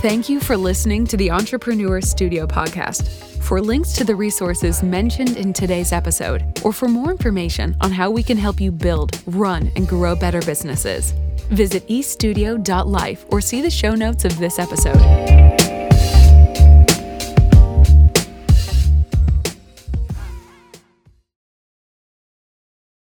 Thank 0.01 0.29
you 0.29 0.41
for 0.41 0.57
listening 0.57 1.07
to 1.07 1.17
the 1.17 1.31
Entrepreneur 1.31 2.01
Studio 2.01 2.47
podcast. 2.47 3.09
For 3.43 3.61
links 3.61 3.93
to 3.95 4.05
the 4.05 4.15
resources 4.15 4.83
mentioned 4.83 5.37
in 5.37 5.53
today's 5.53 5.93
episode, 5.93 6.45
or 6.65 6.73
for 6.73 6.89
more 6.89 7.11
information 7.11 7.77
on 7.81 7.93
how 7.93 8.11
we 8.11 8.23
can 8.23 8.37
help 8.37 8.61
you 8.61 8.73
build, 8.73 9.21
run, 9.27 9.71
and 9.77 9.87
grow 9.87 10.17
better 10.17 10.41
businesses, 10.43 11.13
visit 11.53 11.87
estudio.life 11.89 13.27
or 13.29 13.41
see 13.41 13.61
the 13.61 13.71
show 13.71 13.95
notes 13.95 14.25
of 14.25 14.39
this 14.39 14.59
episode. 14.59 15.62